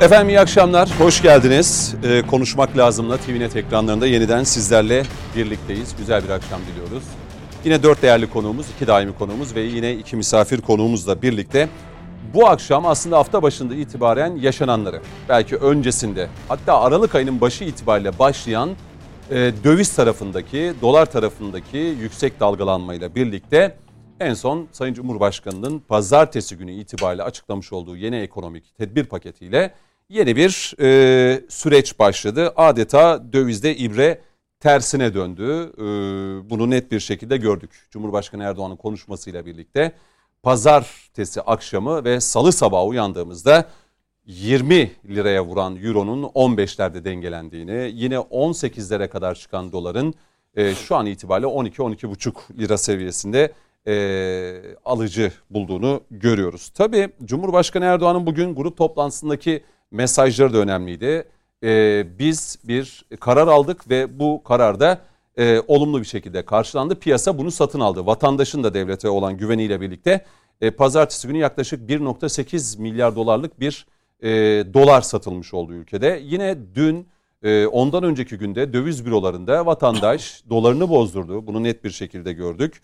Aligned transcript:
Efendim 0.00 0.28
iyi 0.28 0.40
akşamlar, 0.40 0.90
hoş 0.98 1.22
geldiniz. 1.22 1.94
Ee, 2.04 2.22
Konuşmak 2.22 2.76
Lazım'la 2.76 3.16
TVNet 3.16 3.56
ekranlarında 3.56 4.06
yeniden 4.06 4.44
sizlerle 4.44 5.02
birlikteyiz. 5.36 5.96
Güzel 5.98 6.24
bir 6.24 6.28
akşam 6.28 6.60
diliyoruz. 6.72 7.02
Yine 7.64 7.82
dört 7.82 8.02
değerli 8.02 8.30
konuğumuz, 8.30 8.66
iki 8.76 8.86
daimi 8.86 9.14
konuğumuz 9.14 9.54
ve 9.54 9.60
yine 9.60 9.92
iki 9.92 10.16
misafir 10.16 10.60
konuğumuzla 10.60 11.22
birlikte 11.22 11.68
bu 12.34 12.48
akşam 12.48 12.86
aslında 12.86 13.18
hafta 13.18 13.42
başında 13.42 13.74
itibaren 13.74 14.36
yaşananları, 14.36 15.00
belki 15.28 15.56
öncesinde 15.56 16.28
hatta 16.48 16.80
Aralık 16.80 17.14
ayının 17.14 17.40
başı 17.40 17.64
itibariyle 17.64 18.18
başlayan 18.18 18.70
e, 19.30 19.36
döviz 19.64 19.96
tarafındaki, 19.96 20.72
dolar 20.82 21.06
tarafındaki 21.06 21.78
yüksek 21.78 22.40
dalgalanmayla 22.40 23.14
birlikte 23.14 23.76
en 24.20 24.34
son 24.34 24.68
Sayın 24.72 24.94
Cumhurbaşkanı'nın 24.94 25.78
pazartesi 25.78 26.56
günü 26.56 26.72
itibariyle 26.72 27.22
açıklamış 27.22 27.72
olduğu 27.72 27.96
yeni 27.96 28.16
ekonomik 28.16 28.76
tedbir 28.76 29.04
paketiyle 29.04 29.74
yeni 30.10 30.36
bir 30.36 30.74
e, 30.80 31.40
süreç 31.48 31.98
başladı. 31.98 32.52
Adeta 32.56 33.32
dövizde 33.32 33.76
ibre 33.76 34.20
tersine 34.60 35.14
döndü. 35.14 35.72
E, 35.78 35.80
bunu 36.50 36.70
net 36.70 36.92
bir 36.92 37.00
şekilde 37.00 37.36
gördük. 37.36 37.70
Cumhurbaşkanı 37.90 38.44
Erdoğan'ın 38.44 38.76
konuşmasıyla 38.76 39.46
birlikte 39.46 39.92
pazartesi 40.42 41.40
akşamı 41.40 42.04
ve 42.04 42.20
salı 42.20 42.52
sabahı 42.52 42.84
uyandığımızda 42.84 43.68
20 44.26 44.90
liraya 45.08 45.44
vuran 45.44 45.76
euronun 45.76 46.22
15'lerde 46.22 47.04
dengelendiğini, 47.04 47.90
yine 47.94 48.14
18'lere 48.14 49.08
kadar 49.08 49.34
çıkan 49.34 49.72
doların 49.72 50.14
e, 50.54 50.74
şu 50.74 50.96
an 50.96 51.06
itibariyle 51.06 51.46
12-12,5 51.46 52.58
lira 52.58 52.78
seviyesinde 52.78 53.52
e, 53.86 53.94
alıcı 54.84 55.32
bulduğunu 55.50 56.00
görüyoruz. 56.10 56.68
Tabii 56.68 57.08
Cumhurbaşkanı 57.24 57.84
Erdoğan'ın 57.84 58.26
bugün 58.26 58.54
grup 58.54 58.76
toplantısındaki 58.76 59.62
mesajları 59.90 60.52
da 60.52 60.58
önemliydi. 60.58 61.28
E, 61.64 62.04
biz 62.18 62.58
bir 62.64 63.04
karar 63.20 63.48
aldık 63.48 63.90
ve 63.90 64.18
bu 64.18 64.42
kararda 64.44 64.98
e, 65.38 65.60
olumlu 65.68 66.00
bir 66.00 66.06
şekilde 66.06 66.44
karşılandı. 66.44 66.94
Piyasa 66.94 67.38
bunu 67.38 67.50
satın 67.50 67.80
aldı. 67.80 68.06
Vatandaşın 68.06 68.64
da 68.64 68.74
devlete 68.74 69.08
olan 69.08 69.36
güveniyle 69.36 69.80
birlikte 69.80 70.24
e, 70.60 70.70
pazartesi 70.70 71.28
günü 71.28 71.38
yaklaşık 71.38 71.90
1.8 71.90 72.80
milyar 72.80 73.16
dolarlık 73.16 73.60
bir 73.60 73.86
e, 74.22 74.28
dolar 74.74 75.00
satılmış 75.00 75.54
oldu 75.54 75.72
ülkede. 75.72 76.20
Yine 76.24 76.56
dün 76.74 77.08
e, 77.42 77.66
ondan 77.66 78.02
önceki 78.02 78.38
günde 78.38 78.72
döviz 78.72 79.06
bürolarında 79.06 79.66
vatandaş 79.66 80.42
dolarını 80.50 80.88
bozdurdu. 80.88 81.46
Bunu 81.46 81.62
net 81.62 81.84
bir 81.84 81.90
şekilde 81.90 82.32
gördük. 82.32 82.82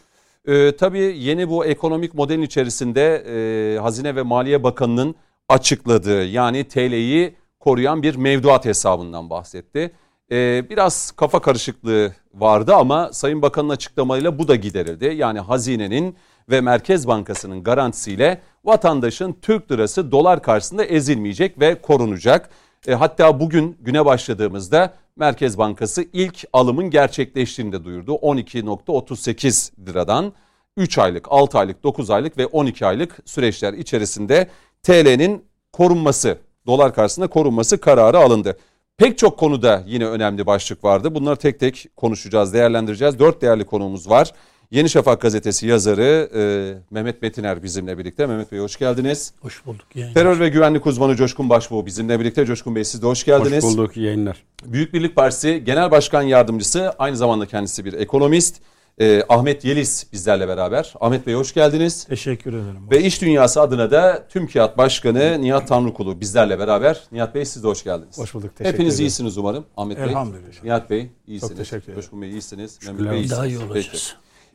E, 0.48 0.76
tabii 0.76 1.16
yeni 1.18 1.48
bu 1.48 1.64
ekonomik 1.64 2.14
modelin 2.14 2.42
içerisinde 2.42 3.14
e, 3.16 3.78
Hazine 3.78 4.16
ve 4.16 4.22
Maliye 4.22 4.62
Bakanı'nın 4.62 5.14
açıkladığı 5.48 6.24
yani 6.24 6.64
TL'yi 6.64 7.36
koruyan 7.60 8.02
bir 8.02 8.14
mevduat 8.16 8.64
hesabından 8.64 9.30
bahsetti. 9.30 9.92
E, 10.30 10.64
biraz 10.70 11.10
kafa 11.10 11.40
karışıklığı 11.40 12.12
vardı 12.34 12.74
ama 12.74 13.12
Sayın 13.12 13.42
Bakan'ın 13.42 13.68
açıklamayla 13.68 14.38
bu 14.38 14.48
da 14.48 14.56
giderildi. 14.56 15.14
Yani 15.16 15.40
hazinenin 15.40 16.16
ve 16.50 16.60
Merkez 16.60 17.08
Bankası'nın 17.08 17.62
garantisiyle 17.62 18.40
vatandaşın 18.64 19.36
Türk 19.42 19.72
lirası 19.72 20.12
dolar 20.12 20.42
karşısında 20.42 20.84
ezilmeyecek 20.84 21.60
ve 21.60 21.80
korunacak. 21.80 22.50
E, 22.86 22.94
hatta 22.94 23.40
bugün 23.40 23.76
güne 23.80 24.04
başladığımızda 24.04 24.94
Merkez 25.16 25.58
Bankası 25.58 26.04
ilk 26.12 26.44
alımın 26.52 26.90
gerçekleştiğini 26.90 27.72
de 27.72 27.84
duyurdu. 27.84 28.12
12.38 28.12 29.86
liradan 29.86 30.32
3 30.76 30.98
aylık, 30.98 31.26
6 31.30 31.58
aylık, 31.58 31.84
9 31.84 32.10
aylık 32.10 32.38
ve 32.38 32.46
12 32.46 32.86
aylık 32.86 33.18
süreçler 33.24 33.72
içerisinde 33.72 34.48
TL'nin 34.86 35.44
korunması, 35.72 36.38
dolar 36.66 36.94
karşısında 36.94 37.26
korunması 37.26 37.80
kararı 37.80 38.18
alındı. 38.18 38.56
Pek 38.96 39.18
çok 39.18 39.38
konuda 39.38 39.82
yine 39.86 40.06
önemli 40.06 40.46
başlık 40.46 40.84
vardı. 40.84 41.14
Bunları 41.14 41.36
tek 41.36 41.60
tek 41.60 41.86
konuşacağız, 41.96 42.52
değerlendireceğiz. 42.54 43.18
Dört 43.18 43.42
değerli 43.42 43.64
konumuz 43.64 44.10
var. 44.10 44.32
Yeni 44.70 44.90
Şafak 44.90 45.20
gazetesi 45.20 45.66
yazarı 45.66 46.30
e, 46.34 46.42
Mehmet 46.90 47.22
Metiner 47.22 47.62
bizimle 47.62 47.98
birlikte. 47.98 48.26
Mehmet 48.26 48.52
Bey 48.52 48.58
hoş 48.58 48.76
geldiniz. 48.76 49.32
Hoş 49.40 49.66
bulduk. 49.66 49.86
Yayınlar. 49.94 50.14
Terör 50.14 50.40
ve 50.40 50.48
güvenlik 50.48 50.86
uzmanı 50.86 51.16
Coşkun 51.16 51.50
Başbuğ 51.50 51.86
bizimle 51.86 52.20
birlikte. 52.20 52.46
Coşkun 52.46 52.76
Bey 52.76 52.84
siz 52.84 53.02
de 53.02 53.06
hoş 53.06 53.24
geldiniz. 53.24 53.64
Hoş 53.64 53.72
bulduk 53.72 53.96
yayınlar. 53.96 54.42
Büyük 54.64 54.94
Birlik 54.94 55.16
Partisi 55.16 55.62
Genel 55.66 55.90
Başkan 55.90 56.22
Yardımcısı 56.22 56.92
aynı 56.98 57.16
zamanda 57.16 57.46
kendisi 57.46 57.84
bir 57.84 57.92
ekonomist. 57.92 58.60
E, 59.00 59.22
Ahmet 59.28 59.64
Yeliz 59.64 60.06
bizlerle 60.12 60.48
beraber. 60.48 60.94
Ahmet 61.00 61.26
Bey 61.26 61.34
hoş 61.34 61.54
geldiniz. 61.54 62.04
Teşekkür 62.04 62.52
ederim. 62.52 62.90
Ve 62.90 63.02
İş 63.02 63.22
Dünyası 63.22 63.60
adına 63.60 63.90
da 63.90 64.26
Tüm 64.28 64.46
Kağıt 64.46 64.78
Başkanı 64.78 65.40
Nihat 65.42 65.68
Tanrıkulu 65.68 66.20
bizlerle 66.20 66.58
beraber. 66.58 67.00
Nihat 67.12 67.34
Bey 67.34 67.44
siz 67.44 67.62
de 67.62 67.68
hoş 67.68 67.84
geldiniz. 67.84 68.18
Hoş 68.18 68.34
bulduk. 68.34 68.56
Teşekkür 68.56 68.74
Hepiniz 68.74 68.94
ederim. 68.94 69.06
iyisiniz 69.06 69.38
umarım. 69.38 69.64
Ahmet 69.76 69.98
Bey. 69.98 70.04
Elhamdülillah. 70.04 70.64
Nihat 70.64 70.90
Bey 70.90 71.10
iyisiniz. 71.26 71.50
Çok 71.50 71.58
teşekkür 71.58 71.82
ederim. 71.84 72.00
Coşkun 72.00 72.22
Bey 72.22 72.30
iyisiniz. 72.30 72.78
Şükürler 72.80 73.12
Bey 73.12 73.18
iyisiniz. 73.18 73.30
Daha 73.30 73.46
iyi 73.46 73.58
olacağız. 73.58 74.14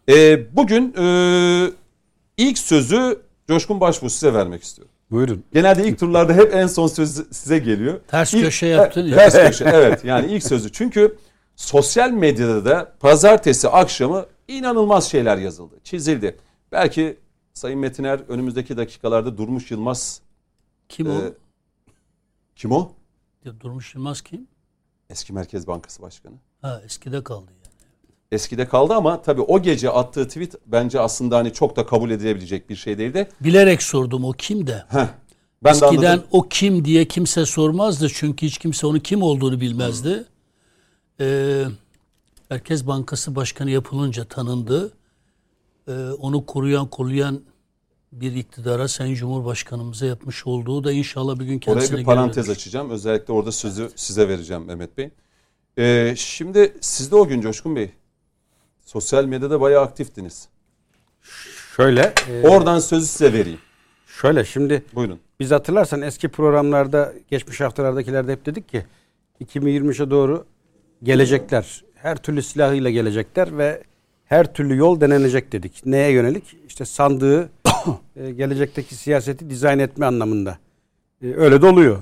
E, 0.10 0.56
bugün 0.56 0.94
e, 0.98 1.06
ilk 2.38 2.58
sözü 2.58 3.20
Coşkun 3.48 3.80
Başbuğ 3.80 4.10
size 4.10 4.34
vermek 4.34 4.64
istiyorum. 4.64 4.92
Buyurun. 5.12 5.44
Genelde 5.54 5.88
ilk 5.88 6.00
turlarda 6.00 6.34
hep 6.34 6.56
en 6.56 6.68
son 6.68 6.88
söz 6.88 7.28
size 7.32 7.60
geliyor. 7.60 8.00
Ters 8.08 8.34
İlk- 8.34 8.44
köşe 8.44 8.66
yaptın 8.68 9.08
ya. 9.08 9.16
Ters 9.18 9.34
köşe 9.34 9.66
evet 9.74 10.06
yani 10.06 10.32
ilk 10.32 10.44
sözü. 10.44 10.72
Çünkü 10.72 11.18
sosyal 11.56 12.12
medyada 12.12 12.66
da 12.66 12.94
pazartesi 13.00 13.70
akşamı 13.70 14.26
inanılmaz 14.48 15.10
şeyler 15.10 15.38
yazıldı, 15.38 15.76
çizildi. 15.84 16.38
Belki 16.72 17.18
Sayın 17.54 17.80
Metiner 17.80 18.20
önümüzdeki 18.28 18.78
dakikalarda 18.78 19.38
Durmuş 19.38 19.72
Yılmaz 19.72 20.22
Kim 20.90 21.08
o? 21.08 21.14
e, 21.14 21.34
kim 22.56 22.72
o? 22.72 22.92
Ya 23.46 23.60
Durmuş 23.60 23.96
Yılmaz 23.96 24.22
kim? 24.22 24.48
Eski 25.10 25.34
Merkez 25.34 25.68
Bankası 25.68 26.02
Başkanı. 26.02 26.34
Ha 26.62 26.82
eskide 26.86 27.24
kaldı 27.24 27.52
yani. 27.52 27.74
Eskide 28.32 28.68
kaldı 28.68 28.94
ama 28.94 29.22
tabii 29.22 29.42
o 29.42 29.62
gece 29.62 29.90
attığı 29.90 30.28
tweet 30.28 30.56
bence 30.66 31.00
aslında 31.00 31.38
hani 31.38 31.54
çok 31.54 31.76
da 31.76 31.86
kabul 31.86 32.10
edilebilecek 32.12 32.70
bir 32.70 32.76
şey 32.76 32.98
değildi. 32.98 33.30
Bilerek 33.42 33.84
sordum 33.84 34.26
o 34.26 34.32
kim 34.32 34.68
de. 34.68 34.84
Heh, 34.90 35.08
ben 35.64 35.74
de 35.74 35.86
Eskiden 35.86 36.12
anladım. 36.12 36.28
o 36.32 36.48
kim 36.50 36.86
diye 36.86 37.08
kimse 37.08 37.46
sormazdı 37.46 38.08
çünkü 38.14 38.46
hiç 38.46 38.58
kimse 38.58 38.88
onun 38.88 39.00
kim 39.00 39.22
olduğunu 39.22 39.62
bilmezdi. 39.62 40.26
Ee, 41.20 41.66
Merkez 42.50 42.88
Bankası 42.88 43.36
Başkanı 43.36 43.70
yapılınca 43.72 44.26
tanındı. 44.26 44.92
Ee, 45.88 45.92
onu 46.20 46.46
koruyan 46.46 46.88
kollayan 46.90 47.42
bir 48.12 48.34
iktidara 48.36 48.88
Sayın 48.88 49.16
Cumhurbaşkanımıza 49.16 50.06
yapmış 50.06 50.48
olduğu 50.48 50.84
da 50.84 50.92
inşallah 50.92 51.40
bir 51.40 51.46
gün 51.46 51.54
Oraya 51.58 51.60
kendisine 51.60 51.98
bir 52.00 52.04
parantez 52.06 52.46
dönür. 52.48 52.56
açacağım. 52.56 52.90
Özellikle 52.90 53.34
orada 53.34 53.52
sözü 53.52 53.90
size 53.96 54.28
vereceğim 54.30 54.66
Mehmet 54.66 54.98
Bey. 54.98 55.10
Ee, 55.78 56.14
şimdi 56.18 56.78
siz 56.82 57.12
de 57.12 57.16
o 57.16 57.28
gün 57.28 57.42
Coşkun 57.42 57.76
Bey 57.76 57.92
sosyal 58.86 59.26
medyada 59.26 59.62
bayağı 59.62 59.84
aktiftiniz. 59.84 60.48
Şöyle, 61.76 62.14
e, 62.30 62.48
Oradan 62.48 62.80
sözü 62.80 63.06
size 63.06 63.34
vereyim. 63.34 63.60
şöyle 64.08 64.46
şimdi 64.46 64.84
Buyurun. 64.96 65.20
biz 65.40 65.52
hatırlarsan 65.52 66.02
eski 66.02 66.28
programlarda 66.30 67.14
geçmiş 67.30 67.62
haftalardakilerde 67.62 68.32
hep 68.32 68.46
dedik 68.46 68.70
ki 68.70 68.86
2023'e 69.46 70.10
doğru 70.12 70.46
gelecekler. 71.04 71.84
Her 71.96 72.18
türlü 72.18 72.42
silahıyla 72.42 72.90
gelecekler 72.90 73.58
ve 73.58 73.84
her 74.26 74.54
türlü 74.54 74.78
yol 74.78 75.02
denenecek 75.02 75.52
dedik. 75.52 75.86
Neye 75.86 76.12
yönelik? 76.12 76.58
İşte 76.68 76.86
sandığı 76.86 77.50
e, 78.16 78.32
gelecekteki 78.32 78.96
siyaseti 78.96 79.50
dizayn 79.50 79.80
etme 79.80 80.06
anlamında. 80.06 80.58
E, 81.22 81.34
öyle 81.34 81.62
de 81.62 81.66
oluyor. 81.66 82.00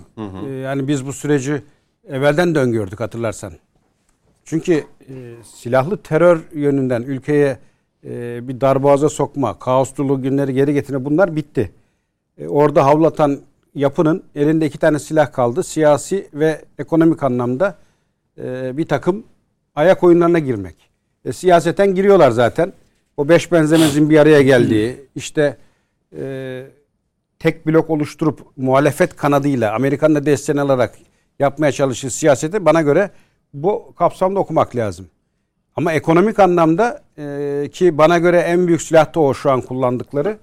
E, 0.47 0.51
yani 0.51 0.87
biz 0.87 1.05
bu 1.05 1.13
süreci 1.13 1.63
evvelden 2.07 2.55
de 2.55 2.59
öngördük 2.59 2.99
hatırlarsan. 2.99 3.53
Çünkü 4.45 4.83
silahlı 5.43 5.97
terör 5.97 6.39
yönünden 6.53 7.01
ülkeye 7.01 7.57
bir 8.47 8.61
darboğaza 8.61 9.09
sokma, 9.09 9.59
kaos 9.59 9.97
dolu 9.97 10.21
günleri 10.21 10.53
geri 10.53 10.73
getirme 10.73 11.05
bunlar 11.05 11.35
bitti. 11.35 11.71
Orada 12.47 12.85
havlatan 12.85 13.39
yapının 13.75 14.23
elinde 14.35 14.65
iki 14.65 14.77
tane 14.77 14.99
silah 14.99 15.31
kaldı. 15.31 15.63
Siyasi 15.63 16.29
ve 16.33 16.61
ekonomik 16.79 17.23
anlamda 17.23 17.77
e, 18.43 18.77
bir 18.77 18.85
takım 18.85 19.23
ayak 19.75 20.03
oyunlarına 20.03 20.39
girmek. 20.39 20.75
E, 21.25 21.33
siyaseten 21.33 21.95
giriyorlar 21.95 22.31
zaten. 22.31 22.73
O 23.17 23.29
beş 23.29 23.51
benzemezin 23.51 24.09
bir 24.09 24.19
araya 24.19 24.41
geldiği, 24.41 25.07
işte 25.15 25.57
e, 26.17 26.63
tek 27.39 27.67
blok 27.67 27.89
oluşturup 27.89 28.39
muhalefet 28.57 29.15
kanadıyla 29.15 29.75
Amerikan 29.75 30.15
da 30.15 30.25
desteğini 30.25 30.61
alarak 30.61 30.95
yapmaya 31.39 31.71
çalıştığı 31.71 32.09
siyaseti 32.09 32.65
bana 32.65 32.81
göre 32.81 33.09
bu 33.53 33.93
kapsamda 33.97 34.39
okumak 34.39 34.75
lazım. 34.75 35.07
Ama 35.75 35.93
ekonomik 35.93 36.39
anlamda 36.39 37.01
e, 37.17 37.69
ki 37.73 37.97
bana 37.97 38.17
göre 38.17 38.37
en 38.37 38.67
büyük 38.67 38.81
silah 38.81 39.15
da 39.15 39.19
o 39.19 39.33
şu 39.33 39.51
an 39.51 39.61
kullandıkları 39.61 40.37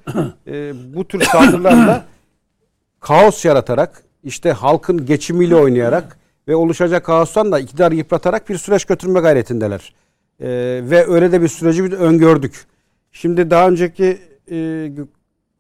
e, 0.47 0.73
bu 0.95 1.09
tür 1.09 1.21
saldırılarla 1.21 2.05
kaos 3.01 3.45
yaratarak 3.45 4.03
işte 4.25 4.53
halkın 4.53 5.07
geçimiyle 5.07 5.57
oynayarak 5.57 6.19
ve 6.49 6.57
oluşacak 6.57 7.05
kaostan 7.05 7.53
da 7.53 7.59
iktidarı 7.59 7.95
yıpratarak 7.95 8.49
bir 8.49 8.59
süreç 8.59 8.85
götürme 8.85 9.21
gayretindeler. 9.21 9.95
E, 10.41 10.49
ve 10.91 11.07
öyle 11.07 11.33
de 11.33 11.43
bir 11.43 11.49
süreci 11.49 11.85
bir 11.85 11.93
öngördük. 11.93 12.67
Şimdi 13.13 13.51
daha 13.51 13.69
önceki 13.69 14.19
e, 14.51 14.91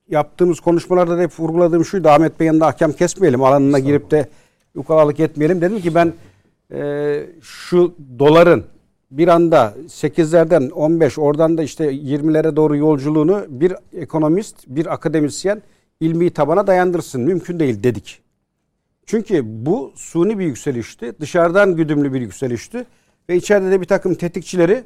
yaptığımız 0.08 0.60
konuşmalarda 0.60 1.18
da 1.18 1.22
hep 1.22 1.40
vurguladığım 1.40 1.84
şuydu. 1.84 2.08
Ahmet 2.08 2.40
Bey'in 2.40 2.46
yanında 2.46 2.66
hakem 2.66 2.92
kesmeyelim. 2.92 3.42
Alanına 3.42 3.78
girip 3.78 4.10
de 4.10 4.28
ukalalık 4.74 5.20
etmeyelim. 5.20 5.60
Dedim 5.60 5.80
ki 5.80 5.94
ben 5.94 6.12
e, 6.72 7.22
şu 7.42 7.94
doların 8.18 8.64
bir 9.10 9.28
anda 9.28 9.74
8'lerden 9.86 10.70
15 10.70 11.18
oradan 11.18 11.58
da 11.58 11.62
işte 11.62 11.92
20'lere 11.92 12.56
doğru 12.56 12.76
yolculuğunu 12.76 13.46
bir 13.48 13.72
ekonomist, 13.92 14.56
bir 14.66 14.92
akademisyen 14.94 15.62
ilmi 16.00 16.30
tabana 16.30 16.66
dayandırsın. 16.66 17.20
Mümkün 17.20 17.60
değil 17.60 17.82
dedik. 17.82 18.25
Çünkü 19.06 19.42
bu 19.44 19.92
suni 19.96 20.38
bir 20.38 20.44
yükselişti. 20.44 21.12
Dışarıdan 21.20 21.76
güdümlü 21.76 22.12
bir 22.12 22.20
yükselişti. 22.20 22.86
Ve 23.28 23.36
içeride 23.36 23.70
de 23.70 23.80
bir 23.80 23.86
takım 23.86 24.14
tetikçileri 24.14 24.84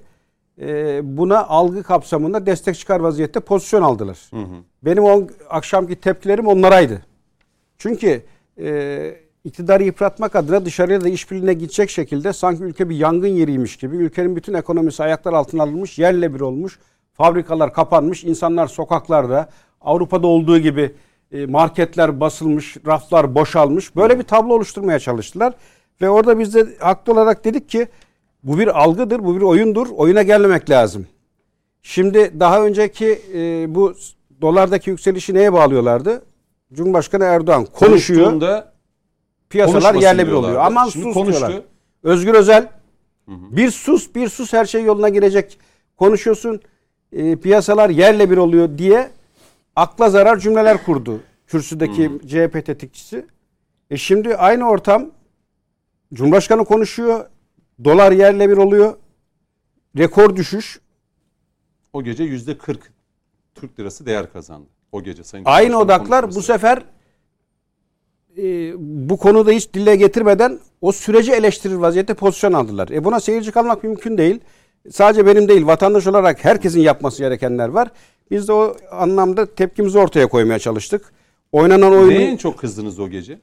e, 0.60 1.00
buna 1.16 1.46
algı 1.46 1.82
kapsamında 1.82 2.46
destek 2.46 2.76
çıkar 2.76 3.00
vaziyette 3.00 3.40
pozisyon 3.40 3.82
aldılar. 3.82 4.18
Hı 4.30 4.36
hı. 4.36 4.56
Benim 4.82 5.04
o 5.04 5.26
akşamki 5.50 5.96
tepkilerim 5.96 6.46
onlaraydı. 6.46 7.02
Çünkü 7.78 8.22
e, 8.60 9.14
iktidarı 9.44 9.82
yıpratmak 9.82 10.36
adına 10.36 10.64
dışarıya 10.64 11.00
da 11.00 11.08
işbirliğine 11.08 11.54
gidecek 11.54 11.90
şekilde 11.90 12.32
sanki 12.32 12.62
ülke 12.62 12.88
bir 12.88 12.96
yangın 12.96 13.28
yeriymiş 13.28 13.76
gibi 13.76 13.96
ülkenin 13.96 14.36
bütün 14.36 14.54
ekonomisi 14.54 15.02
ayaklar 15.02 15.32
altına 15.32 15.62
alınmış, 15.62 15.98
yerle 15.98 16.34
bir 16.34 16.40
olmuş, 16.40 16.78
fabrikalar 17.12 17.72
kapanmış, 17.72 18.24
insanlar 18.24 18.66
sokaklarda 18.66 19.48
Avrupa'da 19.80 20.26
olduğu 20.26 20.58
gibi 20.58 20.94
marketler 21.32 22.20
basılmış, 22.20 22.76
raflar 22.86 23.34
boşalmış. 23.34 23.96
Böyle 23.96 24.18
bir 24.18 24.24
tablo 24.24 24.54
oluşturmaya 24.54 24.98
çalıştılar. 24.98 25.54
Ve 26.00 26.10
orada 26.10 26.38
biz 26.38 26.54
de 26.54 26.66
haklı 26.78 27.12
olarak 27.12 27.44
dedik 27.44 27.68
ki 27.68 27.88
bu 28.42 28.58
bir 28.58 28.82
algıdır, 28.82 29.24
bu 29.24 29.36
bir 29.36 29.42
oyundur. 29.42 29.86
Oyuna 29.96 30.22
gelmemek 30.22 30.70
lazım. 30.70 31.06
Şimdi 31.82 32.40
daha 32.40 32.64
önceki 32.64 33.22
e, 33.34 33.74
bu 33.74 33.94
dolardaki 34.40 34.90
yükselişi 34.90 35.34
neye 35.34 35.52
bağlıyorlardı? 35.52 36.22
Cumhurbaşkanı 36.72 37.24
Erdoğan 37.24 37.64
konuşuyor. 37.64 38.62
Piyasalar 39.50 39.94
yerle 39.94 40.26
bir 40.26 40.32
oluyor. 40.32 40.60
Aman 40.64 40.88
Şimdi 40.88 41.04
sus 41.04 41.14
konuştu. 41.14 41.48
diyorlar. 41.48 41.62
Özgür 42.02 42.34
Özel 42.34 42.68
hı 43.26 43.32
hı. 43.32 43.56
bir 43.56 43.70
sus 43.70 44.14
bir 44.14 44.28
sus 44.28 44.52
her 44.52 44.64
şey 44.64 44.84
yoluna 44.84 45.08
girecek. 45.08 45.58
Konuşuyorsun 45.96 46.60
e, 47.12 47.36
piyasalar 47.36 47.90
yerle 47.90 48.30
bir 48.30 48.36
oluyor 48.36 48.78
diye 48.78 49.10
akla 49.76 50.10
zarar 50.10 50.38
cümleler 50.38 50.84
kurdu. 50.84 51.20
Kürsüdeki 51.46 52.08
hı. 52.08 52.28
CHP 52.28 52.66
tetikçisi. 52.66 53.26
E 53.90 53.96
şimdi 53.96 54.36
aynı 54.36 54.68
ortam 54.68 55.10
Cumhurbaşkanı 56.14 56.64
konuşuyor. 56.64 57.26
Dolar 57.84 58.12
yerle 58.12 58.50
bir 58.50 58.56
oluyor. 58.56 58.96
Rekor 59.98 60.36
düşüş. 60.36 60.80
O 61.92 62.02
gece 62.02 62.24
yüzde 62.24 62.58
40 62.58 62.92
Türk 63.54 63.80
lirası 63.80 64.06
değer 64.06 64.32
kazandı. 64.32 64.66
O 64.92 65.02
gece 65.02 65.24
Sayın 65.24 65.44
Aynı 65.44 65.78
odaklar 65.78 66.34
bu 66.34 66.42
sefer 66.42 66.84
e, 68.38 68.72
bu 69.08 69.16
konuda 69.16 69.50
hiç 69.50 69.74
dile 69.74 69.96
getirmeden 69.96 70.60
o 70.80 70.92
süreci 70.92 71.32
eleştirir 71.32 71.74
vaziyette 71.74 72.14
pozisyon 72.14 72.52
aldılar. 72.52 72.88
E 72.88 73.04
buna 73.04 73.20
seyirci 73.20 73.52
kalmak 73.52 73.84
mümkün 73.84 74.18
değil. 74.18 74.40
Sadece 74.90 75.26
benim 75.26 75.48
değil 75.48 75.66
vatandaş 75.66 76.06
olarak 76.06 76.44
herkesin 76.44 76.80
yapması 76.80 77.18
gerekenler 77.18 77.68
var. 77.68 77.90
Biz 78.30 78.48
de 78.48 78.52
o 78.52 78.76
anlamda 78.90 79.46
tepkimizi 79.46 79.98
ortaya 79.98 80.26
koymaya 80.26 80.58
çalıştık. 80.58 81.12
Oynanan 81.52 81.92
oyunu... 81.92 82.08
Neye 82.08 82.30
en 82.30 82.36
çok 82.36 82.58
kızdınız 82.58 82.98
o 82.98 83.08
gece? 83.08 83.38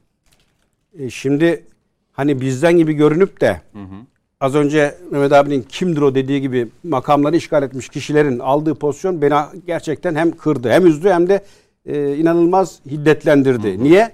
E 0.98 1.10
şimdi 1.10 1.64
hani 2.12 2.40
bizden 2.40 2.76
gibi 2.76 2.92
görünüp 2.92 3.40
de 3.40 3.60
hı 3.72 3.78
hı. 3.78 3.96
az 4.40 4.54
önce 4.54 4.94
Mehmet 5.10 5.32
abinin 5.32 5.62
kimdir 5.62 6.00
o 6.00 6.14
dediği 6.14 6.40
gibi 6.40 6.68
makamları 6.84 7.36
işgal 7.36 7.62
etmiş 7.62 7.88
kişilerin 7.88 8.38
aldığı 8.38 8.74
pozisyon 8.74 9.22
beni 9.22 9.34
gerçekten 9.66 10.14
hem 10.14 10.30
kırdı 10.30 10.70
hem 10.70 10.86
üzdü 10.86 11.08
hem 11.08 11.28
de 11.28 11.44
e, 11.86 12.16
inanılmaz 12.16 12.80
hiddetlendirdi. 12.86 13.74
Hı 13.74 13.78
hı. 13.78 13.84
Niye? 13.84 14.12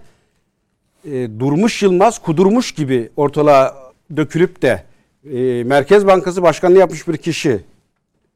e, 1.04 1.28
Durmuş 1.38 1.82
Yılmaz 1.82 2.18
kudurmuş 2.18 2.72
gibi 2.72 3.10
ortalığa 3.16 3.92
dökülüp 4.16 4.62
de 4.62 4.84
e, 5.32 5.64
Merkez 5.64 6.06
Bankası 6.06 6.42
Başkanlığı 6.42 6.78
yapmış 6.78 7.08
bir 7.08 7.16
kişi 7.16 7.60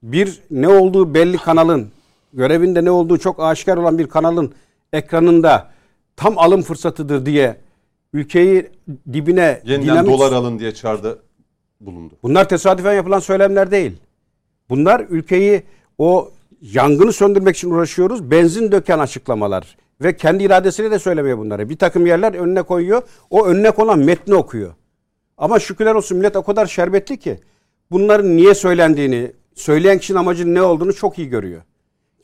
bir 0.03 0.41
ne 0.51 0.69
olduğu 0.69 1.15
belli 1.15 1.37
kanalın 1.37 1.89
görevinde 2.33 2.85
ne 2.85 2.91
olduğu 2.91 3.19
çok 3.19 3.41
aşikar 3.41 3.77
olan 3.77 3.99
bir 3.99 4.07
kanalın 4.07 4.53
ekranında 4.93 5.71
tam 6.17 6.39
alım 6.39 6.63
fırsatıdır 6.63 7.27
diye 7.27 7.57
ülkeyi 8.13 8.71
dibine 9.13 9.61
yeniden 9.65 9.83
dinamik... 9.83 10.13
dolar 10.13 10.33
alın 10.33 10.59
diye 10.59 10.75
çağrıda 10.75 11.17
bulundu. 11.81 12.15
Bunlar 12.23 12.49
tesadüfen 12.49 12.95
yapılan 12.95 13.19
söylemler 13.19 13.71
değil. 13.71 13.97
Bunlar 14.69 15.07
ülkeyi 15.09 15.63
o 15.99 16.31
yangını 16.61 17.13
söndürmek 17.13 17.57
için 17.57 17.71
uğraşıyoruz. 17.71 18.31
Benzin 18.31 18.73
döken 18.73 18.99
açıklamalar. 18.99 19.77
Ve 20.01 20.17
kendi 20.17 20.45
iradesiyle 20.45 20.91
de 20.91 20.99
söylemiyor 20.99 21.39
bunları. 21.39 21.69
Bir 21.69 21.77
takım 21.77 22.07
yerler 22.07 22.35
önüne 22.35 22.63
koyuyor. 22.63 23.03
O 23.31 23.47
önüne 23.47 23.71
konan 23.71 23.99
metni 23.99 24.35
okuyor. 24.35 24.75
Ama 25.39 25.59
şükürler 25.59 25.95
olsun 25.95 26.19
millet 26.19 26.37
o 26.37 26.43
kadar 26.43 26.67
şerbetli 26.67 27.17
ki 27.17 27.41
bunların 27.91 28.37
niye 28.37 28.55
söylendiğini, 28.55 29.33
söyleyen 29.55 29.99
kişinin 29.99 30.19
amacının 30.19 30.55
ne 30.55 30.63
olduğunu 30.63 30.95
çok 30.95 31.19
iyi 31.19 31.29
görüyor. 31.29 31.63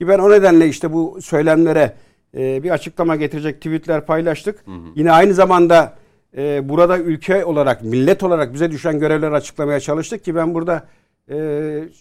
Ki 0.05 0.09
ben 0.09 0.19
o 0.19 0.31
nedenle 0.31 0.69
işte 0.69 0.93
bu 0.93 1.19
söylemlere 1.23 1.95
e, 2.37 2.63
bir 2.63 2.71
açıklama 2.71 3.17
getirecek 3.17 3.57
tweetler 3.57 4.07
paylaştık. 4.07 4.67
Hı 4.67 4.71
hı. 4.71 4.93
Yine 4.95 5.13
aynı 5.13 5.35
zamanda 5.35 5.95
e, 6.37 6.69
burada 6.69 6.99
ülke 6.99 7.45
olarak, 7.45 7.83
millet 7.83 8.23
olarak 8.23 8.55
bize 8.55 8.71
düşen 8.71 8.99
görevler 8.99 9.33
açıklamaya 9.33 9.81
çalıştık 9.81 10.25
ki 10.25 10.35
ben 10.35 10.55
burada 10.55 10.87
e, 11.31 11.37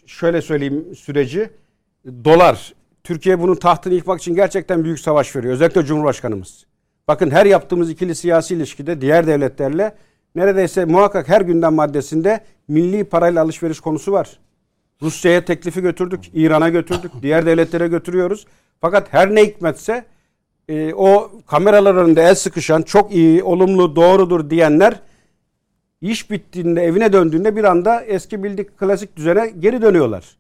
şöyle 0.05 0.41
söyleyeyim 0.41 0.95
süreci. 0.95 1.49
Dolar 2.05 2.73
Türkiye 3.03 3.39
bunun 3.39 3.55
tahtını 3.55 3.93
yıkmak 3.93 4.21
için 4.21 4.35
gerçekten 4.35 4.83
büyük 4.83 4.99
savaş 4.99 5.35
veriyor. 5.35 5.53
Özellikle 5.53 5.85
Cumhurbaşkanımız. 5.85 6.65
Bakın 7.07 7.31
her 7.31 7.45
yaptığımız 7.45 7.89
ikili 7.89 8.15
siyasi 8.15 8.55
ilişkide 8.55 9.01
diğer 9.01 9.27
devletlerle 9.27 9.95
neredeyse 10.35 10.85
muhakkak 10.85 11.29
her 11.29 11.41
gündem 11.41 11.73
maddesinde 11.73 12.39
milli 12.67 13.03
parayla 13.03 13.43
alışveriş 13.43 13.79
konusu 13.79 14.11
var. 14.11 14.39
Rusya'ya 15.03 15.45
teklifi 15.45 15.81
götürdük, 15.81 16.19
İran'a 16.33 16.69
götürdük, 16.69 17.11
diğer 17.21 17.45
devletlere 17.45 17.87
götürüyoruz. 17.87 18.45
Fakat 18.81 19.13
her 19.13 19.35
ne 19.35 19.45
hikmetse 19.45 20.05
e, 20.69 20.93
o 20.93 21.31
kameralar 21.47 21.95
önünde 21.95 22.21
el 22.21 22.35
sıkışan 22.35 22.81
çok 22.81 23.11
iyi, 23.11 23.43
olumlu, 23.43 23.95
doğrudur 23.95 24.49
diyenler 24.49 24.99
iş 26.01 26.31
bittiğinde, 26.31 26.83
evine 26.83 27.13
döndüğünde 27.13 27.55
bir 27.55 27.63
anda 27.63 28.01
eski 28.01 28.43
bildik 28.43 28.77
klasik 28.77 29.15
düzene 29.15 29.53
geri 29.59 29.81
dönüyorlar. 29.81 30.37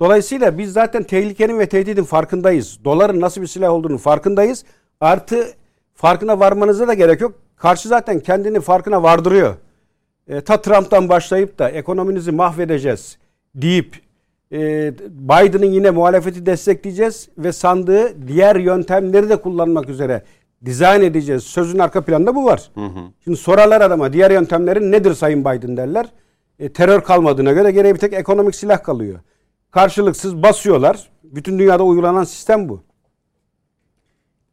Dolayısıyla 0.00 0.58
biz 0.58 0.72
zaten 0.72 1.02
tehlikenin 1.02 1.58
ve 1.58 1.66
tehdidin 1.66 2.04
farkındayız. 2.04 2.78
Doların 2.84 3.20
nasıl 3.20 3.42
bir 3.42 3.46
silah 3.46 3.70
olduğunu 3.70 3.98
farkındayız. 3.98 4.64
Artı 5.00 5.48
farkına 5.94 6.40
varmanıza 6.40 6.88
da 6.88 6.94
gerek 6.94 7.20
yok. 7.20 7.34
Karşı 7.56 7.88
zaten 7.88 8.20
kendini 8.20 8.60
farkına 8.60 9.02
vardırıyor. 9.02 9.54
E, 10.28 10.40
ta 10.40 10.62
Trump'tan 10.62 11.08
başlayıp 11.08 11.58
da 11.58 11.70
ekonominizi 11.70 12.32
mahvedeceğiz 12.32 13.18
deyip 13.56 14.00
e, 14.52 14.58
Biden'ın 15.10 15.72
yine 15.72 15.90
muhalefeti 15.90 16.46
destekleyeceğiz 16.46 17.28
ve 17.38 17.52
sandığı 17.52 18.28
diğer 18.28 18.56
yöntemleri 18.56 19.28
de 19.28 19.36
kullanmak 19.36 19.88
üzere 19.88 20.22
dizayn 20.64 21.02
edeceğiz. 21.02 21.42
Sözün 21.42 21.78
arka 21.78 22.00
planında 22.00 22.34
bu 22.34 22.44
var. 22.44 22.70
Hı 22.74 22.84
hı. 22.84 23.00
Şimdi 23.24 23.36
sorarlar 23.36 23.80
adama 23.80 24.12
diğer 24.12 24.30
yöntemlerin 24.30 24.92
nedir 24.92 25.14
Sayın 25.14 25.40
Biden 25.40 25.76
derler. 25.76 26.06
E, 26.58 26.72
terör 26.72 27.00
kalmadığına 27.00 27.52
göre 27.52 27.70
geriye 27.70 27.94
bir 27.94 28.00
tek 28.00 28.12
ekonomik 28.12 28.54
silah 28.54 28.82
kalıyor 28.82 29.18
karşılıksız 29.76 30.42
basıyorlar. 30.42 31.08
Bütün 31.24 31.58
dünyada 31.58 31.82
uygulanan 31.82 32.24
sistem 32.24 32.68
bu. 32.68 32.82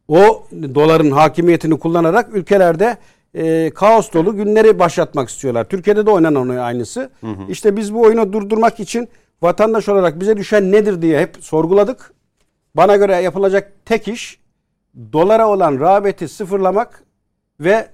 O 0.08 0.46
doların 0.74 1.10
hakimiyetini 1.10 1.78
kullanarak 1.78 2.34
ülkelerde 2.34 2.96
e, 3.34 3.70
kaos 3.74 4.12
dolu 4.12 4.36
günleri 4.36 4.78
başlatmak 4.78 5.28
istiyorlar. 5.28 5.64
Türkiye'de 5.64 6.06
de 6.06 6.10
oynanan 6.10 6.48
aynısı. 6.48 7.10
Hı 7.20 7.26
hı. 7.26 7.42
İşte 7.48 7.76
biz 7.76 7.94
bu 7.94 8.02
oyunu 8.02 8.32
durdurmak 8.32 8.80
için 8.80 9.08
vatandaş 9.42 9.88
olarak 9.88 10.20
bize 10.20 10.36
düşen 10.36 10.72
nedir 10.72 11.02
diye 11.02 11.20
hep 11.20 11.36
sorguladık. 11.40 12.12
Bana 12.76 12.96
göre 12.96 13.16
yapılacak 13.16 13.72
tek 13.84 14.08
iş 14.08 14.38
dolara 15.12 15.48
olan 15.48 15.80
rağbeti 15.80 16.28
sıfırlamak 16.28 17.04
ve 17.60 17.88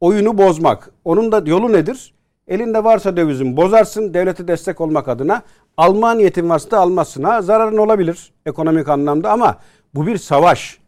oyunu 0.00 0.38
bozmak. 0.38 0.90
Onun 1.04 1.32
da 1.32 1.42
yolu 1.46 1.72
nedir? 1.72 2.14
Elinde 2.48 2.84
varsa 2.84 3.16
dövizin 3.16 3.56
bozarsın 3.56 4.14
devlete 4.14 4.48
destek 4.48 4.80
olmak 4.80 5.08
adına. 5.08 5.42
Alma 5.76 6.14
niyetin 6.14 6.48
varsa 6.48 6.70
da 6.70 6.80
almazsın. 6.80 7.22
Ha, 7.22 7.42
zararın 7.42 7.76
olabilir 7.76 8.32
ekonomik 8.46 8.88
anlamda 8.88 9.30
ama 9.30 9.58
bu 9.94 10.06
bir 10.06 10.16
savaş. 10.16 10.78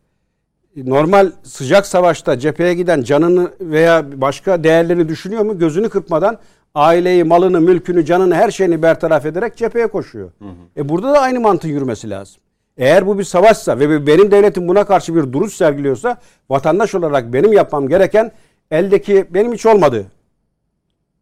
Normal 0.76 1.32
sıcak 1.42 1.86
savaşta 1.86 2.38
cepheye 2.38 2.74
giden 2.74 3.02
canını 3.02 3.50
veya 3.60 4.20
başka 4.20 4.64
değerlerini 4.64 5.08
düşünüyor 5.08 5.42
mu? 5.42 5.58
Gözünü 5.58 5.88
kırpmadan 5.88 6.38
aileyi, 6.74 7.24
malını, 7.24 7.60
mülkünü, 7.60 8.04
canını, 8.04 8.34
her 8.34 8.50
şeyini 8.50 8.82
bertaraf 8.82 9.26
ederek 9.26 9.56
cepheye 9.56 9.86
koşuyor. 9.86 10.30
Hı 10.38 10.44
hı. 10.44 10.80
E 10.80 10.88
burada 10.88 11.14
da 11.14 11.20
aynı 11.20 11.40
mantığın 11.40 11.68
yürümesi 11.68 12.10
lazım. 12.10 12.40
Eğer 12.76 13.06
bu 13.06 13.18
bir 13.18 13.24
savaşsa 13.24 13.78
ve 13.78 14.06
benim 14.06 14.30
devletim 14.30 14.68
buna 14.68 14.84
karşı 14.84 15.14
bir 15.14 15.32
duruş 15.32 15.54
sergiliyorsa 15.54 16.16
vatandaş 16.50 16.94
olarak 16.94 17.32
benim 17.32 17.52
yapmam 17.52 17.88
gereken 17.88 18.32
eldeki 18.70 19.26
benim 19.30 19.52
hiç 19.52 19.66
olmadı. 19.66 20.06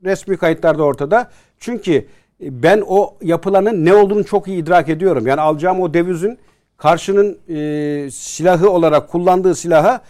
Resmi 0.05 0.37
kayıtlarda 0.37 0.83
ortada. 0.83 1.31
Çünkü 1.59 2.07
ben 2.41 2.83
o 2.87 3.17
yapılanın 3.23 3.85
ne 3.85 3.95
olduğunu 3.95 4.25
çok 4.25 4.49
iyi 4.49 4.63
idrak 4.63 4.89
ediyorum. 4.89 5.27
Yani 5.27 5.41
alacağım 5.41 5.81
o 5.81 5.95
dövizin 5.95 6.39
karşının 6.79 7.39
e, 7.49 8.11
silahı 8.11 8.71
olarak 8.71 9.09
kullandığı 9.09 9.55
silaha 9.55 10.01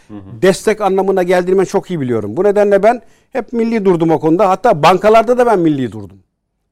destek 0.43 0.81
anlamına 0.81 1.23
geldiğini 1.23 1.59
ben 1.59 1.65
çok 1.65 1.91
iyi 1.91 2.01
biliyorum. 2.01 2.37
Bu 2.37 2.45
nedenle 2.45 2.83
ben 2.83 3.03
hep 3.31 3.53
milli 3.53 3.85
durdum 3.85 4.11
o 4.11 4.21
konuda. 4.21 4.51
Hatta 4.51 4.83
bankalarda 4.83 5.39
da 5.39 5.47
ben 5.47 5.59
milli 5.59 5.93
durdum. 5.93 6.19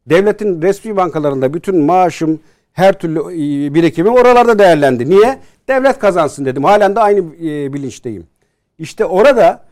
Devletin 0.06 0.62
resmi 0.62 0.96
bankalarında 0.96 1.54
bütün 1.54 1.84
maaşım, 1.84 2.40
her 2.72 2.98
türlü 2.98 3.18
e, 3.20 3.74
birikimim 3.74 4.12
oralarda 4.12 4.58
değerlendi. 4.58 5.10
Niye? 5.10 5.38
Devlet 5.68 5.98
kazansın 5.98 6.44
dedim. 6.44 6.64
Halen 6.64 6.96
de 6.96 7.00
aynı 7.00 7.18
e, 7.18 7.72
bilinçteyim. 7.72 8.26
İşte 8.78 9.04
orada 9.04 9.64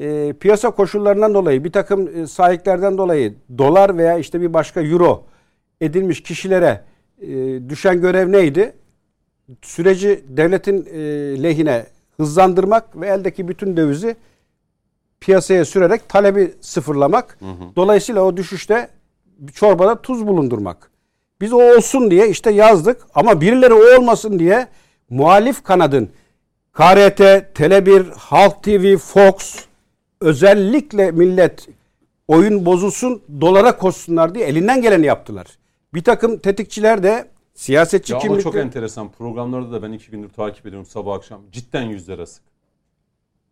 e, 0.00 0.32
piyasa 0.32 0.70
koşullarından 0.70 1.34
dolayı 1.34 1.64
bir 1.64 1.72
takım 1.72 2.22
e, 2.22 2.26
sahiplerden 2.26 2.98
dolayı 2.98 3.34
dolar 3.58 3.98
veya 3.98 4.18
işte 4.18 4.40
bir 4.40 4.52
başka 4.54 4.82
euro 4.82 5.24
edilmiş 5.80 6.22
kişilere 6.22 6.80
e, 7.22 7.28
düşen 7.68 8.00
görev 8.00 8.32
neydi? 8.32 8.72
Süreci 9.62 10.24
devletin 10.28 10.86
e, 10.86 10.98
lehine 11.42 11.86
hızlandırmak 12.16 13.00
ve 13.00 13.08
eldeki 13.08 13.48
bütün 13.48 13.76
dövizi 13.76 14.16
piyasaya 15.20 15.64
sürerek 15.64 16.08
talebi 16.08 16.54
sıfırlamak. 16.60 17.38
Dolayısıyla 17.76 18.22
o 18.22 18.36
düşüşte 18.36 18.88
çorbada 19.54 20.02
tuz 20.02 20.26
bulundurmak. 20.26 20.90
Biz 21.40 21.52
o 21.52 21.76
olsun 21.76 22.10
diye 22.10 22.28
işte 22.28 22.50
yazdık 22.50 23.00
ama 23.14 23.40
birileri 23.40 23.74
o 23.74 23.96
olmasın 23.98 24.38
diye 24.38 24.68
muhalif 25.10 25.64
kanadın 25.64 26.10
KRT, 26.72 27.20
Tele1, 27.54 28.10
Halk 28.16 28.62
TV, 28.62 28.96
Fox 28.96 29.64
özellikle 30.20 31.10
millet 31.10 31.68
oyun 32.28 32.66
bozulsun 32.66 33.22
dolara 33.40 33.76
koşsunlar 33.76 34.34
diye 34.34 34.46
elinden 34.46 34.82
geleni 34.82 35.06
yaptılar. 35.06 35.46
Bir 35.94 36.04
takım 36.04 36.38
tetikçiler 36.38 37.02
de 37.02 37.28
siyasetçi 37.62 38.12
Ya 38.12 38.16
ama 38.18 38.22
kimlikli... 38.22 38.42
çok 38.42 38.56
enteresan. 38.56 39.08
Programlarda 39.12 39.72
da 39.72 39.82
ben 39.82 39.92
iki 39.92 40.10
gündür 40.10 40.28
takip 40.28 40.66
ediyorum 40.66 40.86
sabah 40.86 41.14
akşam. 41.14 41.40
Cidden 41.52 41.82
yüzler 41.82 42.18
asık. 42.18 42.42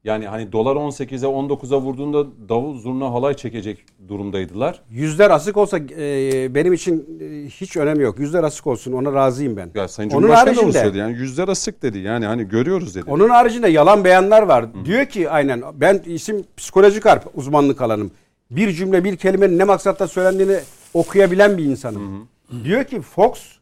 Yani 0.05 0.27
hani 0.27 0.53
dolar 0.53 0.77
18'e 0.77 1.29
19'a 1.29 1.81
vurduğunda 1.81 2.27
davul 2.49 2.79
zurna 2.79 3.13
halay 3.13 3.35
çekecek 3.35 3.85
durumdaydılar. 4.09 4.83
Yüzler 4.91 5.31
asık 5.31 5.57
olsa 5.57 5.79
e, 5.79 6.55
benim 6.55 6.73
için 6.73 7.21
e, 7.21 7.49
hiç 7.49 7.77
önemi 7.77 8.03
yok. 8.03 8.19
Yüzler 8.19 8.45
asık 8.45 8.67
olsun 8.67 8.93
ona 8.93 9.13
razıyım 9.13 9.57
ben. 9.57 9.71
Ya 9.75 9.89
Sayın 9.89 10.11
Onun 10.11 10.21
Cumhurbaşkanı 10.21 10.57
da 10.57 10.61
onu 10.61 10.69
haricinde- 10.69 10.81
söyledi. 10.81 10.99
Yani 10.99 11.17
yüzler 11.17 11.49
asık 11.49 11.83
dedi. 11.83 11.99
Yani 11.99 12.27
hani 12.27 12.49
görüyoruz 12.49 12.95
dedi. 12.95 13.11
Onun 13.11 13.29
haricinde 13.29 13.69
yalan 13.69 14.05
beyanlar 14.05 14.43
var. 14.43 14.85
Diyor 14.85 15.07
ki 15.07 15.31
aynen 15.31 15.63
ben 15.75 16.03
isim 16.07 16.45
psikolojik 16.57 17.05
harp 17.05 17.31
uzmanlık 17.35 17.83
alanım. 17.83 18.11
Bir 18.51 18.73
cümle 18.73 19.05
bir 19.05 19.17
kelimenin 19.17 19.59
ne 19.59 19.65
maksatla 19.65 20.09
söylendiğini 20.09 20.57
okuyabilen 20.95 21.59
bir 21.59 21.65
insanım. 21.65 22.29
Diyor 22.65 22.85
ki 22.85 23.01
Fox 23.01 23.60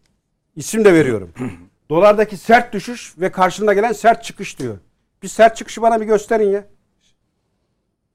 isim 0.59 0.85
de 0.85 0.95
veriyorum. 0.95 1.31
Dolardaki 1.91 2.37
sert 2.37 2.73
düşüş 2.73 3.15
ve 3.19 3.33
karşılığında 3.33 3.75
gelen 3.75 3.93
sert 3.93 4.25
çıkış 4.25 4.59
diyor. 4.59 4.79
Bir 5.23 5.29
sert 5.29 5.57
çıkışı 5.57 5.83
bana 5.83 6.00
bir 6.00 6.07
gösterin 6.07 6.50
ya. 6.50 6.65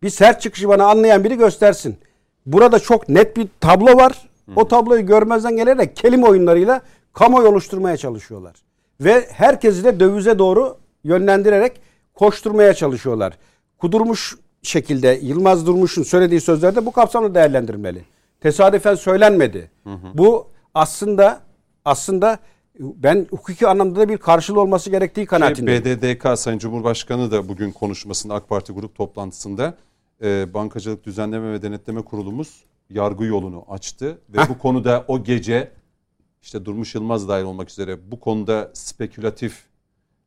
Bir 0.03 0.09
sert 0.09 0.41
çıkışı 0.41 0.67
bana 0.69 0.85
anlayan 0.85 1.23
biri 1.23 1.37
göstersin. 1.37 1.97
Burada 2.45 2.79
çok 2.79 3.09
net 3.09 3.37
bir 3.37 3.47
tablo 3.59 3.97
var. 3.97 4.29
O 4.55 4.67
tabloyu 4.67 5.05
görmezden 5.05 5.55
gelerek 5.57 5.95
kelime 5.95 6.27
oyunlarıyla 6.27 6.81
kamuoyu 7.13 7.47
oluşturmaya 7.47 7.97
çalışıyorlar. 7.97 8.55
Ve 9.01 9.27
herkesi 9.31 9.83
de 9.83 9.99
dövize 9.99 10.39
doğru 10.39 10.77
yönlendirerek 11.03 11.81
koşturmaya 12.13 12.73
çalışıyorlar. 12.73 13.37
Kudurmuş 13.77 14.35
şekilde 14.61 15.19
Yılmaz 15.21 15.67
Durmuş'un 15.67 16.03
söylediği 16.03 16.41
sözlerde 16.41 16.85
bu 16.85 16.91
kapsamda 16.91 17.35
değerlendirilmeli. 17.35 18.05
Tesadüfen 18.41 18.95
söylenmedi. 18.95 19.71
Bu 20.13 20.47
aslında 20.73 21.41
aslında 21.85 22.39
ben 22.79 23.27
hukuki 23.29 23.67
anlamda 23.67 23.99
da 23.99 24.09
bir 24.09 24.17
karşılığı 24.17 24.61
olması 24.61 24.89
gerektiği 24.89 25.25
kanaatindeyim. 25.25 25.85
BDDK 25.85 26.39
Sayın 26.39 26.59
Cumhurbaşkanı 26.59 27.31
da 27.31 27.49
bugün 27.49 27.71
konuşmasında 27.71 28.33
AK 28.33 28.49
Parti 28.49 28.73
grup 28.73 28.95
toplantısında 28.95 29.77
e, 30.23 30.53
Bankacılık 30.53 31.03
Düzenleme 31.03 31.51
ve 31.51 31.61
Denetleme 31.61 32.01
Kurulumuz 32.01 32.63
yargı 32.89 33.25
yolunu 33.25 33.65
açtı. 33.69 34.17
Ve 34.29 34.37
bu 34.49 34.57
konuda 34.57 35.05
o 35.07 35.23
gece 35.23 35.71
işte 36.41 36.65
Durmuş 36.65 36.95
Yılmaz 36.95 37.27
dahil 37.27 37.43
olmak 37.43 37.69
üzere 37.69 38.11
bu 38.11 38.19
konuda 38.19 38.71
spekülatif 38.73 39.63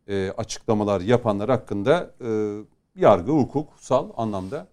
e, 0.09 0.31
açıklamalar 0.31 1.01
yapanlar 1.01 1.51
hakkında 1.51 2.15
e, 2.21 2.59
yargı 2.97 3.33
hukuksal 3.33 4.11
anlamda 4.17 4.67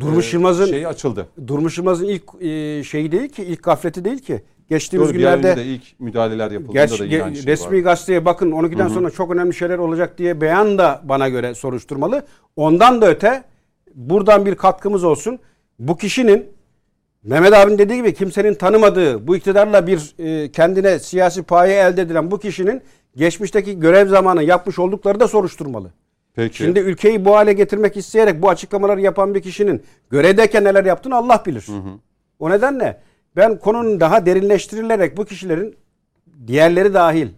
Durmuş 0.00 0.34
e, 0.34 0.36
Yılmaz'ın 0.36 0.66
şey 0.66 0.86
açıldı. 0.86 1.28
Durmuş 1.46 1.78
Yılmaz'ın 1.78 2.08
ilk 2.08 2.42
e, 2.42 2.84
şeyi 2.84 3.12
değil 3.12 3.28
ki, 3.28 3.44
ilk 3.44 3.62
gafleti 3.62 4.04
değil 4.04 4.18
ki. 4.18 4.42
Geçtiğimiz 4.68 5.08
Doğru, 5.08 5.18
günlerde 5.18 5.56
de 5.56 5.64
ilk 5.64 6.00
müdahaleler 6.00 6.50
yapıldığında 6.50 6.84
Geç, 6.84 7.00
da 7.00 7.04
yine 7.04 7.16
ge- 7.16 7.34
şey 7.34 7.46
resmi 7.46 7.66
vardı. 7.66 7.82
gazeteye 7.82 8.24
bakın 8.24 8.50
12'den 8.50 8.88
sonra 8.88 9.10
çok 9.10 9.30
önemli 9.30 9.54
şeyler 9.54 9.78
olacak 9.78 10.18
diye 10.18 10.40
beyan 10.40 10.78
da 10.78 11.00
bana 11.04 11.28
göre 11.28 11.54
soruşturmalı. 11.54 12.22
Ondan 12.56 13.02
da 13.02 13.08
öte 13.08 13.44
buradan 13.94 14.46
bir 14.46 14.54
katkımız 14.54 15.04
olsun. 15.04 15.38
Bu 15.78 15.96
kişinin 15.96 16.46
Mehmet 17.22 17.52
abinin 17.52 17.78
dediği 17.78 17.96
gibi 17.96 18.14
kimsenin 18.14 18.54
tanımadığı 18.54 19.26
bu 19.26 19.36
iktidarla 19.36 19.86
bir 19.86 20.14
e, 20.18 20.52
kendine 20.52 20.98
siyasi 20.98 21.42
paye 21.42 21.74
elde 21.76 22.02
edilen 22.02 22.30
bu 22.30 22.38
kişinin 22.38 22.82
geçmişteki 23.16 23.80
görev 23.80 24.08
zamanı 24.08 24.42
yapmış 24.42 24.78
oldukları 24.78 25.20
da 25.20 25.28
soruşturmalı. 25.28 25.90
Peki. 26.34 26.56
Şimdi 26.56 26.78
ülkeyi 26.78 27.24
bu 27.24 27.36
hale 27.36 27.52
getirmek 27.52 27.96
isteyerek 27.96 28.42
bu 28.42 28.48
açıklamaları 28.50 29.00
yapan 29.00 29.34
bir 29.34 29.42
kişinin 29.42 29.82
görevdeyken 30.10 30.64
neler 30.64 30.84
yaptığını 30.84 31.16
Allah 31.16 31.42
bilir. 31.46 31.66
O 32.38 32.50
nedenle 32.50 33.00
ben 33.36 33.58
konunun 33.58 34.00
daha 34.00 34.26
derinleştirilerek 34.26 35.16
bu 35.16 35.24
kişilerin 35.24 35.76
diğerleri 36.46 36.94
dahil, 36.94 37.28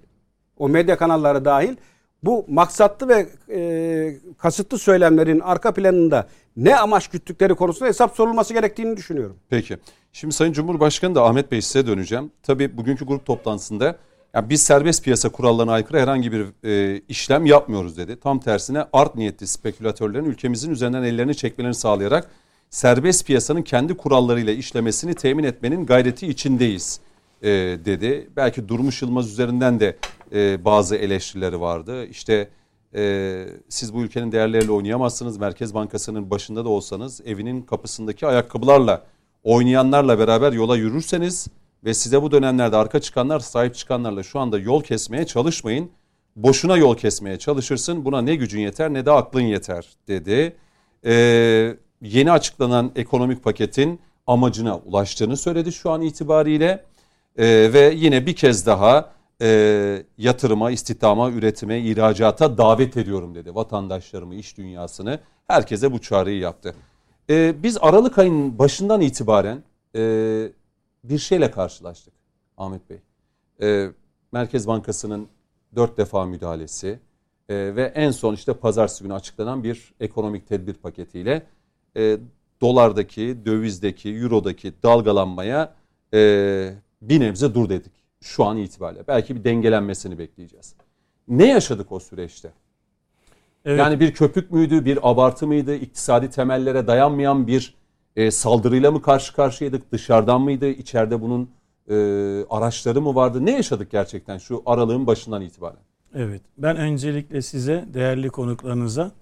o 0.58 0.68
medya 0.68 0.98
kanalları 0.98 1.44
dahil 1.44 1.76
bu 2.22 2.44
maksatlı 2.48 3.08
ve 3.08 3.28
e, 3.54 4.16
kasıtlı 4.38 4.78
söylemlerin 4.78 5.40
arka 5.40 5.74
planında 5.74 6.28
ne 6.56 6.76
amaç 6.76 7.08
güttükleri 7.08 7.54
konusunda 7.54 7.88
hesap 7.88 8.16
sorulması 8.16 8.54
gerektiğini 8.54 8.96
düşünüyorum. 8.96 9.36
Peki. 9.50 9.78
Şimdi 10.12 10.34
Sayın 10.34 10.52
Cumhurbaşkanı 10.52 11.14
da 11.14 11.24
Ahmet 11.24 11.52
Bey 11.52 11.62
size 11.62 11.86
döneceğim. 11.86 12.30
Tabii 12.42 12.76
bugünkü 12.76 13.04
grup 13.04 13.26
toplantısında 13.26 13.96
ya 14.34 14.50
biz 14.50 14.62
serbest 14.62 15.04
piyasa 15.04 15.28
kurallarına 15.28 15.72
aykırı 15.72 16.00
herhangi 16.00 16.32
bir 16.32 16.46
e, 16.64 17.00
işlem 17.08 17.46
yapmıyoruz 17.46 17.96
dedi. 17.96 18.20
Tam 18.20 18.40
tersine 18.40 18.84
art 18.92 19.14
niyetli 19.14 19.46
spekülatörlerin 19.46 20.24
ülkemizin 20.24 20.70
üzerinden 20.70 21.02
ellerini 21.02 21.34
çekmelerini 21.34 21.74
sağlayarak 21.74 22.30
serbest 22.70 23.26
piyasanın 23.26 23.62
kendi 23.62 23.96
kurallarıyla 23.96 24.52
işlemesini 24.52 25.14
temin 25.14 25.44
etmenin 25.44 25.86
gayreti 25.86 26.26
içindeyiz 26.26 27.00
e, 27.42 27.48
dedi. 27.84 28.30
Belki 28.36 28.68
Durmuş 28.68 29.02
Yılmaz 29.02 29.32
üzerinden 29.32 29.80
de 29.80 29.96
e, 30.32 30.64
bazı 30.64 30.96
eleştirileri 30.96 31.60
vardı. 31.60 32.06
İşte 32.06 32.48
e, 32.94 33.44
siz 33.68 33.94
bu 33.94 34.02
ülkenin 34.02 34.32
değerleriyle 34.32 34.72
oynayamazsınız. 34.72 35.38
Merkez 35.38 35.74
Bankası'nın 35.74 36.30
başında 36.30 36.64
da 36.64 36.68
olsanız 36.68 37.20
evinin 37.24 37.62
kapısındaki 37.62 38.26
ayakkabılarla 38.26 39.04
oynayanlarla 39.42 40.18
beraber 40.18 40.52
yola 40.52 40.76
yürürseniz 40.76 41.48
ve 41.84 41.94
size 41.94 42.22
bu 42.22 42.30
dönemlerde 42.30 42.76
arka 42.76 43.00
çıkanlar 43.00 43.40
sahip 43.40 43.74
çıkanlarla 43.74 44.22
şu 44.22 44.38
anda 44.38 44.58
yol 44.58 44.82
kesmeye 44.82 45.26
çalışmayın. 45.26 45.90
Boşuna 46.36 46.76
yol 46.76 46.96
kesmeye 46.96 47.38
çalışırsın. 47.38 48.04
Buna 48.04 48.22
ne 48.22 48.34
gücün 48.34 48.60
yeter 48.60 48.92
ne 48.92 49.06
de 49.06 49.10
aklın 49.10 49.40
yeter 49.40 49.88
dedi. 50.08 50.56
Ee, 51.04 51.76
yeni 52.02 52.32
açıklanan 52.32 52.92
ekonomik 52.96 53.44
paketin 53.44 54.00
amacına 54.26 54.78
ulaştığını 54.78 55.36
söyledi 55.36 55.72
şu 55.72 55.90
an 55.90 56.02
itibariyle. 56.02 56.84
Ee, 57.38 57.70
ve 57.72 57.92
yine 57.96 58.26
bir 58.26 58.36
kez 58.36 58.66
daha 58.66 59.12
e, 59.42 60.02
yatırıma, 60.18 60.70
istihdama, 60.70 61.30
üretime, 61.30 61.80
ihracata 61.80 62.58
davet 62.58 62.96
ediyorum 62.96 63.34
dedi. 63.34 63.54
Vatandaşlarımı, 63.54 64.34
iş 64.34 64.58
dünyasını 64.58 65.20
herkese 65.46 65.92
bu 65.92 65.98
çağrıyı 65.98 66.38
yaptı. 66.38 66.74
Ee, 67.30 67.54
biz 67.62 67.78
Aralık 67.80 68.18
ayının 68.18 68.58
başından 68.58 69.00
itibaren 69.00 69.62
e, 69.96 70.00
bir 71.04 71.18
şeyle 71.18 71.50
karşılaştık 71.50 72.14
Ahmet 72.56 72.90
Bey. 72.90 72.98
Ee, 73.62 73.90
Merkez 74.32 74.66
Bankası'nın 74.66 75.28
dört 75.76 75.98
defa 75.98 76.24
müdahalesi 76.24 76.98
e, 77.48 77.76
ve 77.76 77.92
en 77.94 78.10
son 78.10 78.34
işte 78.34 78.54
pazartesi 78.54 79.02
günü 79.02 79.14
açıklanan 79.14 79.64
bir 79.64 79.94
ekonomik 80.00 80.48
tedbir 80.48 80.74
paketiyle 80.74 81.46
e, 81.98 82.18
dolardaki, 82.60 83.36
dövizdeki, 83.46 84.08
eurodaki 84.08 84.72
dalgalanmaya 84.82 85.74
e, 86.14 86.72
bir 87.02 87.20
nebze 87.20 87.54
dur 87.54 87.68
dedik 87.68 87.92
şu 88.20 88.44
an 88.44 88.56
itibariyle. 88.56 89.04
Belki 89.08 89.36
bir 89.36 89.44
dengelenmesini 89.44 90.18
bekleyeceğiz. 90.18 90.74
Ne 91.28 91.46
yaşadık 91.46 91.92
o 91.92 92.00
süreçte? 92.00 92.52
Evet. 93.64 93.78
Yani 93.78 94.00
bir 94.00 94.12
köpük 94.12 94.50
müydü, 94.50 94.84
bir 94.84 95.10
abartı 95.10 95.46
mıydı, 95.46 95.74
iktisadi 95.74 96.30
temellere 96.30 96.86
dayanmayan 96.86 97.46
bir 97.46 97.74
e, 98.16 98.30
saldırıyla 98.30 98.90
mı 98.90 99.02
karşı 99.02 99.34
karşıyaydık, 99.34 99.92
dışarıdan 99.92 100.40
mıydı, 100.40 100.68
içeride 100.68 101.20
bunun 101.20 101.50
e, 101.90 101.94
araçları 102.50 103.00
mı 103.00 103.14
vardı? 103.14 103.46
Ne 103.46 103.50
yaşadık 103.50 103.90
gerçekten 103.90 104.38
şu 104.38 104.62
aralığın 104.66 105.06
başından 105.06 105.42
itibaren? 105.42 105.80
Evet. 106.14 106.42
Ben 106.58 106.76
öncelikle 106.76 107.42
size, 107.42 107.84
değerli 107.94 108.30
konuklarınıza 108.30 109.12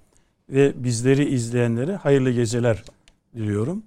ve 0.49 0.73
bizleri 0.77 1.25
izleyenlere 1.25 1.97
hayırlı 1.97 2.31
geceler 2.31 2.85
diliyorum. 3.35 3.83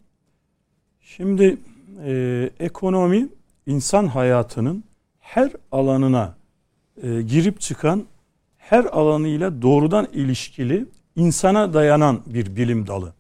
Şimdi 1.01 1.57
e, 2.05 2.49
ekonomi 2.59 3.29
insan 3.65 4.07
hayatının 4.07 4.83
her 5.19 5.51
alanına 5.71 6.35
e, 7.03 7.21
girip 7.21 7.61
çıkan 7.61 8.05
her 8.57 8.85
alanıyla 8.85 9.61
doğrudan 9.61 10.07
ilişkili 10.13 10.85
insana 11.15 11.73
dayanan 11.73 12.19
bir 12.25 12.55
bilim 12.55 12.87
dalı. 12.87 13.13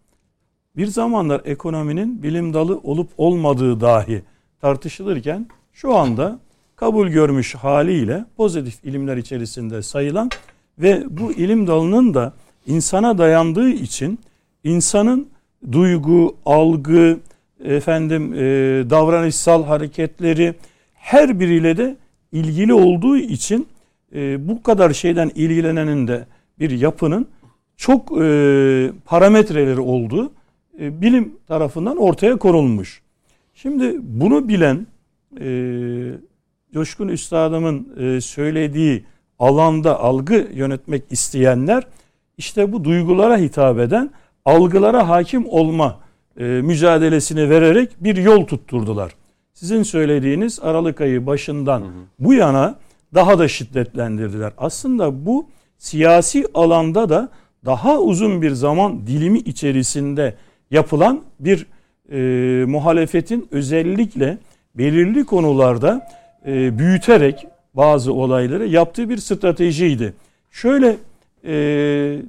Bir 0.77 0.87
zamanlar 0.87 1.41
ekonominin 1.45 2.23
bilim 2.23 2.53
dalı 2.53 2.77
olup 2.77 3.09
olmadığı 3.17 3.81
dahi 3.81 4.23
tartışılırken 4.61 5.47
şu 5.73 5.95
anda 5.95 6.39
kabul 6.75 7.07
görmüş 7.07 7.55
haliyle 7.55 8.25
pozitif 8.37 8.83
ilimler 8.83 9.17
içerisinde 9.17 9.81
sayılan 9.81 10.29
ve 10.79 11.03
bu 11.09 11.31
ilim 11.31 11.67
dalının 11.67 12.13
da 12.13 12.33
insana 12.67 13.17
dayandığı 13.17 13.69
için 13.69 14.19
insanın 14.63 15.27
duygu, 15.71 16.35
algı, 16.45 17.19
efendim 17.63 18.33
e, 18.33 18.39
davranışsal 18.89 19.63
hareketleri 19.63 20.55
her 20.93 21.39
biriyle 21.39 21.77
de 21.77 21.97
ilgili 22.31 22.73
olduğu 22.73 23.17
için 23.17 23.67
e, 24.15 24.47
bu 24.47 24.63
kadar 24.63 24.93
şeyden 24.93 25.31
ilgilenenin 25.35 26.07
de 26.07 26.25
bir 26.59 26.71
yapının 26.71 27.27
çok 27.77 28.21
e, 28.21 28.91
parametreleri 29.05 29.79
olduğu 29.79 30.31
e, 30.79 31.01
bilim 31.01 31.33
tarafından 31.47 31.97
ortaya 31.97 32.37
konulmuş. 32.37 33.01
Şimdi 33.53 33.95
bunu 34.01 34.47
bilen 34.47 34.87
e, 35.39 35.47
Coşkun 36.73 37.07
Üstadımın 37.07 37.87
e, 37.99 38.21
söylediği 38.21 39.03
alanda 39.39 39.99
algı 39.99 40.47
yönetmek 40.53 41.03
isteyenler 41.09 41.83
işte 42.39 42.71
bu 42.71 42.83
duygulara 42.83 43.37
hitap 43.37 43.79
eden 43.79 44.09
algılara 44.45 45.09
hakim 45.09 45.49
olma 45.49 45.99
e, 46.39 46.43
mücadelesini 46.43 47.49
vererek 47.49 47.89
bir 47.99 48.15
yol 48.17 48.45
tutturdular. 48.45 49.11
Sizin 49.53 49.83
söylediğiniz 49.83 50.59
Aralık 50.59 51.01
ayı 51.01 51.25
başından 51.25 51.81
hı 51.81 51.85
hı. 51.85 51.89
bu 52.19 52.33
yana 52.33 52.75
daha 53.13 53.39
da 53.39 53.47
şiddetlendirdiler. 53.47 54.51
Aslında 54.57 55.25
bu 55.25 55.47
siyasi 55.77 56.45
alanda 56.53 57.09
da 57.09 57.29
daha 57.65 57.99
uzun 57.99 58.41
bir 58.41 58.51
zaman 58.51 59.07
dilimi 59.07 59.39
içerisinde 59.39 60.35
yapılan 60.71 61.21
bir 61.39 61.65
e, 62.11 62.65
muhalefetin 62.65 63.47
özellikle 63.51 64.37
belirli 64.75 65.25
konularda 65.25 66.07
e, 66.45 66.79
büyüterek 66.79 67.47
bazı 67.73 68.13
olayları 68.13 68.67
yaptığı 68.67 69.09
bir 69.09 69.17
stratejiydi. 69.17 70.13
Şöyle 70.51 70.95
e, 71.45 71.53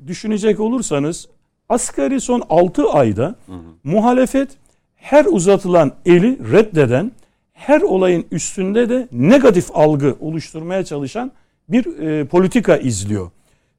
düşünecek 0.07 0.61
olursanız 0.61 1.29
asgari 1.69 2.21
son 2.21 2.43
6 2.49 2.89
ayda 2.89 3.35
hı 3.47 3.53
hı. 3.53 3.59
muhalefet 3.85 4.49
her 4.97 5.25
uzatılan 5.25 5.93
eli 6.07 6.53
reddeden, 6.53 7.13
her 7.53 7.81
olayın 7.81 8.25
üstünde 8.31 8.89
de 8.89 9.09
negatif 9.13 9.77
algı 9.77 10.17
oluşturmaya 10.21 10.85
çalışan 10.85 11.33
bir 11.69 11.99
e, 11.99 12.25
politika 12.25 12.77
izliyor. 12.77 13.31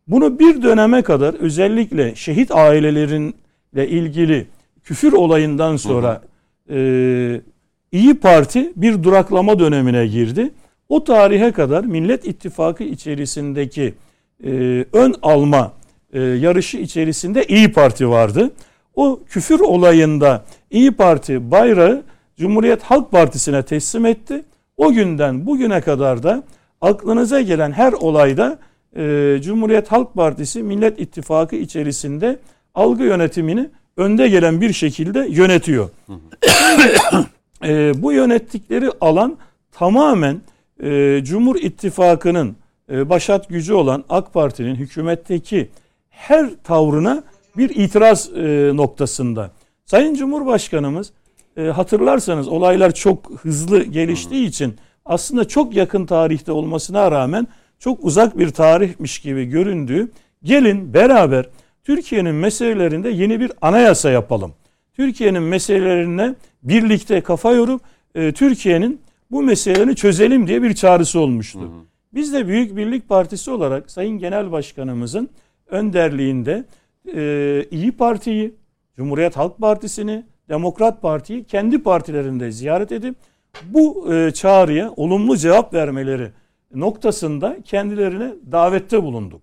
Bunu 0.07 0.39
bir 0.39 0.63
döneme 0.63 1.01
kadar 1.01 1.33
özellikle 1.33 2.15
şehit 2.15 2.51
ailelerinle 2.51 3.87
ilgili 3.87 4.47
küfür 4.83 5.13
olayından 5.13 5.75
sonra 5.75 6.21
hı 6.67 6.73
hı. 6.73 6.77
E, 6.77 7.41
İyi 7.91 8.13
Parti 8.13 8.73
bir 8.75 9.03
duraklama 9.03 9.59
dönemine 9.59 10.07
girdi. 10.07 10.51
O 10.89 11.03
tarihe 11.03 11.51
kadar 11.51 11.83
Millet 11.83 12.25
İttifakı 12.25 12.83
içerisindeki 12.83 13.93
e, 14.43 14.49
ön 14.93 15.15
alma 15.21 15.73
e, 16.13 16.21
yarışı 16.21 16.77
içerisinde 16.77 17.45
İyi 17.45 17.71
Parti 17.71 18.09
vardı. 18.09 18.51
O 18.95 19.19
küfür 19.29 19.59
olayında 19.59 20.45
İyi 20.71 20.91
Parti 20.91 21.51
bayrağı 21.51 22.03
Cumhuriyet 22.37 22.83
Halk 22.83 23.11
Partisi'ne 23.11 23.63
teslim 23.63 24.05
etti. 24.05 24.43
O 24.77 24.91
günden 24.91 25.45
bugüne 25.45 25.81
kadar 25.81 26.23
da 26.23 26.43
aklınıza 26.81 27.41
gelen 27.41 27.71
her 27.71 27.93
olayda 27.93 28.59
e, 28.95 29.37
Cumhuriyet 29.41 29.91
Halk 29.91 30.13
Partisi 30.13 30.63
Millet 30.63 30.99
İttifakı 30.99 31.55
içerisinde 31.55 32.39
algı 32.75 33.03
yönetimini 33.03 33.69
önde 33.97 34.27
gelen 34.27 34.61
bir 34.61 34.73
şekilde 34.73 35.27
yönetiyor. 35.29 35.89
e, 37.63 37.93
bu 38.03 38.11
yönettikleri 38.11 38.89
alan 39.01 39.37
tamamen 39.71 40.41
e, 40.83 41.21
Cumhur 41.23 41.55
İttifakı'nın 41.55 42.55
başat 42.91 43.49
gücü 43.49 43.73
olan 43.73 44.03
AK 44.09 44.33
Parti'nin 44.33 44.75
hükümetteki 44.75 45.69
her 46.09 46.49
tavrına 46.63 47.23
bir 47.57 47.69
itiraz 47.69 48.29
e, 48.35 48.71
noktasında. 48.75 49.51
Sayın 49.85 50.15
Cumhurbaşkanımız 50.15 51.11
e, 51.57 51.61
hatırlarsanız 51.61 52.47
olaylar 52.47 52.91
çok 52.91 53.31
hızlı 53.41 53.83
geliştiği 53.83 54.47
için 54.47 54.75
aslında 55.05 55.47
çok 55.47 55.75
yakın 55.75 56.05
tarihte 56.05 56.51
olmasına 56.51 57.11
rağmen 57.11 57.47
çok 57.79 58.05
uzak 58.05 58.37
bir 58.37 58.49
tarihmiş 58.49 59.19
gibi 59.19 59.45
göründüğü 59.45 60.11
gelin 60.43 60.93
beraber 60.93 61.49
Türkiye'nin 61.83 62.35
meselelerinde 62.35 63.09
yeni 63.09 63.39
bir 63.39 63.51
anayasa 63.61 64.09
yapalım. 64.09 64.53
Türkiye'nin 64.93 65.43
meselelerine 65.43 66.35
birlikte 66.63 67.21
kafa 67.21 67.51
yorup 67.51 67.81
e, 68.15 68.31
Türkiye'nin 68.31 69.01
bu 69.31 69.43
meselelerini 69.43 69.95
çözelim 69.95 70.47
diye 70.47 70.63
bir 70.63 70.73
çağrısı 70.73 71.19
olmuştu. 71.19 71.59
Hı 71.59 71.65
hı. 71.65 71.90
Biz 72.13 72.33
de 72.33 72.47
Büyük 72.47 72.77
Birlik 72.77 73.09
Partisi 73.09 73.51
olarak 73.51 73.91
Sayın 73.91 74.17
Genel 74.17 74.51
Başkanımızın 74.51 75.29
önderliğinde 75.67 76.65
e, 77.15 77.65
İyi 77.71 77.91
Parti'yi, 77.91 78.55
Cumhuriyet 78.95 79.37
Halk 79.37 79.57
Partisi'ni, 79.57 80.23
Demokrat 80.49 81.01
Parti'yi 81.01 81.43
kendi 81.43 81.83
partilerinde 81.83 82.51
ziyaret 82.51 82.91
edip 82.91 83.15
bu 83.63 84.13
e, 84.13 84.31
çağrıya 84.31 84.91
olumlu 84.95 85.37
cevap 85.37 85.73
vermeleri 85.73 86.31
noktasında 86.73 87.57
kendilerine 87.65 88.33
davette 88.51 89.03
bulunduk. 89.03 89.41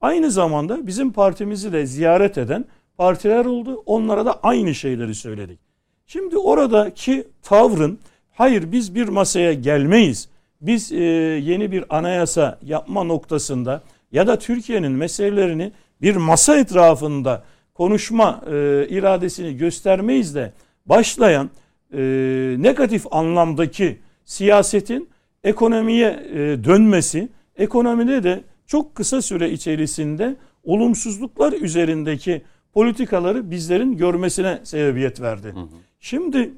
Aynı 0.00 0.30
zamanda 0.30 0.86
bizim 0.86 1.12
partimizi 1.12 1.72
de 1.72 1.86
ziyaret 1.86 2.38
eden 2.38 2.64
partiler 2.96 3.44
oldu. 3.44 3.82
Onlara 3.86 4.26
da 4.26 4.40
aynı 4.42 4.74
şeyleri 4.74 5.14
söyledik. 5.14 5.58
Şimdi 6.06 6.38
oradaki 6.38 7.28
tavrın 7.42 7.98
hayır 8.32 8.72
biz 8.72 8.94
bir 8.94 9.08
masaya 9.08 9.52
gelmeyiz. 9.52 10.28
Biz 10.60 10.92
e, 10.92 10.96
yeni 11.42 11.72
bir 11.72 11.96
anayasa 11.96 12.58
yapma 12.62 13.04
noktasında 13.04 13.82
ya 14.12 14.26
da 14.26 14.38
Türkiye'nin 14.38 14.92
meselelerini 14.92 15.72
bir 16.02 16.16
masa 16.16 16.56
etrafında 16.56 17.44
konuşma 17.74 18.44
e, 18.46 18.86
iradesini 18.88 19.56
göstermeyiz 19.56 20.34
de 20.34 20.52
başlayan 20.86 21.50
e, 21.92 21.98
negatif 22.58 23.06
anlamdaki 23.10 23.98
siyasetin 24.24 25.08
ekonomiye 25.44 26.26
e, 26.32 26.36
dönmesi, 26.64 27.28
ekonomide 27.56 28.22
de 28.22 28.44
çok 28.66 28.94
kısa 28.94 29.22
süre 29.22 29.50
içerisinde 29.50 30.36
olumsuzluklar 30.64 31.52
üzerindeki 31.52 32.42
politikaları 32.72 33.50
bizlerin 33.50 33.96
görmesine 33.96 34.58
sebebiyet 34.64 35.20
verdi. 35.20 35.48
Hı 35.48 35.60
hı. 35.60 35.68
Şimdi 36.00 36.54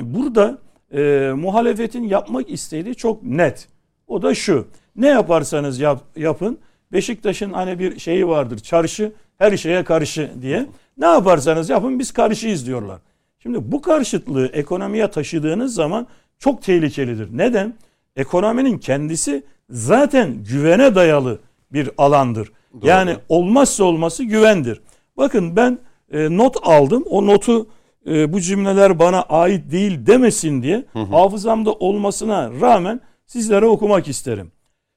burada 0.00 0.58
e, 0.92 1.32
muhalefetin 1.36 2.02
yapmak 2.02 2.50
istediği 2.50 2.94
çok 2.94 3.22
net. 3.22 3.68
O 4.06 4.22
da 4.22 4.34
şu. 4.34 4.66
Ne 4.96 5.08
yaparsanız 5.08 5.80
yap, 5.80 6.02
yapın. 6.16 6.58
Beşiktaş'ın 6.92 7.52
hani 7.52 7.78
bir 7.78 7.98
şeyi 7.98 8.28
vardır. 8.28 8.58
Çarşı 8.58 9.12
her 9.38 9.56
şeye 9.56 9.84
karşı 9.84 10.30
diye. 10.42 10.66
Ne 10.98 11.06
yaparsanız 11.06 11.70
yapın 11.70 11.98
biz 11.98 12.12
karşıyız 12.12 12.66
diyorlar. 12.66 12.98
Şimdi 13.38 13.72
bu 13.72 13.82
karşıtlığı 13.82 14.46
ekonomiye 14.46 15.10
taşıdığınız 15.10 15.74
zaman 15.74 16.06
çok 16.38 16.62
tehlikelidir. 16.62 17.28
Neden? 17.32 17.74
Ekonominin 18.16 18.78
kendisi 18.78 19.42
zaten 19.70 20.44
güvene 20.44 20.94
dayalı 20.94 21.38
bir 21.72 21.90
alandır. 21.98 22.52
Doğru. 22.74 22.86
Yani 22.86 23.16
olmazsa 23.28 23.84
olması 23.84 24.24
güvendir. 24.24 24.80
Bakın 25.16 25.56
ben 25.56 25.78
e, 26.12 26.36
not 26.36 26.56
aldım. 26.62 27.04
O 27.10 27.26
notu 27.26 27.66
e, 28.06 28.32
bu 28.32 28.40
cümleler 28.40 28.98
bana 28.98 29.22
ait 29.22 29.70
değil 29.70 30.06
demesin 30.06 30.62
diye 30.62 30.84
hı 30.92 30.98
hı. 30.98 31.04
hafızamda 31.04 31.72
olmasına 31.72 32.50
rağmen 32.60 33.00
sizlere 33.26 33.66
okumak 33.66 34.08
isterim. 34.08 34.52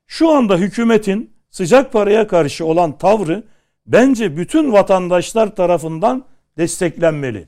Şu 0.08 0.30
anda 0.30 0.58
hükümetin 0.58 1.34
sıcak 1.50 1.94
paraya 1.94 2.28
karşı 2.28 2.66
olan 2.66 2.98
tavrı 2.98 3.44
bence 3.86 4.38
bütün 4.38 4.74
vatandaşlar 4.74 5.56
tarafından 5.56 6.26
desteklenmeli. 6.58 7.48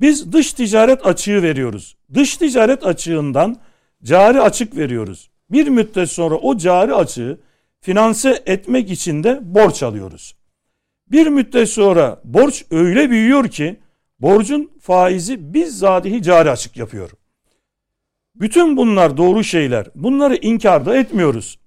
Biz 0.00 0.32
dış 0.32 0.52
ticaret 0.52 1.06
açığı 1.06 1.42
veriyoruz. 1.42 1.96
Dış 2.14 2.36
ticaret 2.36 2.86
açığından 2.86 3.56
cari 4.02 4.40
açık 4.40 4.76
veriyoruz. 4.76 5.30
Bir 5.50 5.68
müddet 5.68 6.10
sonra 6.10 6.34
o 6.34 6.56
cari 6.56 6.94
açığı 6.94 7.40
finanse 7.80 8.42
etmek 8.46 8.90
için 8.90 9.24
de 9.24 9.40
borç 9.42 9.82
alıyoruz. 9.82 10.36
Bir 11.10 11.26
müddet 11.26 11.68
sonra 11.68 12.20
borç 12.24 12.64
öyle 12.70 13.10
büyüyor 13.10 13.48
ki 13.48 13.76
borcun 14.20 14.70
faizi 14.80 15.54
bizzatihi 15.54 16.22
cari 16.22 16.50
açık 16.50 16.76
yapıyor. 16.76 17.10
Bütün 18.34 18.76
bunlar 18.76 19.16
doğru 19.16 19.44
şeyler. 19.44 19.86
Bunları 19.94 20.36
inkar 20.36 20.86
da 20.86 20.96
etmiyoruz. 20.96 21.58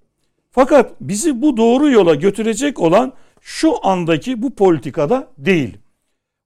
Fakat 0.50 0.92
bizi 1.00 1.42
bu 1.42 1.56
doğru 1.56 1.90
yola 1.90 2.14
götürecek 2.14 2.80
olan 2.80 3.12
şu 3.40 3.86
andaki 3.86 4.42
bu 4.42 4.54
politikada 4.54 5.28
değil. 5.38 5.78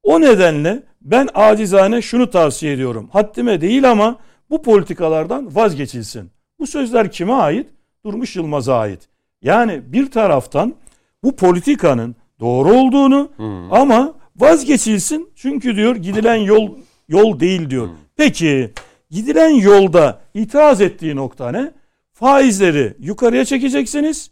O 0.02 0.20
nedenle 0.20 0.82
ben 1.00 1.28
acizane 1.34 2.02
şunu 2.02 2.30
tavsiye 2.30 2.72
ediyorum. 2.72 3.08
Haddime 3.12 3.60
değil 3.60 3.90
ama 3.90 4.18
bu 4.50 4.62
politikalardan 4.62 5.54
vazgeçilsin. 5.54 6.30
Bu 6.58 6.66
sözler 6.66 7.10
kime 7.12 7.32
ait? 7.32 7.66
Durmuş 8.04 8.36
Yılmaz'a 8.36 8.78
ait. 8.78 9.08
Yani 9.42 9.82
bir 9.92 10.10
taraftan 10.10 10.74
bu 11.22 11.36
politikanın 11.36 12.16
doğru 12.40 12.70
olduğunu 12.72 13.30
ama 13.70 14.14
vazgeçilsin 14.38 15.30
çünkü 15.34 15.76
diyor 15.76 15.96
gidilen 15.96 16.36
yol 16.36 16.70
yol 17.08 17.40
değil 17.40 17.70
diyor. 17.70 17.88
Peki 18.16 18.72
gidilen 19.10 19.48
yolda 19.48 20.20
itiraz 20.34 20.80
ettiği 20.80 21.16
nokta 21.16 21.50
ne? 21.50 21.72
Faizleri 22.12 22.94
yukarıya 22.98 23.44
çekeceksiniz, 23.44 24.30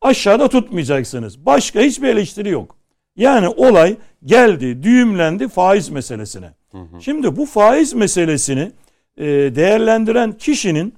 aşağıda 0.00 0.48
tutmayacaksınız. 0.48 1.46
Başka 1.46 1.80
hiçbir 1.80 2.08
eleştiri 2.08 2.48
yok. 2.48 2.76
Yani 3.16 3.48
olay 3.48 3.96
geldi, 4.24 4.82
düğümlendi 4.82 5.48
faiz 5.48 5.88
meselesine. 5.88 6.52
Şimdi 7.00 7.36
bu 7.36 7.46
faiz 7.46 7.92
meselesini 7.92 8.72
e, 9.16 9.24
değerlendiren 9.26 10.32
kişinin 10.32 10.94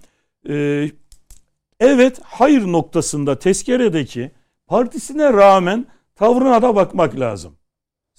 e, 0.49 0.87
evet 1.81 2.21
hayır 2.25 2.63
noktasında 2.63 3.39
tezkeredeki 3.39 4.31
partisine 4.67 5.33
rağmen 5.33 5.87
tavrına 6.15 6.63
da 6.63 6.77
bakmak 6.77 7.21
lazım. 7.21 7.55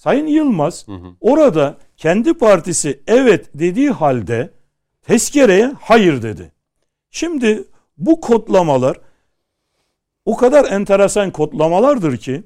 Sayın 0.00 0.26
Yılmaz 0.26 0.86
orada 1.20 1.76
kendi 1.96 2.34
partisi 2.34 3.00
evet 3.06 3.50
dediği 3.54 3.90
halde 3.90 4.50
tezkereye 5.02 5.72
hayır 5.80 6.22
dedi. 6.22 6.52
Şimdi 7.10 7.64
bu 7.98 8.20
kodlamalar 8.20 9.00
o 10.24 10.36
kadar 10.36 10.72
enteresan 10.72 11.30
kodlamalardır 11.30 12.16
ki 12.16 12.42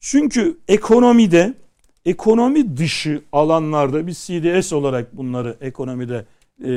çünkü 0.00 0.58
ekonomide 0.68 1.54
ekonomi 2.04 2.76
dışı 2.76 3.22
alanlarda 3.32 4.06
biz 4.06 4.18
CDS 4.18 4.72
olarak 4.72 5.16
bunları 5.16 5.56
ekonomide 5.60 6.26
e, 6.60 6.68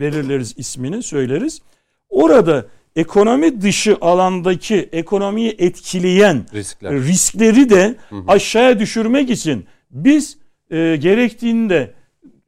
belirleriz 0.00 0.54
ismini 0.58 1.02
söyleriz. 1.02 1.62
Orada 2.08 2.66
ekonomi 2.96 3.62
dışı 3.62 3.96
alandaki 4.00 4.88
ekonomiyi 4.92 5.56
etkileyen 5.58 6.46
Riskler. 6.54 6.92
riskleri 6.92 7.70
de 7.70 7.94
aşağıya 8.26 8.78
düşürmek 8.78 9.30
için 9.30 9.66
biz 9.90 10.38
e, 10.70 10.96
gerektiğinde 10.96 11.94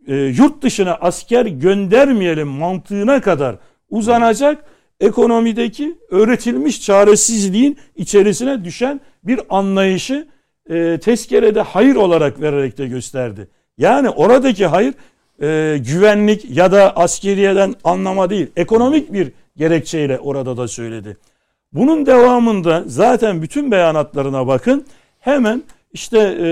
e, 0.07 0.15
yurt 0.15 0.63
dışına 0.63 0.95
asker 0.95 1.47
göndermeyelim 1.47 2.49
mantığına 2.49 3.21
kadar 3.21 3.57
uzanacak 3.91 4.65
ekonomideki 5.01 5.99
öğretilmiş 6.11 6.83
çaresizliğin 6.83 7.79
içerisine 7.97 8.65
düşen 8.65 9.01
bir 9.25 9.41
anlayışı 9.49 10.29
e, 10.71 10.99
tezkerede 10.99 11.61
hayır 11.61 11.97
olarak 11.97 12.41
vererek 12.41 12.79
de 12.79 12.87
gösterdi. 12.87 13.49
Yani 13.79 14.11
oradaki 14.11 14.67
hayır 14.67 14.95
e, 15.43 15.79
güvenlik 15.79 16.57
ya 16.57 16.73
da 16.73 16.97
askeriyeden 16.97 17.75
anlama 17.85 18.31
değil 18.31 18.47
ekonomik 18.57 19.13
bir 19.13 19.33
gerekçeyle 19.61 20.19
orada 20.19 20.57
da 20.57 20.69
söyledi. 20.69 21.17
Bunun 21.73 22.07
devamında 22.07 22.85
zaten 22.87 23.43
bütün 23.43 23.71
beyanatlarına 23.71 24.47
bakın 24.47 24.87
hemen 25.19 25.63
işte 25.93 26.19
e, 26.41 26.49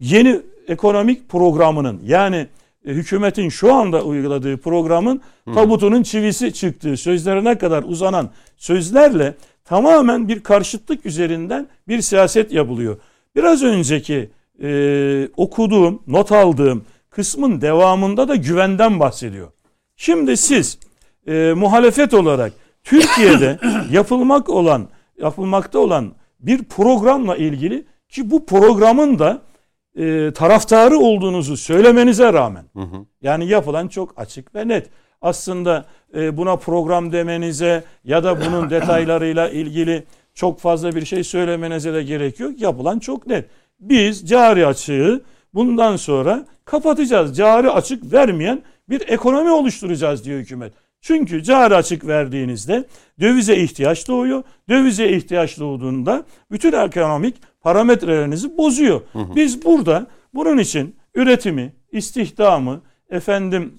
yeni 0.00 0.40
ekonomik 0.68 1.28
programının 1.28 2.00
yani 2.06 2.46
e, 2.86 2.92
hükümetin 2.92 3.48
şu 3.48 3.74
anda 3.74 4.04
uyguladığı 4.04 4.56
programın 4.56 5.20
tabutunun 5.54 6.02
çivisi 6.02 6.52
çıktığı 6.52 6.96
sözlerine 6.96 7.58
kadar 7.58 7.82
uzanan 7.82 8.30
sözlerle 8.56 9.34
tamamen 9.64 10.28
bir 10.28 10.40
karşıtlık 10.40 11.06
üzerinden 11.06 11.66
bir 11.88 12.00
siyaset 12.00 12.52
yapılıyor. 12.52 12.96
Biraz 13.36 13.62
önceki 13.62 14.30
e, 14.62 15.28
okuduğum, 15.36 16.02
not 16.06 16.32
aldığım 16.32 16.84
kısmın 17.10 17.60
devamında 17.60 18.28
da 18.28 18.36
güvenden 18.36 19.00
bahsediyor. 19.00 19.48
Şimdi 19.96 20.36
siz 20.36 20.78
e, 21.26 21.52
muhalefet 21.56 22.14
olarak 22.14 22.52
Türkiye'de 22.84 23.58
yapılmak 23.90 24.50
olan 24.50 24.88
yapılmakta 25.18 25.78
olan 25.78 26.12
bir 26.40 26.64
programla 26.64 27.36
ilgili 27.36 27.84
ki 28.08 28.30
bu 28.30 28.46
programın 28.46 29.18
da 29.18 29.42
e, 29.96 30.32
taraftarı 30.32 30.98
olduğunuzu 30.98 31.56
söylemenize 31.56 32.32
rağmen 32.32 32.64
yani 33.22 33.46
yapılan 33.46 33.88
çok 33.88 34.14
açık 34.16 34.54
ve 34.54 34.68
net. 34.68 34.90
Aslında 35.22 35.86
e, 36.14 36.36
buna 36.36 36.56
program 36.56 37.12
demenize 37.12 37.84
ya 38.04 38.24
da 38.24 38.40
bunun 38.40 38.70
detaylarıyla 38.70 39.48
ilgili 39.48 40.04
çok 40.34 40.60
fazla 40.60 40.94
bir 40.94 41.04
şey 41.04 41.24
söylemenize 41.24 41.94
de 41.94 42.02
gerek 42.02 42.40
yok. 42.40 42.60
Yapılan 42.60 42.98
çok 42.98 43.26
net. 43.26 43.48
Biz 43.80 44.28
cari 44.28 44.66
açığı 44.66 45.22
bundan 45.54 45.96
sonra 45.96 46.46
kapatacağız. 46.64 47.36
Cari 47.36 47.70
açık 47.70 48.12
vermeyen 48.12 48.62
bir 48.88 49.08
ekonomi 49.08 49.50
oluşturacağız 49.50 50.24
diyor 50.24 50.38
hükümet. 50.38 50.72
Çünkü 51.04 51.42
cari 51.42 51.74
açık 51.74 52.06
verdiğinizde 52.06 52.84
dövize 53.20 53.56
ihtiyaç 53.56 54.08
doğuyor. 54.08 54.42
Dövize 54.68 55.08
ihtiyaç 55.08 55.58
doğduğunda 55.58 56.24
bütün 56.50 56.72
ekonomik 56.72 57.34
parametrelerinizi 57.60 58.58
bozuyor. 58.58 59.00
Biz 59.14 59.64
burada 59.64 60.06
bunun 60.34 60.58
için 60.58 60.96
üretimi, 61.14 61.72
istihdamı, 61.92 62.80
efendim 63.10 63.78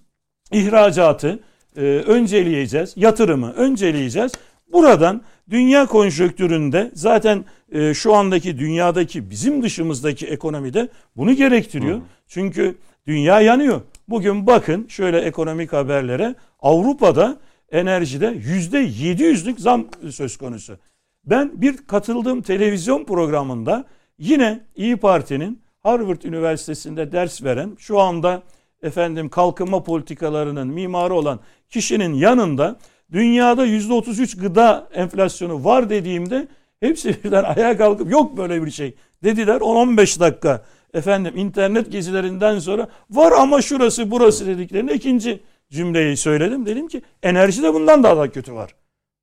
ihracatı 0.52 1.40
e, 1.78 1.82
önceleyeceğiz. 1.82 2.94
Yatırımı 2.96 3.54
önceleyeceğiz. 3.54 4.32
Buradan 4.74 5.22
dünya 5.50 5.86
konjonktüründe 5.86 6.92
zaten 6.94 7.46
e, 7.72 7.94
şu 7.94 8.14
andaki 8.14 8.60
dünyadaki 8.60 9.30
bizim 9.30 9.64
dışımızdaki 9.64 10.28
ekonomide 10.28 10.88
bunu 11.18 11.34
gerektiriyor. 11.34 12.02
Çünkü 12.28 12.76
dünya 13.08 13.42
yanıyor. 13.42 13.82
Bugün 14.08 14.48
bakın 14.48 14.86
şöyle 14.90 15.20
ekonomik 15.20 15.74
haberlere 15.74 16.36
Avrupa'da 16.66 17.38
enerjide 17.72 18.28
yüzde 18.28 18.78
yedi 18.78 19.24
yüzlük 19.24 19.60
zam 19.60 19.88
söz 20.12 20.38
konusu. 20.38 20.78
Ben 21.26 21.62
bir 21.62 21.78
katıldığım 21.78 22.42
televizyon 22.42 23.04
programında 23.04 23.86
yine 24.20 24.64
İyi 24.76 24.98
Parti'nin 24.98 25.62
Harvard 25.84 26.22
Üniversitesi'nde 26.22 27.12
ders 27.12 27.44
veren 27.44 27.76
şu 27.80 28.00
anda 28.00 28.44
efendim 28.82 29.30
kalkınma 29.30 29.84
politikalarının 29.84 30.68
mimarı 30.68 31.14
olan 31.14 31.40
kişinin 31.70 32.14
yanında 32.14 32.80
dünyada 33.12 33.66
yüzde 33.66 33.94
33 33.94 34.38
gıda 34.38 34.90
enflasyonu 34.94 35.64
var 35.64 35.90
dediğimde 35.90 36.48
hepsi 36.80 37.16
birden 37.24 37.44
ayağa 37.44 37.78
kalkıp 37.78 38.12
yok 38.12 38.38
böyle 38.38 38.66
bir 38.66 38.72
şey 38.72 38.96
dediler 39.24 39.56
10-15 39.62 40.20
dakika 40.20 40.66
efendim 40.94 41.38
internet 41.38 41.92
gezilerinden 41.92 42.60
sonra 42.60 42.88
var 43.10 43.32
ama 43.32 43.62
şurası 43.62 44.12
burası 44.12 44.48
dediklerinde 44.48 44.94
ikinci 44.94 45.40
cümleyi 45.72 46.18
söyledim. 46.18 46.66
Dedim 46.66 46.88
ki 46.88 47.02
enerji 47.24 47.64
de 47.64 47.74
bundan 47.74 48.04
daha 48.04 48.18
da 48.18 48.32
kötü 48.32 48.54
var. 48.54 48.76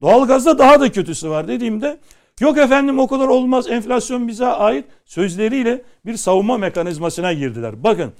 Doğalgazda 0.02 0.59
daha 0.59 0.81
da 0.81 0.92
kötüsü 0.92 1.31
var 1.31 1.48
dediğimde 1.48 1.98
yok 2.40 2.59
efendim 2.59 2.98
o 2.98 3.07
kadar 3.07 3.28
olmaz 3.28 3.70
enflasyon 3.70 4.28
bize 4.28 4.46
ait 4.46 4.85
sözleriyle 5.05 5.83
bir 6.07 6.16
savunma 6.16 6.59
mekanizmasına 6.59 7.33
girdiler. 7.33 7.85
Bakın 7.85 8.12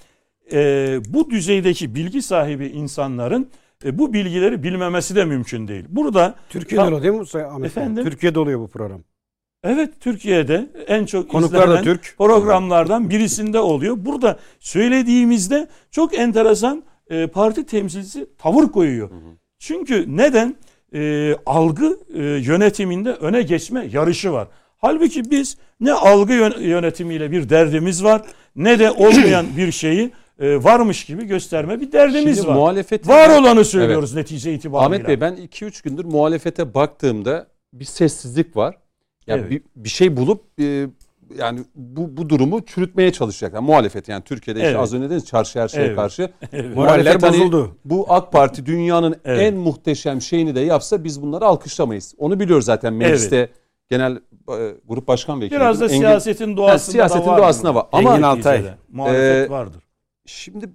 e, 0.53 0.99
bu 1.09 1.31
düzeydeki 1.31 1.95
bilgi 1.95 2.23
sahibi 2.23 2.67
insanların 2.67 3.51
e, 3.85 3.99
bu 3.99 4.13
bilgileri 4.13 4.63
bilmemesi 4.63 5.17
de 5.17 5.25
mümkün 5.25 5.69
değil. 5.69 5.85
Burada 5.89 6.35
Türkiye'de 6.49 6.85
oluyor 6.85 7.03
değil 7.03 7.15
mi 7.15 7.27
Sayın 7.27 7.47
Ahmet? 7.47 7.67
Efendim? 7.67 8.05
Türkiye'de 8.05 8.39
oluyor 8.39 8.61
bu 8.61 8.69
program. 8.69 9.01
Evet 9.65 10.01
Türkiye'de 10.01 10.71
en 10.87 11.07
çok 11.07 11.31
Konuklar 11.31 11.65
izlenen 11.69 11.85
Türk. 11.85 12.15
programlardan 12.19 13.11
birisinde 13.11 13.59
oluyor. 13.59 13.97
Burada 13.99 14.39
söylediğimizde 14.61 15.69
çok 15.91 16.19
enteresan 16.19 16.83
e, 17.11 17.27
parti 17.27 17.67
temsilcisi 17.67 18.27
tavır 18.39 18.69
koyuyor. 18.69 19.11
Çünkü 19.59 20.05
neden? 20.17 20.57
E, 20.95 21.35
algı 21.47 21.99
e, 22.15 22.23
yönetiminde 22.23 23.13
öne 23.13 23.43
geçme 23.43 23.89
yarışı 23.93 24.33
var. 24.33 24.49
Halbuki 24.79 25.31
biz 25.31 25.57
ne 25.81 25.93
algı 25.93 26.33
yön- 26.33 26.61
yönetimiyle 26.61 27.31
bir 27.31 27.49
derdimiz 27.49 28.05
var 28.05 28.23
ne 28.57 28.79
de 28.79 28.91
olmayan 28.91 29.47
bir 29.57 29.73
şeyi 29.73 30.11
e, 30.41 30.65
varmış 30.65 31.05
gibi 31.05 31.25
gösterme 31.25 31.81
bir 31.81 31.93
derdimiz 31.93 32.37
Şimdi 32.37 32.49
var. 32.49 32.55
muhalefetin- 32.57 33.09
Var 33.09 33.41
olanı 33.41 33.65
söylüyoruz 33.65 34.15
netice 34.15 34.55
itibariyle. 34.55 34.87
Ahmet 34.97 35.09
Bey 35.09 35.21
ben 35.21 35.35
2-3 35.37 35.83
gündür 35.85 36.05
muhalefete 36.05 36.75
baktığımda 36.75 37.47
bir 37.73 37.85
sessizlik 37.85 38.57
var. 38.57 38.77
Yani 39.27 39.41
Evet. 39.41 39.51
bir, 39.51 39.63
bir 39.85 39.89
şey 39.89 40.17
bulup 40.17 40.45
e, 40.61 40.87
yani 41.39 41.61
bu, 41.75 42.17
bu 42.17 42.29
durumu 42.29 42.67
çürütmeye 42.67 43.13
çalışacaklar. 43.13 43.61
Muhalefet 43.61 44.09
yani 44.09 44.23
Türkiye'de 44.25 44.61
işte 44.61 44.69
Evet. 44.71 44.81
az 44.81 44.95
önce 44.95 45.07
dediniz 45.07 45.27
çarşı 45.27 45.61
her 45.61 45.69
şeye 45.69 45.87
Evet. 45.87 45.97
karşı. 45.97 46.23
Moraller 46.53 46.75
Muhalefet 46.75 47.23
hani 47.23 47.33
bozuldu. 47.41 47.77
bu 47.85 48.07
AK 48.09 48.33
Parti 48.33 48.67
dünyanın 48.67 49.17
Evet. 49.25 49.43
en 49.43 49.55
muhteşem 49.57 50.21
şeyini 50.23 50.55
de 50.55 50.61
yapsa 50.61 51.05
biz 51.05 51.23
bunları 51.23 51.45
alkışlamayız. 51.45 52.15
Onu 52.19 52.41
biliyoruz 52.41 52.65
zaten 52.65 52.93
mecliste 52.95 53.49
genel 53.91 54.13
e, 54.49 54.75
grup 54.89 55.09
başkan 55.09 55.41
vekili. 55.41 55.57
Biraz 55.57 55.81
da 55.81 55.85
Engin- 55.87 55.97
siyasetin 55.99 56.57
doğasında 56.57 56.93
siyasetin 56.93 57.27
da 57.27 57.31
var. 57.33 57.39
doğasına 57.39 57.75
var. 57.75 57.87
Ama 57.93 58.11
Engin 58.11 58.23
Altay. 58.23 58.65
Muhalefet 58.93 59.49
Ee, 59.49 59.51
vardır. 59.51 59.83
Şimdi 60.27 60.71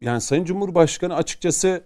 yani 0.00 0.20
Sayın 0.20 0.44
Cumhurbaşkanı 0.44 1.14
açıkçası 1.16 1.82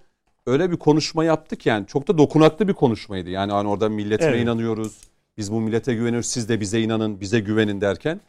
öyle 0.46 0.70
bir 0.70 0.76
konuşma 0.76 1.24
yaptık 1.24 1.66
yani 1.66 1.86
çok 1.86 2.08
da 2.08 2.18
dokunaklı 2.18 2.68
bir 2.68 2.72
konuşmaydı. 2.72 3.30
Yani 3.30 3.52
hani 3.52 3.68
orada 3.68 3.88
milletine 3.88 4.28
Evet. 4.28 4.42
inanıyoruz. 4.42 4.96
Biz 5.38 5.52
bu 5.52 5.60
millete 5.60 5.94
güveniyoruz. 5.94 6.26
Siz 6.26 6.48
de 6.48 6.60
bize 6.60 6.80
inanın, 6.80 7.20
bize 7.20 7.40
güvenin 7.40 7.80
derken 7.80 8.20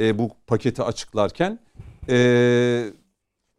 e, 0.00 0.18
bu 0.18 0.30
paketi 0.46 0.82
açıklarken 0.82 1.58
e, 2.08 2.84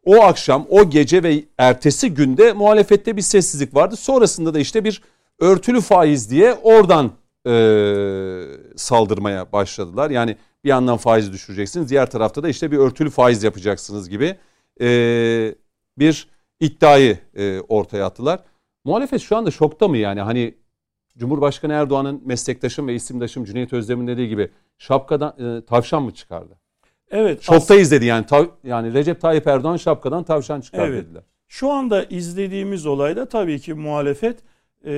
o 0.04 0.22
akşam, 0.22 0.66
o 0.70 0.90
gece 0.90 1.22
ve 1.22 1.44
ertesi 1.58 2.14
günde 2.14 2.52
muhalefette 2.52 3.16
bir 3.16 3.22
sessizlik 3.22 3.74
vardı. 3.74 3.96
Sonrasında 3.96 4.54
da 4.54 4.58
işte 4.58 4.84
bir 4.84 5.02
örtülü 5.38 5.80
faiz 5.80 6.30
diye 6.30 6.54
oradan 6.54 7.12
e, 7.46 7.52
saldırmaya 8.76 9.52
başladılar. 9.52 10.10
Yani 10.10 10.36
bir 10.64 10.68
yandan 10.68 10.96
faizi 10.96 11.32
düşüreceksiniz, 11.32 11.90
diğer 11.90 12.10
tarafta 12.10 12.42
da 12.42 12.48
işte 12.48 12.70
bir 12.70 12.78
örtülü 12.78 13.10
faiz 13.10 13.42
yapacaksınız 13.42 14.08
gibi 14.08 14.36
e, 14.80 14.88
bir 15.98 16.28
iddiayı 16.60 17.18
e, 17.36 17.60
ortaya 17.60 18.06
attılar. 18.06 18.40
Muhalefet 18.84 19.20
şu 19.20 19.36
anda 19.36 19.50
şokta 19.50 19.88
mı 19.88 19.96
yani? 19.96 20.20
Hani 20.20 20.54
Cumhurbaşkanı 21.18 21.72
Erdoğan'ın 21.72 22.22
meslektaşım 22.24 22.88
ve 22.88 22.94
isimdaşım 22.94 23.44
Cüneyt 23.44 23.72
Özdemir'in 23.72 24.06
dediği 24.06 24.28
gibi 24.28 24.50
şapkadan 24.78 25.34
e, 25.38 25.64
tavşan 25.64 26.02
mı 26.02 26.14
çıkardı? 26.14 26.58
Evet. 27.10 27.42
Şoktayız 27.42 27.90
dedi 27.90 28.04
yani. 28.04 28.26
Tav, 28.26 28.44
yani 28.64 28.94
Recep 28.94 29.20
Tayyip 29.20 29.46
Erdoğan 29.46 29.76
şapkadan 29.76 30.24
tavşan 30.24 30.60
çıkardı 30.60 30.92
Evet. 30.92 31.04
dediler. 31.04 31.22
Şu 31.48 31.70
anda 31.70 32.04
izlediğimiz 32.04 32.86
olayda 32.86 33.28
tabii 33.28 33.58
ki 33.58 33.74
muhalefet 33.74 34.38
e, 34.86 34.92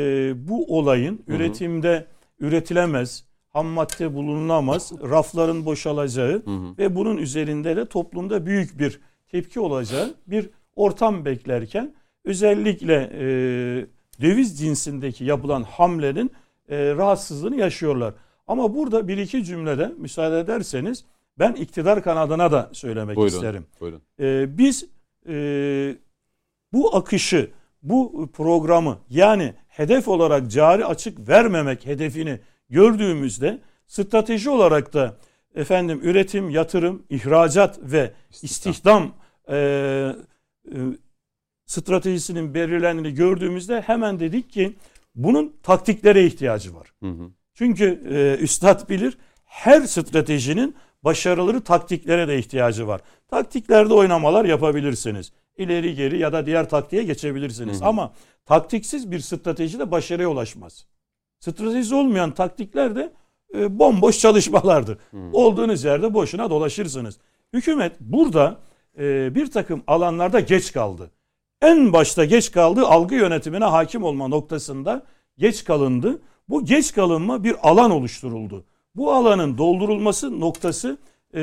bu 0.48 0.78
olayın 0.78 1.24
üretimde 1.26 2.06
üretilemez, 2.40 3.24
ham 3.48 3.66
madde 3.66 4.14
bulunamaz, 4.14 4.92
rafların 5.10 5.64
boşalacağı 5.64 6.42
ve 6.78 6.94
bunun 6.96 7.16
üzerinde 7.16 7.76
de 7.76 7.86
toplumda 7.86 8.46
büyük 8.46 8.78
bir 8.78 9.00
tepki 9.30 9.60
olacağı 9.60 10.14
bir 10.26 10.50
ortam 10.76 11.24
beklerken 11.24 11.94
özellikle 12.24 13.10
e, 13.20 13.86
döviz 14.20 14.58
cinsindeki 14.58 15.24
yapılan 15.24 15.62
hamlenin 15.62 16.30
e, 16.68 16.94
rahatsızlığını 16.94 17.56
yaşıyorlar. 17.56 18.14
Ama 18.46 18.74
burada 18.74 19.08
bir 19.08 19.18
iki 19.18 19.44
cümlede 19.44 19.92
müsaade 19.98 20.40
ederseniz 20.40 21.04
ben 21.38 21.52
iktidar 21.52 22.02
kanadına 22.02 22.52
da 22.52 22.70
söylemek 22.72 23.16
Buyurun. 23.16 23.34
isterim. 23.34 23.66
Buyurun. 23.80 24.02
Ee, 24.20 24.58
biz 24.58 24.84
e, 25.28 25.96
bu 26.72 26.96
akışı, 26.96 27.50
bu 27.82 28.30
programı 28.32 28.98
yani 29.10 29.54
hedef 29.68 30.08
olarak 30.08 30.50
cari 30.50 30.84
açık 30.84 31.28
vermemek 31.28 31.86
hedefini 31.86 32.40
gördüğümüzde 32.70 33.58
strateji 33.86 34.50
olarak 34.50 34.94
da 34.94 35.16
efendim 35.54 36.00
üretim, 36.02 36.50
yatırım, 36.50 37.02
ihracat 37.10 37.78
ve 37.82 38.12
istihdam 38.42 39.12
e, 39.48 39.56
e, 39.56 40.76
stratejisinin 41.66 42.54
belirlendiğini 42.54 43.14
gördüğümüzde 43.14 43.80
hemen 43.80 44.20
dedik 44.20 44.50
ki 44.50 44.76
bunun 45.14 45.56
taktiklere 45.62 46.26
ihtiyacı 46.26 46.74
var. 46.74 46.92
Hı 47.02 47.10
hı. 47.10 47.30
Çünkü 47.54 48.02
e, 48.10 48.42
üstad 48.42 48.88
bilir 48.88 49.18
her 49.44 49.80
stratejinin 49.80 50.76
başarıları 51.02 51.60
taktiklere 51.60 52.28
de 52.28 52.38
ihtiyacı 52.38 52.86
var. 52.86 53.00
Taktiklerde 53.28 53.94
oynamalar 53.94 54.44
yapabilirsiniz. 54.44 55.32
İleri 55.56 55.94
geri 55.94 56.18
ya 56.18 56.32
da 56.32 56.46
diğer 56.46 56.68
taktiğe 56.68 57.02
geçebilirsiniz. 57.02 57.82
Ama 57.82 58.12
taktiksiz 58.46 59.10
bir 59.10 59.20
strateji 59.20 59.78
de 59.78 59.90
başarıya 59.90 60.28
ulaşmaz. 60.28 60.86
Stratejisi 61.40 61.94
olmayan 61.94 62.34
taktikler 62.34 62.96
de 62.96 63.12
e, 63.54 63.78
bomboş 63.78 64.18
çalışmalardır. 64.18 64.98
Olduğunuz 65.32 65.84
yerde 65.84 66.14
boşuna 66.14 66.50
dolaşırsınız. 66.50 67.18
Hükümet 67.52 68.00
burada 68.00 68.60
e, 68.98 69.34
bir 69.34 69.50
takım 69.50 69.82
alanlarda 69.86 70.40
geç 70.40 70.72
kaldı. 70.72 71.10
En 71.62 71.92
başta 71.92 72.24
geç 72.24 72.52
kaldığı 72.52 72.86
algı 72.86 73.14
yönetimine 73.14 73.64
hakim 73.64 74.02
olma 74.02 74.28
noktasında 74.28 75.02
geç 75.38 75.64
kalındı. 75.64 76.20
Bu 76.48 76.64
geç 76.64 76.94
kalınma 76.94 77.44
bir 77.44 77.68
alan 77.70 77.90
oluşturuldu. 77.90 78.64
Bu 78.94 79.12
alanın 79.12 79.58
doldurulması 79.58 80.40
noktası 80.40 80.98
e, 81.34 81.40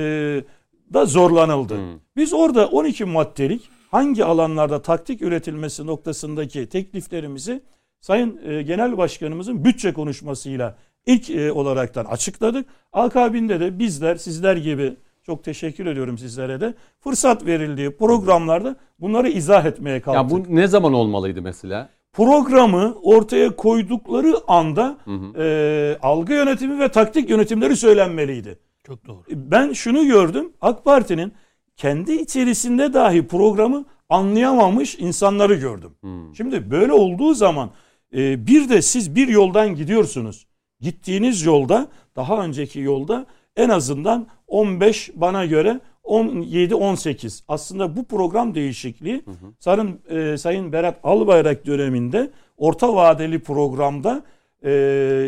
da 0.93 1.05
zorlanıldı. 1.05 1.79
Biz 2.15 2.33
orada 2.33 2.67
12 2.67 3.05
maddelik 3.05 3.69
hangi 3.91 4.25
alanlarda 4.25 4.81
taktik 4.81 5.21
üretilmesi 5.21 5.85
noktasındaki 5.85 6.69
tekliflerimizi 6.69 7.61
Sayın 8.03 8.39
e, 8.45 8.61
Genel 8.61 8.97
Başkanımızın 8.97 9.65
bütçe 9.65 9.93
konuşmasıyla 9.93 10.77
ilk 11.05 11.29
e, 11.29 11.51
olaraktan 11.51 12.05
açıkladık. 12.05 12.65
Akabinde 12.93 13.59
de 13.59 13.79
bizler 13.79 14.15
sizler 14.15 14.55
gibi 14.55 14.95
çok 15.25 15.43
teşekkür 15.43 15.85
ediyorum 15.85 16.17
sizlere 16.17 16.61
de 16.61 16.73
fırsat 16.99 17.45
verildiği 17.45 17.91
programlarda 17.97 18.75
bunları 18.99 19.29
izah 19.29 19.65
etmeye 19.65 19.93
Ya 19.93 20.01
kalktık 20.01 20.49
bu 20.49 20.55
ne 20.55 20.67
zaman 20.67 20.93
olmalıydı 20.93 21.41
mesela? 21.41 21.89
programı 22.13 22.95
ortaya 23.03 23.55
koydukları 23.55 24.35
anda 24.47 24.97
e, 25.37 25.97
algı 26.01 26.33
yönetimi 26.33 26.79
ve 26.79 26.87
taktik 26.87 27.29
yönetimleri 27.29 27.75
söylenmeliydi. 27.75 28.59
Çok 28.83 29.07
doğru. 29.07 29.23
Ben 29.29 29.73
şunu 29.73 30.05
gördüm. 30.05 30.51
AK 30.61 30.85
Parti'nin 30.85 31.33
kendi 31.77 32.13
içerisinde 32.13 32.93
dahi 32.93 33.27
programı 33.27 33.85
anlayamamış 34.09 34.95
insanları 34.99 35.53
gördüm. 35.55 35.91
Şimdi 36.37 36.71
böyle 36.71 36.93
olduğu 36.93 37.33
zaman 37.33 37.69
e, 38.15 38.47
bir 38.47 38.69
de 38.69 38.81
siz 38.81 39.15
bir 39.15 39.27
yoldan 39.27 39.75
gidiyorsunuz. 39.75 40.45
Gittiğiniz 40.79 41.45
yolda 41.45 41.87
daha 42.15 42.43
önceki 42.43 42.79
yolda 42.79 43.25
en 43.57 43.69
azından 43.69 44.27
15 44.47 45.11
bana 45.15 45.45
göre 45.45 45.79
17-18 46.03 47.43
aslında 47.47 47.95
bu 47.95 48.03
program 48.03 48.55
değişikliği 48.55 49.23
Sayın, 49.59 49.99
e, 50.09 50.37
Sayın 50.37 50.71
Berat 50.71 50.99
Albayrak 51.03 51.65
döneminde 51.65 52.31
orta 52.57 52.95
vadeli 52.95 53.39
programda 53.39 54.23
e, 54.63 54.71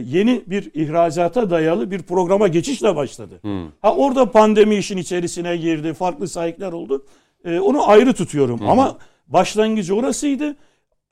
yeni 0.05 0.43
bir 0.47 0.71
ihracata 0.73 1.49
dayalı 1.49 1.91
bir 1.91 2.01
programa 2.01 2.47
geçişle 2.47 2.95
başladı. 2.95 3.39
Ha 3.81 3.95
orada 3.95 4.31
pandemi 4.31 4.75
işin 4.75 4.97
içerisine 4.97 5.57
girdi, 5.57 5.93
farklı 5.93 6.27
sahipler 6.27 6.71
oldu. 6.71 7.05
E, 7.45 7.59
onu 7.59 7.89
ayrı 7.89 8.13
tutuyorum 8.13 8.59
ama 8.67 8.97
başlangıcı 9.27 9.95
orasıydı. 9.95 10.55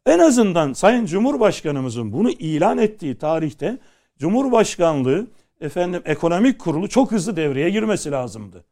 En 0.05 0.19
azından 0.19 0.73
Sayın 0.73 1.05
Cumhurbaşkanımızın 1.05 2.13
bunu 2.13 2.29
ilan 2.29 2.77
ettiği 2.77 3.15
tarihte 3.15 3.77
Cumhurbaşkanlığı 4.19 5.27
efendim 5.63 6.01
ekonomik 6.05 6.59
kurulu 6.59 6.89
çok 6.89 7.11
hızlı 7.11 7.35
devreye 7.35 7.69
girmesi 7.69 8.11
lazımdı. 8.11 8.65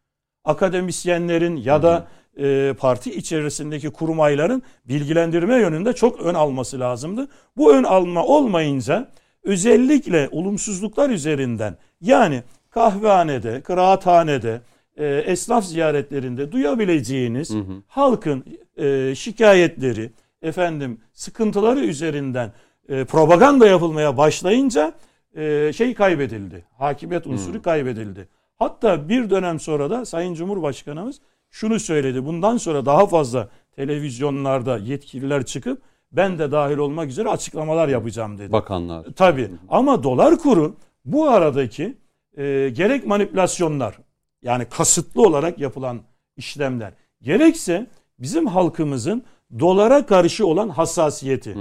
Akademisyenlerin 0.43 1.55
ya 1.55 1.83
da 1.83 2.07
e, 2.39 2.73
parti 2.79 3.11
içerisindeki 3.15 3.89
kurmayların 3.89 4.63
bilgilendirme 4.85 5.55
yönünde 5.55 5.93
çok 5.93 6.19
ön 6.19 6.33
alması 6.33 6.79
lazımdı. 6.79 7.27
Bu 7.57 7.73
ön 7.73 7.83
alma 7.83 8.25
olmayınca 8.25 9.11
özellikle 9.43 10.29
olumsuzluklar 10.31 11.09
üzerinden 11.09 11.77
yani 12.01 12.43
kahvehanede, 12.69 13.61
kıraathanede, 13.61 14.61
e, 14.97 15.05
esnaf 15.05 15.65
ziyaretlerinde 15.65 16.51
duyabileceğiniz 16.51 17.51
halkın 17.87 18.45
e, 18.77 19.15
şikayetleri, 19.15 20.11
efendim 20.41 21.01
sıkıntıları 21.13 21.79
üzerinden 21.79 22.51
e, 22.89 23.05
propaganda 23.05 23.67
yapılmaya 23.67 24.17
başlayınca 24.17 24.93
e, 25.35 25.73
şey 25.73 25.93
kaybedildi. 25.93 26.65
Hakimiyet 26.77 27.27
unsuru 27.27 27.61
kaybedildi. 27.61 28.27
Hatta 28.59 29.09
bir 29.09 29.29
dönem 29.29 29.59
sonra 29.59 29.89
da 29.89 30.05
Sayın 30.05 30.33
Cumhurbaşkanımız 30.33 31.21
şunu 31.49 31.79
söyledi. 31.79 32.25
Bundan 32.25 32.57
sonra 32.57 32.85
daha 32.85 33.05
fazla 33.07 33.49
televizyonlarda 33.75 34.77
yetkililer 34.77 35.45
çıkıp 35.45 35.81
ben 36.11 36.39
de 36.39 36.51
dahil 36.51 36.77
olmak 36.77 37.09
üzere 37.09 37.29
açıklamalar 37.29 37.87
yapacağım 37.87 38.37
dedi. 38.37 38.51
Bakanlar. 38.51 39.05
Tabii 39.15 39.51
ama 39.69 40.03
dolar 40.03 40.37
kuru 40.37 40.75
bu 41.05 41.29
aradaki 41.29 41.97
e, 42.37 42.69
gerek 42.73 43.05
manipülasyonlar 43.05 43.97
yani 44.41 44.65
kasıtlı 44.65 45.21
olarak 45.21 45.59
yapılan 45.59 45.99
işlemler 46.37 46.93
gerekse 47.21 47.87
bizim 48.19 48.47
halkımızın 48.47 49.23
dolara 49.59 50.05
karşı 50.05 50.47
olan 50.47 50.69
hassasiyeti 50.69 51.57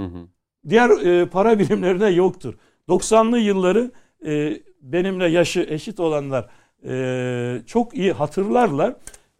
diğer 0.69 0.89
e, 0.89 1.25
para 1.25 1.59
birimlerine 1.59 2.09
yoktur. 2.09 2.53
90'lı 2.91 3.39
yılları 3.39 3.91
e, 4.25 4.61
benimle 4.81 5.27
yaşı 5.27 5.65
eşit 5.69 5.99
olanlar 5.99 6.49
e, 6.87 7.61
çok 7.65 7.97
iyi 7.97 8.11
hatırlarlar. 8.11 8.93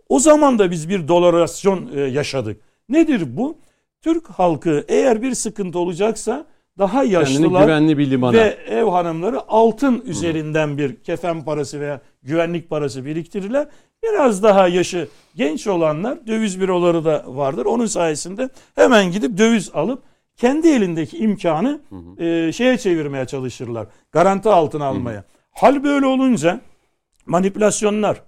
O 0.10 0.20
zaman 0.20 0.60
da 0.60 0.72
biz 0.72 0.90
bir 0.90 1.08
dolarasyon 1.08 1.90
e, 1.96 2.00
yaşadık. 2.00 2.62
Nedir 2.90 3.38
bu? 3.38 3.58
Türk 4.02 4.28
halkı 4.28 4.86
eğer 4.88 5.22
bir 5.22 5.34
sıkıntı 5.34 5.80
olacaksa 5.80 6.46
daha 6.78 7.04
yaşlılar 7.04 7.62
güvenli 7.62 7.98
bir 7.98 8.10
limana. 8.12 8.34
ve 8.38 8.58
ev 8.70 8.86
hanımları 8.86 9.42
altın 9.48 10.04
üzerinden 10.06 10.78
bir 10.78 10.96
kefen 10.96 11.46
parası 11.46 11.80
veya 11.80 12.02
güvenlik 12.24 12.70
parası 12.70 13.06
biriktirirler. 13.06 13.68
Biraz 14.04 14.44
daha 14.44 14.68
yaşı 14.68 15.08
genç 15.36 15.68
olanlar 15.68 16.28
döviz 16.28 16.62
büroları 16.62 17.06
da 17.06 17.24
vardır. 17.28 17.66
Onun 17.66 17.86
sayesinde 17.86 18.50
hemen 18.76 19.12
gidip 19.12 19.38
döviz 19.38 19.72
alıp 19.74 20.04
kendi 20.41 20.67
elindeki 20.67 21.17
imkanı 21.17 21.82
e, 22.17 22.51
şeye 22.51 22.77
çevirmeye 22.77 23.25
çalışırlar. 23.25 23.88
Garanti 24.12 24.49
altına 24.49 24.86
almaya. 24.86 25.23
Hal 25.51 25.84
böyle 25.84 26.06
olunca 26.06 26.62
manipülasyonlar 27.25 28.21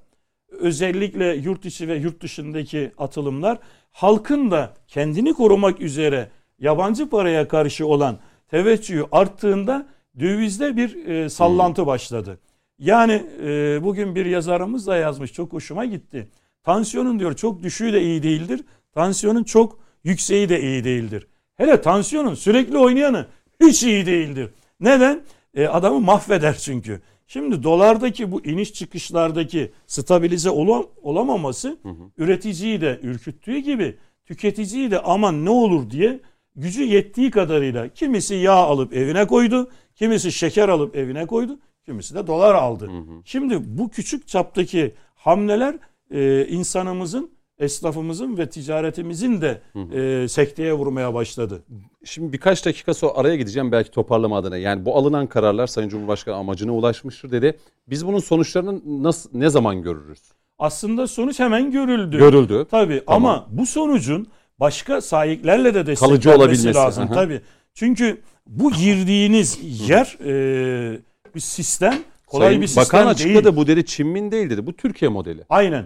özellikle 0.52 1.36
yurt 1.36 1.66
içi 1.66 1.88
ve 1.88 1.96
yurt 1.96 2.22
dışındaki 2.22 2.92
atılımlar 2.98 3.58
halkın 3.92 4.52
da 4.52 4.74
kendini 4.88 5.34
korumak 5.34 5.82
üzere 5.82 6.30
yabancı 6.60 7.10
paraya 7.10 7.48
karşı 7.48 7.88
olan 7.88 8.20
teveccühü 8.48 9.06
arttığında 9.12 9.88
dövizde 10.20 10.78
bir 10.78 11.06
e, 11.06 11.30
sallantı 11.30 11.86
başladı. 11.86 12.40
Yani 12.80 13.26
e, 13.44 13.80
bugün 13.84 14.16
bir 14.16 14.26
yazarımız 14.26 14.88
da 14.88 14.98
yazmış 14.98 15.34
çok 15.34 15.54
hoşuma 15.54 15.86
gitti. 15.86 16.30
Tansiyonun 16.64 17.20
diyor 17.20 17.36
çok 17.36 17.64
düşüğü 17.64 17.94
de 17.94 18.02
iyi 18.02 18.24
değildir. 18.24 18.62
Tansiyonun 18.94 19.44
çok 19.44 19.80
yükseği 20.04 20.50
de 20.50 20.62
iyi 20.62 20.84
değildir. 20.84 21.28
Hele 21.58 21.82
tansiyonun 21.82 22.34
sürekli 22.34 22.78
oynayanı 22.78 23.28
hiç 23.62 23.84
iyi 23.84 24.06
değildir. 24.06 24.50
Neden? 24.80 25.24
e, 25.56 25.68
adamı 25.68 26.00
mahveder 26.00 26.58
çünkü. 26.58 27.02
Şimdi 27.28 27.64
dolardaki 27.64 28.32
bu 28.32 28.46
iniş 28.46 28.74
çıkışlardaki 28.74 29.72
stabilize 29.88 30.50
olam, 30.50 30.86
olamaması 31.02 31.78
üreticiyi 32.18 32.82
de 32.82 33.00
ürküttüğü 33.04 33.58
gibi 33.58 33.98
tüketiciyi 34.26 34.92
de 34.92 35.00
aman 35.00 35.46
ne 35.46 35.50
olur 35.50 35.90
diye 35.90 36.20
gücü 36.56 36.84
yettiği 36.84 37.32
kadarıyla 37.32 37.88
kimisi 37.88 38.36
yağ 38.36 38.54
alıp 38.54 38.94
evine 38.94 39.28
koydu, 39.28 39.70
kimisi 39.96 40.32
şeker 40.32 40.70
alıp 40.70 40.96
evine 40.96 41.26
koydu, 41.26 41.60
kimisi 41.86 42.16
de 42.16 42.28
dolar 42.28 42.54
aldı. 42.54 42.90
Şimdi 43.26 43.78
bu 43.78 43.90
küçük 43.90 44.28
çaptaki 44.28 44.94
hamleler 45.16 45.76
e, 46.12 46.48
insanımızın, 46.48 47.32
esnafımızın 47.64 48.38
ve 48.38 48.50
ticaretimizin 48.50 49.42
de 49.42 49.62
e, 49.94 50.28
sekteye 50.28 50.74
vurmaya 50.74 51.14
başladı. 51.14 51.64
Şimdi 52.06 52.34
birkaç 52.34 52.66
dakika 52.66 52.94
sonra 52.94 53.14
araya 53.16 53.36
gideceğim 53.36 53.72
belki 53.72 53.92
toparlama 53.92 54.38
adına. 54.38 54.58
Yani 54.58 54.86
bu 54.86 54.96
alınan 54.98 55.28
kararlar 55.28 55.68
Sayın 55.68 55.90
Cumhurbaşkanı 55.90 56.36
amacına 56.36 56.72
ulaşmıştır 56.72 57.32
dedi. 57.32 57.58
Biz 57.88 58.08
bunun 58.08 58.20
sonuçlarını 58.20 59.04
nasıl 59.04 59.30
ne 59.34 59.50
zaman 59.50 59.82
görürüz? 59.82 60.20
Aslında 60.60 61.08
sonuç 61.08 61.40
hemen 61.40 61.72
görüldü. 61.72 62.18
Görüldü. 62.18 62.66
Tabii 62.72 63.04
Tamam. 63.08 63.26
ama 63.26 63.48
bu 63.52 63.66
sonucun 63.66 64.28
başka 64.60 65.02
sahiplerle 65.02 65.74
de 65.74 65.86
desteklenmesi 65.86 66.74
lazım. 66.74 67.04
Aha. 67.04 67.14
Tabii. 67.14 67.42
Çünkü 67.74 68.22
bu 68.48 68.72
girdiğiniz 68.72 69.60
yer 69.90 70.18
e, 70.26 71.00
bir 71.36 71.40
sistem 71.40 71.96
kolay 72.28 72.48
Sayın 72.48 72.62
bir 72.62 72.68
sistem 72.68 72.84
Bakan 72.84 73.08
açıkladı 73.08 73.44
değil. 73.44 73.56
bu 73.56 73.68
dedi 73.68 73.86
Çinmin 73.86 74.32
değil 74.32 74.50
dedi. 74.50 74.66
Bu 74.68 74.74
Türkiye 74.74 75.10
modeli. 75.10 75.44
Aynen. 75.50 75.86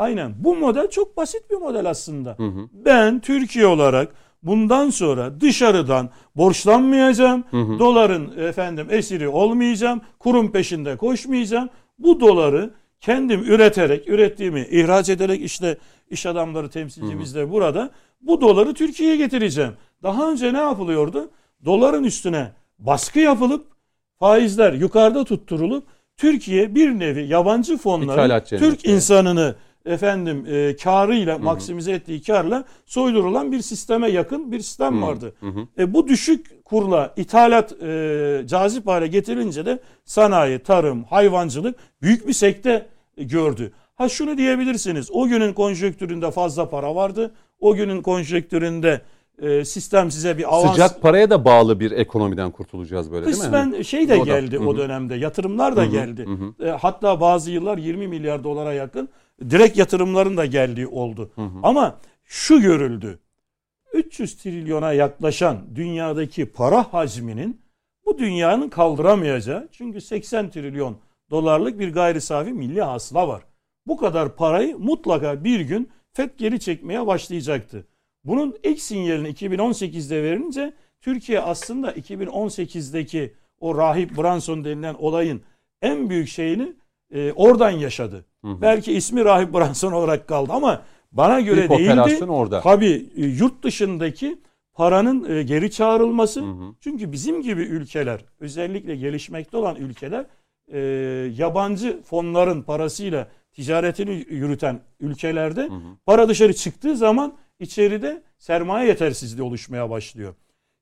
Aynen. 0.00 0.34
Bu 0.38 0.56
model 0.56 0.90
çok 0.90 1.16
basit 1.16 1.50
bir 1.50 1.56
model 1.56 1.90
aslında. 1.90 2.34
Hı 2.36 2.46
hı. 2.46 2.68
Ben 2.72 3.20
Türkiye 3.20 3.66
olarak 3.66 4.12
bundan 4.42 4.90
sonra 4.90 5.40
dışarıdan 5.40 6.10
borçlanmayacağım. 6.36 7.44
Doların 7.78 8.38
efendim 8.38 8.86
esiri 8.90 9.28
olmayacağım. 9.28 10.00
Kurum 10.18 10.52
peşinde 10.52 10.96
koşmayacağım. 10.96 11.68
Bu 11.98 12.20
doları 12.20 12.70
kendim 13.00 13.40
üreterek, 13.40 14.08
ürettiğimi 14.08 14.66
ihraç 14.70 15.08
ederek 15.08 15.40
işte 15.42 15.78
iş 16.10 16.26
adamları 16.26 16.70
temsilcimiz 16.70 17.34
de 17.34 17.50
burada 17.50 17.90
bu 18.20 18.40
doları 18.40 18.74
Türkiye'ye 18.74 19.16
getireceğim. 19.16 19.72
Daha 20.02 20.30
önce 20.30 20.52
ne 20.52 20.58
yapılıyordu? 20.58 21.30
Doların 21.64 22.04
üstüne 22.04 22.52
baskı 22.78 23.20
yapılıp 23.20 23.66
faizler 24.18 24.72
yukarıda 24.72 25.24
tutturulup 25.24 25.84
Türkiye 26.16 26.74
bir 26.74 26.98
nevi 26.98 27.26
yabancı 27.26 27.76
fonların. 27.78 28.16
Türk 28.58 28.84
insanını 28.84 29.54
efendim 29.86 30.46
e, 30.48 30.76
karıyla 30.76 31.38
maksimize 31.38 31.92
ettiği 31.92 32.22
karla 32.22 32.64
soydurulan 32.86 33.52
bir 33.52 33.60
sisteme 33.60 34.08
yakın 34.10 34.52
bir 34.52 34.60
sistem 34.60 35.02
vardı. 35.02 35.34
E, 35.78 35.94
bu 35.94 36.08
düşük 36.08 36.64
kurla 36.64 37.14
ithalat 37.16 37.82
e, 37.82 38.42
cazip 38.46 38.86
hale 38.86 39.06
getirince 39.06 39.66
de 39.66 39.78
sanayi, 40.04 40.58
tarım, 40.58 41.04
hayvancılık 41.04 41.76
büyük 42.02 42.28
bir 42.28 42.32
sekte 42.32 42.88
gördü. 43.16 43.72
Ha 43.94 44.08
şunu 44.08 44.38
diyebilirsiniz. 44.38 45.10
O 45.12 45.26
günün 45.26 45.52
konjonktüründe 45.52 46.30
fazla 46.30 46.70
para 46.70 46.94
vardı. 46.94 47.34
O 47.60 47.74
günün 47.74 48.02
konjonktüründe 48.02 49.00
e, 49.42 49.64
sistem 49.64 50.10
size 50.10 50.38
bir 50.38 50.54
avans 50.54 50.70
Sıcak 50.70 51.02
paraya 51.02 51.30
da 51.30 51.44
bağlı 51.44 51.80
bir 51.80 51.90
ekonomiden 51.90 52.50
kurtulacağız 52.50 53.12
böyle 53.12 53.26
değil 53.26 53.36
mi? 53.36 53.42
Kısmen 53.42 53.82
şey 53.82 54.08
de 54.08 54.18
geldi 54.18 54.56
Hı 54.56 54.64
o 54.64 54.74
hı. 54.74 54.78
dönemde. 54.78 55.14
Yatırımlar 55.14 55.76
da 55.76 55.84
geldi. 55.84 56.26
E, 56.64 56.68
hatta 56.68 57.20
bazı 57.20 57.50
yıllar 57.50 57.78
20 57.78 58.08
milyar 58.08 58.44
dolara 58.44 58.72
yakın 58.72 59.08
direkt 59.50 59.78
yatırımların 59.78 60.36
da 60.36 60.46
geldiği 60.46 60.86
oldu. 60.86 61.32
Ama 61.62 62.00
şu 62.24 62.60
görüldü. 62.60 63.18
300 63.92 64.36
trilyona 64.36 64.92
yaklaşan 64.92 65.58
dünyadaki 65.74 66.46
para 66.46 66.92
hacminin 66.92 67.60
bu 68.06 68.18
dünyanın 68.18 68.68
kaldıramayacağı 68.68 69.68
çünkü 69.72 70.00
80 70.00 70.50
trilyon 70.50 70.98
dolarlık 71.30 71.78
bir 71.78 71.92
gayri 71.92 72.20
safi 72.20 72.52
milli 72.52 72.82
hasıla 72.82 73.28
var. 73.28 73.42
Bu 73.86 73.96
kadar 73.96 74.36
parayı 74.36 74.78
mutlaka 74.78 75.44
bir 75.44 75.60
gün 75.60 75.90
FED 76.12 76.30
geri 76.38 76.60
çekmeye 76.60 77.06
başlayacaktı. 77.06 77.86
Bunun 78.24 78.56
ilk 78.62 78.80
sinyalini 78.80 79.28
2018'de 79.28 80.22
verince 80.22 80.72
Türkiye 81.00 81.40
aslında 81.40 81.92
2018'deki 81.92 83.34
o 83.60 83.76
rahip 83.76 84.18
Branson 84.18 84.64
denilen 84.64 84.94
olayın 84.98 85.42
en 85.82 86.10
büyük 86.10 86.28
şeyini 86.28 86.72
e, 87.14 87.32
oradan 87.32 87.70
yaşadı. 87.70 88.24
Belki 88.44 88.92
ismi 88.92 89.24
rahip 89.24 89.54
Branson 89.54 89.92
olarak 89.92 90.28
kaldı 90.28 90.52
ama 90.52 90.82
bana 91.12 91.40
göre 91.40 91.60
İlk 91.64 91.70
değildi. 91.70 92.24
orada. 92.28 92.60
Tabii 92.60 93.06
e, 93.16 93.26
yurt 93.26 93.62
dışındaki 93.64 94.38
paranın 94.74 95.30
e, 95.30 95.42
geri 95.42 95.70
çağrılması. 95.70 96.44
Çünkü 96.80 97.12
bizim 97.12 97.42
gibi 97.42 97.62
ülkeler 97.62 98.24
özellikle 98.40 98.96
gelişmekte 98.96 99.56
olan 99.56 99.76
ülkeler 99.76 100.26
e, 100.72 100.78
yabancı 101.36 102.02
fonların 102.02 102.62
parasıyla 102.62 103.28
ticaretini 103.52 104.24
yürüten 104.28 104.80
ülkelerde 105.00 105.68
para 106.06 106.28
dışarı 106.28 106.54
çıktığı 106.54 106.96
zaman 106.96 107.32
içeride 107.60 108.22
sermaye 108.38 108.88
yetersizliği 108.88 109.48
oluşmaya 109.48 109.90
başlıyor. 109.90 110.34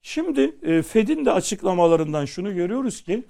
Şimdi 0.02 0.56
e, 0.62 0.82
Fed'in 0.82 1.24
de 1.24 1.32
açıklamalarından 1.32 2.24
şunu 2.24 2.54
görüyoruz 2.54 3.02
ki 3.02 3.24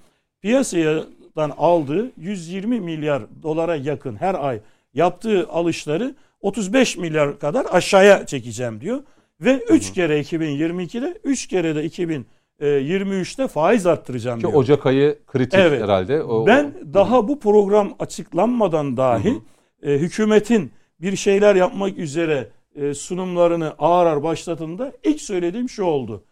piyasadan 1.35 1.55
aldığı 1.57 2.11
120 2.17 2.79
milyar 2.79 3.23
dolara 3.43 3.75
yakın 3.75 4.15
her 4.15 4.35
ay 4.35 4.59
yaptığı 4.93 5.47
alışları 5.49 6.15
35 6.41 6.97
milyar 6.97 7.39
kadar 7.39 7.65
aşağıya 7.71 8.25
çekeceğim 8.25 8.81
diyor. 8.81 9.03
Ve 9.41 9.63
3 9.69 9.93
kere 9.93 10.21
2022'de 10.21 11.17
3 11.23 11.47
kere 11.47 11.75
de 11.75 11.85
2023'te 11.85 13.47
faiz 13.47 13.85
arttıracağım 13.85 14.39
Ki 14.39 14.47
diyor. 14.47 14.53
Ocak 14.53 14.85
ayı 14.85 15.17
kritik 15.27 15.59
Evet. 15.59 15.81
herhalde. 15.81 16.23
O, 16.23 16.47
Ben 16.47 16.73
daha 16.93 17.27
bu 17.27 17.39
program 17.39 17.93
açıklanmadan 17.99 18.97
dahi 18.97 19.41
e, 19.83 19.93
hükümetin 19.93 20.71
bir 21.01 21.15
şeyler 21.15 21.55
yapmak 21.55 21.97
üzere 21.97 22.49
e, 22.75 22.93
sunumlarını 22.93 23.73
ağır 23.79 24.05
ağır 24.05 24.23
başladığında 24.23 24.93
ilk 25.03 25.21
söylediğim 25.21 25.69
şu 25.69 25.83
oldu. 25.83 26.23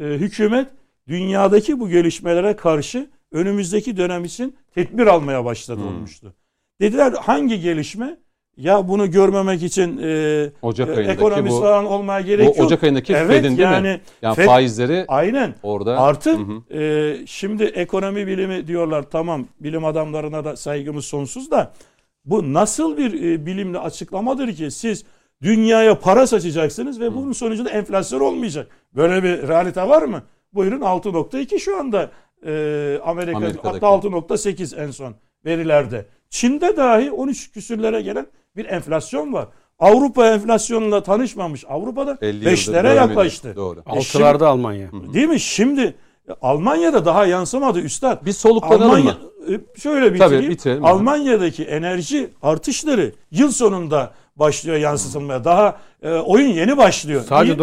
E, 0.00 0.04
hükümet 0.04 0.66
dünyadaki 1.08 1.80
bu 1.80 1.88
gelişmelere 1.88 2.56
karşı 2.56 3.10
önümüzdeki 3.34 3.96
dönem 3.96 4.24
için 4.24 4.56
tedbir 4.74 5.06
almaya 5.06 5.44
başladı 5.44 5.80
olmuştu. 5.84 6.34
Dediler 6.80 7.12
hangi 7.12 7.60
gelişme? 7.60 8.16
Ya 8.56 8.88
bunu 8.88 9.10
görmemek 9.10 9.62
için 9.62 9.98
e, 10.02 10.50
Ocak 10.62 10.98
e, 10.98 11.02
ekonomist 11.02 11.56
bu- 11.56 11.60
falan 11.60 11.84
olmaya 11.86 12.20
gerek 12.20 12.46
bu 12.46 12.58
yok. 12.58 12.66
Ocak 12.66 12.84
ayındaki 12.84 13.12
evet, 13.12 13.30
Fed'in 13.30 13.56
değil 13.56 13.68
yani 13.68 13.88
mi? 13.88 14.00
Yani 14.22 14.36
Fed- 14.36 14.46
faizleri 14.46 15.04
Aynen. 15.08 15.54
orada. 15.62 16.14
Hı 16.24 16.30
hı. 16.30 16.74
e, 16.78 17.16
şimdi 17.26 17.64
ekonomi 17.64 18.26
bilimi 18.26 18.66
diyorlar 18.66 19.02
tamam 19.10 19.46
bilim 19.60 19.84
adamlarına 19.84 20.44
da 20.44 20.56
saygımız 20.56 21.04
sonsuz 21.04 21.50
da 21.50 21.72
bu 22.24 22.52
nasıl 22.52 22.96
bir 22.96 23.22
e, 23.22 23.46
bilimle 23.46 23.78
açıklamadır 23.78 24.52
ki 24.52 24.70
siz 24.70 25.04
dünyaya 25.42 25.98
para 25.98 26.26
saçacaksınız 26.26 27.00
ve 27.00 27.14
bunun 27.14 27.32
sonucunda 27.32 27.70
enflasyon 27.70 28.20
olmayacak. 28.20 28.68
Böyle 28.96 29.22
bir 29.22 29.48
realite 29.48 29.88
var 29.88 30.02
mı? 30.02 30.22
Buyurun 30.52 30.80
6.2 30.80 31.58
şu 31.58 31.76
anda 31.76 32.10
e, 32.46 33.00
Amerika 33.04 33.36
Amerika'daki. 33.36 33.86
hatta 33.86 33.86
6.8 34.08 34.76
en 34.86 34.90
son 34.90 35.14
verilerde. 35.44 36.06
Çin'de 36.30 36.76
dahi 36.76 37.10
13 37.12 37.52
küsürlere 37.52 38.02
gelen 38.02 38.26
bir 38.56 38.64
enflasyon 38.64 39.32
var. 39.32 39.48
Avrupa 39.78 40.26
enflasyonla 40.28 41.02
tanışmamış. 41.02 41.64
Avrupa'da 41.68 42.18
50 42.22 42.36
yıldır 42.36 42.50
5'lere 42.50 42.72
görmedik. 42.82 42.96
yaklaştı. 42.96 43.56
Doğru. 43.56 43.80
E 43.80 43.90
Altılarda 43.90 44.48
Almanya. 44.48 44.88
Değil 45.14 45.28
mi? 45.28 45.40
Şimdi 45.40 45.94
Almanya'da 46.42 47.04
daha 47.04 47.26
yansımadı 47.26 47.80
üstad. 47.80 48.26
Bir 48.26 48.32
soluklanalım 48.32 48.90
Almanya, 48.90 49.12
mı? 49.12 49.54
e, 49.54 49.80
şöyle 49.80 50.14
bitireyim. 50.14 50.42
Tabii, 50.42 50.50
bitirelim. 50.50 50.84
Almanya'daki 50.84 51.64
enerji 51.64 52.30
artışları 52.42 53.12
yıl 53.30 53.50
sonunda 53.50 54.12
başlıyor 54.36 54.76
yansıtılmaya. 54.76 55.44
Daha 55.44 55.76
e, 56.02 56.10
oyun 56.10 56.48
yeni 56.48 56.76
başlıyor. 56.76 57.24
Sadece 57.28 57.48
değil. 57.52 57.58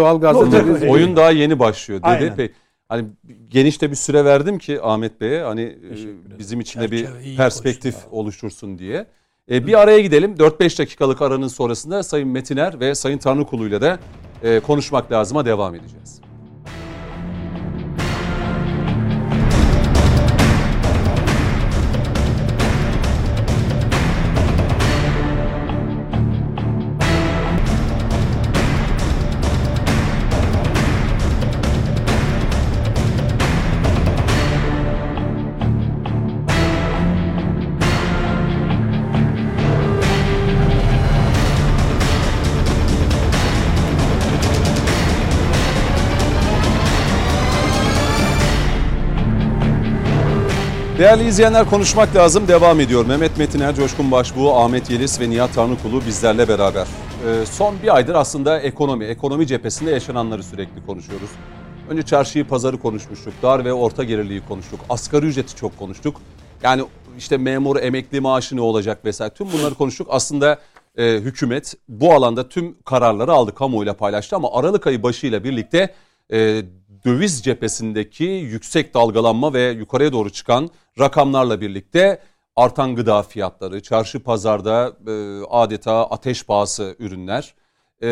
yok, 0.82 0.92
Oyun 0.92 1.16
daha 1.16 1.32
yeni 1.32 1.60
başlıyor 1.60 2.00
dedi. 2.00 2.08
Aynen. 2.08 2.34
Peki, 2.36 2.54
hani 2.92 3.06
geniş 3.50 3.82
de 3.82 3.92
bir 3.92 3.96
süre 3.96 4.26
verdim 4.26 4.58
ki 4.58 4.82
Ahmet 4.82 5.22
Bey'e 5.22 5.42
hani 5.42 5.62
e, 5.62 6.40
bizim 6.40 6.60
için 6.60 6.82
de 6.82 6.92
bir 6.92 7.08
perspektif 7.38 7.96
oluştursun 8.12 8.80
diye. 8.80 9.06
E, 9.52 9.68
bir 9.68 9.82
araya 9.82 10.00
gidelim. 10.00 10.36
4-5 10.36 10.80
dakikalık 10.80 11.22
aranın 11.22 11.48
sonrasında 11.48 12.04
Sayın 12.04 12.30
Metiner 12.30 12.80
ve 12.80 12.96
Sayın 12.96 13.18
Tanrıkulu 13.18 13.68
ile 13.68 13.82
de 13.82 13.98
e, 14.44 14.60
konuşmak 14.60 15.12
lazıma 15.12 15.46
devam 15.46 15.76
edeceğiz. 15.76 16.22
Değerli 51.12 51.28
izleyenler 51.28 51.70
konuşmak 51.70 52.16
lazım 52.16 52.48
devam 52.48 52.80
ediyor. 52.80 53.06
Mehmet 53.06 53.38
Metiner, 53.38 53.76
Coşkun 53.76 54.12
Başbuğ, 54.12 54.54
Ahmet 54.54 54.90
Yeliz 54.90 55.20
ve 55.20 55.30
Nihat 55.30 55.54
Tanrıkulu 55.54 56.06
bizlerle 56.06 56.48
beraber. 56.48 56.88
Ee, 57.28 57.46
son 57.46 57.76
bir 57.84 57.96
aydır 57.96 58.16
aslında 58.16 58.60
ekonomi, 58.60 59.06
ekonomi 59.06 59.48
cephesinde 59.48 59.92
yaşananları 59.92 60.44
sürekli 60.44 60.86
konuşuyoruz. 60.86 61.30
Önce 61.90 62.04
çarşıyı, 62.04 62.48
pazarı 62.48 62.80
konuşmuştuk. 62.80 63.34
Dar 63.44 63.66
ve 63.66 63.74
orta 63.74 64.04
gelirliği 64.04 64.42
konuştuk. 64.48 64.80
Asgari 64.90 65.26
ücreti 65.26 65.56
çok 65.56 65.80
konuştuk. 65.80 66.22
Yani 66.64 66.84
işte 67.18 67.38
memur, 67.38 67.78
emekli 67.78 68.22
maaşı 68.22 68.56
ne 68.56 68.62
olacak 68.62 69.06
vesaire. 69.06 69.34
Tüm 69.34 69.48
bunları 69.52 69.76
konuştuk. 69.76 70.08
Aslında 70.10 70.60
e, 70.98 71.14
hükümet 71.14 71.74
bu 71.90 72.14
alanda 72.14 72.50
tüm 72.50 72.76
kararları 72.86 73.32
aldı, 73.32 73.56
kamuoyuyla 73.56 73.94
paylaştı. 73.94 74.36
Ama 74.36 74.50
Aralık 74.54 74.88
ayı 74.88 75.04
başıyla 75.04 75.44
birlikte 75.44 75.94
e, 76.34 76.62
döviz 77.06 77.44
cephesindeki 77.44 78.24
yüksek 78.24 78.94
dalgalanma 78.94 79.54
ve 79.54 79.72
yukarıya 79.72 80.12
doğru 80.12 80.30
çıkan 80.30 80.70
rakamlarla 81.00 81.62
birlikte 81.62 82.20
artan 82.56 82.96
gıda 82.96 83.24
fiyatları, 83.24 83.82
çarşı 83.82 84.20
pazarda 84.20 84.98
e, 85.08 85.46
adeta 85.50 86.06
ateş 86.06 86.46
pahası 86.46 86.96
ürünler 87.00 87.56
e, 88.04 88.10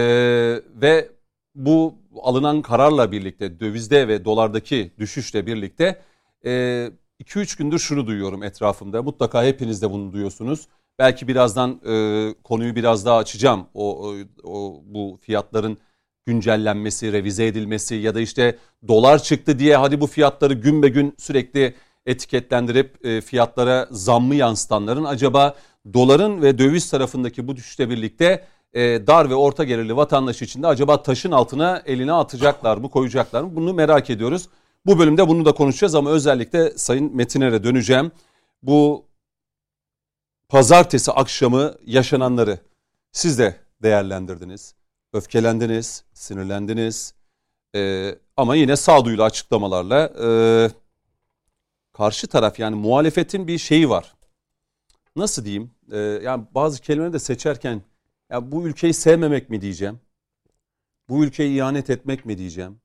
ve 0.81 1.09
bu 1.55 1.95
alınan 2.21 2.61
kararla 2.61 3.11
birlikte 3.11 3.59
dövizde 3.59 4.07
ve 4.07 4.25
dolardaki 4.25 4.91
düşüşle 4.99 5.45
birlikte 5.45 6.01
2-3 6.43 6.45
e, 6.45 7.45
gündür 7.57 7.79
şunu 7.79 8.07
duyuyorum 8.07 8.43
etrafımda. 8.43 9.03
Mutlaka 9.03 9.43
hepiniz 9.43 9.81
de 9.81 9.91
bunu 9.91 10.13
duyuyorsunuz. 10.13 10.67
Belki 10.99 11.27
birazdan 11.27 11.81
e, 11.85 12.33
konuyu 12.43 12.75
biraz 12.75 13.05
daha 13.05 13.17
açacağım. 13.17 13.65
O, 13.73 14.07
o, 14.07 14.15
o 14.43 14.81
bu 14.85 15.17
fiyatların 15.21 15.77
güncellenmesi, 16.29 17.13
revize 17.13 17.45
edilmesi 17.45 17.95
ya 17.95 18.15
da 18.15 18.21
işte 18.21 18.57
dolar 18.87 19.23
çıktı 19.23 19.59
diye 19.59 19.77
hadi 19.77 20.01
bu 20.01 20.07
fiyatları 20.07 20.53
gün 20.53 20.83
be 20.83 20.87
gün 20.87 21.15
sürekli 21.17 21.75
etiketlendirip 22.05 23.05
e, 23.05 23.21
fiyatlara 23.21 23.87
zammı 23.91 24.35
yansıtanların 24.35 25.03
acaba 25.03 25.55
doların 25.93 26.41
ve 26.41 26.57
döviz 26.57 26.89
tarafındaki 26.89 27.47
bu 27.47 27.55
düşüşle 27.55 27.89
birlikte 27.89 28.45
e, 28.73 28.81
dar 29.07 29.29
ve 29.29 29.35
orta 29.35 29.63
gelirli 29.63 29.95
vatandaş 29.95 30.41
için 30.41 30.63
de 30.63 30.67
acaba 30.67 31.03
taşın 31.03 31.31
altına 31.31 31.83
eline 31.85 32.13
atacaklar 32.13 32.77
mı 32.77 32.89
koyacaklar 32.89 33.43
mı 33.43 33.55
bunu 33.55 33.73
merak 33.73 34.09
ediyoruz. 34.09 34.49
Bu 34.85 34.99
bölümde 34.99 35.27
bunu 35.27 35.45
da 35.45 35.51
konuşacağız 35.51 35.95
ama 35.95 36.09
özellikle 36.09 36.77
Sayın 36.77 37.15
Metiner'e 37.15 37.63
döneceğim. 37.63 38.11
Bu 38.63 39.05
pazartesi 40.49 41.11
akşamı 41.11 41.75
yaşananları 41.85 42.59
siz 43.11 43.39
de 43.39 43.55
değerlendirdiniz. 43.83 44.78
Öfkelendiniz, 45.13 46.03
sinirlendiniz. 46.13 47.13
Ee, 47.75 48.15
ama 48.37 48.55
yine 48.55 48.75
sağduyulu 48.75 49.23
açıklamalarla 49.23 50.13
e, 50.23 50.29
karşı 51.93 52.27
taraf 52.27 52.59
yani 52.59 52.75
muhalefetin 52.75 53.47
bir 53.47 53.57
şeyi 53.57 53.89
var. 53.89 54.15
Nasıl 55.15 55.45
diyeyim? 55.45 55.71
Ee, 55.91 55.97
yani 55.97 56.45
bazı 56.55 56.81
kelimeleri 56.81 57.13
de 57.13 57.19
seçerken 57.19 57.81
ya 58.29 58.51
bu 58.51 58.67
ülkeyi 58.67 58.93
sevmemek 58.93 59.49
mi 59.49 59.61
diyeceğim? 59.61 59.99
Bu 61.09 61.25
ülkeyi 61.25 61.57
ihanet 61.57 61.89
etmek 61.89 62.25
mi 62.25 62.37
diyeceğim? 62.37 62.81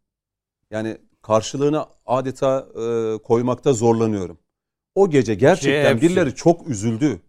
Yani 0.70 0.98
karşılığını 1.22 1.86
adeta 2.06 2.68
e, 2.74 3.18
koymakta 3.22 3.72
zorlanıyorum. 3.72 4.38
O 4.94 5.10
gece 5.10 5.34
gerçekten 5.34 5.98
şey, 5.98 6.00
birileri 6.00 6.34
çok 6.34 6.68
üzüldü. 6.68 7.20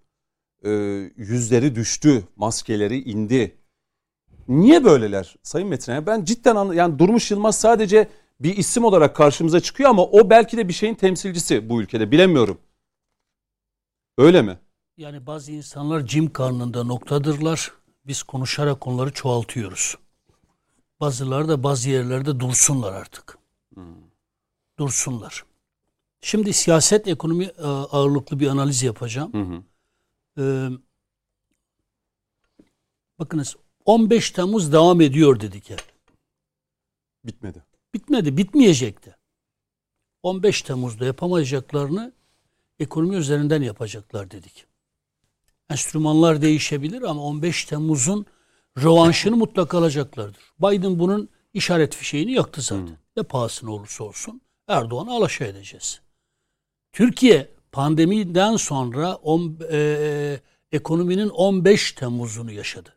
E, 0.64 0.72
yüzleri 1.16 1.76
düştü, 1.76 2.24
maskeleri 2.36 3.02
indi. 3.02 3.56
Niye 4.48 4.84
böyleler 4.84 5.36
Sayın 5.44 5.68
Metin? 5.68 6.06
Ben 6.06 6.24
cidden 6.26 6.56
anla 6.56 6.76
yani 6.76 7.00
Durmuş 7.00 7.32
Yılmaz 7.32 7.60
sadece 7.60 8.10
bir 8.40 8.58
isim 8.58 8.84
olarak 8.84 9.16
karşımıza 9.16 9.60
çıkıyor 9.60 9.90
ama 9.90 10.04
o 10.04 10.30
belki 10.30 10.58
de 10.58 10.68
bir 10.68 10.74
şeyin 10.74 10.96
temsilcisi 10.96 11.70
bu 11.70 11.82
ülkede 11.82 12.12
bilemiyorum. 12.12 12.58
Öyle 14.18 14.42
mi? 14.42 14.60
Yani 14.98 15.28
bazı 15.28 15.52
insanlar 15.52 16.06
cim 16.06 16.34
karnında 16.34 16.84
noktadırlar. 16.84 17.72
Biz 18.08 18.24
konuşarak 18.24 18.82
konuları 18.82 19.14
çoğaltıyoruz. 19.14 19.98
Bazıları 21.00 21.48
da 21.48 21.64
bazı 21.64 21.90
yerlerde 21.90 22.40
dursunlar 22.40 22.94
artık. 22.94 23.38
Hmm. 23.74 23.84
Dursunlar. 24.80 25.46
Şimdi 26.22 26.54
siyaset 26.54 27.08
ekonomi 27.08 27.44
e, 27.44 27.64
ağırlıklı 27.64 28.40
bir 28.40 28.48
analiz 28.48 28.84
yapacağım. 28.84 29.34
Hı 29.34 29.42
hı. 29.42 29.64
Ee, 30.38 30.70
bakınız 33.20 33.56
15 33.86 34.32
Temmuz 34.32 34.74
devam 34.74 35.02
ediyor 35.02 35.40
dedik 35.40 35.70
ya. 35.70 35.78
Bitmedi. 37.26 37.64
Bitmedi, 37.94 38.38
bitmeyecekti. 38.38 39.16
15 40.24 40.62
Temmuz'da 40.62 41.06
yapamayacaklarını 41.06 42.14
ekonomi 42.80 43.16
üzerinden 43.16 43.62
yapacaklar 43.62 44.32
dedik. 44.32 44.66
Enstrümanlar 45.70 46.42
değişebilir 46.42 47.02
ama 47.02 47.22
15 47.22 47.66
Temmuz'un 47.66 48.26
rövanşını 48.78 49.36
mutlaka 49.36 49.78
alacaklardır. 49.78 50.44
Biden 50.60 51.00
bunun 51.00 51.30
işaret 51.54 51.96
fişeğini 51.96 52.32
yaktı 52.32 52.62
zaten. 52.62 52.88
Hmm. 52.88 52.96
Ne 53.18 53.24
pahasına 53.24 53.72
olursa 53.72 54.04
olsun 54.04 54.42
Erdoğan'ı 54.68 55.12
alaşağı 55.12 55.48
edeceğiz. 55.48 56.02
Türkiye 56.92 57.52
pandemiden 57.72 58.56
sonra 58.56 59.16
on, 59.16 59.60
e, 59.70 59.78
e 59.78 60.40
ekonominin 60.72 61.30
15 61.30 61.92
Temmuz'unu 61.92 62.52
yaşadı 62.52 62.95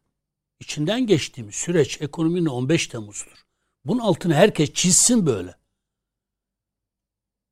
içinden 0.61 1.07
geçtiğimiz 1.07 1.55
süreç 1.55 2.03
ekonominin 2.03 2.47
15 2.47 2.87
Temmuz'dur. 2.87 3.45
Bunun 3.85 4.01
altını 4.01 4.35
herkes 4.35 4.73
çizsin 4.73 5.27
böyle. 5.27 5.55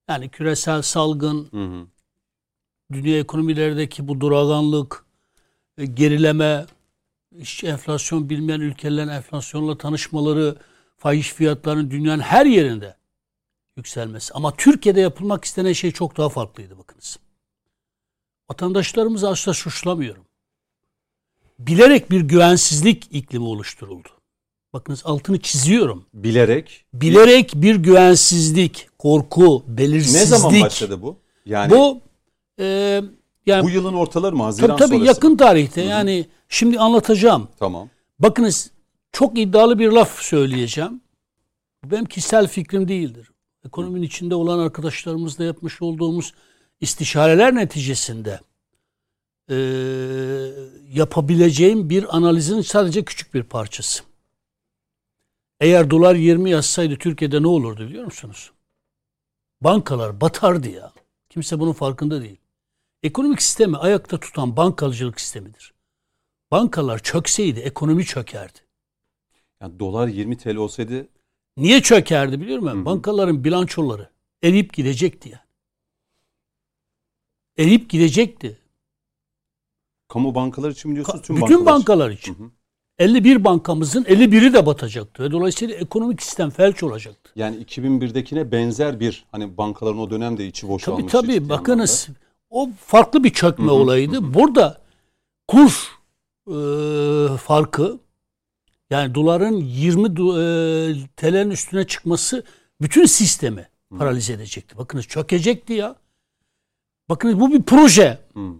Yani 0.08 0.28
küresel 0.28 0.82
salgın, 0.82 1.48
hı 1.50 1.64
hı. 1.64 1.86
dünya 2.92 3.18
ekonomilerdeki 3.18 4.08
bu 4.08 4.20
duraganlık, 4.20 5.04
e, 5.78 5.86
gerileme, 5.86 6.66
işte 7.38 7.68
enflasyon 7.68 8.30
bilmeyen 8.30 8.60
ülkelerin 8.60 9.08
enflasyonla 9.08 9.78
tanışmaları, 9.78 10.56
fahiş 10.96 11.32
fiyatlarının 11.32 11.90
dünyanın 11.90 12.22
her 12.22 12.46
yerinde 12.46 12.96
yükselmesi. 13.76 14.34
Ama 14.34 14.56
Türkiye'de 14.56 15.00
yapılmak 15.00 15.44
istenen 15.44 15.72
şey 15.72 15.92
çok 15.92 16.16
daha 16.16 16.28
farklıydı 16.28 16.78
bakınız. 16.78 17.18
Vatandaşlarımızı 18.50 19.28
asla 19.28 19.54
suçlamıyorum 19.54 20.25
bilerek 21.58 22.10
bir 22.10 22.20
güvensizlik 22.20 23.08
iklimi 23.10 23.44
oluşturuldu. 23.44 24.08
Bakınız 24.72 25.02
altını 25.04 25.40
çiziyorum. 25.40 26.06
Bilerek? 26.14 26.84
Bilerek 26.94 27.52
bir 27.54 27.76
güvensizlik, 27.76 28.88
korku, 28.98 29.64
belirsizlik. 29.66 30.20
Ne 30.20 30.26
zaman 30.26 30.60
başladı 30.60 31.02
bu? 31.02 31.16
Yani 31.46 31.70
bu 31.70 32.00
e, 32.60 32.64
yani 33.46 33.64
bu 33.64 33.70
yılın 33.70 33.94
ortaları 33.94 34.36
mı? 34.36 34.42
Haziran 34.42 34.68
tabii, 34.68 34.78
tabii 34.78 34.98
sonrası. 34.98 35.06
yakın 35.06 35.36
tarihte. 35.36 35.80
Hı-hı. 35.80 35.90
Yani 35.90 36.26
şimdi 36.48 36.78
anlatacağım. 36.78 37.48
Tamam. 37.58 37.88
Bakınız 38.18 38.70
çok 39.12 39.38
iddialı 39.38 39.78
bir 39.78 39.88
laf 39.88 40.22
söyleyeceğim. 40.22 41.00
Benim 41.84 42.04
kişisel 42.04 42.48
fikrim 42.48 42.88
değildir. 42.88 43.30
Ekonominin 43.66 44.02
içinde 44.02 44.34
olan 44.34 44.58
arkadaşlarımızla 44.58 45.44
yapmış 45.44 45.82
olduğumuz 45.82 46.34
istişareler 46.80 47.54
neticesinde 47.54 48.40
e, 49.50 49.56
yapabileceğim 50.92 51.90
bir 51.90 52.16
analizin 52.16 52.60
sadece 52.60 53.04
küçük 53.04 53.34
bir 53.34 53.42
parçası. 53.42 54.02
Eğer 55.60 55.90
dolar 55.90 56.14
20 56.14 56.50
yazsaydı 56.50 56.96
Türkiye'de 56.96 57.42
ne 57.42 57.46
olurdu 57.46 57.88
biliyor 57.88 58.04
musunuz? 58.04 58.52
Bankalar 59.60 60.20
batardı 60.20 60.68
ya. 60.68 60.92
Kimse 61.28 61.60
bunun 61.60 61.72
farkında 61.72 62.22
değil. 62.22 62.36
Ekonomik 63.02 63.42
sistemi 63.42 63.76
ayakta 63.76 64.20
tutan 64.20 64.56
bankacılık 64.56 65.20
sistemidir. 65.20 65.74
Bankalar 66.50 66.98
çökseydi 66.98 67.60
ekonomi 67.60 68.04
çökerdi. 68.04 68.58
Yani 69.60 69.78
dolar 69.78 70.08
20 70.08 70.38
TL 70.38 70.56
olsaydı 70.56 71.08
Niye 71.56 71.82
çökerdi 71.82 72.40
biliyor 72.40 72.58
musun? 72.58 72.84
Bankaların 72.84 73.44
bilançoları 73.44 74.10
eriyip 74.42 74.72
gidecekti 74.72 75.28
yani. 75.28 75.42
Eriyip 77.58 77.90
gidecekti. 77.90 78.58
Kamu 80.08 80.34
bankalar 80.34 80.70
için 80.70 80.90
mi 80.90 80.94
diyorsunuz? 80.94 81.22
Tüm 81.22 81.36
Bütün 81.36 81.48
bankalar, 81.48 81.74
bankalar 81.74 82.10
için. 82.10 82.34
Hı 82.34 82.44
hı. 82.44 82.50
51 82.98 83.44
bankamızın 83.44 84.04
51'i 84.04 84.54
de 84.54 84.66
batacaktı. 84.66 85.22
Ve 85.22 85.30
dolayısıyla 85.30 85.74
ekonomik 85.74 86.22
sistem 86.22 86.50
felç 86.50 86.82
olacaktı. 86.82 87.32
Yani 87.36 87.56
2001'dekine 87.56 88.52
benzer 88.52 89.00
bir 89.00 89.24
hani 89.32 89.56
bankaların 89.56 89.98
o 89.98 90.10
dönemde 90.10 90.46
içi 90.46 90.68
boşalmış. 90.68 91.12
Tabii 91.12 91.26
tabii 91.26 91.48
bakınız 91.48 92.06
anlamda. 92.08 92.20
o 92.50 92.70
farklı 92.86 93.24
bir 93.24 93.30
çökme 93.30 93.64
hı 93.64 93.70
hı, 93.70 93.74
olayıydı. 93.74 94.16
Hı. 94.16 94.34
Burada 94.34 94.80
kur 95.48 95.98
e, 96.46 96.56
farkı 97.36 97.98
yani 98.90 99.14
doların 99.14 99.56
20 99.56 100.02
e, 100.02 100.08
TL'nin 101.16 101.50
üstüne 101.50 101.86
çıkması 101.86 102.44
bütün 102.80 103.06
sistemi 103.06 103.68
paralize 103.98 104.32
edecekti. 104.32 104.78
Bakınız 104.78 105.06
çökecekti 105.06 105.72
ya. 105.72 105.96
Bakınız 107.08 107.40
bu 107.40 107.52
bir 107.52 107.62
proje. 107.62 108.18
Hı. 108.34 108.52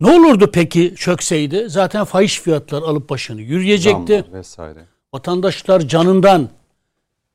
Ne 0.00 0.10
olurdu 0.10 0.50
peki 0.52 0.94
çökseydi? 0.96 1.64
Zaten 1.68 2.04
fahiş 2.04 2.40
fiyatlar 2.40 2.82
alıp 2.82 3.10
başını 3.10 3.40
yürüyecekti. 3.40 4.12
Zamlar 4.12 4.38
vesaire. 4.38 4.84
Vatandaşlar 5.14 5.80
canından 5.80 6.48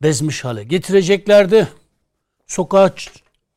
bezmiş 0.02 0.44
hale 0.46 0.64
getireceklerdi. 0.64 1.68
Sokağa 2.48 2.94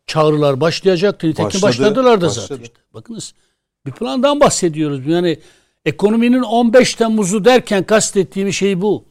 çağrılar 0.06 0.60
başlayacaktı. 0.60 1.26
Nitekim 1.26 1.46
Başladı, 1.46 1.62
başladılar 1.62 2.20
da 2.20 2.26
başladı. 2.26 2.46
zaten. 2.48 2.62
işte. 2.62 2.74
Bakınız 2.94 3.34
bir 3.86 3.92
plandan 3.92 4.40
bahsediyoruz. 4.40 5.06
Yani 5.06 5.38
ekonominin 5.84 6.42
15 6.42 6.94
Temmuz'u 6.94 7.44
derken 7.44 7.84
kastettiğim 7.84 8.52
şey 8.52 8.80
bu. 8.80 9.04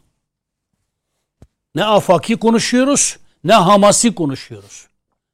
Ne 1.75 1.85
afaki 1.85 2.35
konuşuyoruz 2.35 3.17
ne 3.43 3.53
hamasi 3.53 4.15
konuşuyoruz. 4.15 4.87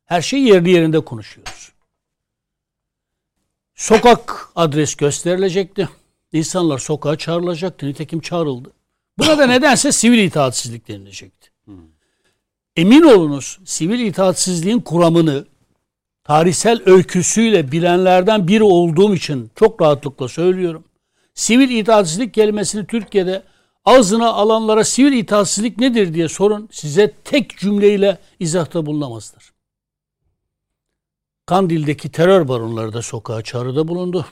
Her 0.05 0.21
şey 0.21 0.43
yerli 0.43 0.69
yerinde 0.69 0.99
konuşuyoruz. 0.99 1.71
Sokak 3.83 4.49
adres 4.55 4.95
gösterilecekti. 4.95 5.89
İnsanlar 6.33 6.79
sokağa 6.79 7.17
çağrılacaktı. 7.17 7.87
Nitekim 7.87 8.19
çağrıldı. 8.19 8.71
Buna 9.17 9.37
da 9.37 9.45
nedense 9.45 9.91
sivil 9.91 10.17
itaatsizlik 10.17 10.87
denilecekti. 10.87 11.49
Emin 12.75 13.01
olunuz 13.01 13.59
sivil 13.65 13.99
itaatsizliğin 13.99 14.79
kuramını 14.79 15.45
tarihsel 16.23 16.81
öyküsüyle 16.85 17.71
bilenlerden 17.71 18.47
biri 18.47 18.63
olduğum 18.63 19.15
için 19.15 19.51
çok 19.55 19.81
rahatlıkla 19.81 20.27
söylüyorum. 20.27 20.83
Sivil 21.33 21.69
itaatsizlik 21.69 22.33
kelimesini 22.33 22.87
Türkiye'de 22.87 23.43
ağzına 23.85 24.29
alanlara 24.29 24.83
sivil 24.83 25.13
itaatsizlik 25.13 25.77
nedir 25.77 26.13
diye 26.13 26.27
sorun 26.29 26.69
size 26.71 27.13
tek 27.23 27.57
cümleyle 27.57 28.17
izahta 28.39 28.85
bulunamazlar. 28.85 29.52
Kandil'deki 31.45 32.11
terör 32.11 32.47
baronları 32.47 32.93
da 32.93 33.01
sokağa 33.01 33.41
çağrıda 33.41 33.87
bulundu. 33.87 34.25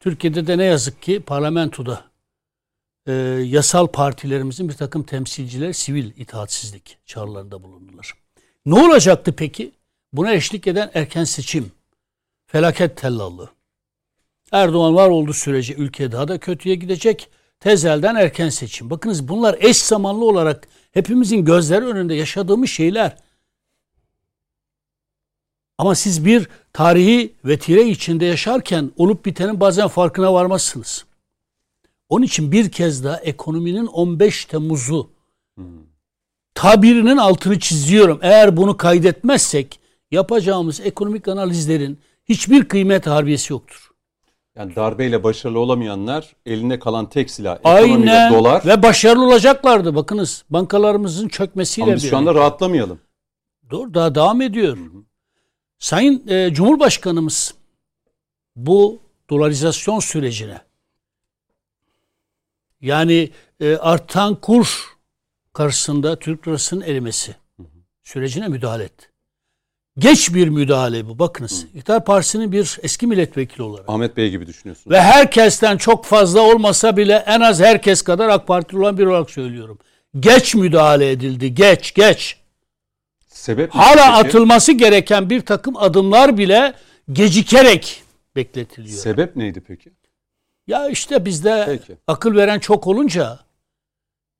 Türkiye'de 0.00 0.46
de 0.46 0.58
ne 0.58 0.64
yazık 0.64 1.02
ki 1.02 1.20
parlamentoda 1.20 2.04
e, 3.06 3.12
yasal 3.44 3.86
partilerimizin 3.86 4.68
bir 4.68 4.74
takım 4.74 5.02
temsilcileri 5.02 5.74
sivil 5.74 6.10
itaatsizlik 6.16 6.98
çağrılarında 7.06 7.62
bulundular. 7.62 8.12
Ne 8.66 8.74
olacaktı 8.74 9.34
peki? 9.36 9.72
Buna 10.12 10.32
eşlik 10.32 10.66
eden 10.66 10.90
erken 10.94 11.24
seçim, 11.24 11.72
felaket 12.46 12.96
tellallığı. 12.96 13.50
Erdoğan 14.52 14.94
var 14.94 15.08
olduğu 15.08 15.32
sürece 15.32 15.74
ülke 15.74 16.12
daha 16.12 16.28
da 16.28 16.38
kötüye 16.38 16.74
gidecek. 16.74 17.28
Tezelden 17.60 18.14
erken 18.14 18.48
seçim. 18.48 18.90
Bakınız 18.90 19.28
bunlar 19.28 19.56
eş 19.60 19.76
zamanlı 19.76 20.24
olarak 20.24 20.68
hepimizin 20.92 21.44
gözleri 21.44 21.84
önünde 21.84 22.14
yaşadığımız 22.14 22.70
şeyler. 22.70 23.16
Ama 25.80 25.94
siz 25.94 26.24
bir 26.24 26.48
tarihi 26.72 27.34
vetire 27.44 27.82
içinde 27.88 28.24
yaşarken 28.24 28.90
olup 28.96 29.24
bitenin 29.24 29.60
bazen 29.60 29.88
farkına 29.88 30.34
varmazsınız. 30.34 31.04
Onun 32.08 32.24
için 32.24 32.52
bir 32.52 32.70
kez 32.70 33.04
daha 33.04 33.16
ekonominin 33.16 33.86
15 33.86 34.44
Temmuz'u 34.44 35.10
tabirinin 36.54 37.16
altını 37.16 37.58
çiziyorum. 37.58 38.18
Eğer 38.22 38.56
bunu 38.56 38.76
kaydetmezsek 38.76 39.80
yapacağımız 40.10 40.80
ekonomik 40.80 41.28
analizlerin 41.28 41.98
hiçbir 42.24 42.64
kıymet 42.64 43.06
harbiyesi 43.06 43.52
yoktur. 43.52 43.90
Yani 44.56 44.76
darbeyle 44.76 45.24
başarılı 45.24 45.58
olamayanlar 45.58 46.36
elinde 46.46 46.78
kalan 46.78 47.08
tek 47.08 47.30
silah 47.30 47.58
ekonomiyle 47.58 48.12
Aynen 48.12 48.34
dolar. 48.34 48.66
ve 48.66 48.82
başarılı 48.82 49.26
olacaklardı. 49.26 49.94
Bakınız 49.94 50.44
bankalarımızın 50.50 51.28
çökmesiyle 51.28 51.84
Ama 51.84 51.96
biz 51.96 52.10
şu 52.10 52.16
anda 52.16 52.34
rahatlamayalım. 52.34 52.98
Doğru 53.70 53.94
daha 53.94 54.14
devam 54.14 54.40
ediyor. 54.40 54.78
Sayın 55.80 56.28
e, 56.28 56.54
Cumhurbaşkanımız 56.54 57.54
bu 58.56 59.00
dolarizasyon 59.30 60.00
sürecine 60.00 60.60
yani 62.80 63.30
e, 63.60 63.76
artan 63.76 64.34
kur 64.34 64.84
karşısında 65.52 66.18
Türk 66.18 66.48
lirasının 66.48 66.80
erimesi 66.80 67.36
sürecine 68.02 68.48
müdahale 68.48 68.84
etti. 68.84 69.06
Geç 69.98 70.34
bir 70.34 70.48
müdahale 70.48 71.08
bu. 71.08 71.18
Bakınız. 71.18 71.66
İktidar 71.74 72.04
Partisi'nin 72.04 72.52
bir 72.52 72.78
eski 72.82 73.06
milletvekili 73.06 73.62
olarak 73.62 73.84
Ahmet 73.88 74.16
Bey 74.16 74.30
gibi 74.30 74.46
düşünüyorsunuz. 74.46 74.90
ve 74.90 75.00
herkesten 75.00 75.76
çok 75.76 76.04
fazla 76.04 76.40
olmasa 76.40 76.96
bile 76.96 77.24
en 77.26 77.40
az 77.40 77.60
herkes 77.60 78.02
kadar 78.02 78.28
AK 78.28 78.46
Partili 78.46 78.78
olan 78.80 78.98
biri 78.98 79.08
olarak 79.08 79.30
söylüyorum. 79.30 79.78
Geç 80.20 80.54
müdahale 80.54 81.10
edildi. 81.10 81.54
Geç, 81.54 81.94
geç. 81.94 82.39
Sebep 83.40 83.70
Hala 83.74 84.16
atılması 84.18 84.72
gereken 84.72 85.30
bir 85.30 85.40
takım 85.40 85.76
adımlar 85.76 86.38
bile 86.38 86.74
gecikerek 87.12 88.02
bekletiliyor. 88.36 88.98
Sebep 88.98 89.36
neydi 89.36 89.60
peki? 89.60 89.92
ya 90.66 90.88
işte 90.88 91.24
bizde 91.24 91.64
Peki. 91.66 91.98
akıl 92.06 92.34
veren 92.34 92.58
çok 92.58 92.86
olunca 92.86 93.38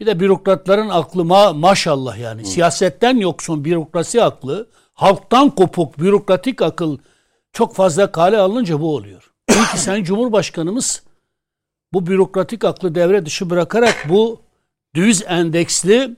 bir 0.01 0.07
de 0.07 0.21
bürokratların 0.21 0.89
aklı 0.89 1.23
ma- 1.23 1.59
maşallah 1.59 2.19
yani 2.19 2.45
siyasetten 2.45 3.17
yoksun 3.17 3.65
bürokrasi 3.65 4.23
aklı, 4.23 4.71
halktan 4.95 5.51
kopuk 5.51 5.99
bürokratik 5.99 6.63
akıl 6.63 6.99
çok 7.53 7.75
fazla 7.75 8.13
kale 8.13 8.39
alınca 8.39 8.81
bu 8.81 8.95
oluyor. 8.95 9.33
Çünkü 9.51 9.79
Sayın 9.79 10.05
Cumhurbaşkanımız 10.05 11.03
bu 11.93 12.07
bürokratik 12.07 12.65
aklı 12.65 12.95
devre 12.95 13.27
dışı 13.27 13.51
bırakarak 13.51 14.07
bu 14.09 14.41
döviz 14.97 15.23
endeksli 15.27 16.17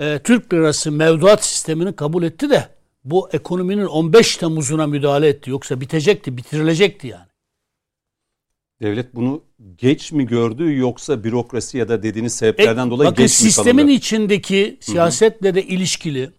e, 0.00 0.18
Türk 0.24 0.52
lirası 0.52 0.92
mevduat 0.92 1.44
sistemini 1.44 1.96
kabul 1.96 2.22
etti 2.22 2.50
de 2.50 2.68
bu 3.04 3.28
ekonominin 3.32 3.86
15 3.86 4.36
Temmuz'una 4.36 4.86
müdahale 4.86 5.28
etti. 5.28 5.50
Yoksa 5.50 5.80
bitecekti, 5.80 6.36
bitirilecekti 6.36 7.06
yani. 7.06 7.26
Devlet 8.82 9.14
bunu 9.14 9.42
geç 9.76 10.12
mi 10.12 10.26
gördü 10.26 10.76
yoksa 10.76 11.24
bürokrasi 11.24 11.78
ya 11.78 11.88
da 11.88 12.02
dediğiniz 12.02 12.34
sebeplerden 12.34 12.86
E, 12.86 12.90
dolayı 12.90 13.10
bakın 13.10 13.24
geç 13.24 13.40
mi 13.42 13.50
sistemin 13.50 13.76
kalındı? 13.76 13.92
içindeki 13.92 14.76
siyasetle 14.80 15.54
de 15.54 15.62
ilişkili 15.62 16.30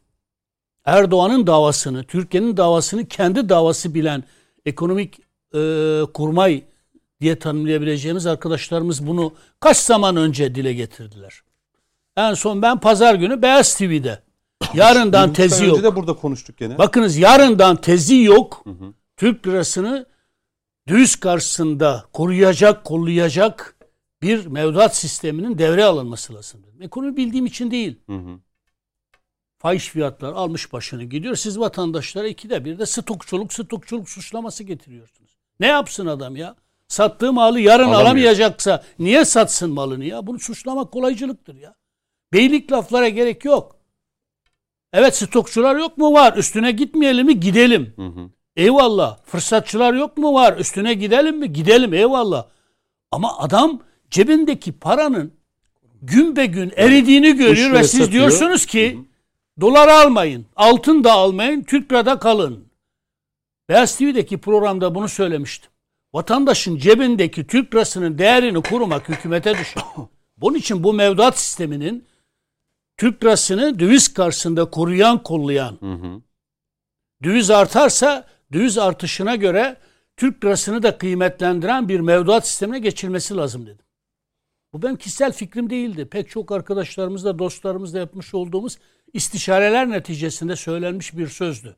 Erdoğan'ın 0.85 1.47
davasını, 1.47 2.03
Türkiye'nin 2.03 2.57
davasını 2.57 3.07
kendi 3.07 3.49
davası 3.49 3.93
bilen 3.93 4.23
ekonomik 4.65 5.19
e, 5.55 6.01
kurmay 6.13 6.63
diye 7.21 7.39
tanımlayabileceğimiz 7.39 8.25
arkadaşlarımız 8.25 9.07
bunu 9.07 9.33
kaç 9.59 9.77
zaman 9.77 10.15
önce 10.17 10.55
dile 10.55 10.73
getirdiler. 10.73 11.41
En 12.17 12.33
son 12.33 12.61
ben 12.61 12.79
pazar 12.79 13.15
günü 13.15 13.41
Beyaz 13.41 13.77
TV'de 13.77 14.23
yarından 14.73 15.33
tezi 15.33 15.65
yok. 15.65 15.77
önce 15.77 15.83
de 15.83 15.95
burada 15.95 16.13
konuştuk 16.13 16.57
gene. 16.57 16.77
Bakınız 16.77 17.17
yarından 17.17 17.75
tezi 17.75 18.15
yok. 18.21 18.63
Türk 19.17 19.47
lirasını 19.47 20.05
döviz 20.87 21.15
karşısında 21.15 22.05
koruyacak, 22.13 22.83
kollayacak 22.85 23.75
bir 24.21 24.45
mevduat 24.45 24.95
sisteminin 24.95 25.57
devre 25.57 25.83
alınması 25.83 26.33
lazım. 26.33 26.61
Ekonomi 26.81 27.17
bildiğim 27.17 27.45
için 27.45 27.71
değil. 27.71 27.99
Hı 28.09 28.15
hı. 28.15 28.39
Fahiş 29.57 29.89
fiyatlar 29.89 30.33
almış 30.33 30.73
başını 30.73 31.03
gidiyor. 31.03 31.35
Siz 31.35 31.59
vatandaşlara 31.59 32.27
ikide 32.27 32.65
bir 32.65 32.79
de 32.79 32.85
stokçuluk, 32.85 33.53
stokçuluk 33.53 34.09
suçlaması 34.09 34.63
getiriyorsunuz. 34.63 35.37
Ne 35.59 35.67
yapsın 35.67 36.05
adam 36.05 36.35
ya? 36.35 36.55
Sattığı 36.87 37.33
malı 37.33 37.59
yarın 37.59 37.83
Alamıyor. 37.83 38.01
alamayacaksa 38.01 38.83
niye 38.99 39.25
satsın 39.25 39.69
malını 39.69 40.05
ya? 40.05 40.27
Bunu 40.27 40.39
suçlamak 40.39 40.91
kolaycılıktır 40.91 41.55
ya. 41.55 41.75
Beylik 42.33 42.71
laflara 42.71 43.09
gerek 43.09 43.45
yok. 43.45 43.75
Evet 44.93 45.15
stokçular 45.15 45.75
yok 45.75 45.97
mu? 45.97 46.13
Var. 46.13 46.37
Üstüne 46.37 46.71
gitmeyelim 46.71 47.27
mi? 47.27 47.39
Gidelim. 47.39 47.93
Hı 47.95 48.05
hı. 48.05 48.29
Eyvallah. 48.55 49.17
Fırsatçılar 49.25 49.93
yok 49.93 50.17
mu? 50.17 50.33
Var. 50.33 50.57
Üstüne 50.57 50.93
gidelim 50.93 51.37
mi? 51.37 51.53
Gidelim. 51.53 51.93
Eyvallah. 51.93 52.45
Ama 53.11 53.37
adam 53.37 53.79
cebindeki 54.11 54.71
paranın 54.71 55.33
gün 56.01 56.35
be 56.35 56.45
gün 56.45 56.73
eridiğini 56.75 57.35
görüyor 57.35 57.69
liraya 57.69 57.79
ve 57.79 57.83
siz 57.83 57.99
satıyor. 57.99 58.11
diyorsunuz 58.11 58.65
ki 58.65 58.99
dolar 59.61 59.87
almayın, 59.87 60.45
altın 60.55 61.03
da 61.03 61.11
almayın, 61.11 61.63
Türk 61.63 61.91
lirada 61.91 62.19
kalın. 62.19 62.67
Beyaz 63.69 63.97
TV'deki 63.97 64.37
programda 64.37 64.95
bunu 64.95 65.09
söylemiştim. 65.09 65.71
Vatandaşın 66.13 66.77
cebindeki 66.77 67.47
Türk 67.47 67.75
lirasının 67.75 68.17
değerini 68.17 68.61
korumak 68.61 69.09
hükümete 69.09 69.57
düşer. 69.57 69.83
Bunun 70.37 70.57
için 70.57 70.83
bu 70.83 70.93
mevduat 70.93 71.39
sisteminin 71.39 72.05
Türk 72.97 73.23
lirasını 73.23 73.79
döviz 73.79 74.13
karşısında 74.13 74.69
koruyan, 74.69 75.23
kollayan, 75.23 75.77
Hı 75.79 75.93
hı. 75.93 76.21
döviz 77.23 77.49
artarsa 77.49 78.27
döviz 78.53 78.77
artışına 78.77 79.35
göre 79.35 79.77
Türk 80.17 80.45
lirasını 80.45 80.83
da 80.83 80.97
kıymetlendiren 80.97 81.89
bir 81.89 81.99
mevduat 81.99 82.47
sistemine 82.47 82.79
geçilmesi 82.79 83.35
lazım 83.35 83.65
dedim. 83.65 83.85
Bu 84.73 84.81
benim 84.81 84.95
kişisel 84.95 85.31
fikrim 85.33 85.69
değildi. 85.69 86.05
Pek 86.05 86.29
çok 86.29 86.51
arkadaşlarımızla, 86.51 87.39
dostlarımızla 87.39 87.99
yapmış 87.99 88.33
olduğumuz 88.33 88.77
istişareler 89.13 89.89
neticesinde 89.89 90.55
söylenmiş 90.55 91.17
bir 91.17 91.27
sözdü. 91.27 91.75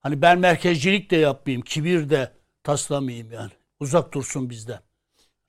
Hani 0.00 0.22
ben 0.22 0.38
merkezcilik 0.38 1.10
de 1.10 1.16
yapmayayım, 1.16 1.62
kibir 1.62 2.10
de 2.10 2.32
taslamayayım 2.62 3.32
yani. 3.32 3.50
Uzak 3.80 4.14
dursun 4.14 4.50
bizden. 4.50 4.80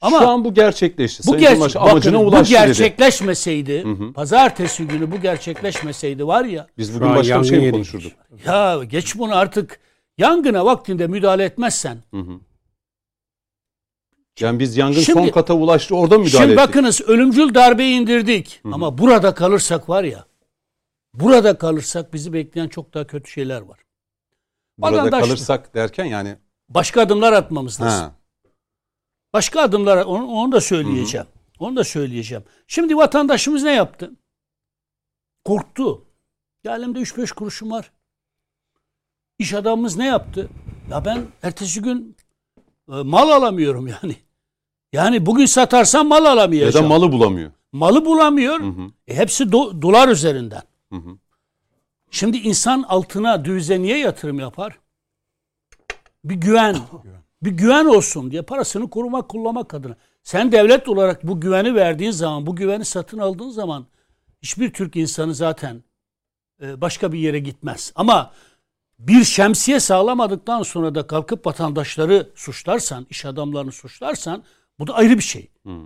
Ama 0.02 0.20
Şu 0.20 0.28
an 0.28 0.45
bu 0.45 0.54
gerçekleşti. 0.54 1.24
bu, 1.28 1.32
Sayın 1.32 1.43
ger- 1.43 1.49
Cumhurbaşkanı 1.49 1.82
bakın, 1.84 1.91
amacına 1.91 2.20
bu 2.20 2.24
ulaştı 2.24 2.54
dedi. 2.56 2.66
gerçekleşmeseydi, 2.68 3.86
pazartesi 4.16 4.88
günü 4.88 5.12
bu 5.12 5.22
gerçekleşmeseydi 5.22 6.28
var 6.28 6.45
ya, 6.45 6.68
Biz 6.78 6.95
bugün 6.95 7.10
başka 7.16 7.41
bir 7.41 7.47
şey 7.47 7.60
mi 7.60 7.72
konuşurduk? 7.72 8.12
ya 8.45 8.84
geç 8.84 9.18
bunu 9.18 9.36
artık 9.36 9.80
yangına 10.18 10.66
vaktinde 10.66 11.08
müdahale 11.08 11.43
etmezsen, 11.43 11.97
Hı 12.14 12.18
hı. 12.20 12.39
Yani 14.39 14.60
biz 14.60 14.78
yangın 14.78 14.99
Şimdi- 14.99 15.20
son 15.20 15.28
kata 15.30 15.54
ulaştı 15.54 15.95
orada 15.95 16.18
müdahale 16.18 16.30
Şimdi 16.38 16.54
ettik? 16.54 16.68
bakınız 16.68 17.02
ölümcül 17.02 17.54
darbeyi 17.54 18.02
indirdik. 18.02 18.62
Ama 18.72 18.97
burada 18.97 19.34
kalırsak 19.34 19.89
var 19.89 20.04
ya. 20.04 20.26
Burada 21.14 21.58
kalırsak 21.58 22.14
bizi 22.14 22.34
bekleyen 22.34 22.68
çok 22.68 22.93
daha 22.93 23.08
kötü 23.08 23.32
şeyler 23.32 23.62
var. 23.62 23.80
Burada 24.78 24.97
Vatandaş- 25.06 25.22
kalırsak 25.22 25.76
derken 25.76 26.06
yani 26.06 26.36
Başka 26.70 27.02
adımlar 27.02 27.34
atmamız 27.34 27.82
lazım. 27.82 28.02
ha, 28.06 28.16
Başka 29.34 29.62
adımlar 29.62 30.06
onu, 30.06 30.26
onu 30.28 30.52
da 30.52 30.62
söyleyeceğim. 30.62 31.28
Onu 31.60 31.76
da 31.76 31.84
söyleyeceğim. 31.84 32.44
Şimdi 32.68 32.98
vatandaşımız 32.98 33.64
ne 33.64 33.72
yaptı? 33.72 34.12
Korktu. 35.46 36.06
Ya 36.64 36.76
elimde 36.78 37.00
3-5 37.00 37.34
kuruşum 37.34 37.72
var. 37.72 37.92
İş 39.40 39.54
adamımız 39.54 39.98
ne 39.98 40.06
yaptı? 40.06 40.50
Ya 40.92 41.06
ben 41.06 41.28
ertesi 41.44 41.82
gün 41.82 42.18
e, 42.90 42.92
mal 42.96 43.30
alamıyorum 43.30 43.88
yani. 43.88 44.16
Yani 44.94 45.26
bugün 45.26 45.46
satarsam 45.46 46.08
mal 46.08 46.20
ya 46.20 46.26
da 46.26 46.32
alamayacağım. 46.32 46.88
malı 46.88 47.12
bulamıyor. 47.12 47.52
Malı 47.72 48.06
bulamıyor. 48.06 48.60
Hı 48.60 48.66
hı, 48.68 48.92
E, 49.08 49.16
hepsi 49.16 49.44
do- 49.44 49.82
dolar 49.82 50.10
üzerinden. 50.10 50.62
hı 50.92 50.96
hı. 50.96 51.18
Şimdi 52.12 52.38
insan 52.38 52.84
altına, 52.84 53.46
dövize 53.46 53.82
niye 53.82 53.98
yatırım 53.98 54.40
yapar? 54.40 54.80
Bir 56.24 56.36
güven. 56.36 56.78
Bir 57.44 57.52
güven 57.52 57.86
olsun 57.86 58.32
diye 58.32 58.42
parasını 58.42 58.89
korumak, 58.89 59.30
kullanmak 59.30 59.74
adına. 59.74 59.96
Sen 60.24 60.52
devlet 60.52 60.89
olarak 60.89 61.28
bu 61.28 61.42
güveni 61.42 61.76
verdiğin 61.76 62.12
zaman, 62.12 62.48
bu 62.48 62.56
güveni 62.56 62.86
satın 62.86 63.18
aldığın 63.18 63.50
zaman 63.50 63.86
hiçbir 64.42 64.74
Türk 64.74 64.96
insanı 64.96 65.36
zaten 65.36 65.84
e, 66.62 66.82
başka 66.82 67.12
bir 67.12 67.20
yere 67.20 67.39
gitmez. 67.39 67.92
Ama 67.96 68.32
bir 69.00 69.24
şemsiye 69.24 69.80
sağlamadıktan 69.80 70.64
sonra 70.64 70.96
da 70.96 71.08
kalkıp 71.08 71.46
vatandaşları 71.46 72.30
suçlarsan, 72.36 73.08
iş 73.10 73.26
adamlarını 73.26 73.72
suçlarsan 73.72 74.44
bu 74.80 74.88
da 74.88 74.94
ayrı 74.94 75.18
bir 75.18 75.24
şey. 75.24 75.48
Hı. 75.66 75.80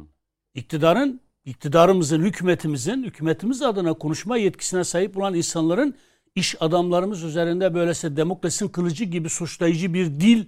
İktidarın, 0.54 1.22
iktidarımızın, 1.46 2.22
hükümetimizin, 2.22 3.04
hükümetimiz 3.04 3.62
adına 3.62 3.94
konuşma 3.94 4.38
yetkisine 4.38 4.84
sahip 4.84 5.18
olan 5.18 5.34
insanların 5.34 5.96
iş 6.36 6.56
adamlarımız 6.60 7.24
üzerinde 7.24 7.74
böylese 7.74 8.18
demokrasinin 8.18 8.70
kılıcı 8.70 9.04
gibi 9.04 9.30
suçlayıcı 9.30 9.94
bir 9.94 10.06
dil 10.06 10.46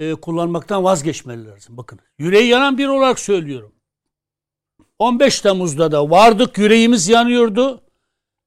e, 0.00 0.14
kullanmaktan 0.14 0.84
vazgeçmeleri 0.84 1.46
lazım. 1.46 1.76
Bakın 1.76 1.98
yüreği 2.18 2.48
yanan 2.48 2.78
biri 2.78 2.88
olarak 2.90 3.18
söylüyorum. 3.20 3.72
15 4.98 5.40
Temmuz'da 5.40 5.92
da 5.92 6.10
vardık 6.10 6.58
yüreğimiz 6.58 7.08
yanıyordu. 7.08 7.80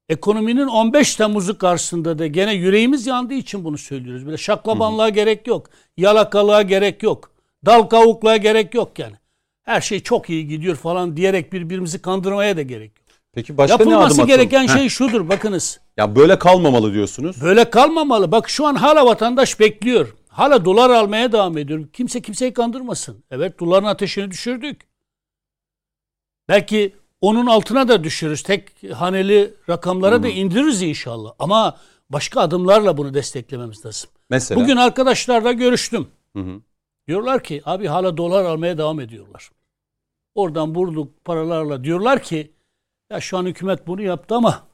Ekonominin 0.09 0.67
15 0.67 1.15
Temmuz'u 1.15 1.57
karşısında 1.57 2.19
da 2.19 2.27
gene 2.27 2.53
yüreğimiz 2.53 3.07
yandığı 3.07 3.33
için 3.33 3.63
bunu 3.63 3.77
söylüyoruz. 3.77 4.25
Böyle 4.25 4.37
şaklabanlığa 4.37 5.09
gerek 5.09 5.47
yok. 5.47 5.69
Yalakalığa 5.97 6.61
gerek 6.61 7.03
yok. 7.03 7.31
Dal 7.65 7.83
kavukluğa 7.83 8.37
gerek 8.37 8.73
yok 8.73 8.99
yani. 8.99 9.15
Her 9.63 9.81
şey 9.81 9.99
çok 9.99 10.29
iyi 10.29 10.47
gidiyor 10.47 10.75
falan 10.75 11.17
diyerek 11.17 11.53
birbirimizi 11.53 12.01
kandırmaya 12.01 12.57
da 12.57 12.61
gerek 12.61 12.91
yok. 12.99 13.07
Peki 13.33 13.57
başka 13.57 13.75
ne 13.77 13.81
adım 13.81 13.91
Yapılması 13.91 14.13
atalım? 14.13 14.27
gereken 14.27 14.67
Heh, 14.67 14.73
şey 14.77 14.89
şudur 14.89 15.29
bakınız. 15.29 15.79
Ya 15.97 16.15
böyle 16.15 16.39
kalmamalı 16.39 16.93
diyorsunuz. 16.93 17.41
Böyle 17.41 17.69
kalmamalı. 17.69 18.31
Bak 18.31 18.49
şu 18.49 18.65
an 18.65 18.75
hala 18.75 19.05
vatandaş 19.05 19.59
bekliyor. 19.59 20.15
Hala 20.39 20.65
dolar 20.65 20.89
almaya 20.89 21.31
devam 21.31 21.57
ediyor. 21.57 21.87
Kimse 21.93 22.21
kimseyi 22.21 22.53
kandırmasın. 22.53 23.23
Evet 23.31 23.59
doların 23.59 23.85
ateşini 23.85 24.31
düşürdük. 24.31 24.81
Belki 26.47 26.95
onun 27.21 27.45
altına 27.45 27.87
da 27.87 28.03
düşürürüz. 28.03 28.43
Tek 28.43 28.93
haneli 28.93 29.53
rakamlara 29.69 30.23
da 30.23 30.27
indiririz 30.27 30.81
inşallah. 30.81 31.31
Ama 31.39 31.77
başka 32.09 32.41
adımlarla 32.41 32.97
bunu 32.97 33.13
desteklememiz 33.13 33.85
lazım. 33.85 34.09
Mesela 34.29 34.61
Bugün 34.61 34.77
arkadaşlarla 34.77 35.51
görüştüm. 35.51 36.07
Hı 36.35 36.39
hı. 36.39 36.61
Diyorlar 37.07 37.43
ki 37.43 37.61
abi 37.65 37.87
hala 37.87 38.17
dolar 38.17 38.45
almaya 38.45 38.77
devam 38.77 38.99
ediyorlar. 38.99 39.49
Oradan 40.35 40.75
vurduk 40.75 41.25
paralarla 41.25 41.83
diyorlar 41.83 42.23
ki 42.23 42.51
ya 43.11 43.21
şu 43.21 43.37
an 43.37 43.45
hükümet 43.45 43.87
bunu 43.87 44.01
yaptı 44.01 44.35
ama 44.35 44.67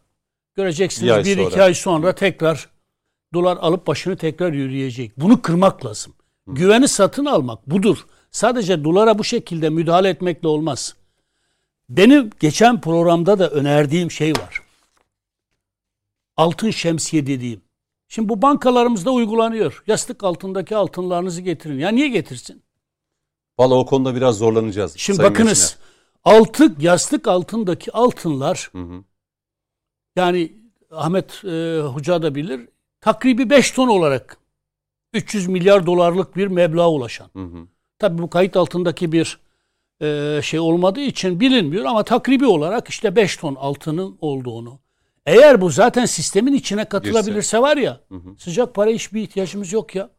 Bir 0.58 0.62
göreceksiniz 0.62 1.12
ay 1.12 1.24
bir, 1.24 1.38
iki 1.38 1.52
sonra. 1.52 1.64
ay 1.64 1.74
sonra 1.74 2.16
tekrar 2.16 2.75
dolar 3.34 3.58
alıp 3.58 3.88
başını 3.88 4.18
tekrar 4.18 4.54
yürüyecek. 4.54 5.12
Bunu 5.18 5.42
kırmak 5.42 5.86
lazım. 5.86 6.14
Güveni 6.48 6.88
satın 6.88 7.26
almak 7.26 7.70
budur. 7.70 8.06
Sadece 8.32 8.84
dolara 8.84 9.20
bu 9.20 9.24
şekilde 9.24 9.70
müdahale 9.70 10.10
etmekle 10.10 10.48
olmaz. 10.48 10.96
Benim 11.90 12.30
geçen 12.40 12.82
programda 12.82 13.40
da 13.40 13.50
önerdiğim 13.50 14.12
şey 14.12 14.32
var. 14.32 14.62
Altın 16.38 16.72
şemsiye 16.72 17.28
dediğim. 17.28 17.62
Şimdi 18.08 18.30
bu 18.30 18.42
bankalarımızda 18.42 19.12
uygulanıyor. 19.12 19.84
Yastık 19.88 20.24
altındaki 20.24 20.76
altınlarınızı 20.76 21.42
getirin. 21.42 21.80
Ya 21.80 21.90
niye 21.90 22.08
getirsin? 22.08 22.64
Valla 23.60 23.76
o 23.76 23.86
konuda 23.86 24.16
biraz 24.16 24.38
zorlanacağız. 24.38 24.94
Şimdi 24.98 25.18
Sayın 25.18 25.32
bakınız. 25.32 25.60
Geçiner. 25.60 25.86
Altı 26.24 26.76
yastık 26.80 27.28
altındaki 27.28 27.92
altınlar 27.92 28.70
Hı 28.72 28.82
hı. 28.82 29.04
yani 30.16 30.54
Ahmet 30.92 31.46
e, 31.46 31.80
Hoca 31.80 32.22
da 32.22 32.36
bilir 32.36 32.70
takribi 33.06 33.50
5 33.50 33.72
ton 33.72 33.88
olarak 33.88 34.38
300 35.14 35.48
milyar 35.48 35.86
dolarlık 35.86 36.36
bir 36.36 36.48
meblağa 36.48 36.90
ulaşan. 36.90 37.30
Hı 37.34 37.44
hı. 37.44 37.68
Tabii 38.00 38.22
bu 38.22 38.30
kayıt 38.30 38.58
altındaki 38.58 39.12
bir 39.12 39.40
e, 40.02 40.40
şey 40.44 40.60
olmadığı 40.60 41.02
için 41.02 41.40
bilinmiyor 41.40 41.86
ama 41.86 42.04
takribi 42.04 42.46
olarak 42.46 42.90
işte 42.90 43.16
5 43.16 43.38
ton 43.38 43.56
altının 43.56 44.18
olduğunu. 44.22 44.80
Eğer 45.26 45.62
bu 45.62 45.70
zaten 45.70 46.06
sistemin 46.06 46.54
içine 46.54 46.86
katılabilirse 46.86 47.60
var 47.60 47.78
ya 47.78 48.00
Hı 48.10 48.16
hı. 48.16 48.36
sıcak 48.38 48.76
para 48.76 48.90
hiçbir 48.90 49.22
ihtiyacımız 49.22 49.74
yok 49.74 49.96
ya. 49.96 50.10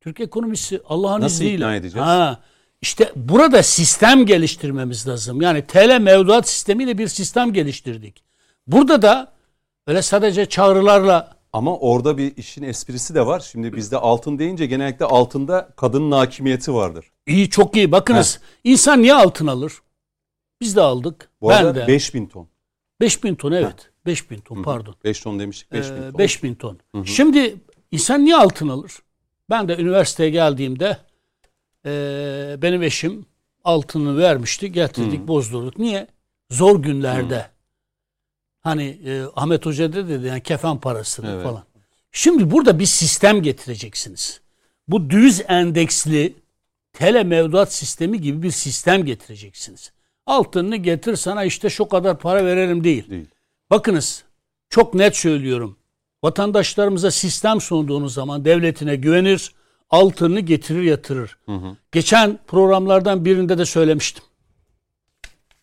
Türk 0.00 0.20
ekonomisi 0.20 0.80
Allah'ın 0.84 1.20
Nasıl 1.20 1.34
izniyle. 1.44 1.54
ikna 1.54 1.76
edeceğiz? 1.76 2.06
Ha, 2.06 2.40
işte 2.82 3.12
burada 3.16 3.62
sistem 3.62 4.26
geliştirmemiz 4.26 5.08
lazım. 5.08 5.40
Yani 5.40 5.66
TL 5.66 6.00
mevduat 6.00 6.48
sistemiyle 6.48 6.98
bir 6.98 7.08
sistem 7.08 7.52
geliştirdik. 7.52 8.24
Burada 8.66 9.02
da 9.02 9.32
öyle 9.86 10.02
sadece 10.02 10.46
çağrılarla 10.46 11.35
Ama 11.56 11.78
orada 11.78 12.18
bir 12.18 12.36
işin 12.36 12.62
esprisi 12.62 13.14
de 13.14 13.26
var. 13.26 13.40
Şimdi 13.40 13.76
bizde 13.76 13.96
altın 13.96 14.38
deyince 14.38 14.66
genellikle 14.66 15.04
altında 15.04 15.68
kadının 15.76 16.12
hakimiyeti 16.12 16.74
vardır. 16.74 17.12
iyi 17.26 17.50
çok 17.50 17.76
iyi. 17.76 17.92
Bakınız 17.92 18.40
insan 18.64 19.02
niye 19.02 19.14
altın 19.14 19.46
alır? 19.46 19.72
Biz 20.60 20.76
de 20.76 20.80
aldık. 20.80 21.30
Bu 21.40 21.48
ben 21.48 21.56
arada 21.56 21.74
de. 21.74 21.86
5000 21.86 22.26
ton. 22.26 22.48
5000 23.00 23.34
ton 23.34 23.52
evet. 23.52 23.90
5000 24.06 24.38
ton 24.38 24.62
pardon. 24.62 24.94
5 25.04 25.20
ton 25.20 25.38
demiştik 25.38 25.72
5000 25.72 25.96
Ee, 25.96 26.10
ton. 26.10 26.18
5000 26.18 26.54
ton. 26.54 26.78
Şimdi 27.04 27.56
insan 27.90 28.24
niye 28.24 28.36
altın 28.36 28.68
alır? 28.68 28.92
Ben 29.50 29.68
de 29.68 29.76
üniversiteye 29.76 30.30
geldiğimde 30.30 30.98
ee, 31.86 32.56
benim 32.62 32.82
eşim 32.82 33.26
altını 33.64 34.18
vermişti. 34.18 34.72
Getirdik 34.72 35.28
bozdurduk. 35.28 35.78
Niye? 35.78 36.06
Zor 36.50 36.82
günlerde. 36.82 37.55
Hani 38.66 38.98
e, 39.06 39.22
Ahmet 39.36 39.66
Hoca 39.66 39.92
da 39.92 40.08
dedi 40.08 40.26
yani 40.26 40.42
kefen 40.42 40.78
parasını 40.80 41.30
Evet. 41.30 41.44
falan. 41.44 41.64
Şimdi 42.12 42.50
burada 42.50 42.78
bir 42.78 42.86
sistem 42.86 43.42
getireceksiniz. 43.42 44.40
Bu 44.88 45.10
düz 45.10 45.42
endeksli 45.48 46.34
tele 46.92 47.24
mevduat 47.24 47.72
sistemi 47.72 48.20
gibi 48.20 48.42
bir 48.42 48.50
sistem 48.50 49.04
getireceksiniz. 49.04 49.92
Altınını 50.26 50.76
getir 50.76 51.16
sana 51.16 51.44
işte 51.44 51.70
şu 51.70 51.88
kadar 51.88 52.18
para 52.18 52.44
verelim 52.44 52.84
değil. 52.84 53.10
Değil. 53.10 53.26
Bakınız 53.70 54.24
çok 54.70 54.94
net 54.94 55.16
söylüyorum. 55.16 55.76
Vatandaşlarımıza 56.24 57.10
sistem 57.10 57.60
sunduğunuz 57.60 58.14
zaman 58.14 58.44
devletine 58.44 58.96
güvenir, 58.96 59.54
altınını 59.90 60.40
getirir 60.40 60.82
yatırır. 60.82 61.38
Geçen 61.92 62.38
programlardan 62.46 63.24
birinde 63.24 63.58
de 63.58 63.64
söylemiştim. 63.64 64.24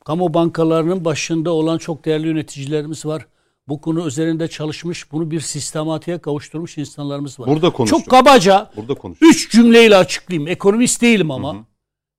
Kamu 0.06 0.34
bankalarının 0.34 1.06
başında 1.06 1.52
olan 1.52 1.78
çok 1.78 2.06
değerli 2.06 2.28
yöneticilerimiz 2.28 3.06
var. 3.06 3.26
Bu 3.68 3.82
konu 3.82 4.08
üzerinde 4.08 4.48
çalışmış, 4.48 5.12
bunu 5.12 5.32
bir 5.32 5.40
sistematiğe 5.40 6.18
kavuşturmuş 6.18 6.78
insanlarımız 6.78 7.40
var. 7.40 7.48
Burada 7.48 7.70
konuştuk. 7.70 8.00
Çok 8.00 8.10
kabaca 8.10 8.70
Burada 8.76 8.94
konuş. 8.96 9.18
üç 9.22 9.52
cümleyle 9.52 9.98
açıklayayım. 9.98 10.48
Ekonomist 10.48 11.02
değilim 11.02 11.32
ama. 11.32 11.56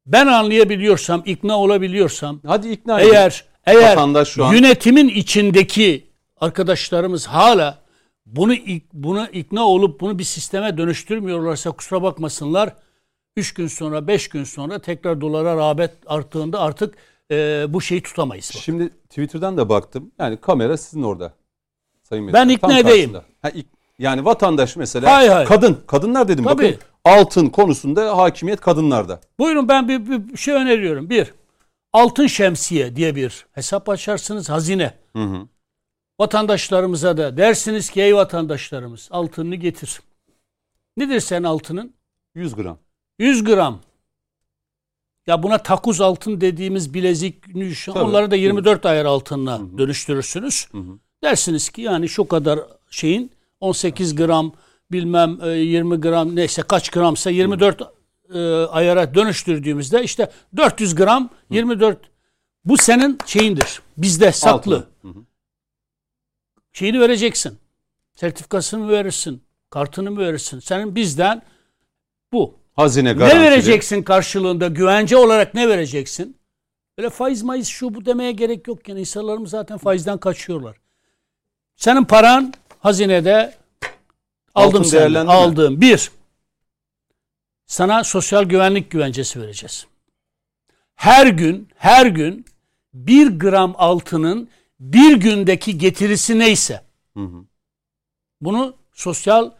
Ben 0.06 0.26
anlayabiliyorsam, 0.26 1.22
ikna 1.26 1.58
olabiliyorsam, 1.60 2.40
Hadi 2.46 2.68
ikna 2.68 3.00
edin. 3.00 3.12
eğer 3.14 3.44
eğer 3.66 4.24
şu 4.24 4.44
an- 4.44 4.54
yönetimin 4.54 5.08
içindeki 5.08 6.06
arkadaşlarımız 6.40 7.26
hala 7.26 7.78
bunu 8.26 8.54
buna 8.92 9.26
ikna 9.28 9.68
olup 9.68 10.00
bunu 10.00 10.18
bir 10.18 10.24
sisteme 10.24 10.78
dönüştürmüyorlarsa 10.78 11.70
kusura 11.70 12.02
bakmasınlar. 12.02 12.74
3 13.36 13.54
gün 13.54 13.66
sonra 13.66 14.06
5 14.06 14.28
gün 14.28 14.44
sonra 14.44 14.78
tekrar 14.78 15.20
dolara 15.20 15.56
rağbet 15.56 15.90
arttığında 16.06 16.60
artık 16.60 16.94
e, 17.30 17.66
bu 17.68 17.80
şeyi 17.80 18.02
tutamayız. 18.02 18.52
Bak. 18.54 18.62
Şimdi 18.62 18.88
Twitter'dan 18.88 19.56
da 19.56 19.68
baktım. 19.68 20.10
Yani 20.18 20.36
kamera 20.36 20.76
sizin 20.76 21.02
orada. 21.02 21.32
Sayın 22.02 22.32
Ben 22.32 22.46
Metin. 22.46 22.60
Tam 22.60 22.70
ikna 22.70 22.78
edeyim. 22.90 23.12
Ha, 23.42 23.50
ik- 23.50 23.66
yani 23.98 24.24
vatandaş 24.24 24.76
mesela 24.76 25.12
Hay 25.14 25.28
hay. 25.28 25.44
kadın. 25.44 25.82
Kadınlar 25.86 26.28
dedim 26.28 26.44
Tabii. 26.44 26.62
bakın. 26.72 26.78
Altın 27.04 27.46
konusunda 27.46 28.16
hakimiyet 28.16 28.60
kadınlarda. 28.60 29.20
Buyurun 29.38 29.68
ben 29.68 29.88
bir, 29.88 30.10
bir- 30.10 30.28
bir 30.28 30.36
şey 30.36 30.54
öneriyorum. 30.54 31.10
Bir, 31.10 31.34
altın 31.92 32.26
şemsiye 32.26 32.96
diye 32.96 33.16
bir 33.16 33.46
hesap 33.52 33.88
açarsınız 33.88 34.48
hazine. 34.50 34.94
Hı 35.16 35.22
hı. 35.22 35.48
Vatandaşlarımıza 36.20 37.16
da 37.16 37.36
dersiniz 37.36 37.90
ki 37.90 38.02
ey 38.02 38.14
vatandaşlarımız 38.14 39.08
altınını 39.10 39.54
getir. 39.54 40.00
Nedir 40.96 41.20
sen 41.20 41.42
altının? 41.42 41.94
100 42.34 42.54
gram. 42.54 42.78
100 43.18 43.44
gram. 43.44 43.80
Ya 45.26 45.42
buna 45.42 45.58
takuz 45.58 46.00
altın 46.00 46.40
dediğimiz 46.40 46.94
bilezik, 46.94 47.54
nüş, 47.54 47.84
Tabii. 47.84 47.98
onları 47.98 48.30
da 48.30 48.36
24 48.36 48.86
ayar 48.86 49.04
altınla 49.04 49.60
dönüştürürsünüz. 49.78 50.68
Dersiniz 51.22 51.70
ki 51.70 51.82
yani 51.82 52.08
şu 52.08 52.28
kadar 52.28 52.60
şeyin 52.90 53.30
18 53.60 54.14
gram 54.14 54.52
bilmem 54.92 55.38
e, 55.42 55.48
20 55.48 56.00
gram 56.00 56.36
neyse 56.36 56.62
kaç 56.62 56.90
gramsa 56.90 57.30
24 57.30 57.82
e, 58.34 58.38
ayara 58.64 59.14
dönüştürdüğümüzde 59.14 60.02
işte 60.02 60.30
400 60.56 60.94
gram 60.94 61.30
24 61.50 61.98
bu 62.64 62.76
senin 62.76 63.18
şeyindir. 63.26 63.82
Bizde 63.96 64.32
saklı. 64.32 64.86
Şeyini 66.72 67.00
vereceksin. 67.00 67.58
Sertifikasını 68.14 68.80
mı 68.84 68.88
verirsin? 68.92 69.42
Kartını 69.70 70.10
mı 70.10 70.20
verirsin? 70.20 70.58
Senin 70.58 70.94
bizden 70.94 71.42
bu. 72.32 72.54
Hazine 72.74 73.12
garantili. 73.12 73.40
Ne 73.40 73.44
vereceksin 73.44 74.02
karşılığında? 74.02 74.68
Güvence 74.68 75.16
olarak 75.16 75.54
ne 75.54 75.68
vereceksin? 75.68 76.36
Böyle 76.98 77.10
faiz 77.10 77.42
mayız 77.42 77.68
şu 77.68 77.94
bu 77.94 78.04
demeye 78.04 78.32
gerek 78.32 78.68
yok. 78.68 78.88
Yani 78.88 79.00
insanlarımız 79.00 79.50
zaten 79.50 79.78
faizden 79.78 80.18
kaçıyorlar. 80.18 80.76
Senin 81.76 82.04
paran 82.04 82.54
hazinede 82.78 83.54
aldım 84.54 84.80
Altın 84.80 84.82
senden. 84.82 85.26
Aldığım. 85.26 85.80
Bir, 85.80 86.10
sana 87.66 88.04
sosyal 88.04 88.44
güvenlik 88.44 88.90
güvencesi 88.90 89.40
vereceğiz. 89.42 89.86
Her 90.94 91.26
gün, 91.26 91.68
her 91.76 92.06
gün 92.06 92.44
bir 92.94 93.38
gram 93.38 93.74
altının 93.78 94.48
bir 94.80 95.16
gündeki 95.16 95.78
getirisi 95.78 96.38
neyse 96.38 96.82
bunu 98.40 98.74
sosyal 98.92 99.50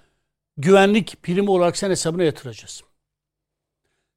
güvenlik 0.57 1.23
primi 1.23 1.51
olarak 1.51 1.77
sen 1.77 1.91
hesabına 1.91 2.23
yatıracağız. 2.23 2.83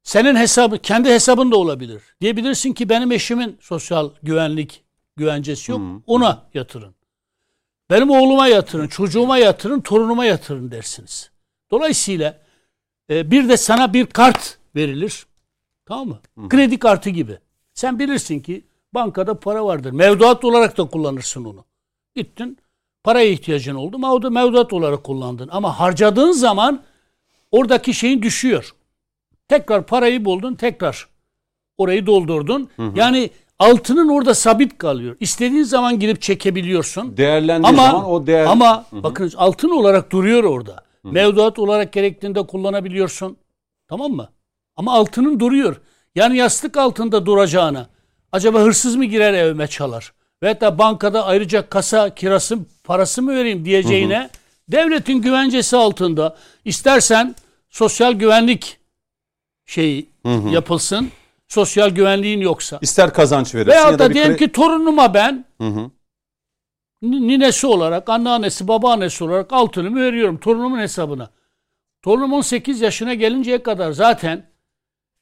Senin 0.08 0.36
hesabı, 0.36 0.78
kendi 0.78 1.08
hesabın 1.10 1.52
da 1.52 1.56
olabilir. 1.56 2.02
Diyebilirsin 2.20 2.72
ki 2.72 2.88
benim 2.88 3.12
eşimin 3.12 3.58
sosyal 3.60 4.10
güvenlik 4.22 4.84
güvencesi 5.16 5.72
yok. 5.72 5.80
Ona 6.06 6.42
yatırın. 6.54 6.94
Benim 7.90 8.10
oğluma 8.10 8.46
yatırın, 8.46 8.88
çocuğuma 8.88 9.38
yatırın, 9.38 9.80
torunuma 9.80 10.24
yatırın 10.24 10.70
dersiniz. 10.70 11.30
Dolayısıyla 11.70 12.38
e, 13.10 13.30
bir 13.30 13.48
de 13.48 13.56
sana 13.56 13.92
bir 13.92 14.06
kart 14.06 14.58
verilir. 14.76 15.26
Tamam 15.86 16.08
mı? 16.08 16.48
Kredi 16.48 16.78
kartı 16.78 17.10
gibi. 17.10 17.38
Sen 17.74 17.98
bilirsin 17.98 18.40
ki 18.40 18.64
bankada 18.94 19.40
para 19.40 19.64
vardır. 19.64 19.90
Mevduat 19.90 20.44
olarak 20.44 20.78
da 20.78 20.84
kullanırsın 20.84 21.44
onu. 21.44 21.64
Gittin 22.14 22.58
paraya 23.04 23.30
ihtiyacın 23.30 23.74
oldu 23.74 24.30
mevduat 24.30 24.72
olarak 24.72 25.04
kullandın. 25.04 25.48
Ama 25.52 25.80
harcadığın 25.80 26.32
zaman 26.32 26.82
oradaki 27.50 27.94
şeyin 27.94 28.22
düşüyor. 28.22 28.74
Tekrar 29.48 29.86
parayı 29.86 30.24
buldun 30.24 30.54
tekrar 30.54 31.06
orayı 31.78 32.06
doldurdun. 32.06 32.70
Yani 32.94 33.30
altının 33.58 34.08
orada 34.08 34.34
sabit 34.34 34.78
kalıyor. 34.78 35.16
İstediğin 35.20 35.62
zaman 35.62 35.98
girip 35.98 36.22
çekebiliyorsun. 36.22 37.16
Değerlendiği 37.16 37.68
Ama 37.68 37.86
zaman 37.86 38.10
o 38.10 38.26
değer... 38.26 38.44
ama 38.44 38.86
bakın 38.92 39.32
altın 39.36 39.70
olarak 39.70 40.12
duruyor 40.12 40.44
orada. 40.44 40.84
Mevduat 41.04 41.58
olarak 41.58 41.92
gerektiğinde 41.92 42.42
kullanabiliyorsun. 42.46 43.36
Tamam 43.88 44.12
mı? 44.12 44.28
Ama 44.76 44.92
altının 44.92 45.40
duruyor. 45.40 45.76
Yani 46.14 46.36
yastık 46.36 46.76
altında 46.76 47.26
duracağına 47.26 47.86
acaba 48.32 48.60
hırsız 48.60 48.96
mı 48.96 49.04
girer 49.04 49.32
evime 49.32 49.66
çalar? 49.66 50.12
Veyahut 50.42 50.60
da 50.60 50.78
bankada 50.78 51.24
ayrıca 51.26 51.68
kasa 51.68 52.14
kirası 52.14 52.58
parası 52.84 53.22
mı 53.22 53.34
vereyim 53.34 53.64
diyeceğine 53.64 54.30
devletin 54.68 55.22
güvencesi 55.22 55.76
altında 55.76 56.36
istersen 56.64 57.34
sosyal 57.70 58.12
güvenlik 58.12 58.77
şeyi 59.68 60.10
yapılsın. 60.50 61.10
Sosyal 61.48 61.90
güvenliğin 61.90 62.40
yoksa. 62.40 62.78
İster 62.82 63.12
kazanç 63.12 63.54
verirsin 63.54 63.70
Veyahut 63.70 63.92
ya 63.92 63.98
da 63.98 64.10
bir 64.10 64.14
diyelim 64.14 64.36
ki 64.36 64.52
torunuma 64.52 65.14
ben 65.14 65.44
Hı 65.60 65.68
hı. 65.68 65.90
Ninesi 67.02 67.66
olarak, 67.66 68.08
anneannesi, 68.08 68.68
babaannesi 68.68 69.24
olarak 69.24 69.52
altınımı 69.52 70.00
veriyorum 70.00 70.38
torunumun 70.38 70.78
hesabına. 70.78 71.30
Torunum 72.02 72.32
18 72.32 72.80
yaşına 72.80 73.14
gelinceye 73.14 73.62
kadar 73.62 73.92
zaten 73.92 74.50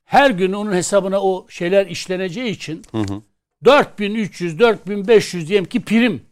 her 0.04 0.30
gün 0.30 0.52
onun 0.52 0.72
hesabına 0.72 1.22
o 1.22 1.46
şeyler 1.48 1.86
işleneceği 1.86 2.50
için 2.50 2.82
4300, 3.64 4.58
4500 4.58 5.48
diyelim 5.48 5.64
ki 5.64 5.80
prim. 5.80 6.22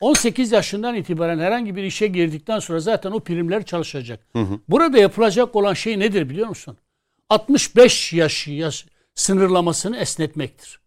18 0.00 0.52
yaşından 0.52 0.94
itibaren 0.94 1.38
herhangi 1.38 1.76
bir 1.76 1.82
işe 1.82 2.06
girdikten 2.06 2.58
sonra 2.58 2.80
zaten 2.80 3.10
o 3.10 3.20
primler 3.20 3.64
çalışacak. 3.64 4.26
Burada 4.68 4.98
yapılacak 4.98 5.56
olan 5.56 5.74
şey 5.74 5.98
nedir 5.98 6.30
biliyor 6.30 6.48
musun? 6.48 6.76
65 7.36 8.12
yaş, 8.12 8.48
yaş 8.48 8.86
sınırlamasını 9.14 9.96
esnetmektir. 9.96 10.80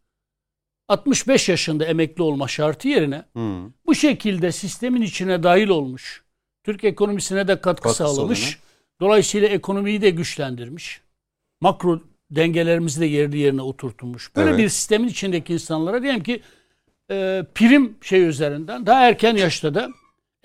65 0.87 1.49
yaşında 1.49 1.85
emekli 1.85 2.23
olma 2.23 2.47
şartı 2.47 2.87
yerine 2.87 3.23
bu 3.85 3.95
şekilde 3.95 4.51
sistemin 4.51 5.01
içine 5.01 5.43
dahil 5.43 5.67
olmuş. 5.67 6.23
Türk 6.63 6.83
ekonomisine 6.83 7.47
de 7.47 7.61
katkı, 7.61 7.83
Katkı 7.83 7.97
sağlamış. 7.97 8.39
sağlayan. 8.39 8.55
Dolayısıyla 9.01 9.47
ekonomiyi 9.47 10.01
de 10.01 10.09
güçlendirmiş. 10.09 11.01
Makro 11.61 12.01
dengelerimizi 12.31 13.01
de 13.01 13.05
yerli 13.05 13.37
yerine 13.37 13.61
oturtmuş. 13.61 14.35
Böyle 14.35 14.49
Evet. 14.49 14.59
bir 14.59 14.69
sistemin 14.69 15.07
içindeki 15.07 15.53
insanlara 15.53 16.01
diyelim 16.01 16.23
ki 16.23 16.41
e, 17.11 17.43
prim 17.55 17.97
şey 18.01 18.21
üzerinden 18.23 18.85
daha 18.85 19.07
erken 19.07 19.35
yaşta 19.35 19.75
da 19.75 19.89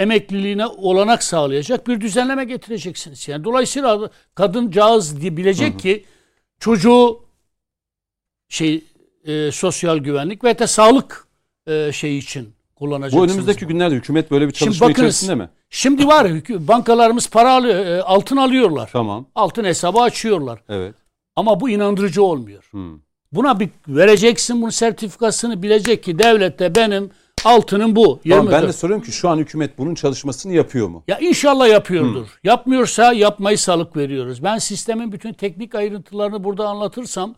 emekliliğine 0.01 0.67
olanak 0.67 1.23
sağlayacak 1.23 1.87
bir 1.87 2.01
düzenleme 2.01 2.45
getireceksiniz. 2.45 3.29
Yani 3.29 3.45
dolayısıyla 3.45 4.11
kadıncağız 4.35 5.21
diye 5.21 5.37
bilecek 5.37 5.79
ki 5.79 6.05
çocuğu 6.61 7.23
şey 8.49 8.85
e, 9.25 9.53
sosyal 9.53 9.99
güvenlik 9.99 10.45
ve 10.45 10.59
de 10.59 10.67
sağlık 10.67 11.29
e, 11.67 11.93
şey 11.93 12.19
için 12.19 12.49
kullanacaksınız. 12.77 13.23
Bu 13.23 13.33
önümüzdeki 13.33 13.61
bunu. 13.61 13.69
günlerde 13.69 13.95
hükümet 13.95 14.31
böyle 14.31 14.49
bir 14.49 14.53
Şimdi 14.53 14.65
çalışma 14.65 14.89
bakınız, 14.89 14.99
içerisinde 14.99 15.35
mi? 15.35 15.49
Şimdi 15.71 16.07
var 16.07 16.31
bankalarımız 16.49 17.31
para 17.31 17.53
alıyor, 17.53 17.87
e, 17.87 18.03
altın 18.03 18.37
alıyorlar. 18.37 18.91
Tamam. 18.93 19.27
Altın 19.35 19.65
hesabı 19.65 19.99
açıyorlar. 19.99 20.63
Evet. 20.69 20.95
Ama 21.37 21.61
bu 21.61 21.71
inandırıcı 21.71 22.23
olmuyor. 22.23 22.69
Hmm. 22.71 22.99
Buna 23.33 23.61
bir 23.61 23.69
vereceksin 23.89 24.63
bunun 24.63 24.71
sertifikasını 24.71 25.63
bilecek 25.63 26.03
ki 26.03 26.19
devlette 26.19 26.75
benim 26.75 27.11
altınım 27.45 27.97
bu. 27.97 28.03
Tamam, 28.03 28.21
ben 28.47 28.51
24. 28.53 28.69
de 28.69 28.73
soruyorum 28.73 29.05
ki 29.05 29.13
şu 29.13 29.29
an 29.29 29.39
hükümet 29.39 29.79
bunun 29.79 29.95
çalışmasını 29.95 30.53
yapıyor 30.53 30.89
mu? 30.89 31.05
Ya 31.09 31.19
inşallah 31.19 31.69
yapıyordur. 31.69 32.27
Yapmıyorsa 32.45 33.13
yapmayı 33.13 33.59
salık 33.59 33.97
veriyoruz. 33.97 34.43
Ben 34.45 34.59
sistemin 34.59 35.13
bütün 35.13 35.33
teknik 35.33 35.75
ayrıntılarını 35.75 36.45
burada 36.45 36.69
anlatırsam 36.69 37.35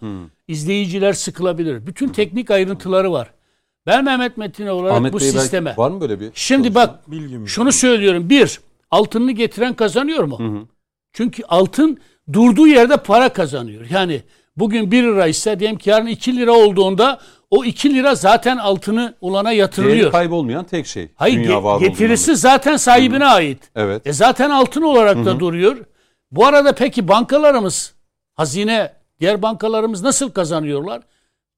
izleyiciler 0.48 1.12
sıkılabilir. 1.12 1.86
Bütün 1.86 2.08
teknik 2.08 2.50
ayrıntıları 2.50 3.12
var. 3.12 3.30
Ben 3.86 4.04
Mehmet 4.04 4.36
Metin 4.36 4.66
olarak 4.66 4.92
Ahmet 4.96 5.12
bu 5.12 5.20
Bey 5.20 5.26
belki- 5.26 5.40
sisteme. 5.40 5.74
var 5.76 5.90
mı 5.90 6.00
böyle 6.00 6.20
bir? 6.20 6.30
Şimdi 6.34 6.62
çalışma? 6.74 6.80
bak 6.92 7.10
Bilgim 7.10 7.48
şunu 7.48 7.72
söylüyorum. 7.72 8.30
Bir, 8.30 8.60
altınını 8.90 9.32
getiren 9.32 9.74
kazanıyor 9.74 10.24
mu? 10.24 10.68
Çünkü 11.12 11.42
altın 11.48 11.98
durduğu 12.32 12.66
yerde 12.66 12.96
para 12.96 13.28
kazanıyor. 13.28 13.86
Yani 13.90 14.22
bugün 14.56 14.90
1 14.90 15.02
lira 15.02 15.26
ise 15.26 15.60
diyelim 15.60 15.78
ki 15.78 15.90
yarın 15.90 16.06
2 16.06 16.36
lira 16.36 16.52
olduğunda 16.52 17.20
o 17.50 17.64
2 17.64 17.94
lira 17.94 18.14
zaten 18.14 18.56
altını 18.56 19.14
olana 19.20 19.48
Değeri 19.48 19.58
yatırılıyor. 19.60 20.12
kaybolmayan 20.12 20.64
tek 20.64 20.86
şey. 20.86 21.08
Hayır 21.14 21.38
ge- 21.38 21.80
getirisi 21.80 22.36
zaten 22.36 22.76
sahibine 22.76 23.24
ait. 23.26 23.70
Evet. 23.76 24.06
E 24.06 24.12
zaten 24.12 24.50
altın 24.50 24.82
olarak 24.82 25.24
da 25.24 25.40
duruyor. 25.40 25.76
Bu 26.30 26.46
arada 26.46 26.74
peki 26.74 27.08
bankalarımız, 27.08 27.94
hazine, 28.34 28.92
diğer 29.20 29.42
bankalarımız 29.42 30.02
nasıl 30.02 30.30
kazanıyorlar? 30.30 31.02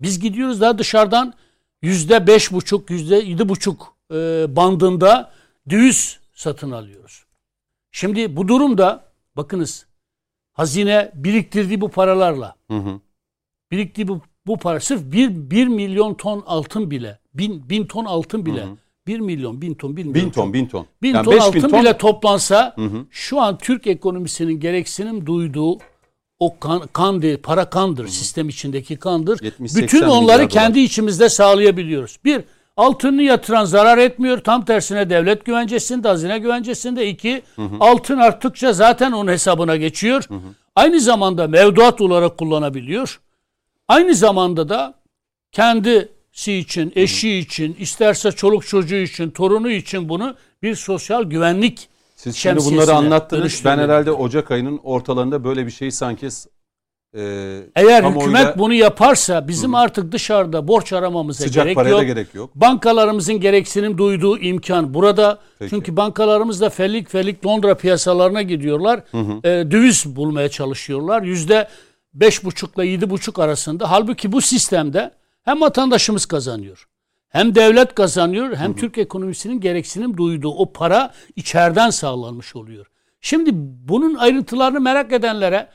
Biz 0.00 0.20
gidiyoruz 0.20 0.60
daha 0.60 0.78
dışarıdan 0.78 1.34
yüzde 1.82 2.26
beş 2.26 2.52
buçuk, 2.52 2.90
yüzde 2.90 3.16
yedi 3.16 3.48
buçuk 3.48 3.94
e, 4.10 4.16
bandında 4.56 5.30
döviz 5.70 6.18
satın 6.34 6.70
alıyoruz. 6.70 7.24
Şimdi 7.92 8.36
bu 8.36 8.48
durumda 8.48 9.04
bakınız 9.36 9.86
hazine 10.54 11.10
biriktirdiği 11.14 11.80
bu 11.80 11.88
paralarla 11.88 12.54
Hı 12.70 12.76
hı. 12.76 13.00
biriktiği 13.70 14.08
bu, 14.08 14.20
bu 14.46 14.56
para 14.56 14.80
sırf 14.80 15.12
1, 15.12 15.50
1 15.50 15.66
milyon 15.66 16.14
ton 16.14 16.42
altın 16.46 16.90
bile, 16.90 17.18
bin, 17.34 17.70
bin 17.70 17.86
ton 17.86 18.04
altın 18.04 18.46
bile, 18.46 18.66
1 19.06 19.20
milyon, 19.20 19.62
bin 19.62 19.74
ton, 19.74 19.96
1 19.96 20.04
milyon 20.04 20.14
Bin 20.26 20.30
ton, 20.30 20.52
bin 20.52 20.66
ton. 20.66 20.86
Bin 21.02 21.14
Yani 21.14 21.24
ton 21.24 21.38
altın 21.38 21.62
bin 21.62 21.68
ton- 21.68 21.80
bile 21.80 21.98
toplansa 21.98 22.76
şu 23.10 23.40
an 23.40 23.58
Türk 23.58 23.86
ekonomisinin 23.86 24.60
gereksinim 24.60 25.26
duyduğu 25.26 25.78
o 26.38 26.58
kan, 26.58 26.86
kandır, 26.92 27.36
para 27.36 27.70
kandır, 27.70 28.08
sistem 28.08 28.48
içindeki 28.48 28.96
kandır. 28.96 29.38
70-80 29.38 29.82
Bütün 29.82 30.02
onları 30.02 30.38
dolar. 30.38 30.48
kendi 30.48 30.80
içimizde 30.80 31.28
sağlayabiliyoruz. 31.28 32.18
Bir, 32.24 32.44
altını 32.76 33.22
yatıran 33.22 33.64
zarar 33.64 33.98
etmiyor. 33.98 34.38
Tam 34.38 34.64
tersine 34.64 35.10
devlet 35.10 35.44
güvencesinde, 35.44 36.08
hazine 36.08 36.38
güvencesinde. 36.38 37.08
iki 37.08 37.42
altın 37.80 38.18
arttıkça 38.18 38.72
zaten 38.72 39.12
onun 39.12 39.32
hesabına 39.32 39.76
geçiyor. 39.76 40.24
Aynı 40.76 41.00
zamanda 41.00 41.48
mevduat 41.48 42.00
olarak 42.00 42.38
kullanabiliyor. 42.38 43.20
Aynı 43.88 44.14
zamanda 44.14 44.68
da 44.68 44.94
kendisi 45.52 46.52
için, 46.52 46.92
eşi 46.96 47.36
için, 47.36 47.76
isterse 47.78 48.32
çoluk 48.32 48.66
çocuğu 48.66 48.96
için, 48.96 49.30
torunu 49.30 49.70
için 49.70 50.08
bunu 50.08 50.36
bir 50.62 50.74
sosyal 50.74 51.22
güvenlik 51.24 51.88
Siz 52.16 52.36
şimdi 52.36 52.64
bunları 52.64 52.92
anlattınız. 52.92 53.62
Ben 53.64 53.78
herhalde 53.78 54.10
Ocak 54.12 54.50
ayının 54.50 54.80
ortalarında 54.82 55.44
böyle 55.44 55.66
bir 55.66 55.70
şey 55.70 55.90
sanki 55.90 56.28
e, 57.14 57.60
Eğer 57.74 58.04
hükümet 58.04 58.58
bunu 58.58 58.74
yaparsa 58.74 59.48
bizim 59.48 59.74
artık 59.74 60.12
dışarıda 60.12 60.68
borç 60.68 60.92
aramamıza 60.92 61.44
sıcak 61.44 61.64
gerek 61.64 61.90
yok. 61.90 62.00
gerek 62.00 62.34
yok. 62.34 62.50
Bankalarımızın 62.54 63.40
gereksinim 63.40 63.98
duyduğu 63.98 64.38
imkan 64.38 64.94
burada. 64.94 65.38
Peki. 65.58 65.70
Çünkü 65.70 65.96
bankalarımız 65.96 66.60
da 66.60 66.70
felik 66.70 67.10
felik 67.10 67.46
Londra 67.46 67.74
piyasalarına 67.74 68.42
gidiyorlar. 68.42 69.00
E, 69.44 69.70
döviz 69.70 70.16
bulmaya 70.16 70.48
çalışıyorlar. 70.48 71.22
Yüzde 71.22 71.68
beş 72.14 72.44
buçukla 72.44 72.84
yedi 72.84 73.10
buçuk 73.10 73.38
arasında. 73.38 73.90
Halbuki 73.90 74.32
bu 74.32 74.40
sistemde 74.40 75.10
hem 75.42 75.60
vatandaşımız 75.60 76.26
kazanıyor. 76.26 76.88
Hem 77.28 77.54
devlet 77.54 77.94
kazanıyor 77.94 78.56
hem 78.56 78.76
Türk 78.76 78.98
ekonomisinin 78.98 79.60
gereksinim 79.60 80.16
duyduğu 80.16 80.50
o 80.50 80.72
para 80.72 81.12
içeriden 81.36 81.90
sağlanmış 81.90 82.56
oluyor. 82.56 82.86
Şimdi 83.20 83.50
bunun 83.88 84.14
ayrıntılarını 84.14 84.80
merak 84.80 85.12
edenlere 85.12 85.68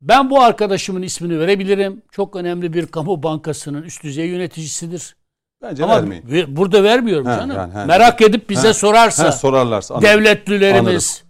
ben 0.00 0.30
bu 0.30 0.40
arkadaşımın 0.42 1.02
ismini 1.02 1.38
verebilirim. 1.40 2.02
Çok 2.12 2.36
önemli 2.36 2.72
bir 2.72 2.86
kamu 2.86 3.22
bankasının 3.22 3.82
üst 3.82 4.02
düzey 4.04 4.26
yöneticisidir. 4.28 5.16
Bence 5.62 5.84
Ama 5.84 5.96
vermeyin. 5.96 6.24
ve- 6.26 6.56
burada 6.56 6.84
vermiyorum 6.84 7.26
Ha, 7.26 7.36
canım. 7.36 7.56
yani, 7.56 7.72
ha. 7.72 7.84
Merak 7.84 8.22
edip 8.22 8.50
bize 8.50 8.68
Ha, 8.68 8.74
sorarsa 8.74 9.24
Ha, 9.24 9.32
sorarlarsa. 9.32 9.94
anladım. 9.94 10.10
devletlilerimiz 10.10 11.24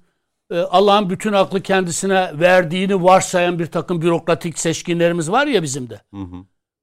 e, 0.51 0.59
Allah'ın 0.59 1.11
bütün 1.11 1.33
aklı 1.33 1.63
kendisine 1.63 2.41
verdiğini 2.41 3.03
varsayan 3.05 3.59
bir 3.59 3.67
takım 3.67 4.03
bürokratik 4.03 4.59
seçkinlerimiz 4.59 5.31
var 5.31 5.47
ya 5.47 5.63
bizim 5.63 5.91
de. 5.91 6.01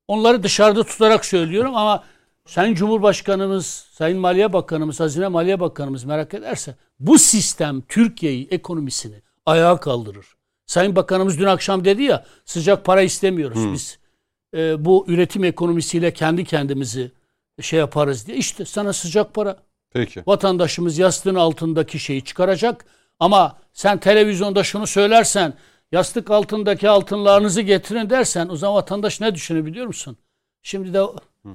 Onları 0.08 0.44
dışarıda 0.44 0.84
tutarak 0.84 1.26
söylüyorum 1.26 1.76
ama 1.76 2.04
Sayın 2.48 2.76
Cumhurbaşkanımız, 2.76 3.66
Sayın 3.92 4.20
Maliye 4.20 4.54
Bakanımız, 4.54 5.00
Hazine 5.00 5.28
Maliye 5.28 5.60
Bakanımız 5.60 6.04
merak 6.04 6.34
ederse 6.34 6.76
bu 7.00 7.20
sistem 7.20 7.82
Türkiye'yi, 7.82 8.48
ekonomisini 8.52 9.16
ayağa 9.46 9.78
kaldırır. 9.80 10.26
Sayın 10.66 10.96
Bakanımız 10.96 11.40
dün 11.40 11.46
akşam 11.46 11.86
dedi 11.86 12.04
ya 12.04 12.26
sıcak 12.46 12.86
para 12.86 13.02
istemiyoruz 13.02 13.74
biz. 13.74 14.00
e, 14.56 14.86
bu 14.86 15.06
üretim 15.08 15.44
ekonomisiyle 15.44 16.14
kendi 16.14 16.46
kendimizi 16.46 17.12
şey 17.62 17.80
yaparız 17.80 18.28
diye. 18.28 18.38
İşte 18.38 18.66
sana 18.66 18.94
sıcak 18.94 19.34
para. 19.34 19.58
Peki. 19.92 20.24
Vatandaşımız 20.28 20.98
yastığın 20.98 21.36
altındaki 21.36 22.00
şeyi 22.00 22.24
çıkaracak. 22.24 22.86
Ama 23.20 23.58
sen 23.74 24.00
televizyonda 24.00 24.64
şunu 24.64 24.88
söylersen 24.88 25.54
yastık 25.92 26.32
altındaki 26.32 26.90
altınlarınızı 26.90 27.62
getirin 27.62 28.10
dersen 28.10 28.50
o 28.50 28.56
zaman 28.56 28.76
vatandaş 28.76 29.22
ne 29.22 29.36
düşünür 29.36 29.66
biliyor 29.66 29.88
musun? 29.88 30.18
Şimdi 30.62 30.94
de 30.94 31.02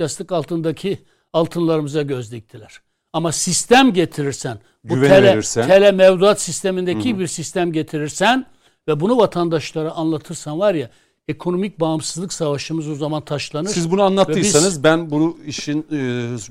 yastık 0.00 0.32
altındaki 0.32 0.98
altınlarımıza 1.32 2.02
göz 2.02 2.32
diktiler. 2.32 2.80
Ama 3.12 3.32
sistem 3.32 3.92
getirirsen, 3.92 4.58
bu 4.84 4.94
tele, 4.94 5.22
verirsen. 5.22 5.66
tele 5.66 5.92
mevduat 5.92 6.40
sistemindeki 6.40 7.18
bir 7.18 7.26
sistem 7.26 7.72
getirirsen 7.72 8.46
ve 8.88 9.00
bunu 9.00 9.18
vatandaşlara 9.18 9.90
anlatırsan 9.90 10.58
var 10.58 10.74
ya 10.74 10.90
ekonomik 11.28 11.80
bağımsızlık 11.80 12.32
savaşımız 12.32 12.88
o 12.88 12.94
zaman 12.94 13.24
taşlanır. 13.24 13.68
Siz 13.68 13.90
bunu 13.90 14.02
anlattıysanız 14.02 14.84
ben 14.84 15.10
bunu 15.10 15.36
işin 15.46 15.78
e, 15.78 15.98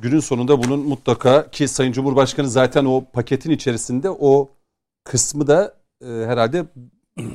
günün 0.01 0.19
sonunda 0.19 0.63
bunun 0.63 0.79
mutlaka 0.79 1.51
ki 1.51 1.67
Sayın 1.67 1.91
Cumhurbaşkanı 1.91 2.49
zaten 2.49 2.85
o 2.85 3.03
paketin 3.13 3.51
içerisinde 3.51 4.09
o 4.09 4.49
kısmı 5.03 5.47
da 5.47 5.73
e, 6.01 6.05
herhalde 6.05 6.65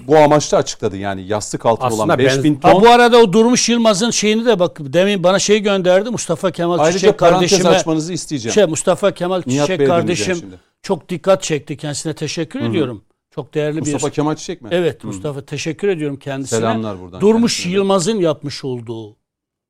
bu 0.07 0.17
amaçla 0.19 0.59
açıkladı. 0.59 0.97
Yani 0.97 1.23
yastık 1.27 1.67
altı 1.67 1.87
Aslında 1.87 2.03
olan 2.03 2.19
ben- 2.19 2.25
5000 2.25 2.59
Ha, 2.63 2.73
ton. 2.73 2.83
bu 2.83 2.89
arada 2.89 3.19
o 3.19 3.33
Durmuş 3.33 3.69
Yılmaz'ın 3.69 4.11
şeyini 4.11 4.47
de 4.47 4.59
bak 4.59 4.79
demin 4.81 5.23
bana 5.25 5.39
şey 5.39 5.59
gönderdi 5.59 6.11
Mustafa 6.11 6.51
Kemal 6.51 6.79
Ayrıca 6.79 6.99
Çiçek 6.99 7.19
kardeşime. 7.19 7.69
açmanızı 7.69 8.13
isteyeceğim. 8.13 8.55
Şey 8.55 8.65
Mustafa 8.67 9.15
Kemal 9.15 9.43
Nihat 9.47 9.67
Çiçek 9.67 9.79
Bey'e 9.79 9.89
kardeşim 9.89 10.39
çok 10.83 11.09
dikkat 11.09 11.43
çekti 11.43 11.77
kendisine 11.77 12.15
teşekkür 12.15 12.61
ediyorum. 12.61 13.03
Çok 13.35 13.55
değerli 13.55 13.79
Mustafa 13.81 14.07
bir. 14.07 14.13
Kemal 14.13 14.37
Çiçek 14.37 14.63
mi? 14.63 14.69
Evet 14.73 15.05
Mustafa 15.05 15.45
teşekkür 15.45 15.89
ediyorum 15.89 16.17
kendisine. 16.19 16.59
Selamlar 16.59 17.01
buradan 17.01 17.21
Durmuş 17.21 17.57
kendisine. 17.57 17.73
Yılmaz'ın 17.73 18.19
yapmış 18.19 18.65
olduğu 18.65 19.17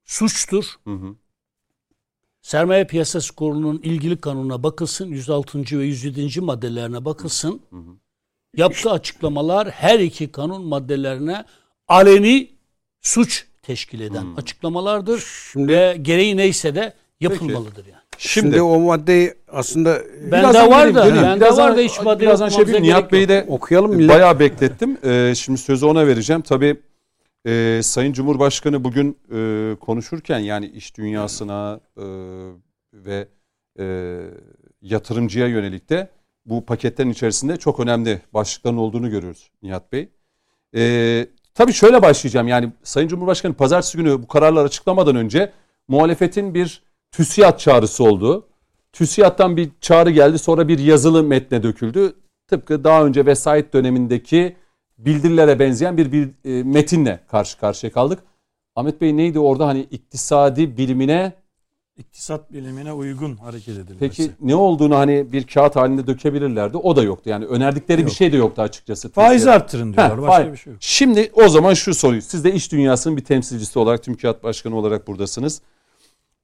suçtur. 0.04 0.64
Hı 0.84 0.94
hı. 0.94 1.14
Sermaye 2.42 2.86
Piyasası 2.86 3.34
Kurulu'nun 3.34 3.78
ilgili 3.78 4.20
kanununa 4.20 4.62
bakılsın. 4.62 5.08
106. 5.08 5.78
ve 5.78 5.84
107. 5.84 6.40
maddelerine 6.40 7.04
bakılsın. 7.04 7.62
Yaptığı 8.56 8.90
açıklamalar 8.90 9.70
her 9.70 9.98
iki 9.98 10.32
kanun 10.32 10.64
maddelerine 10.64 11.44
aleni 11.88 12.50
suç 13.00 13.46
teşkil 13.62 14.00
eden 14.00 14.26
açıklamalar,dır 14.36 15.24
Şimdi- 15.52 15.72
ve 15.72 15.98
gereği 16.02 16.36
neyse 16.36 16.74
de 16.74 16.94
yapılmalıdır 17.20 17.86
yani. 17.86 18.01
Şimdi, 18.18 18.46
Şimdi, 18.46 18.62
o 18.62 18.78
maddeyi 18.80 19.34
aslında 19.48 19.98
Bende 20.22 20.32
Birazdan 20.32 20.70
var 20.70 20.78
vereyim, 20.78 20.94
da, 20.94 21.22
bende 21.22 21.40
Birazdan- 21.40 21.68
var 21.70 21.76
da 21.76 21.80
hiç 21.80 22.00
madde 22.04 22.20
birazdan 22.22 22.48
şey 22.48 22.58
yapayım. 22.58 22.82
Nihat 22.82 23.12
Bey'i 23.12 23.28
de 23.28 23.44
okuyalım 23.48 23.96
millet. 23.96 24.10
bayağı 24.10 24.38
beklettim. 24.38 24.98
Ee, 25.04 25.32
şimdi 25.36 25.58
sözü 25.58 25.86
ona 25.86 26.06
vereceğim. 26.06 26.42
Tabii 26.42 26.76
e, 27.46 27.80
Sayın 27.82 28.12
Cumhurbaşkanı 28.12 28.84
bugün 28.84 29.18
e, 29.34 29.74
konuşurken 29.80 30.38
yani 30.38 30.66
iş 30.66 30.96
dünyasına 30.96 31.80
e, 31.96 32.04
ve 32.94 33.28
e, 33.78 34.16
yatırımcıya 34.82 35.46
yönelik 35.46 35.90
de 35.90 36.08
bu 36.46 36.64
paketlerin 36.66 37.10
içerisinde 37.10 37.56
çok 37.56 37.80
önemli 37.80 38.20
başlıkların 38.34 38.76
olduğunu 38.76 39.10
görüyoruz 39.10 39.50
Nihat 39.62 39.92
Bey. 39.92 40.08
E, 40.76 41.26
tabii 41.54 41.72
şöyle 41.72 42.02
başlayacağım. 42.02 42.48
Yani 42.48 42.68
Sayın 42.82 43.08
Cumhurbaşkanı 43.08 43.54
pazartesi 43.54 43.98
günü 43.98 44.22
bu 44.22 44.28
kararlar 44.28 44.64
açıklamadan 44.64 45.16
önce 45.16 45.52
muhalefetin 45.88 46.54
bir 46.54 46.82
TÜSİAD 47.12 47.58
çağrısı 47.58 48.04
oldu. 48.04 48.46
TÜSİAD'dan 48.92 49.56
bir 49.56 49.68
çağrı 49.80 50.10
geldi 50.10 50.38
sonra 50.38 50.68
bir 50.68 50.78
yazılı 50.78 51.22
metne 51.22 51.62
döküldü. 51.62 52.12
Tıpkı 52.48 52.84
daha 52.84 53.04
önce 53.04 53.26
vesayet 53.26 53.72
dönemindeki 53.74 54.56
bildirilere 54.98 55.58
benzeyen 55.58 55.96
bir, 55.96 56.12
bir 56.12 56.30
e, 56.44 56.62
metinle 56.62 57.20
karşı 57.30 57.58
karşıya 57.58 57.92
kaldık. 57.92 58.18
Ahmet 58.76 59.00
Bey 59.00 59.16
neydi 59.16 59.38
orada 59.38 59.66
hani 59.66 59.80
iktisadi 59.80 60.76
bilimine 60.76 61.32
İktisat 61.96 62.52
bilimine 62.52 62.92
uygun 62.92 63.36
hareket 63.36 63.68
edilmesi. 63.68 63.98
peki 63.98 64.30
ne 64.40 64.54
olduğunu 64.54 64.96
hani 64.96 65.32
bir 65.32 65.46
kağıt 65.46 65.76
halinde 65.76 66.06
dökebilirlerdi. 66.06 66.76
O 66.76 66.96
da 66.96 67.02
yoktu. 67.02 67.30
Yani 67.30 67.44
önerdikleri 67.46 67.98
bir 67.98 68.02
Yok. 68.02 68.12
şey 68.12 68.32
de 68.32 68.36
yoktu 68.36 68.62
açıkçası. 68.62 69.08
Faiz 69.12 69.40
TÜSİAD. 69.42 69.54
arttırın 69.54 69.94
diyorlar. 69.94 70.18
Heh, 70.18 70.22
Başka 70.22 70.32
faiz. 70.42 70.52
bir 70.52 70.56
şey 70.56 70.72
yok. 70.72 70.82
Şimdi 70.82 71.30
o 71.34 71.48
zaman 71.48 71.74
şu 71.74 71.94
soruyu. 71.94 72.22
Siz 72.22 72.44
de 72.44 72.52
iş 72.54 72.72
dünyasının 72.72 73.16
bir 73.16 73.24
temsilcisi 73.24 73.78
olarak, 73.78 74.02
TÜMKİAD 74.02 74.42
Başkanı 74.42 74.76
olarak 74.76 75.06
buradasınız. 75.08 75.62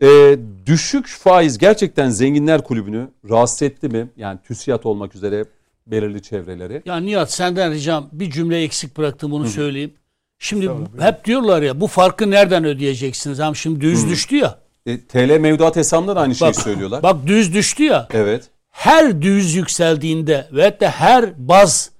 Ee, 0.02 0.38
düşük 0.66 1.06
faiz 1.08 1.58
gerçekten 1.58 2.10
zenginler 2.10 2.64
kulübünü 2.64 3.08
rahatsız 3.30 3.62
etti 3.62 3.88
mi? 3.88 4.08
Yani 4.16 4.38
TÜSİAD 4.46 4.84
olmak 4.84 5.14
üzere 5.14 5.44
belirli 5.86 6.22
çevreleri. 6.22 6.82
Ya 6.84 6.96
Nihat 6.96 7.32
senden 7.32 7.72
ricam 7.72 8.08
bir 8.12 8.30
cümle 8.30 8.62
eksik 8.62 8.96
bıraktım 8.96 9.30
bunu 9.30 9.48
söyleyeyim. 9.48 9.92
Şimdi 10.38 10.70
hep 10.98 11.24
diyorlar 11.24 11.62
ya 11.62 11.80
bu 11.80 11.86
farkı 11.86 12.30
nereden 12.30 12.64
ödeyeceksiniz? 12.64 13.40
Ama 13.40 13.54
şimdi 13.54 13.80
düz 13.80 14.08
düştü 14.08 14.36
ya. 14.36 14.58
E, 14.86 15.00
TL 15.00 15.38
mevduat 15.40 15.76
hesabında 15.76 16.16
da 16.16 16.20
aynı 16.20 16.34
şeyi 16.34 16.48
Bak, 16.48 16.56
söylüyorlar. 16.56 17.02
bak 17.02 17.26
düz 17.26 17.54
düştü 17.54 17.82
ya. 17.84 18.08
Evet. 18.10 18.50
Her 18.70 19.22
düz 19.22 19.54
yükseldiğinde 19.54 20.48
ve 20.52 20.62
hatta 20.64 20.90
her 20.90 21.48
baz 21.48 21.90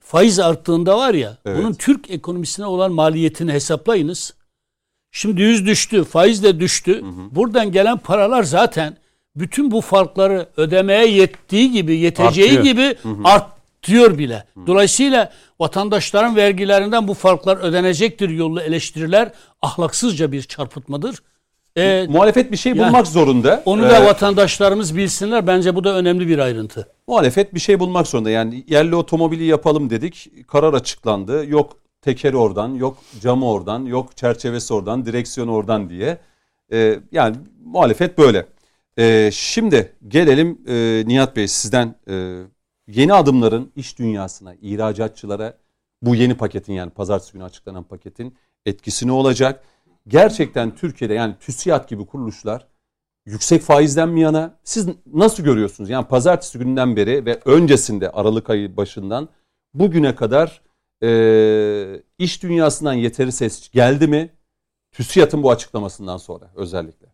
faiz 0.00 0.38
arttığında 0.38 0.98
var 0.98 1.14
ya 1.14 1.38
Evet. 1.46 1.58
bunun 1.58 1.72
Türk 1.74 2.10
ekonomisine 2.10 2.66
olan 2.66 2.92
maliyetini 2.92 3.52
hesaplayınız. 3.52 4.34
Şimdi 5.16 5.36
düz 5.36 5.66
düştü, 5.66 6.04
faiz 6.04 6.42
de 6.42 6.60
düştü. 6.60 7.02
Buradan 7.30 7.72
gelen 7.72 7.96
paralar 7.98 8.42
zaten 8.42 8.96
bütün 9.36 9.70
bu 9.70 9.80
farkları 9.80 10.46
ödemeye 10.56 11.06
yettiği 11.08 11.70
gibi, 11.72 11.96
yeteceği 11.96 12.46
Artıyor. 12.58 12.64
gibi 12.64 12.96
artıyor 13.24 14.18
bile. 14.18 14.44
Dolayısıyla 14.66 15.32
vatandaşların 15.60 16.36
vergilerinden 16.36 17.08
bu 17.08 17.14
farklar 17.14 17.56
ödenecektir 17.56 18.28
yollu 18.28 18.60
eleştiriler 18.60 19.32
ahlaksızca 19.62 20.32
bir 20.32 20.42
çarpıtmadır. 20.42 21.16
Ee, 21.76 22.06
Muhalefet 22.08 22.52
bir 22.52 22.56
şey 22.56 22.72
Yani 22.72 22.86
bulmak 22.88 23.06
zorunda. 23.06 23.62
onu 23.64 23.82
da 23.82 23.98
Ee, 23.98 24.04
vatandaşlarımız 24.06 24.96
bilsinler. 24.96 25.46
Bence 25.46 25.74
bu 25.74 25.84
da 25.84 25.96
önemli 25.96 26.28
bir 26.28 26.38
ayrıntı. 26.38 26.88
muhalefet 27.06 27.54
bir 27.54 27.60
şey 27.60 27.80
bulmak 27.80 28.06
zorunda. 28.06 28.30
Yani 28.30 28.64
yerli 28.68 28.94
otomobili 28.94 29.44
yapalım 29.44 29.90
dedik. 29.90 30.30
Karar 30.48 30.74
açıklandı. 30.74 31.44
Yok 31.48 31.76
tekeri 32.04 32.36
oradan, 32.36 32.74
yok 32.74 32.98
camı 33.20 33.50
oradan, 33.50 33.84
yok 33.84 34.16
çerçevesi 34.16 34.74
oradan, 34.74 35.06
direksiyonu 35.06 35.52
oradan 35.52 35.90
diye. 35.90 36.18
Ee, 36.72 37.00
yani 37.12 37.36
muhalefet 37.64 38.18
böyle. 38.18 38.46
Ee, 38.98 39.30
şimdi 39.32 39.92
gelelim 40.08 40.60
e, 40.68 41.02
Nihat 41.06 41.36
Bey 41.36 41.48
sizden 41.48 41.94
e, 42.08 42.42
yeni 42.86 43.14
adımların 43.14 43.72
iş 43.76 43.98
dünyasına, 43.98 44.54
ihracatçılara 44.54 45.58
bu 46.02 46.14
yeni 46.14 46.36
paketin 46.36 46.72
yani 46.72 46.90
pazartesi 46.90 47.32
günü 47.32 47.44
açıklanan 47.44 47.84
paketin 47.84 48.34
etkisi 48.66 49.06
ne 49.06 49.12
olacak? 49.12 49.64
Gerçekten 50.08 50.74
Türkiye'de 50.74 51.14
yani 51.14 51.34
TÜSİAD 51.40 51.88
gibi 51.88 52.06
kuruluşlar 52.06 52.66
yüksek 53.26 53.62
faizden 53.62 54.08
mi 54.08 54.20
yana? 54.20 54.54
Siz 54.64 54.88
nasıl 55.14 55.42
görüyorsunuz? 55.42 55.90
Yani 55.90 56.06
pazartesi 56.06 56.58
gününden 56.58 56.96
beri 56.96 57.26
ve 57.26 57.40
öncesinde 57.44 58.10
Aralık 58.10 58.50
ayı 58.50 58.76
başından 58.76 59.28
bugüne 59.74 60.14
kadar 60.14 60.63
e, 61.04 62.02
iş 62.18 62.42
dünyasından 62.42 62.92
yeteri 62.92 63.32
ses 63.32 63.70
geldi 63.70 64.08
mi? 64.08 64.30
TÜSİAD'ın 64.92 65.42
bu 65.42 65.50
açıklamasından 65.50 66.16
sonra 66.16 66.50
özellikle. 66.54 67.06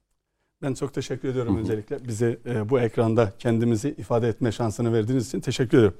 Ben 0.62 0.74
çok 0.74 0.95
teşekkür 0.95 1.28
ediyorum 1.28 1.57
öncelikle. 1.57 2.09
Bize 2.09 2.38
e, 2.47 2.68
bu 2.70 2.80
ekranda 2.80 3.32
kendimizi 3.38 3.88
ifade 3.88 4.28
etme 4.28 4.53
şansını 4.53 4.93
verdiğiniz 4.93 5.28
için 5.28 5.41
teşekkür 5.41 5.78
ederim. 5.78 5.95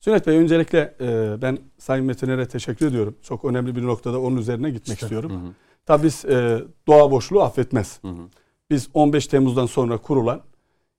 Sünnet 0.00 0.26
Bey 0.26 0.36
öncelikle 0.38 0.94
e, 1.00 1.36
ben 1.42 1.58
Sayın 1.78 2.04
Metiner'e 2.04 2.48
teşekkür 2.48 2.86
ediyorum. 2.86 3.16
Çok 3.22 3.44
önemli 3.44 3.76
bir 3.76 3.82
noktada 3.82 4.20
onun 4.20 4.36
üzerine 4.36 4.70
gitmek 4.70 5.02
istiyorum. 5.02 5.30
Hı 5.30 5.48
hı. 5.48 5.52
Tabii 5.86 6.02
biz 6.02 6.24
e, 6.24 6.64
doğa 6.86 7.10
boşluğu 7.10 7.42
affetmez. 7.42 7.98
Hı 8.02 8.08
hı. 8.08 8.28
Biz 8.70 8.88
15 8.94 9.26
Temmuz'dan 9.26 9.66
sonra 9.66 9.98
kurulan 9.98 10.42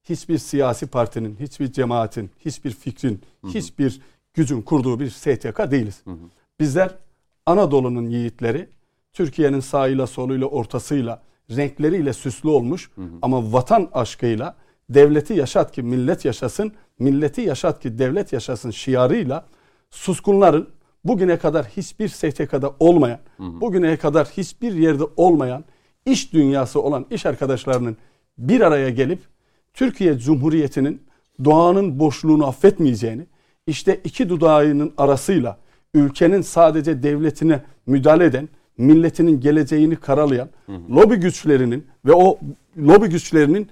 hiçbir 0.04 0.38
siyasi 0.38 0.88
partinin, 0.88 1.38
hiçbir 1.40 1.72
cemaatin, 1.72 2.32
hiçbir 2.40 2.72
fikrin, 2.72 3.22
hı 3.42 3.48
hı. 3.48 3.52
hiçbir 3.52 4.02
gücün 4.34 4.62
kurduğu 4.62 5.00
bir 5.00 5.10
STK 5.10 5.72
değiliz. 5.72 6.02
Hı 6.06 6.12
hı. 6.12 6.30
Bizler 6.60 6.96
Anadolu'nun 7.46 8.10
yiğitleri, 8.10 8.70
Türkiye'nin 9.14 9.60
sağıyla, 9.60 10.08
soluyla, 10.08 10.48
ortasıyla, 10.48 11.22
renkleriyle 11.52 12.14
süslü 12.14 12.50
olmuş 12.50 12.90
hı 12.96 13.02
hı. 13.02 13.10
ama 13.22 13.54
vatan 13.54 13.90
aşkıyla 13.94 14.56
devleti 14.90 15.34
yaşat 15.34 15.72
ki 15.72 15.84
millet 15.84 16.26
yaşasın, 16.26 16.72
milleti 17.00 17.42
yaşat 17.42 17.80
ki 17.80 18.00
devlet 18.00 18.34
yaşasın 18.34 18.72
şiarıyla 18.72 19.46
suskunların 19.90 20.70
bugüne 21.04 21.38
kadar 21.38 21.66
hiçbir 21.66 22.08
STK'da 22.08 22.76
olmayan, 22.80 23.20
hı 23.38 23.44
hı. 23.44 23.62
bugüne 23.62 23.98
kadar 23.98 24.28
hiçbir 24.28 24.74
yerde 24.74 25.04
olmayan 25.18 25.66
iş 26.06 26.34
dünyası 26.34 26.82
olan 26.82 27.06
iş 27.12 27.26
arkadaşlarının 27.26 27.98
bir 28.38 28.62
araya 28.62 28.90
gelip 28.90 29.20
Türkiye 29.74 30.18
Cumhuriyeti'nin 30.18 31.02
doğanın 31.46 32.00
boşluğunu 32.00 32.48
affetmeyeceğini, 32.48 33.26
işte 33.68 34.02
iki 34.04 34.30
dudağının 34.30 34.94
arasıyla 34.98 35.58
ülkenin 35.94 36.42
sadece 36.42 37.04
devletine 37.04 37.62
müdahale 37.86 38.26
eden, 38.26 38.50
milletinin 38.78 39.40
geleceğini 39.40 39.96
karalayan 39.96 40.50
hı 40.66 40.72
hı. 40.72 40.96
lobi 40.96 41.16
güçlerinin 41.16 41.88
ve 42.06 42.14
o 42.14 42.40
lobi 42.78 43.08
güçlerinin 43.08 43.70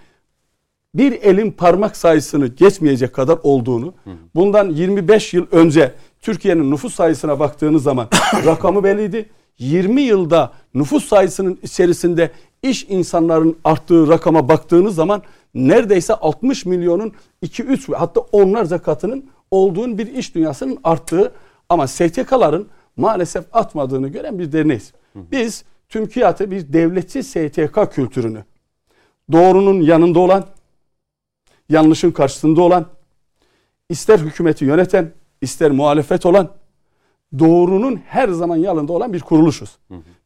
bir 0.96 1.12
elin 1.12 1.52
parmak 1.52 1.98
sayısını 1.98 2.48
geçmeyecek 2.48 3.14
kadar 3.14 3.40
olduğunu, 3.44 3.94
hı 4.04 4.10
hı. 4.10 4.16
bundan 4.36 4.70
25 4.70 5.34
yıl 5.34 5.46
önce 5.52 5.94
Türkiye'nin 6.22 6.72
nüfus 6.72 6.96
sayısına 6.96 7.40
baktığınız 7.40 7.84
zaman 7.84 8.08
rakamı 8.46 8.84
belliydi. 8.84 9.30
20 9.60 10.02
yılda 10.02 10.52
nüfus 10.74 11.06
sayısının 11.06 11.60
içerisinde 11.64 12.32
iş 12.64 12.86
insanların 12.90 13.58
arttığı 13.64 14.08
rakama 14.08 14.50
baktığınız 14.50 14.96
zaman 14.96 15.22
neredeyse 15.54 16.14
60 16.14 16.66
milyonun 16.66 17.14
2-3 17.44 17.96
hatta 17.96 18.22
onlarca 18.32 18.78
katının 18.78 19.26
olduğun 19.52 19.98
bir 19.98 20.08
iş 20.08 20.36
dünyasının 20.36 20.80
arttığı 20.84 21.32
ama 21.70 21.88
STK'ların 21.88 22.68
maalesef 22.98 23.46
atmadığını 23.54 24.08
gören 24.08 24.40
bir 24.40 24.52
derneğiz. 24.52 24.94
Biz 25.16 25.64
TÜMKİAD'ı 25.90 26.52
bir 26.52 26.74
devletçi 26.74 27.24
STK 27.24 27.92
kültürünü 27.92 28.44
doğrunun 29.32 29.82
yanında 29.82 30.20
olan, 30.20 30.46
yanlışın 31.70 32.12
karşısında 32.12 32.62
olan, 32.62 32.86
ister 33.90 34.20
hükümeti 34.20 34.66
yöneten, 34.66 35.12
ister 35.42 35.72
muhalefet 35.72 36.26
olan, 36.26 36.50
doğrunun 37.40 37.96
her 37.96 38.30
zaman 38.30 38.58
yanında 38.58 38.94
olan 38.94 39.14
bir 39.14 39.20
kuruluşuz. 39.20 39.78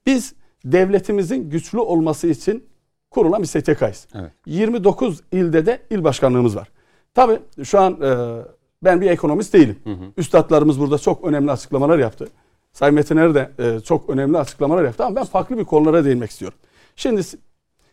Biz 0.05 0.34
devletimizin 0.65 1.49
güçlü 1.49 1.80
olması 1.80 2.28
için 2.28 2.63
kurulan 3.11 3.41
bir 3.41 3.47
STK'yız. 3.47 4.07
Evet. 4.15 4.32
29 4.45 5.21
ilde 5.32 5.65
de 5.65 5.82
il 5.89 6.03
başkanlığımız 6.03 6.55
var. 6.55 6.67
Tabii 7.13 7.39
şu 7.63 7.80
an 7.80 8.01
e, 8.01 8.41
ben 8.86 9.02
bir 9.02 9.10
ekonomist 9.10 9.54
değilim. 9.54 9.80
Hı 9.84 9.90
hı. 9.90 10.06
Üstadlarımız 10.18 10.80
burada 10.80 10.98
çok 10.98 11.24
önemli 11.24 11.52
açıklamalar 11.52 12.00
yaptı. 12.00 12.28
Sayın 12.74 12.96
Metiner 12.96 13.36
de 13.36 13.52
e, 13.60 13.80
çok 13.80 14.10
önemli 14.10 14.38
açıklamalar 14.38 14.84
yaptı 14.84 15.06
ama 15.06 15.16
ben 15.16 15.24
farklı 15.24 15.58
bir 15.58 15.66
konulara 15.66 16.06
değinmek 16.06 16.32
istiyorum. 16.32 16.58
Şimdi 16.96 17.22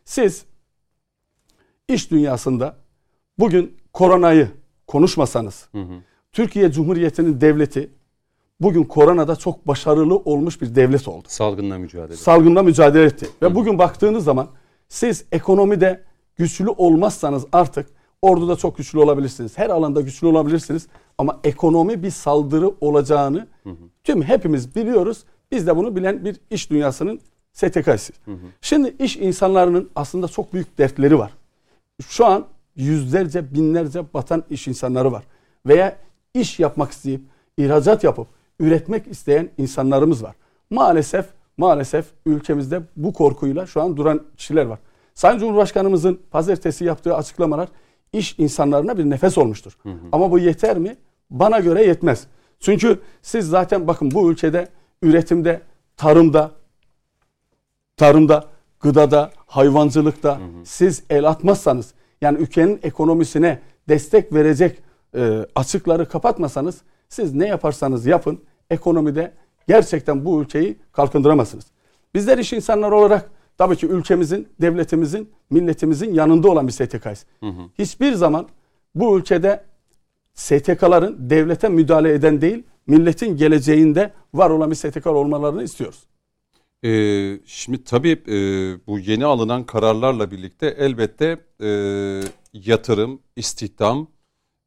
siz 0.04 0.44
iş 1.88 2.10
dünyasında 2.10 2.76
bugün 3.38 3.76
koronayı 3.92 4.48
konuşmasanız, 4.86 5.68
hı 5.72 5.78
hı. 5.78 5.94
Türkiye 6.32 6.72
Cumhuriyeti'nin 6.72 7.40
devleti 7.40 7.90
bugün 8.60 8.84
koronada 8.84 9.36
çok 9.36 9.66
başarılı 9.66 10.16
olmuş 10.16 10.62
bir 10.62 10.74
devlet 10.74 11.08
oldu. 11.08 11.28
Salgınla 11.28 11.78
mücadele. 11.78 12.16
Salgınla 12.16 12.62
mücadele 12.62 13.04
etti. 13.04 13.28
Ve 13.42 13.46
hı. 13.46 13.54
bugün 13.54 13.78
baktığınız 13.78 14.24
zaman 14.24 14.48
siz 14.88 15.24
ekonomide 15.32 16.04
güçlü 16.36 16.68
olmazsanız 16.68 17.46
artık 17.52 17.86
orduda 18.22 18.56
çok 18.56 18.76
güçlü 18.76 18.98
olabilirsiniz. 18.98 19.58
Her 19.58 19.70
alanda 19.70 20.00
güçlü 20.00 20.26
olabilirsiniz. 20.26 20.86
Ama 21.18 21.40
ekonomi 21.44 22.02
bir 22.02 22.10
saldırı 22.10 22.70
olacağını 22.80 23.46
hı 23.62 23.70
hı. 23.70 23.76
tüm 24.04 24.22
hepimiz 24.22 24.74
biliyoruz. 24.76 25.24
Biz 25.50 25.66
de 25.66 25.76
bunu 25.76 25.96
bilen 25.96 26.24
bir 26.24 26.36
iş 26.50 26.70
dünyasının 26.70 27.20
STK'sı. 27.52 28.12
Şimdi 28.60 28.96
iş 28.98 29.16
insanlarının 29.16 29.90
aslında 29.94 30.28
çok 30.28 30.52
büyük 30.52 30.78
dertleri 30.78 31.18
var. 31.18 31.32
Şu 32.08 32.26
an 32.26 32.46
yüzlerce 32.76 33.54
binlerce 33.54 34.04
batan 34.14 34.44
iş 34.50 34.68
insanları 34.68 35.12
var. 35.12 35.24
Veya 35.66 35.96
iş 36.34 36.58
yapmak 36.58 36.92
isteyip 36.92 37.20
ihracat 37.56 38.04
yapıp 38.04 38.26
üretmek 38.60 39.06
isteyen 39.06 39.50
insanlarımız 39.58 40.22
var. 40.22 40.34
Maalesef 40.70 41.26
maalesef 41.56 42.06
ülkemizde 42.26 42.82
bu 42.96 43.12
korkuyla 43.12 43.66
şu 43.66 43.82
an 43.82 43.96
duran 43.96 44.22
kişiler 44.36 44.66
var. 44.66 44.78
Sayın 45.14 45.38
Cumhurbaşkanımızın 45.38 46.20
pazartesi 46.30 46.84
yaptığı 46.84 47.16
açıklamalar 47.16 47.68
iş 48.12 48.38
insanlarına 48.38 48.98
bir 48.98 49.10
nefes 49.10 49.38
olmuştur. 49.38 49.76
Hı 49.82 49.88
hı. 49.88 49.98
Ama 50.12 50.30
bu 50.30 50.38
yeter 50.38 50.78
mi? 50.78 50.96
Bana 51.30 51.60
göre 51.60 51.84
yetmez. 51.84 52.26
Çünkü 52.60 53.00
siz 53.22 53.48
zaten 53.48 53.86
bakın 53.86 54.10
bu 54.10 54.30
ülkede 54.30 54.68
üretimde, 55.02 55.60
tarımda, 55.96 56.50
tarımda, 57.96 58.44
gıdada, 58.80 59.30
hayvancılıkta 59.46 60.38
hı 60.38 60.42
hı. 60.42 60.48
siz 60.64 61.02
el 61.10 61.28
atmazsanız 61.28 61.94
yani 62.20 62.38
ülkenin 62.38 62.80
ekonomisine 62.82 63.58
destek 63.88 64.32
verecek 64.32 64.78
e, 65.14 65.46
açıkları 65.54 66.08
kapatmasanız 66.08 66.80
siz 67.08 67.34
ne 67.34 67.46
yaparsanız 67.46 68.06
yapın 68.06 68.40
ekonomide 68.70 69.32
gerçekten 69.68 70.24
bu 70.24 70.42
ülkeyi 70.42 70.78
kalkındıramazsınız. 70.92 71.64
Bizler 72.14 72.38
iş 72.38 72.52
insanları 72.52 72.96
olarak 72.96 73.30
tabii 73.62 73.76
ki 73.76 73.86
ülkemizin, 73.86 74.48
devletimizin, 74.60 75.30
milletimizin 75.50 76.14
yanında 76.14 76.50
olan 76.50 76.66
bir 76.68 76.72
STK'yız. 76.72 77.26
Hı 77.40 77.46
hı. 77.46 77.62
Hiçbir 77.78 78.12
zaman 78.12 78.48
bu 78.94 79.18
ülkede 79.18 79.64
STK'ların 80.34 81.30
devlete 81.30 81.68
müdahale 81.68 82.12
eden 82.14 82.40
değil, 82.40 82.62
milletin 82.86 83.36
geleceğinde 83.36 84.12
var 84.34 84.50
olan 84.50 84.70
bir 84.70 84.76
STK 84.76 85.06
olmalarını 85.06 85.62
istiyoruz. 85.62 86.02
Ee, 86.84 87.40
şimdi 87.46 87.84
tabii 87.84 88.22
e, 88.28 88.36
bu 88.86 88.98
yeni 88.98 89.24
alınan 89.24 89.66
kararlarla 89.66 90.30
birlikte 90.30 90.66
elbette 90.66 91.38
e, 91.60 91.68
yatırım, 92.52 93.20
istihdam, 93.36 94.08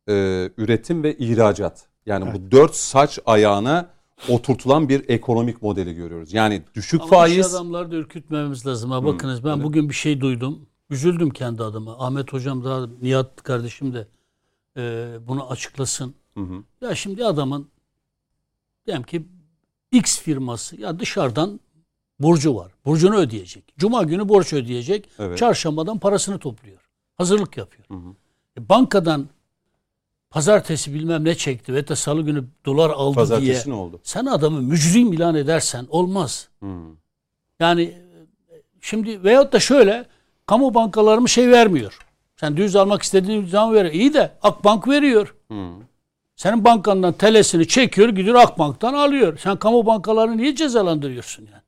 e, 0.10 0.14
üretim 0.58 1.04
ve 1.04 1.18
ihracat. 1.18 1.88
Yani 2.06 2.26
evet. 2.30 2.36
bu 2.36 2.52
dört 2.52 2.76
saç 2.76 3.20
ayağına 3.26 3.90
oturtulan 4.30 4.90
bir 4.90 5.10
ekonomik 5.10 5.62
modeli 5.62 5.96
görüyoruz. 5.96 6.34
Yani 6.34 6.64
düşük 6.76 7.02
Ama 7.02 7.10
faiz. 7.10 7.56
Ama 7.56 7.58
adamları 7.58 7.92
da 7.92 7.96
ürkütmememiz 7.96 8.68
lazım. 8.68 8.92
Ha, 8.92 9.06
bakınız 9.06 9.44
ben 9.44 9.54
evet. 9.56 9.64
bugün 9.64 9.90
bir 9.90 9.94
şey 9.94 10.22
duydum. 10.22 10.68
Üzüldüm 10.90 11.30
kendi 11.30 11.64
adıma. 11.64 12.00
Ahmet 12.00 12.34
hocam 12.34 12.64
da 12.64 12.90
Nihat 13.02 13.44
kardeşim 13.44 13.94
de 13.94 14.08
e, 14.78 15.14
bunu 15.28 15.52
açıklasın. 15.52 16.16
Hı 16.34 16.40
hı. 16.40 16.64
Ya 16.82 16.96
şimdi 16.96 17.26
adamın 17.26 17.68
diyelim 18.86 19.04
ki 19.04 19.26
X 19.92 20.20
firması 20.20 20.82
ya 20.82 21.00
dışarıdan 21.00 21.60
borcu 22.20 22.56
var. 22.56 22.72
Borcunu 22.86 23.16
ödeyecek. 23.16 23.74
Cuma 23.78 24.04
günü 24.04 24.30
borç 24.30 24.54
ödeyecek. 24.54 25.10
Evet. 25.20 25.38
Çarşambadan 25.38 26.00
parasını 26.00 26.40
topluyor. 26.40 26.90
Hazırlık 27.16 27.58
yapıyor. 27.58 27.88
Hı 27.88 27.94
hı. 27.94 28.16
E, 28.58 28.70
bankadan 28.70 29.30
pazartesi 30.30 30.94
bilmem 30.94 31.26
ne 31.26 31.36
çekti 31.36 31.74
ve 31.74 31.88
de 31.88 31.96
salı 31.96 32.22
günü 32.22 32.44
dolar 32.66 32.90
aldı 32.90 33.16
pazartesi 33.16 33.66
diye. 33.66 33.76
ne 33.76 33.80
oldu? 33.80 34.00
Sen 34.04 34.26
adamı 34.26 34.62
mücrim 34.62 35.14
ilan 35.14 35.36
edersen 35.36 35.86
olmaz. 35.90 36.48
Hmm. 36.60 36.96
Yani 37.60 37.94
şimdi 38.82 39.24
veyahut 39.24 39.54
da 39.54 39.60
şöyle 39.60 40.06
kamu 40.46 40.74
bankaları 40.74 41.22
mı 41.22 41.30
şey 41.30 41.50
vermiyor. 41.50 42.00
Sen 42.40 42.58
düz 42.58 42.76
almak 42.76 43.02
istediğin 43.02 43.46
zaman 43.46 43.74
veriyor. 43.74 43.94
İyi 43.94 44.14
de 44.14 44.32
Akbank 44.44 44.88
veriyor. 44.88 45.36
Hmm. 45.48 45.74
Senin 46.36 46.64
bankandan 46.64 47.14
telesini 47.14 47.68
çekiyor 47.68 48.10
gidiyor 48.10 48.36
Akbank'tan 48.36 48.94
alıyor. 48.94 49.38
Sen 49.44 49.58
kamu 49.58 49.86
bankalarını 49.86 50.38
niye 50.38 50.56
cezalandırıyorsun 50.56 51.44
yani? 51.52 51.62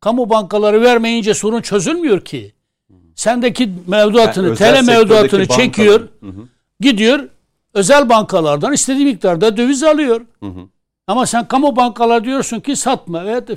Kamu 0.00 0.30
bankaları 0.30 0.82
vermeyince 0.82 1.34
sorun 1.34 1.60
çözülmüyor 1.60 2.20
ki. 2.24 2.52
Hmm. 2.86 2.96
Sendeki 3.14 3.72
mevduatını, 3.86 4.46
yani 4.46 4.56
tele 4.56 4.82
mevduatını 4.82 5.46
çekiyor. 5.46 6.00
Hı 6.00 6.26
hı. 6.26 6.48
Gidiyor 6.80 7.28
özel 7.74 8.08
bankalardan 8.08 8.72
istediği 8.72 9.04
miktarda 9.04 9.56
döviz 9.56 9.82
alıyor. 9.82 10.20
Hı 10.40 10.46
hı. 10.46 10.68
Ama 11.06 11.26
sen 11.26 11.48
kamu 11.48 11.76
bankalar 11.76 12.24
diyorsun 12.24 12.60
ki 12.60 12.76
satma. 12.76 13.24
Evet. 13.24 13.50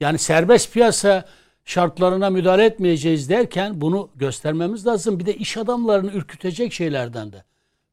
Yani 0.00 0.18
serbest 0.18 0.72
piyasa 0.72 1.24
şartlarına 1.64 2.30
müdahale 2.30 2.64
etmeyeceğiz 2.64 3.28
derken 3.28 3.80
bunu 3.80 4.08
göstermemiz 4.14 4.86
lazım. 4.86 5.20
Bir 5.20 5.26
de 5.26 5.34
iş 5.34 5.56
adamlarını 5.56 6.12
ürkütecek 6.12 6.72
şeylerden 6.72 7.32
de. 7.32 7.44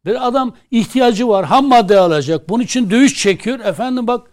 Bir 0.06 0.28
adam 0.28 0.56
ihtiyacı 0.72 1.28
var, 1.28 1.46
ham 1.46 1.68
madde 1.68 2.00
alacak. 2.00 2.50
Bunun 2.50 2.64
için 2.64 2.90
döviz 2.90 3.14
çekiyor. 3.14 3.60
Efendim 3.60 4.08
bak 4.08 4.28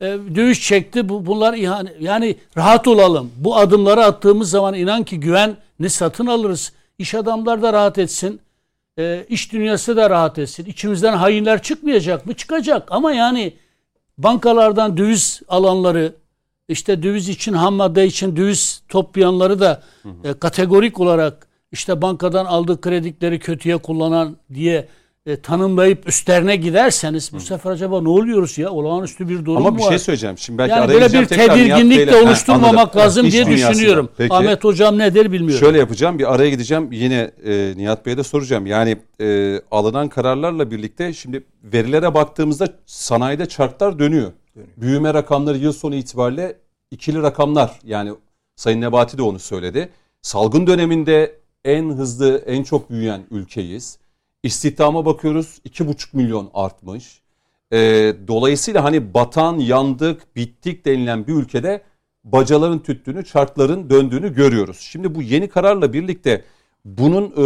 e, 0.00 0.06
döviz 0.34 0.60
çekti. 0.60 1.08
Bu, 1.08 1.26
bunlar 1.26 1.54
ihane. 1.54 1.92
Yani 2.00 2.36
rahat 2.56 2.88
olalım. 2.88 3.30
Bu 3.36 3.56
adımları 3.56 4.04
attığımız 4.04 4.50
zaman 4.50 4.74
inan 4.74 5.04
ki 5.04 5.20
güvenli 5.20 5.90
satın 5.90 6.26
alırız. 6.26 6.72
İş 6.98 7.14
adamlar 7.14 7.62
da 7.62 7.72
rahat 7.72 7.98
etsin 7.98 8.40
e, 8.98 9.26
iş 9.28 9.52
dünyası 9.52 9.96
da 9.96 10.10
rahat 10.10 10.38
etsin. 10.38 10.64
İçimizden 10.64 11.16
hainler 11.16 11.62
çıkmayacak 11.62 12.26
mı? 12.26 12.34
Çıkacak 12.34 12.92
ama 12.92 13.12
yani 13.12 13.52
bankalardan 14.18 14.96
döviz 14.96 15.40
alanları 15.48 16.14
işte 16.68 17.02
döviz 17.02 17.28
için 17.28 17.52
ham 17.52 17.74
madde 17.74 18.06
için 18.06 18.36
döviz 18.36 18.82
toplayanları 18.88 19.60
da 19.60 19.82
e, 20.24 20.32
kategorik 20.32 21.00
olarak 21.00 21.48
işte 21.72 22.02
bankadan 22.02 22.44
aldığı 22.44 22.80
kredileri 22.80 23.38
kötüye 23.38 23.76
kullanan 23.76 24.36
diye 24.54 24.88
e, 25.28 25.36
tanımlayıp 25.40 26.08
üstlerine 26.08 26.56
giderseniz 26.56 27.32
bu 27.32 27.40
sefer 27.40 27.70
acaba 27.70 28.02
ne 28.02 28.08
oluyoruz 28.08 28.58
ya? 28.58 28.70
Olağanüstü 28.70 29.28
bir 29.28 29.44
durum 29.44 29.56
Ama 29.56 29.70
mu 29.70 29.78
bir 29.78 29.82
var? 29.82 29.88
şey 29.88 29.98
söyleyeceğim. 29.98 30.38
Şimdi 30.38 30.58
belki 30.58 30.70
yani 30.70 30.80
araya 30.80 30.92
böyle 30.92 31.12
bir 31.20 31.26
tedirginlik 31.26 32.06
de 32.08 32.10
Ha, 32.10 32.22
oluşturmamak 32.22 32.78
anladım. 32.78 33.00
lazım 33.00 33.26
İş 33.26 33.32
diye 33.32 33.46
dünyasında. 33.46 33.72
düşünüyorum. 33.72 34.08
Peki. 34.16 34.34
Ahmet 34.34 34.64
hocam 34.64 34.98
ne 34.98 35.14
der 35.14 35.32
bilmiyorum. 35.32 35.60
Şöyle 35.66 35.78
yapacağım 35.78 36.18
bir 36.18 36.34
araya 36.34 36.50
gideceğim 36.50 36.92
yine 36.92 37.30
e, 37.44 37.74
Nihat 37.76 38.06
Bey'e 38.06 38.16
de 38.16 38.22
soracağım. 38.22 38.66
Yani 38.66 38.96
e, 39.20 39.60
alınan 39.70 40.08
kararlarla 40.08 40.70
birlikte 40.70 41.12
şimdi 41.12 41.44
verilere 41.64 42.14
baktığımızda 42.14 42.68
sanayide 42.86 43.46
çarklar 43.46 43.98
dönüyor. 43.98 44.32
Büyüme 44.76 45.14
rakamları 45.14 45.58
yıl 45.58 45.72
sonu 45.72 45.94
itibariyle 45.94 46.56
ikili 46.90 47.22
rakamlar 47.22 47.78
yani 47.84 48.10
Sayın 48.56 48.80
Nebati 48.80 49.18
de 49.18 49.22
onu 49.22 49.38
söyledi. 49.38 49.88
Salgın 50.22 50.66
döneminde 50.66 51.36
en 51.64 51.90
hızlı 51.90 52.42
en 52.46 52.62
çok 52.62 52.90
büyüyen 52.90 53.20
ülkeyiz. 53.30 53.98
İstihdama 54.42 55.06
bakıyoruz 55.06 55.60
2,5 55.64 56.08
milyon 56.12 56.50
artmış. 56.54 57.20
E, 57.72 57.78
dolayısıyla 58.28 58.84
hani 58.84 59.14
batan, 59.14 59.58
yandık, 59.58 60.36
bittik 60.36 60.84
denilen 60.86 61.26
bir 61.26 61.32
ülkede 61.34 61.82
bacaların 62.24 62.78
tüttüğünü, 62.82 63.24
çarkların 63.24 63.90
döndüğünü 63.90 64.34
görüyoruz. 64.34 64.78
Şimdi 64.80 65.14
bu 65.14 65.22
yeni 65.22 65.48
kararla 65.48 65.92
birlikte 65.92 66.44
bunun 66.84 67.24
e, 67.36 67.42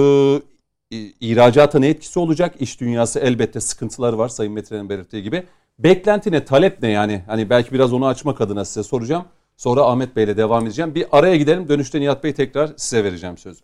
i- 0.96 1.14
ihracata 1.20 1.78
ne 1.78 1.88
etkisi 1.88 2.18
olacak? 2.18 2.54
İş 2.60 2.80
dünyası 2.80 3.18
elbette 3.20 3.60
sıkıntıları 3.60 4.18
var 4.18 4.28
Sayın 4.28 4.52
Metre'nin 4.52 4.88
belirttiği 4.88 5.22
gibi. 5.22 5.44
Beklenti 5.78 6.32
ne, 6.32 6.44
talep 6.44 6.82
ne 6.82 6.88
yani? 6.90 7.22
Hani 7.26 7.50
belki 7.50 7.72
biraz 7.72 7.92
onu 7.92 8.06
açmak 8.06 8.40
adına 8.40 8.64
size 8.64 8.82
soracağım. 8.82 9.24
Sonra 9.56 9.82
Ahmet 9.82 10.16
Bey'le 10.16 10.36
devam 10.36 10.66
edeceğim. 10.66 10.94
Bir 10.94 11.06
araya 11.12 11.36
gidelim. 11.36 11.68
Dönüşte 11.68 12.00
Nihat 12.00 12.24
Bey 12.24 12.32
tekrar 12.32 12.70
size 12.76 13.04
vereceğim 13.04 13.38
sözü. 13.38 13.60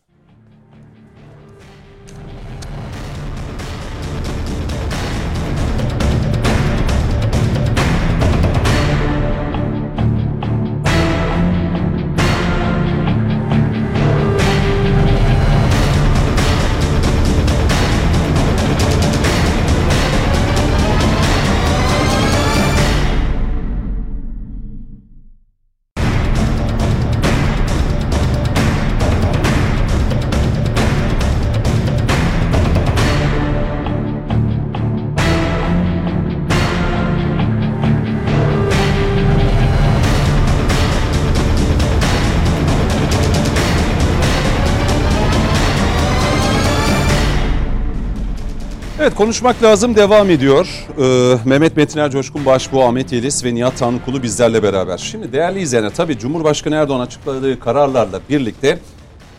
Konuşmak 49.18 49.62
lazım 49.62 49.96
devam 49.96 50.30
ediyor. 50.30 50.86
Ee, 50.98 51.38
Mehmet 51.44 51.76
Metiner 51.76 52.10
Coşkun 52.10 52.46
Başbuğ, 52.46 52.84
Ahmet 52.84 53.12
Yeliz 53.12 53.44
ve 53.44 53.54
Nihat 53.54 53.78
Tanrıkulu 53.78 54.22
bizlerle 54.22 54.62
beraber. 54.62 54.98
Şimdi 54.98 55.32
değerli 55.32 55.60
izleyenler 55.60 55.94
tabii 55.94 56.18
Cumhurbaşkanı 56.18 56.74
Erdoğan 56.74 57.00
açıkladığı 57.00 57.60
kararlarla 57.60 58.20
birlikte 58.30 58.78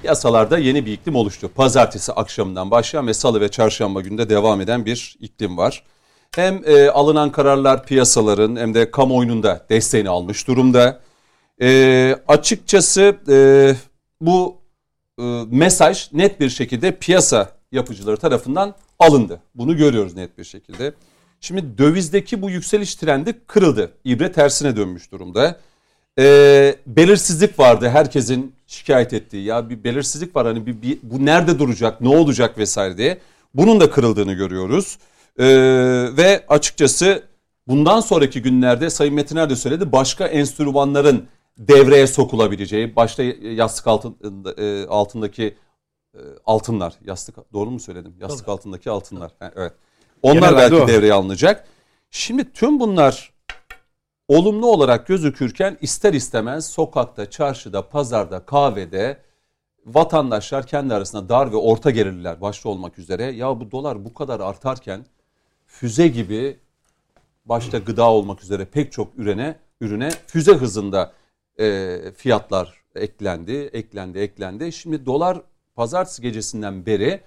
yasalarda 0.04 0.58
yeni 0.58 0.86
bir 0.86 0.92
iklim 0.92 1.16
oluştu. 1.16 1.50
Pazartesi 1.56 2.14
akşamından 2.14 2.72
başlayan 2.72 3.08
ve 3.08 3.14
salı 3.14 3.42
ve 3.42 3.50
çarşamba 3.50 4.02
günde 4.02 4.30
devam 4.30 4.62
eden 4.62 4.86
bir 4.86 5.16
iklim 5.20 5.58
var. 5.58 5.84
Hem 6.36 6.62
e, 6.66 6.90
alınan 6.90 7.32
kararlar 7.32 7.86
piyasaların 7.86 8.56
hem 8.56 8.74
de 8.74 8.92
kamuoyunun 8.92 9.44
da 9.44 9.66
desteğini 9.70 10.10
almış 10.10 10.48
durumda. 10.48 11.00
E, 11.62 12.16
açıkçası 12.28 13.18
e, 13.30 13.38
bu 14.22 14.58
e, 15.20 15.24
mesaj 15.52 16.14
net 16.14 16.40
bir 16.40 16.50
şekilde 16.50 16.92
piyasa 16.92 17.50
yapıcıları 17.72 18.18
tarafından 18.18 18.76
alındı. 19.00 19.42
Bunu 19.56 19.78
görüyoruz 19.78 20.16
net 20.16 20.38
bir 20.38 20.44
şekilde. 20.44 20.94
Şimdi 21.42 21.78
dövizdeki 21.78 22.42
bu 22.42 22.50
yükseliş 22.50 22.96
trendi 22.96 23.34
kırıldı. 23.48 23.92
İbre 24.04 24.32
tersine 24.32 24.76
dönmüş 24.76 25.12
durumda. 25.12 25.60
E, 26.20 26.76
belirsizlik 26.88 27.60
vardı 27.60 27.90
herkesin 27.90 28.56
şikayet 28.68 29.14
ettiği. 29.14 29.44
Ya 29.44 29.70
bir 29.70 29.84
belirsizlik 29.84 30.36
var 30.36 30.48
hani 30.48 30.66
bir, 30.66 30.82
bir, 30.82 31.00
bu 31.04 31.26
nerede 31.26 31.60
duracak, 31.60 32.02
ne 32.02 32.10
olacak 32.10 32.58
vesaire 32.58 32.98
diye. 32.98 33.18
Bunun 33.54 33.80
da 33.80 33.90
kırıldığını 33.90 34.34
görüyoruz. 34.34 34.98
E, 35.40 35.46
ve 36.18 36.46
açıkçası 36.48 37.24
bundan 37.68 38.00
sonraki 38.00 38.42
günlerde 38.42 38.90
Sayın 38.90 39.14
Metiner 39.14 39.50
de 39.50 39.56
söyledi 39.56 39.92
başka 39.92 40.28
enstrümanların 40.28 41.28
devreye 41.58 42.08
sokulabileceği, 42.08 42.96
başta 42.96 43.24
yastık 43.42 43.88
altında, 43.88 44.54
e, 44.64 44.88
altındaki 44.88 45.56
e, 46.14 46.20
altınlar, 46.46 46.94
yastık 47.06 47.54
doğru 47.54 47.72
mu 47.72 47.80
söyledim? 47.80 48.16
Yastık 48.20 48.48
altındaki 48.48 48.90
altınlar. 48.90 49.32
Ha, 49.40 49.52
evet. 49.56 49.74
Onlar 50.22 50.36
Genel 50.36 50.56
belki 50.56 50.76
o. 50.76 50.88
devreye 50.88 51.14
alınacak. 51.14 51.68
Şimdi 52.12 52.54
tüm 52.54 52.80
bunlar 52.80 53.34
olumlu 54.28 54.68
olarak 54.68 55.08
gözükürken 55.08 55.78
ister 55.82 56.14
istemez 56.14 56.70
sokakta, 56.70 57.30
çarşıda, 57.30 57.90
pazarda, 57.90 58.46
kahvede 58.46 59.18
vatandaşlar 59.86 60.68
kendi 60.68 60.94
arasında 60.94 61.30
dar 61.30 61.52
ve 61.52 61.56
orta 61.56 61.92
gelirliler 61.92 62.42
başta 62.42 62.70
olmak 62.70 63.00
üzere 63.00 63.24
ya 63.24 63.60
bu 63.60 63.72
dolar 63.72 64.06
bu 64.06 64.14
kadar 64.14 64.40
artarken 64.40 65.06
füze 65.66 66.08
gibi 66.08 66.60
başta 67.46 67.78
gıda 67.78 68.12
olmak 68.12 68.44
üzere 68.44 68.66
pek 68.66 68.92
çok 68.92 69.08
ürüne 69.18 69.56
ürüne 69.82 70.10
füze 70.28 70.54
hızında 70.54 71.14
e, 71.60 71.98
fiyatlar 72.18 72.82
eklendi, 72.96 73.52
eklendi, 73.74 74.20
eklendi. 74.20 74.72
Şimdi 74.72 75.06
dolar 75.06 75.42
pazartesi 75.80 76.22
gecesinden 76.22 76.86
beri 76.86 77.22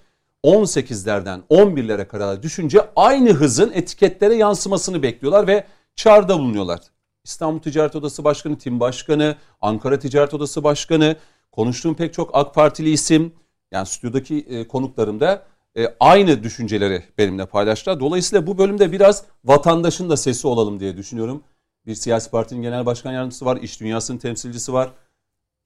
18'lerden 0.45 1.41
11'lere 1.51 2.07
kadar 2.07 2.43
düşünce 2.43 2.81
aynı 2.97 3.31
hızın 3.31 3.73
etiketlere 3.73 4.35
yansımasını 4.35 5.03
bekliyorlar 5.03 5.47
ve 5.47 5.65
çağrıda 5.97 6.39
bulunuyorlar. 6.39 6.81
İstanbul 7.25 7.61
Ticaret 7.61 7.97
Odası 7.97 8.25
Başkanı, 8.25 8.59
Tim 8.59 8.81
Başkanı, 8.81 9.37
Ankara 9.61 9.99
Ticaret 9.99 10.35
Odası 10.35 10.65
Başkanı, 10.65 11.17
konuştuğum 11.53 11.95
pek 11.95 12.15
çok 12.15 12.31
AK 12.33 12.55
Partili 12.55 12.91
isim, 12.91 13.33
yani 13.71 13.87
stüdyodaki 13.87 14.37
e, 14.39 14.69
konuklarım 14.69 15.21
da 15.21 15.43
e, 15.77 15.87
aynı 16.01 16.43
düşünceleri 16.43 17.05
benimle 17.19 17.47
paylaştılar. 17.47 18.01
Dolayısıyla 18.01 18.47
bu 18.47 18.59
bölümde 18.59 18.93
biraz 18.93 19.25
vatandaşın 19.45 20.11
da 20.11 20.17
sesi 20.17 20.47
olalım 20.47 20.81
diye 20.81 20.97
düşünüyorum. 20.97 21.43
Bir 21.87 21.95
siyasi 21.95 22.31
partinin 22.31 22.63
genel 22.63 22.87
başkan 22.87 23.13
yardımcısı 23.13 23.45
var, 23.45 23.57
iş 23.57 23.81
dünyasının 23.81 24.19
temsilcisi 24.19 24.73
var. 24.73 24.93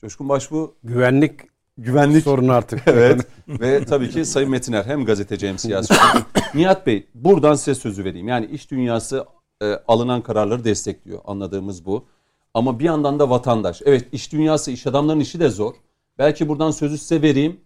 Coşkun 0.01 0.29
Başbuğ 0.29 0.75
Güvenlik 0.85 1.56
güvenlik 1.79 2.25
sorunu 2.25 2.53
artık. 2.53 2.83
Evet 2.87 3.27
ve 3.49 3.85
tabii 3.85 4.11
ki 4.11 4.25
Sayın 4.25 4.51
Metiner 4.51 4.85
hem 4.85 5.05
gazeteci 5.05 5.49
hem 5.49 5.59
siyasi. 5.59 5.95
Nihat 6.55 6.87
Bey 6.87 7.07
buradan 7.15 7.55
size 7.55 7.75
sözü 7.75 8.05
vereyim. 8.05 8.29
Yani 8.29 8.47
iş 8.47 8.71
dünyası 8.71 9.25
e, 9.63 9.73
alınan 9.89 10.23
kararları 10.23 10.65
destekliyor 10.65 11.19
anladığımız 11.25 11.87
bu. 11.87 12.07
Ama 12.55 12.79
bir 12.79 12.85
yandan 12.85 13.19
da 13.19 13.31
vatandaş. 13.31 13.83
Evet 13.85 14.09
iş 14.13 14.33
dünyası 14.33 14.71
iş 14.71 14.87
adamlarının 14.87 15.23
işi 15.23 15.41
de 15.41 15.49
zor. 15.49 15.75
Belki 16.19 16.49
buradan 16.49 16.71
sözü 16.71 16.99
size 16.99 17.23
vereyim 17.23 17.61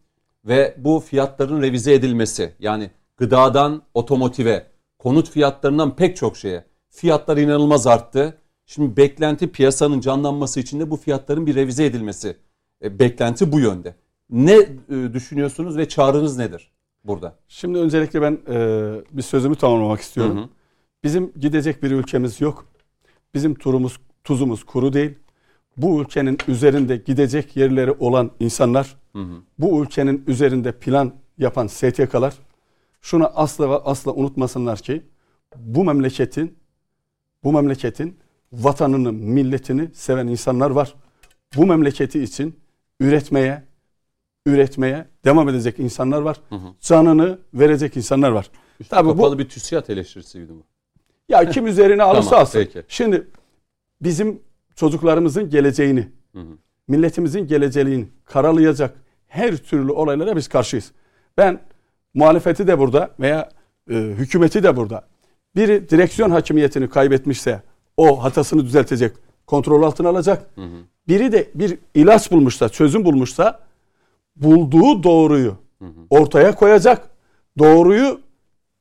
ve 0.45 0.75
bu 0.79 1.01
fiyatların 1.01 1.63
revize 1.63 1.95
edilmesi 1.95 2.53
yani 2.61 2.91
gıdadan 3.17 3.83
otomotive, 3.95 4.67
konut 4.99 5.31
fiyatlarından 5.31 5.97
pek 5.97 6.17
çok 6.17 6.37
şeye 6.37 6.65
fiyatlar 6.91 7.37
inanılmaz 7.37 7.87
arttı. 7.87 8.37
Şimdi 8.67 8.97
beklenti 8.97 9.53
piyasanın 9.53 10.01
canlanması 10.01 10.61
için 10.61 10.81
de 10.81 10.91
bu 10.91 10.97
fiyatların 10.97 11.47
bir 11.47 11.55
revize 11.55 11.85
edilmesi. 11.85 12.37
E, 12.83 12.99
beklenti 12.99 13.53
bu 13.53 13.61
yönde. 13.61 13.95
Ne 14.31 14.55
e, 14.55 15.13
düşünüyorsunuz 15.13 15.77
ve 15.77 15.89
çağrınız 15.89 16.39
nedir 16.39 16.71
burada? 17.05 17.37
Şimdi 17.49 17.79
öncelikle 17.79 18.23
ben 18.23 18.39
e, 18.49 18.57
bir 19.13 19.23
sözümü 19.23 19.57
tamamlamak 19.57 20.01
istiyorum. 20.01 20.37
Hı 20.37 20.43
hı. 20.43 20.49
Bizim 21.05 21.33
gidecek 21.41 21.83
bir 21.83 21.91
ülkemiz 21.91 22.41
yok. 22.41 22.67
Bizim 23.35 23.55
turumuz, 23.55 24.01
tuzumuz 24.25 24.65
kuru 24.65 24.93
değil. 24.93 25.15
Bu 25.77 26.03
ülkenin 26.03 26.39
üzerinde 26.49 26.97
gidecek 26.97 27.57
yerleri 27.57 27.93
olan 27.93 28.31
insanlar, 28.41 28.97
bu 29.59 29.83
ülkenin 29.83 30.25
üzerinde 30.27 30.73
plan 30.73 31.15
yapan 31.39 31.67
STK'lar 31.67 32.35
şunu 33.01 33.31
asla 33.35 33.71
ve 33.71 33.75
asla 33.75 34.13
unutmasınlar 34.13 34.79
ki 34.79 35.03
bu 35.57 35.85
memleketin 35.85 36.59
bu 37.45 37.53
memleketin 37.53 38.19
vatanını, 38.53 39.13
milletini 39.13 39.89
seven 39.95 40.27
insanlar 40.27 40.71
var. 40.71 40.95
Bu 41.57 41.67
memleketi 41.67 42.23
için 42.23 42.60
üretmeye, 43.01 43.63
üretmeye 44.47 45.07
devam 45.25 45.49
edecek 45.49 45.79
insanlar 45.79 46.21
var. 46.23 46.41
Canını 46.81 47.39
verecek 47.55 47.97
insanlar 47.97 48.31
var. 48.31 48.51
Üstü 48.81 48.91
Tabii 48.91 49.09
bu- 49.09 49.13
kapalı 49.17 49.39
bir 49.39 49.49
TÜSİAD 49.49 49.89
eleştirisiydi 49.89 50.49
bu. 50.53 50.63
Ya 51.29 51.51
kim 51.51 51.67
üzerine 51.73 52.03
alırsa 52.03 52.31
Tamam, 52.31 52.43
alsın. 52.43 52.59
peki. 52.59 52.83
Şimdi 52.89 53.27
bizim 54.03 54.43
çocuklarımızın 54.75 55.51
geleceğini, 55.51 56.09
milletimizin 56.89 57.47
geleceğini 57.47 58.09
karalayacak 58.25 58.95
her 59.29 59.57
türlü 59.57 59.93
olaylara 59.93 60.37
biz 60.37 60.49
karşıyız. 60.49 60.93
Ben 61.37 61.61
muhalefeti 62.15 62.67
de 62.67 62.79
burada 62.79 63.11
veya 63.21 63.49
e, 63.91 63.95
hükümeti 63.95 64.63
de 64.63 64.77
burada. 64.77 65.09
Biri 65.57 65.89
direksiyon 65.91 66.31
hakimiyetini 66.31 66.89
kaybetmişse 66.89 67.63
o 67.97 68.23
hatasını 68.25 68.65
düzeltecek, 68.65 69.17
kontrol 69.51 69.83
altına 69.83 70.09
alacak. 70.09 70.51
Biri 71.09 71.33
de 71.33 71.51
bir 71.55 71.79
ilaç 71.95 72.33
bulmuşsa, 72.33 72.69
çözüm 72.69 73.05
bulmuşsa 73.05 73.61
bulduğu 74.37 75.03
doğruyu 75.03 75.55
ortaya 76.11 76.55
koyacak. 76.55 77.09
Doğruyu 77.59 78.21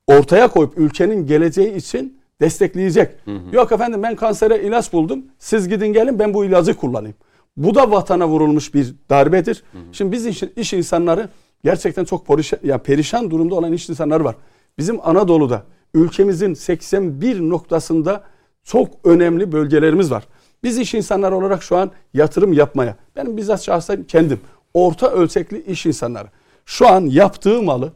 ortaya 0.08 0.48
koyup 0.48 0.78
ülkenin 0.78 1.28
geleceği 1.28 1.76
için 1.76 2.20
destekleyecek. 2.42 3.16
Yok 3.52 3.72
efendim 3.72 4.04
ben 4.04 4.16
kansere 4.16 4.64
ilaç 4.64 4.94
buldum. 4.94 5.26
Siz 5.40 5.68
gidin 5.70 5.88
gelin 5.88 6.20
ben 6.20 6.34
bu 6.34 6.46
ilacı 6.46 6.74
kullanayım. 6.76 7.16
Bu 7.58 7.76
da 7.76 7.92
vatana 7.92 8.28
vurulmuş 8.28 8.74
bir 8.74 8.96
darbedir. 9.10 9.64
Şimdi 9.92 10.12
biz 10.12 10.26
iş, 10.26 10.44
iş 10.44 10.74
insanları 10.74 11.30
gerçekten 11.64 12.06
çok 12.06 12.28
perişan, 12.28 12.60
ya 12.64 12.78
perişan 12.78 13.32
durumda 13.32 13.56
olan 13.56 13.74
iş 13.74 13.90
insanları 13.90 14.24
var. 14.24 14.36
Bizim 14.78 15.00
Anadolu'da 15.04 15.64
ülkemizin 15.94 16.54
81 16.54 17.40
noktasında 17.40 18.24
çok 18.64 18.88
önemli 19.04 19.52
bölgelerimiz 19.52 20.12
var. 20.12 20.24
Biz 20.64 20.78
iş 20.78 20.94
insanları 20.94 21.36
olarak 21.36 21.64
şu 21.64 21.78
an 21.78 21.92
yatırım 22.14 22.54
yapmaya, 22.54 22.96
benim 23.16 23.38
bizzat 23.38 23.62
şahsen 23.62 24.04
kendim 24.04 24.40
orta 24.74 25.12
ölçekli 25.12 25.64
iş 25.64 25.86
insanları 25.86 26.28
şu 26.66 26.88
an 26.88 27.02
yaptığı 27.06 27.62
malı 27.62 27.92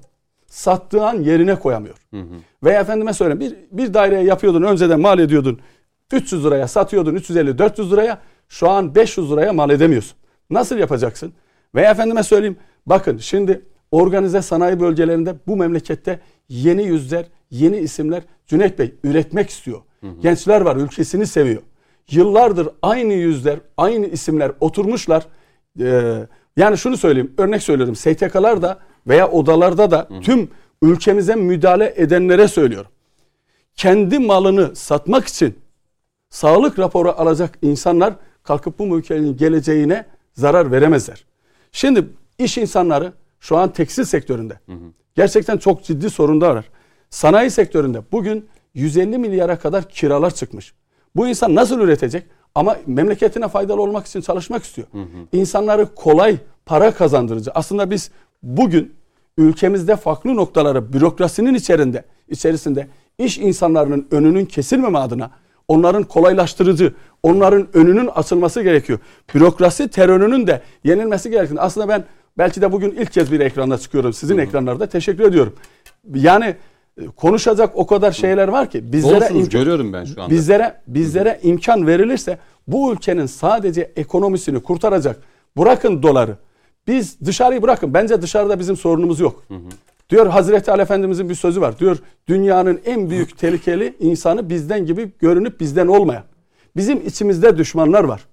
sattığı 0.48 1.06
an 1.06 1.22
yerine 1.22 1.56
koyamıyor. 1.56 1.96
Veya 2.64 2.82
efendime 2.82 3.14
söyleyeyim 3.14 3.40
bir, 3.72 3.78
bir 3.78 3.94
daireye 3.94 4.24
yapıyordun 4.24 4.64
önceden 4.64 5.00
mal 5.00 5.20
ediyordun 5.20 5.60
300 6.12 6.46
liraya 6.46 6.68
satıyordun 6.68 7.16
350-400 7.16 7.92
liraya 7.92 8.22
şu 8.50 8.70
an 8.70 8.96
500 8.96 9.32
liraya 9.32 9.54
mal 9.54 9.70
edemiyorsun. 9.70 10.18
Nasıl 10.50 10.78
yapacaksın? 10.78 11.34
Veya 11.76 11.92
efendime 11.92 12.24
söyleyeyim 12.24 12.58
bakın 12.86 13.18
şimdi 13.18 13.62
organize 13.92 14.42
sanayi 14.42 14.80
bölgelerinde 14.80 15.36
bu 15.48 15.58
memlekette 15.58 16.20
yeni 16.50 16.84
yüzler, 16.84 17.26
yeni 17.52 17.78
isimler 17.78 18.24
Cüneyt 18.48 18.80
Bey 18.80 18.94
üretmek 19.04 19.50
istiyor. 19.50 19.82
Gençler 20.22 20.62
var 20.62 20.76
ülkesini 20.76 21.28
seviyor. 21.28 21.62
Yıllardır 22.12 22.70
aynı 22.82 23.14
yüzler, 23.14 23.60
aynı 23.78 24.06
isimler 24.06 24.52
oturmuşlar. 24.60 25.26
Ee, 25.80 26.28
yani 26.58 26.78
şunu 26.78 26.98
söyleyeyim, 26.98 27.34
örnek 27.38 27.64
söylüyorum. 27.64 27.96
STK'lar 27.96 28.62
da 28.62 28.80
veya 29.08 29.32
odalarda 29.32 29.92
da 29.92 30.08
tüm 30.22 30.50
ülkemize 30.82 31.36
müdahale 31.36 31.94
edenlere 31.98 32.48
söylüyorum. 32.48 32.92
Kendi 33.76 34.20
malını 34.20 34.76
satmak 34.76 35.28
için 35.28 35.56
sağlık 36.30 36.80
raporu 36.80 37.10
alacak 37.10 37.58
insanlar 37.62 38.14
kalkıp 38.44 38.80
bu 38.80 38.98
ülkenin 38.98 39.38
geleceğine 39.38 40.06
zarar 40.34 40.72
veremezler. 40.72 41.26
Şimdi 41.72 42.08
iş 42.38 42.58
insanları 42.58 43.14
şu 43.40 43.58
an 43.58 43.74
tekstil 43.74 44.04
sektöründe 44.04 44.60
gerçekten 45.16 45.58
çok 45.58 45.84
ciddi 45.84 46.10
sorunlar 46.10 46.56
var. 46.56 46.70
Sanayi 47.10 47.52
sektöründe 47.52 48.02
bugün 48.12 48.50
150 48.74 49.18
milyara 49.18 49.60
kadar 49.60 49.90
kiralar 49.90 50.34
çıkmış. 50.34 50.74
Bu 51.16 51.28
insan 51.28 51.56
nasıl 51.56 51.80
üretecek? 51.80 52.24
Ama 52.56 52.78
memleketine 52.88 53.48
faydalı 53.48 53.82
olmak 53.82 54.06
için 54.08 54.22
çalışmak 54.22 54.64
istiyor. 54.64 54.88
İnsanları 55.32 55.96
kolay 55.96 56.38
para 56.66 56.92
kazandırıcı. 56.92 57.52
Aslında 57.52 57.92
biz 57.92 58.12
bugün 58.44 58.94
ülkemizde 59.38 59.96
farklı 59.96 60.36
noktaları 60.36 60.94
bürokrasinin 60.94 61.54
içerisinde 61.54 62.04
içerisinde 62.30 62.88
iş 63.18 63.38
insanlarının 63.38 64.08
önünün 64.12 64.46
kesilmeme 64.46 65.00
adına 65.00 65.32
onların 65.68 66.04
kolaylaştırıcı, 66.04 66.94
onların 67.24 67.68
önünün 67.74 68.08
açılması 68.08 68.62
gerekiyor. 68.62 69.00
Bürokrasi 69.36 69.88
terörünün 69.88 70.48
de 70.48 70.62
yenilmesi 70.84 71.30
gerekiyor. 71.30 71.60
Aslında 71.62 71.88
ben 71.88 72.04
belki 72.38 72.62
de 72.62 72.72
bugün 72.72 72.92
ilk 72.92 73.12
kez 73.12 73.32
bir 73.32 73.40
ekranda 73.40 73.78
çıkıyorum. 73.78 74.14
Sizin 74.14 74.38
ekranlarda 74.38 74.88
teşekkür 74.88 75.24
ediyorum. 75.24 75.56
Yani 76.16 76.56
konuşacak 77.16 77.72
o 77.76 77.88
kadar 77.88 78.12
şeyler 78.12 78.48
var 78.48 78.70
ki 78.70 78.94
bizlere 78.94 79.22
Dolsunuz, 79.22 79.48
imkan- 79.48 79.52
görüyorum 79.60 79.94
ben 79.94 80.06
şu 80.06 80.22
anda. 80.22 80.34
bizlere 80.34 80.76
bizlere 80.88 81.40
imkan 81.44 81.88
verilirse 81.88 82.38
bu 82.68 82.94
ülkenin 82.94 83.26
sadece 83.26 83.92
ekonomisini 83.96 84.60
kurtaracak. 84.64 85.22
Bırakın 85.58 86.04
doları. 86.04 86.38
Biz 86.88 87.20
dışarıyı 87.26 87.62
bırakın. 87.62 87.94
Bence 87.94 88.22
dışarıda 88.22 88.60
bizim 88.60 88.78
sorunumuz 88.78 89.20
yok. 89.20 89.44
Diyor 90.10 90.28
Hazreti 90.28 90.72
Ali 90.72 90.82
Efendimizin 90.82 91.30
bir 91.30 91.36
sözü 91.36 91.62
var. 91.62 91.80
Diyor 91.80 91.98
dünyanın 92.28 92.80
en 92.86 93.10
büyük 93.10 93.38
tehlikeli 93.38 93.94
insanı 94.00 94.50
bizden 94.50 94.86
gibi 94.86 95.12
görünüp 95.20 95.60
bizden 95.60 95.88
olmayan. 95.88 96.24
Bizim 96.76 97.08
içimizde 97.08 97.58
düşmanlar 97.58 98.04
var. 98.04 98.26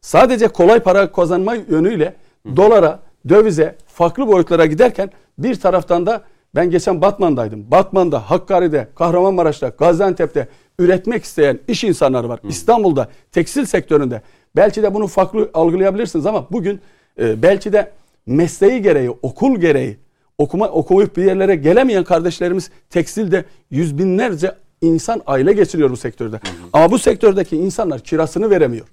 Sadece 0.00 0.48
kolay 0.48 0.80
para 0.80 1.12
kazanma 1.12 1.54
yönüyle 1.54 2.14
dolara, 2.56 3.00
dövize, 3.28 3.76
farklı 3.86 4.28
boyutlara 4.28 4.66
giderken 4.66 5.10
bir 5.38 5.54
taraftan 5.54 6.06
da 6.06 6.22
ben 6.54 6.70
geçen 6.70 7.00
Batman'daydım. 7.00 7.70
Batman'da, 7.70 8.30
Hakkari'de, 8.30 8.88
Kahramanmaraş'ta, 8.94 9.68
Gaziantep'te 9.68 10.48
üretmek 10.78 11.24
isteyen 11.24 11.58
iş 11.68 11.84
insanları 11.84 12.28
var. 12.28 12.40
İstanbul'da, 12.48 13.08
tekstil 13.32 13.64
sektöründe. 13.64 14.22
Belki 14.56 14.82
de 14.82 14.94
bunu 14.94 15.06
farklı 15.06 15.50
algılayabilirsiniz 15.54 16.26
ama 16.26 16.46
bugün 16.50 16.80
e, 17.20 17.42
belki 17.42 17.72
de 17.72 17.92
mesleği 18.26 18.82
gereği, 18.82 19.10
okul 19.10 19.56
gereği 19.56 19.98
okuma 20.38 20.68
okuyup 20.68 21.16
bir 21.16 21.24
yerlere 21.24 21.56
gelemeyen 21.56 22.04
kardeşlerimiz 22.04 22.70
tekstilde 22.90 23.44
yüz 23.70 23.98
binlerce 23.98 24.54
insan 24.80 25.22
aile 25.26 25.52
geçiriyor 25.52 25.90
bu 25.90 25.96
sektörde. 25.96 26.40
Ama 26.72 26.90
bu 26.90 26.98
sektördeki 26.98 27.56
insanlar 27.56 28.00
kirasını 28.00 28.50
veremiyor. 28.50 28.86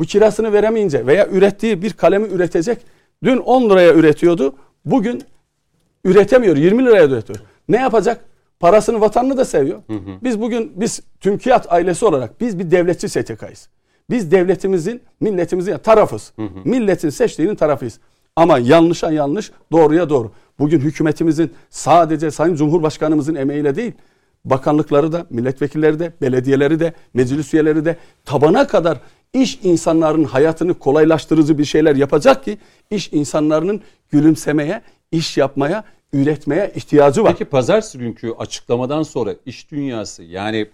Bu 0.00 0.04
kirasını 0.04 0.52
veremeyince 0.52 1.06
veya 1.06 1.28
ürettiği 1.28 1.82
bir 1.82 1.92
kalemi 1.92 2.28
üretecek. 2.28 2.78
Dün 3.24 3.36
10 3.36 3.70
liraya 3.70 3.94
üretiyordu. 3.94 4.54
Bugün 4.84 5.22
üretemiyor. 6.04 6.56
20 6.56 6.84
liraya 6.84 7.06
üretiyor. 7.06 7.38
Ne 7.68 7.76
yapacak? 7.76 8.24
Parasını 8.60 9.00
vatanını 9.00 9.36
da 9.36 9.44
seviyor. 9.44 9.82
Biz 10.22 10.40
bugün 10.40 10.72
biz 10.76 11.00
TÜMKİAD 11.20 11.64
ailesi 11.68 12.04
olarak 12.04 12.40
biz 12.40 12.58
bir 12.58 12.70
devletçi 12.70 13.08
STK'yız. 13.08 13.68
Biz 14.10 14.30
devletimizin, 14.30 15.02
milletimizin 15.20 15.78
tarafız. 15.78 16.32
Milletin 16.64 17.10
seçtiğinin 17.10 17.54
tarafıyız. 17.54 17.98
Ama 18.36 18.58
yanlışa 18.58 19.12
yanlış, 19.12 19.52
doğruya 19.72 20.08
doğru. 20.08 20.32
Bugün 20.58 20.80
hükümetimizin 20.80 21.52
sadece 21.70 22.30
Sayın 22.30 22.54
Cumhurbaşkanımızın 22.54 23.34
emeğiyle 23.34 23.76
değil, 23.76 23.92
bakanlıkları 24.44 25.12
da, 25.12 25.26
milletvekilleri 25.30 25.98
de, 25.98 26.12
belediyeleri 26.20 26.80
de, 26.80 26.92
meclis 27.14 27.54
üyeleri 27.54 27.84
de 27.84 27.96
tabana 28.24 28.66
kadar 28.66 28.98
iş 29.32 29.58
insanlarının 29.62 30.24
hayatını 30.24 30.74
kolaylaştırıcı 30.74 31.58
bir 31.58 31.64
şeyler 31.64 31.96
yapacak 31.96 32.44
ki 32.44 32.58
iş 32.90 33.12
insanlarının 33.12 33.80
gülümsemeye, 34.10 34.82
iş 35.12 35.36
yapmaya, 35.36 35.84
üretmeye 36.12 36.72
ihtiyacı 36.74 37.24
var. 37.24 37.32
Peki 37.32 37.44
pazartesi 37.44 37.98
günkü 37.98 38.34
açıklamadan 38.38 39.02
sonra 39.02 39.34
iş 39.46 39.70
dünyası 39.70 40.22
yani 40.22 40.68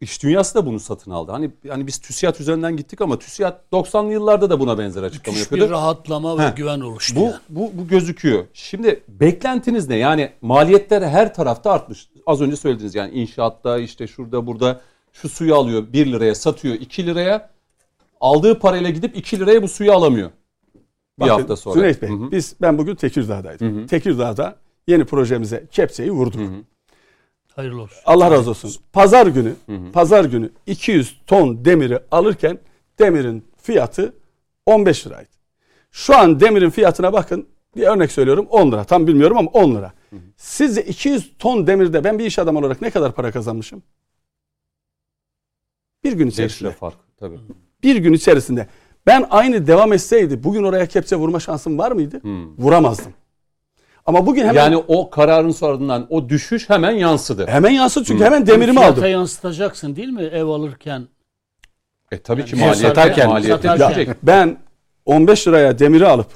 iş 0.00 0.22
dünyası 0.22 0.54
da 0.54 0.66
bunu 0.66 0.80
satın 0.80 1.10
aldı. 1.10 1.32
Hani 1.32 1.50
hani 1.68 1.86
biz 1.86 1.98
TÜSİAD 1.98 2.38
üzerinden 2.40 2.76
gittik 2.76 3.00
ama 3.00 3.18
TÜSİAD 3.18 3.54
90'lı 3.72 4.12
yıllarda 4.12 4.50
da 4.50 4.60
buna 4.60 4.78
benzer 4.78 5.02
açıklama 5.02 5.34
Müthiş 5.38 5.52
bir 5.52 5.56
yapıyordu. 5.56 5.72
rahatlama 5.72 6.38
ve 6.38 6.42
Heh. 6.46 6.56
güven 6.56 6.80
oluştu. 6.80 7.16
Bu, 7.16 7.24
yani. 7.24 7.34
bu, 7.48 7.70
bu 7.74 7.88
gözüküyor. 7.88 8.44
Şimdi 8.52 9.02
beklentiniz 9.08 9.88
ne? 9.88 9.96
Yani 9.96 10.30
maliyetler 10.42 11.02
her 11.02 11.34
tarafta 11.34 11.70
artmış. 11.70 12.08
Az 12.26 12.40
önce 12.40 12.56
söylediniz 12.56 12.94
yani 12.94 13.14
inşaatta 13.14 13.78
işte 13.78 14.06
şurada 14.06 14.46
burada 14.46 14.80
şu 15.12 15.28
suyu 15.28 15.54
alıyor 15.56 15.92
1 15.92 16.12
liraya 16.12 16.34
satıyor 16.34 16.74
2 16.74 17.06
liraya. 17.06 17.50
Aldığı 18.20 18.58
parayla 18.58 18.90
gidip 18.90 19.16
2 19.16 19.40
liraya 19.40 19.62
bu 19.62 19.68
suyu 19.68 19.92
alamıyor. 19.92 20.30
Bir 21.18 21.20
Bakın, 21.20 21.32
hafta 21.34 21.56
sonra. 21.56 21.74
Cüneyt 21.74 22.02
Bey, 22.02 22.08
Hı 22.08 22.14
hı. 22.14 22.30
biz 22.30 22.54
ben 22.60 22.78
bugün 22.78 22.94
Tekirdağ'daydım. 22.94 23.86
Tekirdağ'da 23.86 24.56
yeni 24.86 25.04
projemize 25.04 25.66
kepçeyi 25.70 26.10
vurduk. 26.10 26.40
Hayırlı 27.56 27.82
olsun. 27.82 27.98
Allah 28.06 28.30
razı 28.30 28.50
olsun. 28.50 28.72
Pazar 28.92 29.26
günü, 29.26 29.54
pazar 29.92 30.24
günü 30.24 30.50
200 30.66 31.20
ton 31.26 31.64
demiri 31.64 32.00
alırken 32.10 32.58
demirin 32.98 33.44
fiyatı 33.62 34.14
15 34.66 35.06
liraydı. 35.06 35.28
Şu 35.90 36.16
an 36.16 36.40
demirin 36.40 36.70
fiyatına 36.70 37.12
bakın. 37.12 37.46
Bir 37.76 37.82
örnek 37.82 38.12
söylüyorum 38.12 38.46
10 38.50 38.72
lira. 38.72 38.84
Tam 38.84 39.06
bilmiyorum 39.06 39.36
ama 39.38 39.50
10 39.50 39.74
lira. 39.74 39.92
Sizce 40.36 40.82
200 40.82 41.32
ton 41.38 41.66
demirde 41.66 42.04
ben 42.04 42.18
bir 42.18 42.24
iş 42.24 42.38
adamı 42.38 42.58
olarak 42.58 42.82
ne 42.82 42.90
kadar 42.90 43.14
para 43.14 43.30
kazanmışım? 43.32 43.82
Bir 46.04 46.12
gün 46.12 46.26
5 46.28 46.38
lira 46.38 46.46
içerisinde. 46.46 46.70
fark 46.72 46.96
tabii. 47.16 47.38
Bir 47.82 47.96
gün 47.96 48.12
içerisinde. 48.12 48.68
Ben 49.06 49.26
aynı 49.30 49.66
devam 49.66 49.92
etseydi 49.92 50.44
bugün 50.44 50.62
oraya 50.64 50.86
kepçe 50.86 51.16
vurma 51.16 51.40
şansım 51.40 51.78
var 51.78 51.92
mıydı? 51.92 52.20
Vuramazdım. 52.58 53.12
Ama 54.06 54.26
bugün 54.26 54.42
hemen 54.46 54.54
Yani 54.64 54.76
o 54.88 55.10
kararın 55.10 55.50
sonradan 55.50 56.06
o 56.10 56.28
düşüş 56.28 56.70
hemen 56.70 56.90
yansıdı. 56.90 57.46
hemen 57.46 57.70
yansıdı 57.70 58.04
çünkü 58.04 58.24
hemen 58.24 58.46
demirimi 58.46 58.78
Fiyata 58.78 58.92
aldım. 59.00 59.10
yansıtacaksın 59.10 59.96
değil 59.96 60.08
mi 60.08 60.22
ev 60.22 60.44
alırken? 60.46 61.08
E 62.12 62.18
tabii 62.18 62.44
ki 62.44 62.56
Yani 62.56 62.66
maliyet, 62.66 62.86
satarken- 62.96 63.28
maliyet 63.28 63.52
satarken- 63.64 63.90
düşecek. 63.90 64.16
Ben 64.22 64.56
15 65.06 65.48
liraya 65.48 65.78
demiri 65.78 66.06
alıp 66.06 66.26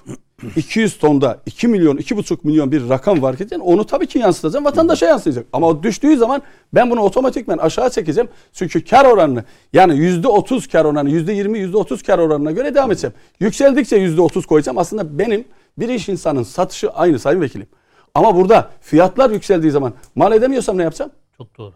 200 0.57 0.99
tonda 0.99 1.41
2 1.47 1.69
milyon 1.69 1.97
2,5 1.97 2.39
milyon 2.43 2.73
bir 2.73 2.89
rakam 2.89 3.23
var 3.23 3.37
ki 3.37 3.47
onu 3.61 3.87
tabii 3.87 4.07
ki 4.07 4.19
yansıtacağım 4.19 4.65
vatandaşa 4.65 5.07
yansıyacak. 5.07 5.47
Ama 5.53 5.67
o 5.67 5.83
düştüğü 5.83 6.17
zaman 6.17 6.43
ben 6.75 6.91
bunu 6.91 7.01
otomatikmen 7.01 7.59
aşağı 7.59 7.91
çekeceğim. 7.91 8.29
Çünkü 8.53 8.85
kar 8.85 9.05
oranını 9.05 9.45
yani 9.73 9.93
%30 9.93 10.73
kar 10.73 10.85
oranı 10.85 11.11
%20 11.11 11.59
%30 11.59 12.07
kar 12.07 12.19
oranına 12.19 12.51
göre 12.51 12.75
devam 12.75 12.93
edeceğim. 12.93 13.15
Yükseldikçe 13.41 13.97
%30 13.97 14.47
koyacağım. 14.47 14.79
Aslında 14.79 15.19
benim 15.19 15.45
bir 15.79 15.89
iş 15.89 16.09
insanın 16.09 16.43
satışı 16.43 16.91
aynı 16.91 17.19
sayın 17.19 17.41
vekilim. 17.41 17.67
Ama 18.15 18.37
burada 18.37 18.71
fiyatlar 18.81 19.31
yükseldiği 19.31 19.73
zaman 19.73 19.93
mal 20.15 20.33
edemiyorsam 20.33 20.79
ne 20.79 20.83
yapacağım? 20.83 21.11
Çok 21.37 21.59
doğru. 21.59 21.75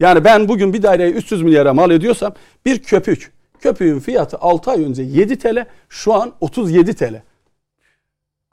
Yani 0.00 0.24
ben 0.24 0.48
bugün 0.48 0.72
bir 0.72 0.82
daireye 0.82 1.10
300 1.10 1.42
milyara 1.42 1.74
mal 1.74 1.90
ediyorsam 1.90 2.34
bir 2.66 2.82
köpük. 2.82 3.32
Köpüğün 3.60 3.98
fiyatı 3.98 4.38
6 4.38 4.70
ay 4.70 4.84
önce 4.84 5.02
7 5.02 5.38
TL 5.38 5.66
şu 5.88 6.14
an 6.14 6.32
37 6.40 6.94
TL. 6.94 7.22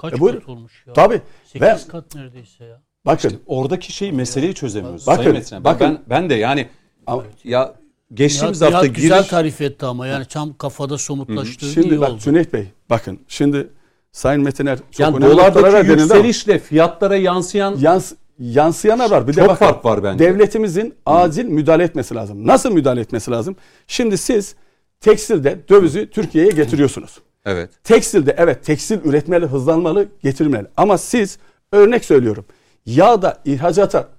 Kaç 0.02 0.14
E 0.14 0.20
buyurun. 0.20 0.40
kat 0.40 0.50
olmuş 0.50 0.84
ya? 0.88 0.94
Tabii. 0.94 1.22
8 1.46 1.62
Ve 1.62 1.78
kat 1.92 2.16
neredeyse 2.16 2.64
ya. 2.66 2.82
bakın 3.06 3.30
İşte 3.30 3.42
oradaki 3.48 3.92
şeyi 3.94 4.12
meseleyi 4.12 4.54
çözemiyoruz. 4.54 5.08
Bakın, 5.08 5.24
Sayın 5.24 5.38
Metin. 5.38 5.56
Ben- 5.58 5.64
bakın. 5.64 5.88
Ben, 5.88 6.22
ben 6.24 6.30
de 6.30 6.34
yani 6.36 6.68
Ama- 7.08 7.24
ya 7.44 7.74
geçtiğimiz 8.14 8.62
Nihat, 8.62 8.74
hafta 8.74 8.86
Nihat 8.86 8.96
güzel 8.96 9.18
giriş 9.20 9.30
tarif 9.30 9.62
etti 9.62 9.86
ama 9.86 10.08
yani 10.08 10.26
tam 10.26 10.58
kafada 10.58 10.98
somutlaştığı 10.98 11.66
iyi 11.66 11.74
şimdi 11.74 12.02
bak 12.02 12.10
oldu. 12.10 12.20
Cüneyt 12.20 12.54
Bey 12.54 12.68
bakın 12.90 13.20
şimdi 13.28 13.68
Sayın 14.12 14.44
Metiner 14.44 14.78
çok 14.78 15.00
yani 15.00 15.18
önemli 15.18 15.32
dolardaki 15.32 15.90
yükselişle 15.92 16.60
fiyatlara 16.60 17.16
yansıyan 17.16 17.76
yans, 17.80 18.14
yansıyanlar 18.40 19.12
var. 19.12 19.28
Bir 19.28 19.34
de 19.36 19.40
Çok 19.42 19.50
bakın, 19.50 19.66
fark 19.66 19.86
var 19.86 20.04
bence. 20.04 20.26
Devletimizin 20.26 20.94
acil 21.06 21.46
müdahale 21.46 21.84
etmesi 21.84 22.16
lazım. 22.16 22.48
Nasıl 22.48 22.72
müdahale 22.72 23.02
etmesi 23.02 23.32
lazım? 23.32 23.56
Şimdi 23.88 24.18
siz 24.18 24.56
tekstilde 25.00 25.60
dövizi 25.70 26.10
Türkiye'ye 26.10 26.52
getiriyorsunuz. 26.52 27.20
Evet. 27.46 27.70
Tekstilde 27.84 28.36
evet 28.38 28.66
tekstil 28.66 29.00
üretmeli, 29.06 29.46
hızlanmalı, 29.46 30.08
getirmeli. 30.24 30.68
Ama 30.78 30.98
siz 30.98 31.38
örnek 31.72 32.06
söylüyorum. 32.06 32.46
Yağda 32.86 33.42
ihracata 33.46 34.10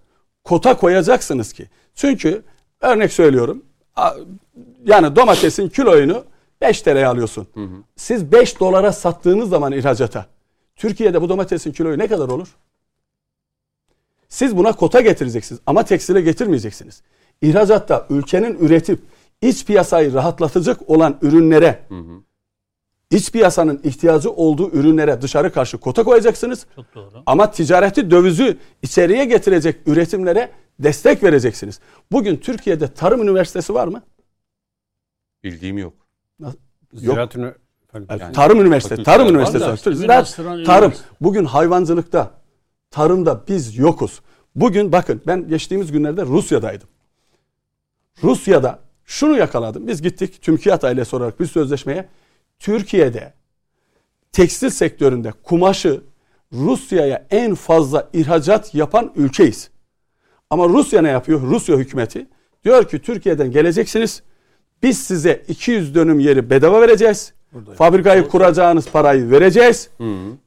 kota 0.45 0.77
koyacaksınız 0.77 1.53
ki. 1.53 1.69
Çünkü 1.95 2.43
örnek 2.81 3.13
söylüyorum. 3.13 3.63
Yani 4.85 5.17
domatesin 5.17 5.69
kiloyunu 5.69 6.25
5 6.61 6.83
TL'ye 6.83 7.07
alıyorsun. 7.07 7.47
Siz 7.97 8.33
5 8.33 8.61
dolara 8.61 8.93
sattığınız 8.93 9.49
zaman 9.49 9.73
ihracata 9.73 10.27
Türkiye'de 10.77 11.23
bu 11.23 11.29
domatesin 11.29 11.73
kiloyu 11.73 11.99
ne 11.99 12.07
kadar 12.09 12.29
olur? 12.29 12.49
Siz 14.29 14.57
buna 14.57 14.73
kota 14.73 15.01
getireceksiniz 15.01 15.61
ama 15.67 15.83
tekstile 15.83 16.21
getirmeyeceksiniz. 16.21 17.03
İhracatta 17.43 18.07
ülkenin 18.11 18.59
üretip 18.59 19.01
iç 19.43 19.67
piyasayı 19.67 20.15
rahatlatacak 20.15 20.91
olan 20.91 21.19
ürünlere 21.23 21.83
iç 23.13 23.33
piyasanın 23.33 23.81
ihtiyacı 23.85 24.31
olduğu 24.31 24.71
ürünlere 24.71 25.23
dışarı 25.23 25.53
karşı 25.53 25.79
kota 25.79 26.05
koyacaksınız. 26.05 26.67
Çok 26.77 26.95
doğru. 26.95 27.23
Ama 27.27 27.51
ticareti 27.51 28.11
dövizü 28.11 28.59
içeriye 28.83 29.25
getirecek 29.25 29.77
üretimlere 29.87 30.51
destek 30.79 31.23
vereceksiniz. 31.23 31.81
Bugün 32.13 32.37
Türkiye'de 32.37 32.89
tarım 32.95 33.23
üniversitesi 33.23 33.75
var 33.75 33.89
mı? 33.89 34.03
Bildiğim 35.45 35.79
yok. 35.79 35.93
Yok. 36.41 36.55
Ziraat 36.95 37.37
Ünü- 37.37 37.55
Yani 38.11 38.33
tarım 38.33 38.61
üniversitesi, 38.61 39.03
tarım 39.03 39.29
üniversitesi 39.29 39.65
da 39.65 39.69
var. 39.69 39.75
işte 39.75 39.95
Ziraat, 39.95 40.37
tarım. 40.37 40.53
üniversite. 40.61 41.05
Bugün 41.21 41.45
hayvancılıkta, 41.45 42.31
tarımda 42.91 43.43
biz 43.49 43.79
yokuz. 43.79 44.21
Bugün 44.55 44.93
bakın 44.93 45.23
ben 45.27 45.49
geçtiğimiz 45.49 45.93
günlerde 45.93 46.23
Rusya'daydım. 46.23 46.89
Rusya'da 48.23 48.79
şunu 49.05 49.37
yakaladım. 49.39 49.87
Biz 49.87 50.03
gittik 50.03 50.43
TÜMKİAD 50.43 50.83
ailesi 50.83 51.17
olarak 51.17 51.41
bir 51.41 51.47
sözleşmeye. 51.47 52.09
Türkiye'de 52.63 53.33
tekstil 54.33 54.71
sektöründe 54.71 55.33
kumaşı 55.43 56.01
Rusya'ya 56.53 57.27
en 57.31 57.55
fazla 57.55 58.09
ihracat 58.13 58.75
yapan 58.75 59.13
ülkeyiz. 59.17 59.71
Ama 60.51 60.69
Rusya 60.69 61.03
ne 61.03 61.09
yapıyor? 61.09 61.41
Rusya 61.43 61.77
hükümeti 61.77 62.27
diyor 62.65 62.89
ki 62.89 62.99
Türkiye'den 62.99 63.51
geleceksiniz. 63.51 64.23
Biz 64.83 64.99
size 64.99 65.43
200 65.49 65.95
dönüm 65.95 66.21
yeri 66.21 66.51
bedava 66.51 66.81
vereceğiz. 66.81 67.33
Fabrikayı 67.77 68.29
kuracağınız 68.29 68.89
parayı 68.89 69.31
vereceğiz. 69.31 69.91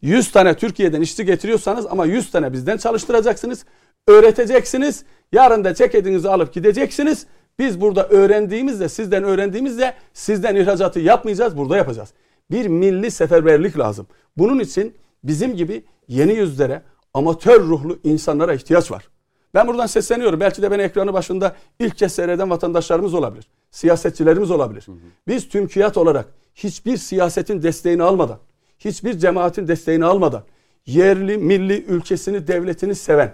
100 0.01 0.31
tane 0.31 0.53
Türkiye'den 0.53 1.01
işçi 1.01 1.25
getiriyorsanız 1.25 1.85
ama 1.85 2.05
100 2.05 2.31
tane 2.31 2.53
bizden 2.53 2.77
çalıştıracaksınız. 2.77 3.65
Öğreteceksiniz. 4.07 5.03
Yarın 5.31 5.63
da 5.63 5.73
ceketinizi 5.73 6.29
alıp 6.29 6.53
gideceksiniz. 6.53 7.25
Biz 7.59 7.81
burada 7.81 8.07
öğrendiğimizde, 8.07 8.89
sizden 8.89 9.23
öğrendiğimizde 9.23 9.93
sizden 10.13 10.55
ihracatı 10.55 10.99
yapmayacağız, 10.99 11.57
burada 11.57 11.77
yapacağız. 11.77 12.09
Bir 12.51 12.67
milli 12.67 13.11
seferberlik 13.11 13.79
lazım. 13.79 14.07
Bunun 14.37 14.59
için 14.59 14.95
bizim 15.23 15.55
gibi 15.55 15.83
yeni 16.07 16.33
yüzlere, 16.33 16.81
amatör 17.13 17.61
ruhlu 17.61 17.99
insanlara 18.03 18.53
ihtiyaç 18.53 18.91
var. 18.91 19.07
Ben 19.53 19.67
buradan 19.67 19.85
sesleniyorum. 19.85 20.39
Belki 20.39 20.61
de 20.61 20.71
beni 20.71 20.81
ekranı 20.81 21.13
başında 21.13 21.55
ilk 21.79 21.97
kez 21.97 22.11
seyreden 22.13 22.49
vatandaşlarımız 22.49 23.13
olabilir. 23.13 23.47
Siyasetçilerimiz 23.71 24.51
olabilir. 24.51 24.85
Biz 25.27 25.49
tümkiyat 25.49 25.97
olarak 25.97 26.25
hiçbir 26.55 26.97
siyasetin 26.97 27.63
desteğini 27.63 28.03
almadan, 28.03 28.37
hiçbir 28.79 29.17
cemaatin 29.17 29.67
desteğini 29.67 30.05
almadan, 30.05 30.43
yerli, 30.85 31.37
milli, 31.37 31.83
ülkesini, 31.85 32.47
devletini 32.47 32.95
seven, 32.95 33.33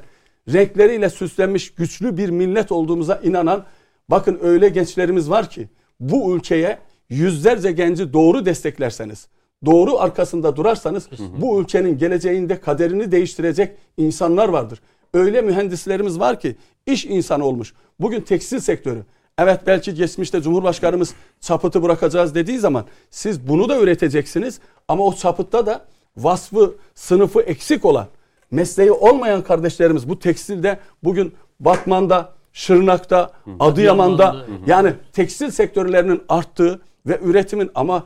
renkleriyle 0.54 1.10
süslenmiş 1.10 1.74
güçlü 1.74 2.18
bir 2.18 2.30
millet 2.30 2.72
olduğumuza 2.72 3.20
inanan, 3.24 3.66
bakın 4.12 4.40
öyle 4.42 4.70
gençlerimiz 4.70 5.30
var 5.30 5.50
ki 5.50 5.70
bu 6.00 6.36
ülkeye 6.36 6.78
yüzlerce 7.10 7.72
genci 7.72 8.14
doğru 8.14 8.46
desteklerseniz, 8.46 9.28
doğru 9.66 10.00
arkasında 10.00 10.56
durarsanız 10.56 11.10
bu 11.38 11.62
ülkenin 11.62 11.98
geleceğinde 11.98 12.60
kaderini 12.60 13.12
değiştirecek 13.12 13.78
insanlar 13.98 14.50
vardır. 14.50 14.82
Öyle 15.14 15.42
mühendislerimiz 15.42 16.20
var 16.20 16.40
ki 16.40 16.56
iş 16.86 17.06
insanı 17.06 17.46
olmuş. 17.46 17.74
Bugün 18.00 18.22
tekstil 18.22 18.60
sektörü. 18.60 19.04
Evet 19.38 19.60
belki 19.68 19.94
geçmişte 19.94 20.42
Cumhurbaşkanımız 20.42 21.14
çapıtı 21.40 21.84
bırakacağız 21.84 22.36
dediği 22.36 22.60
zaman 22.60 22.86
siz 23.10 23.48
bunu 23.48 23.70
da 23.70 23.80
üreteceksiniz 23.80 24.60
ama 24.88 25.04
o 25.04 25.14
çapıtta 25.14 25.66
da 25.66 25.86
vasfı, 26.18 26.76
sınıfı 26.96 27.42
eksik 27.42 27.86
olan, 27.86 28.08
mesleği 28.52 28.92
olmayan 28.92 29.44
kardeşlerimiz 29.44 30.10
bu 30.10 30.20
tekstilde 30.20 30.80
bugün 31.04 31.34
Batman'da, 31.60 32.34
Şırnak'ta, 32.54 33.32
Adıyaman'da 33.60 34.30
Adıyaman'da. 34.30 34.72
yani 34.72 34.94
tekstil 35.14 35.50
sektörlerinin 35.52 36.22
arttığı 36.30 36.82
ve 37.06 37.20
üretimin 37.24 37.72
ama 37.76 38.04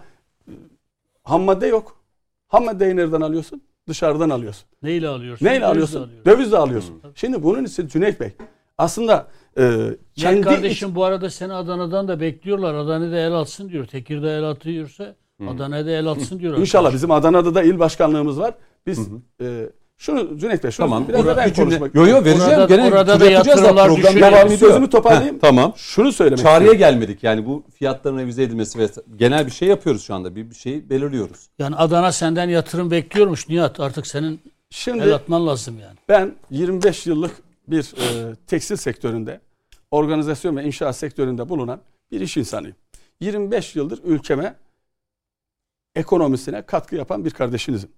e, 0.48 0.52
ham 1.24 1.42
madde 1.42 1.68
yok. 1.68 1.96
Ham 2.48 2.66
maddeyi 2.66 2.96
nereden 2.96 3.22
alıyorsun? 3.22 3.62
Dışarıdan 3.88 4.30
alıyorsun. 4.30 4.66
Neyle 4.84 5.08
alıyorsun? 5.08 5.46
Neyle 5.46 5.56
Dövizle 5.62 5.68
alıyorsun? 5.68 5.98
alıyorsun. 6.04 6.26
Dövizle 6.26 6.58
alıyorsun. 6.58 7.02
Şimdi 7.16 7.44
bunun 7.44 7.66
için 7.66 7.88
Cüneyt 7.88 8.20
Bey 8.20 8.32
aslında 8.78 9.28
e, 9.58 9.62
Kendi 9.62 9.96
kendi 10.16 10.42
kardeşim 10.42 10.96
bu 10.96 11.04
arada 11.04 11.30
seni 11.30 11.54
Adana'dan 11.54 12.08
da 12.08 12.20
bekliyorlar. 12.20 12.74
Adana'da 12.74 13.18
el 13.18 13.34
atsın 13.34 13.70
diyor. 13.70 13.86
Tekirdağ 13.88 14.32
el 14.32 14.44
atıyorsa 14.44 15.16
Adana'da 15.48 15.92
el 15.92 16.08
atsın 16.08 16.40
diyor. 16.40 16.58
İnşallah 16.58 16.94
bizim 16.94 17.12
Adana'da 17.12 17.56
da 17.56 17.64
il 17.64 17.80
başkanlığımız 17.80 18.40
var. 18.40 18.54
Biz 18.88 19.10
e, 19.42 19.70
şunu 19.98 20.38
Cüneyt 20.38 20.64
Bey 20.64 20.72
şunu 20.72 20.86
Tamam. 20.86 21.08
biraz 21.08 21.26
da 21.26 21.30
Orada 21.30 21.38
ben 21.42 21.50
bir 21.50 21.54
cümle. 21.54 21.70
konuşmak 21.70 21.96
Yo 21.96 22.08
yo 22.08 22.24
vereceğim. 22.26 22.52
Orada- 22.60 22.66
Gene 22.76 22.88
orada 22.88 23.20
da 23.20 23.26
yatırımlar 23.32 23.88
program 23.88 23.96
düşüyor. 24.14 24.32
devam 24.32 24.50
Bir 24.50 24.54
ediyor. 24.56 24.70
sözümü 24.72 24.90
toparlayayım. 24.90 25.36
Heh, 25.36 25.42
tamam. 25.42 25.74
Şunu 25.76 26.12
söylemek 26.12 26.40
Çağrıya 26.40 26.58
istiyorum. 26.74 26.80
gelmedik 26.80 27.24
yani 27.24 27.46
bu 27.46 27.64
fiyatların 27.74 28.18
revize 28.18 28.44
edilmesi 28.44 28.80
ve 28.80 28.88
genel 29.16 29.46
bir 29.46 29.52
şey 29.52 29.68
yapıyoruz 29.68 30.04
şu 30.04 30.16
anda. 30.16 30.36
Bir, 30.36 30.50
bir 30.50 30.56
şey 30.56 30.90
belirliyoruz. 30.90 31.48
Yani 31.60 31.76
Adana 31.76 32.12
senden 32.12 32.50
yatırım 32.50 32.92
bekliyormuş 32.92 33.50
Nihat. 33.50 33.80
Artık 33.80 34.08
senin 34.08 34.32
el 34.32 34.38
Şimdi 34.70 35.16
atman 35.16 35.48
lazım 35.48 35.80
yani. 35.80 35.96
ben 36.10 36.36
25 36.52 37.08
yıllık 37.08 37.32
bir 37.68 37.94
e, 37.98 38.36
tekstil 38.48 38.76
sektöründe, 38.76 39.42
organizasyon 39.92 40.58
ve 40.58 40.64
inşaat 40.64 40.96
sektöründe 40.96 41.50
bulunan 41.50 41.80
bir 42.12 42.22
iş 42.22 42.38
insanıyım. 42.38 42.76
25 43.20 43.76
yıldır 43.76 44.00
ülkeme 44.04 44.56
ekonomisine 45.96 46.62
katkı 46.62 46.96
yapan 46.96 47.26
bir 47.26 47.32
kardeşinizim. 47.32 47.90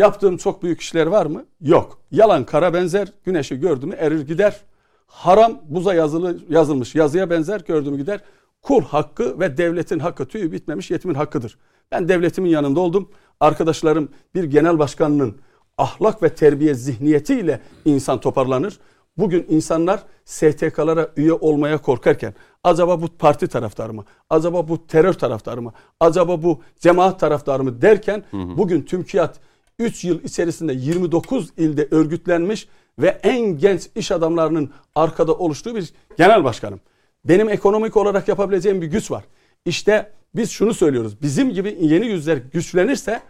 Yaptığım 0.00 0.36
çok 0.36 0.62
büyük 0.62 0.80
işler 0.80 1.06
var 1.06 1.26
mı? 1.26 1.44
Yok. 1.60 1.98
Yalan 2.10 2.44
kara 2.44 2.74
benzer, 2.74 3.08
güneşi 3.24 3.60
gördü 3.60 3.86
mü 3.86 3.94
erir 3.94 4.20
gider. 4.20 4.60
Haram 5.06 5.60
buza 5.68 5.94
yazılı, 5.94 6.38
yazılmış 6.48 6.94
yazıya 6.94 7.30
benzer, 7.30 7.60
gördü 7.60 7.90
mü 7.90 7.96
gider. 7.96 8.20
Kul 8.62 8.82
hakkı 8.82 9.40
ve 9.40 9.56
devletin 9.56 9.98
hakkı 9.98 10.26
tüyü 10.26 10.52
bitmemiş 10.52 10.90
yetimin 10.90 11.14
hakkıdır. 11.14 11.58
Ben 11.92 12.08
devletimin 12.08 12.50
yanında 12.50 12.80
oldum. 12.80 13.08
Arkadaşlarım 13.40 14.08
bir 14.34 14.44
genel 14.44 14.78
başkanının 14.78 15.36
ahlak 15.78 16.22
ve 16.22 16.28
terbiye 16.28 16.74
zihniyetiyle 16.74 17.60
insan 17.84 18.20
toparlanır. 18.20 18.78
Bugün 19.16 19.46
insanlar 19.48 20.02
STK'lara 20.24 21.08
üye 21.16 21.32
olmaya 21.32 21.78
korkarken 21.78 22.34
acaba 22.64 23.02
bu 23.02 23.08
parti 23.18 23.48
taraftarı 23.48 23.92
mı? 23.92 24.04
Acaba 24.30 24.68
bu 24.68 24.86
terör 24.86 25.12
taraftarı 25.12 25.62
mı? 25.62 25.72
Acaba 26.00 26.42
bu 26.42 26.60
cemaat 26.78 27.20
taraftarı 27.20 27.64
mı 27.64 27.82
derken 27.82 28.24
bugün 28.32 28.82
TÜMKİAD 28.82 29.34
3 29.80 30.04
yıl 30.04 30.24
içerisinde 30.24 30.72
29 30.72 31.48
ilde 31.56 31.88
örgütlenmiş 31.90 32.68
ve 32.98 33.20
en 33.22 33.58
genç 33.58 33.88
iş 33.94 34.12
adamlarının 34.12 34.70
arkada 34.94 35.34
oluştuğu 35.34 35.74
bir 35.74 35.92
genel 36.18 36.44
başkanım. 36.44 36.80
Benim 37.24 37.48
ekonomik 37.48 37.96
olarak 37.96 38.28
yapabileceğim 38.28 38.82
bir 38.82 38.86
güç 38.86 39.10
var. 39.10 39.24
İşte 39.64 40.10
biz 40.34 40.50
şunu 40.50 40.74
söylüyoruz. 40.74 41.22
Bizim 41.22 41.50
gibi 41.50 41.76
yeni 41.80 42.06
yüzler 42.06 42.36
güçlenirse 42.36 43.20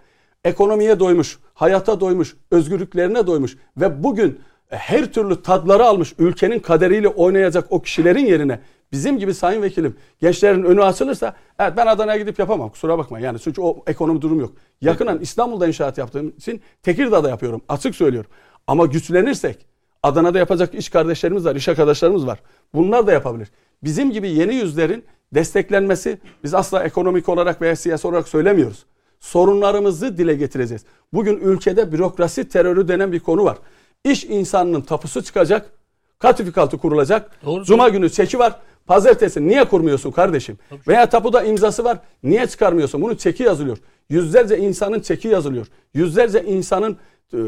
ekonomiye 0.45 1.01
doymuş, 1.01 1.39
hayata 1.55 2.01
doymuş, 2.01 2.37
özgürlüklerine 2.51 3.27
doymuş 3.27 3.57
ve 3.77 4.03
bugün 4.03 4.41
her 4.69 5.13
türlü 5.13 5.43
tadları 5.43 5.85
almış 5.85 6.15
ülkenin 6.19 6.59
kaderiyle 6.59 7.09
oynayacak 7.09 7.67
o 7.71 7.83
kişilerin 7.83 8.27
yerine 8.27 8.61
bizim 8.93 9.19
gibi 9.19 9.35
sayın 9.35 9.63
vekilim 9.63 9.97
gençlerin 10.21 10.63
önü 10.63 10.85
açılırsa 10.85 11.35
evet 11.59 11.73
ben 11.77 11.87
Adana'ya 11.87 12.19
gidip 12.19 12.39
yapamam 12.39 12.69
kusura 12.69 12.99
bakma 12.99 13.19
yani 13.19 13.39
çünkü 13.39 13.61
o 13.61 13.83
ekonomi 13.87 14.23
durum 14.23 14.41
yok. 14.41 14.53
Yakından 14.81 15.21
İstanbul'da 15.21 15.67
inşaat 15.67 15.99
yaptığım 15.99 16.29
için 16.29 16.61
Tekirdağ'da 16.83 17.29
yapıyorum 17.29 17.61
açık 17.69 17.95
söylüyorum. 17.95 18.31
Ama 18.67 18.87
güçlenirsek 18.87 19.67
Adana'da 20.03 20.39
yapacak 20.39 20.75
iş 20.75 20.89
kardeşlerimiz 20.89 21.45
var, 21.45 21.57
iş 21.57 21.69
arkadaşlarımız 21.69 22.27
var. 22.27 22.41
Bunlar 22.75 23.07
da 23.07 23.13
yapabilir. 23.13 23.49
Bizim 23.85 24.11
gibi 24.11 24.31
yeni 24.31 24.55
yüzlerin 24.55 25.05
desteklenmesi 25.35 26.19
biz 26.45 26.55
asla 26.55 26.85
ekonomik 26.85 27.29
olarak 27.29 27.63
veya 27.63 27.77
siyasi 27.77 28.09
olarak 28.09 28.29
söylemiyoruz. 28.29 28.85
Sorunlarımızı 29.21 30.19
dile 30.19 30.35
getireceğiz. 30.35 30.85
Bugün 31.13 31.37
ülkede 31.37 31.93
bürokrasi 31.93 32.49
terörü 32.49 32.89
denen 32.89 33.13
bir 33.13 33.21
konu 33.21 33.45
var. 33.45 33.59
İş 34.05 34.25
insanının 34.25 34.81
tapusu 34.81 35.23
çıkacak, 35.23 35.71
katifikaltı 36.19 36.79
kurulacak. 36.79 37.31
Doğru. 37.45 37.65
Cuma 37.65 37.89
günü 37.89 38.11
çeki 38.11 38.39
var. 38.39 38.61
Pazartesi 38.95 39.49
niye 39.49 39.65
kurmuyorsun 39.65 40.11
kardeşim? 40.11 40.59
Veya 40.89 41.09
tapuda 41.09 41.43
imzası 41.43 41.85
var. 41.85 41.99
Niye 42.23 42.47
çıkarmıyorsun? 42.47 43.03
Bunun 43.03 43.15
çeki 43.15 43.43
yazılıyor. 43.43 43.79
Yüzlerce 44.09 44.59
insanın 44.59 45.01
çeki 45.01 45.29
yazılıyor. 45.29 45.67
Yüzlerce 45.95 46.45
insanın 46.45 46.97
e, 47.35 47.39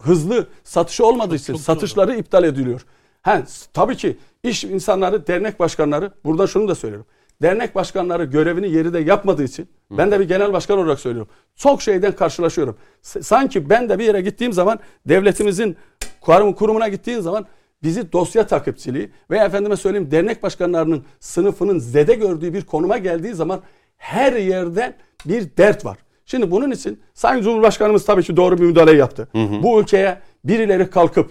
hızlı 0.00 0.46
satışı 0.64 1.06
olmadığı 1.06 1.34
için 1.34 1.54
satışları 1.54 2.16
iptal 2.16 2.44
ediliyor. 2.44 2.80
Ha, 3.22 3.42
tabii 3.72 3.96
ki 3.96 4.16
iş 4.42 4.64
insanları, 4.64 5.26
dernek 5.26 5.60
başkanları, 5.60 6.10
burada 6.24 6.46
şunu 6.46 6.68
da 6.68 6.74
söylüyorum. 6.74 7.06
Dernek 7.42 7.74
başkanları 7.74 8.24
görevini 8.24 8.70
yerinde 8.70 8.98
yapmadığı 8.98 9.44
için 9.44 9.68
ben 9.90 10.10
de 10.10 10.20
bir 10.20 10.28
genel 10.28 10.52
başkan 10.52 10.78
olarak 10.78 11.00
söylüyorum. 11.00 11.30
Çok 11.56 11.82
şeyden 11.82 12.12
karşılaşıyorum. 12.12 12.76
S- 13.02 13.22
Sanki 13.22 13.70
ben 13.70 13.88
de 13.88 13.98
bir 13.98 14.04
yere 14.04 14.20
gittiğim 14.20 14.52
zaman 14.52 14.78
devletimizin 15.08 15.76
kurum- 16.20 16.54
kurumuna 16.54 16.88
gittiğim 16.88 17.22
zaman 17.22 17.46
bizi 17.82 18.12
dosya 18.12 18.46
takipçiliği 18.46 19.10
veya 19.30 19.44
efendime 19.44 19.76
söyleyeyim 19.76 20.10
dernek 20.10 20.42
başkanlarının 20.42 21.04
sınıfının 21.20 21.78
zede 21.78 22.14
gördüğü 22.14 22.54
bir 22.54 22.62
konuma 22.62 22.98
geldiği 22.98 23.34
zaman 23.34 23.60
her 23.96 24.32
yerden 24.32 24.94
bir 25.26 25.56
dert 25.56 25.84
var. 25.84 25.98
Şimdi 26.26 26.50
bunun 26.50 26.70
için 26.70 27.00
Sayın 27.14 27.42
Cumhurbaşkanımız 27.42 28.04
tabii 28.04 28.22
ki 28.22 28.36
doğru 28.36 28.58
bir 28.58 28.64
müdahale 28.64 28.92
yaptı. 28.92 29.28
Bu 29.62 29.80
ülkeye 29.80 30.18
birileri 30.44 30.90
kalkıp 30.90 31.30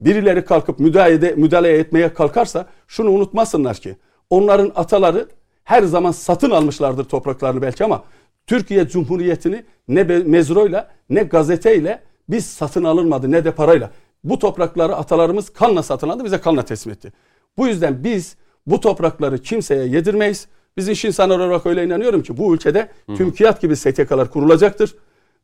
birileri 0.00 0.44
kalkıp 0.44 0.78
müdahale, 0.78 1.34
müdahale 1.36 1.78
etmeye 1.78 2.12
kalkarsa 2.14 2.66
şunu 2.88 3.10
unutmasınlar 3.10 3.76
ki 3.76 3.96
onların 4.30 4.72
ataları 4.74 5.28
her 5.64 5.82
zaman 5.82 6.10
satın 6.12 6.50
almışlardır 6.50 7.04
topraklarını 7.04 7.62
belki 7.62 7.84
ama 7.84 8.04
Türkiye 8.46 8.88
Cumhuriyeti'ni 8.88 9.64
ne 9.88 10.02
mezroyla 10.02 10.90
ne 11.10 11.22
gazeteyle 11.22 12.02
biz 12.28 12.46
satın 12.46 12.84
alınmadı 12.84 13.30
ne 13.30 13.44
de 13.44 13.50
parayla. 13.50 13.90
Bu 14.24 14.38
toprakları 14.38 14.96
atalarımız 14.96 15.50
kanla 15.50 15.82
satın 15.82 16.08
aldı 16.08 16.24
bize 16.24 16.40
kanla 16.40 16.64
teslim 16.64 16.92
etti. 16.92 17.12
Bu 17.56 17.66
yüzden 17.66 18.04
biz 18.04 18.36
bu 18.66 18.80
toprakları 18.80 19.38
kimseye 19.38 19.86
yedirmeyiz. 19.86 20.46
Biz 20.76 20.88
iş 20.88 21.04
insanları 21.04 21.42
olarak 21.42 21.66
öyle 21.66 21.84
inanıyorum 21.84 22.22
ki 22.22 22.36
bu 22.36 22.54
ülkede 22.54 22.88
TÜMKİYAT 23.16 23.60
gibi 23.60 23.76
STK'lar 23.76 24.30
kurulacaktır. 24.30 24.94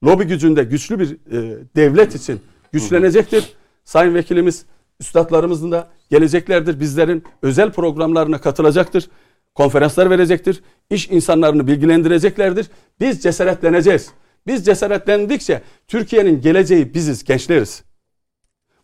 Lobi 0.05 0.25
gücünde 0.25 0.65
güçlü 0.65 0.99
bir 0.99 1.13
e, 1.13 1.59
devlet 1.77 2.15
için 2.15 2.41
güçlenecektir. 2.73 3.55
Sayın 3.85 4.15
vekilimiz, 4.15 4.65
üstadlarımızın 5.01 5.73
da 5.73 5.89
geleceklerdir. 6.11 6.81
Bizlerin 6.81 7.25
özel 7.43 7.73
programlarına 7.73 8.41
katılacaktır. 8.41 9.11
Konferanslar 9.55 10.11
verecektir. 10.11 10.63
İş 10.91 11.11
insanlarını 11.11 11.67
bilgilendireceklerdir. 11.67 12.67
Biz 13.01 13.23
cesaretleneceğiz. 13.23 14.11
Biz 14.47 14.65
cesaretlendikçe 14.65 15.63
Türkiye'nin 15.89 16.41
geleceği 16.41 16.95
biziz, 16.95 17.25
gençleriz. 17.25 17.83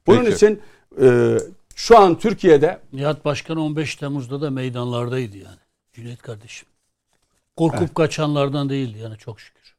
Bunun 0.07 0.25
Peki. 0.25 0.35
için 0.35 0.61
e, 1.03 1.39
şu 1.75 1.99
an 1.99 2.19
Türkiye'de 2.19 2.81
Nihat 2.93 3.25
Başkan 3.25 3.57
15 3.57 3.97
Temmuz'da 3.97 4.41
da 4.41 4.51
meydanlardaydı 4.51 5.37
yani. 5.37 5.59
Cüneyt 5.93 6.23
kardeşim. 6.23 6.69
Korkup 7.57 7.95
kaçanlardan 7.95 8.69
değildi 8.69 8.99
yani 8.99 9.19
çok 9.19 9.41
şükür. 9.41 9.75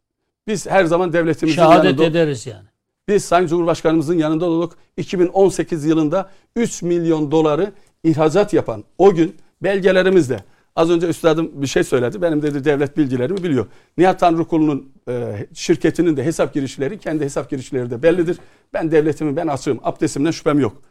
biz 0.48 0.68
her 0.70 0.86
zaman 0.86 1.14
devletimizin 1.14 1.56
Şehadet 1.56 1.86
yanında 1.86 2.06
ederiz 2.06 2.48
yani. 2.48 2.68
Biz 3.08 3.26
Sayın 3.26 3.48
Cumhurbaşkanımızın 3.48 4.18
yanında 4.18 4.46
olduk. 4.46 4.78
2018 4.98 5.86
yılında 5.86 6.30
3 6.56 6.82
milyon 6.82 7.32
doları 7.32 7.72
ihracat 8.04 8.54
yapan 8.54 8.84
o 8.98 9.14
gün 9.14 9.36
belgelerimizde 9.64 10.40
az 10.78 10.90
önce 10.90 11.08
üstadım 11.08 11.52
bir 11.54 11.68
şey 11.68 11.84
söyledi. 11.84 12.22
Benim 12.22 12.42
dedi 12.42 12.64
devlet 12.66 12.98
bilgilerimi 12.98 13.44
biliyor. 13.44 13.66
Nihat 13.98 14.20
Tanrıkulu'nun 14.20 14.94
e, 15.10 15.48
şirketinin 15.54 16.18
de 16.18 16.24
hesap 16.24 16.54
girişleri 16.54 17.00
kendi 17.00 17.24
hesap 17.24 17.50
girişleri 17.50 17.90
de 17.90 18.04
bellidir. 18.04 18.38
Ben 18.74 18.92
devletimin 18.92 19.36
ben 19.36 19.48
açığım. 19.48 19.80
Abdestimden 19.84 20.32
şüphem 20.32 20.60
yok. 20.60 20.82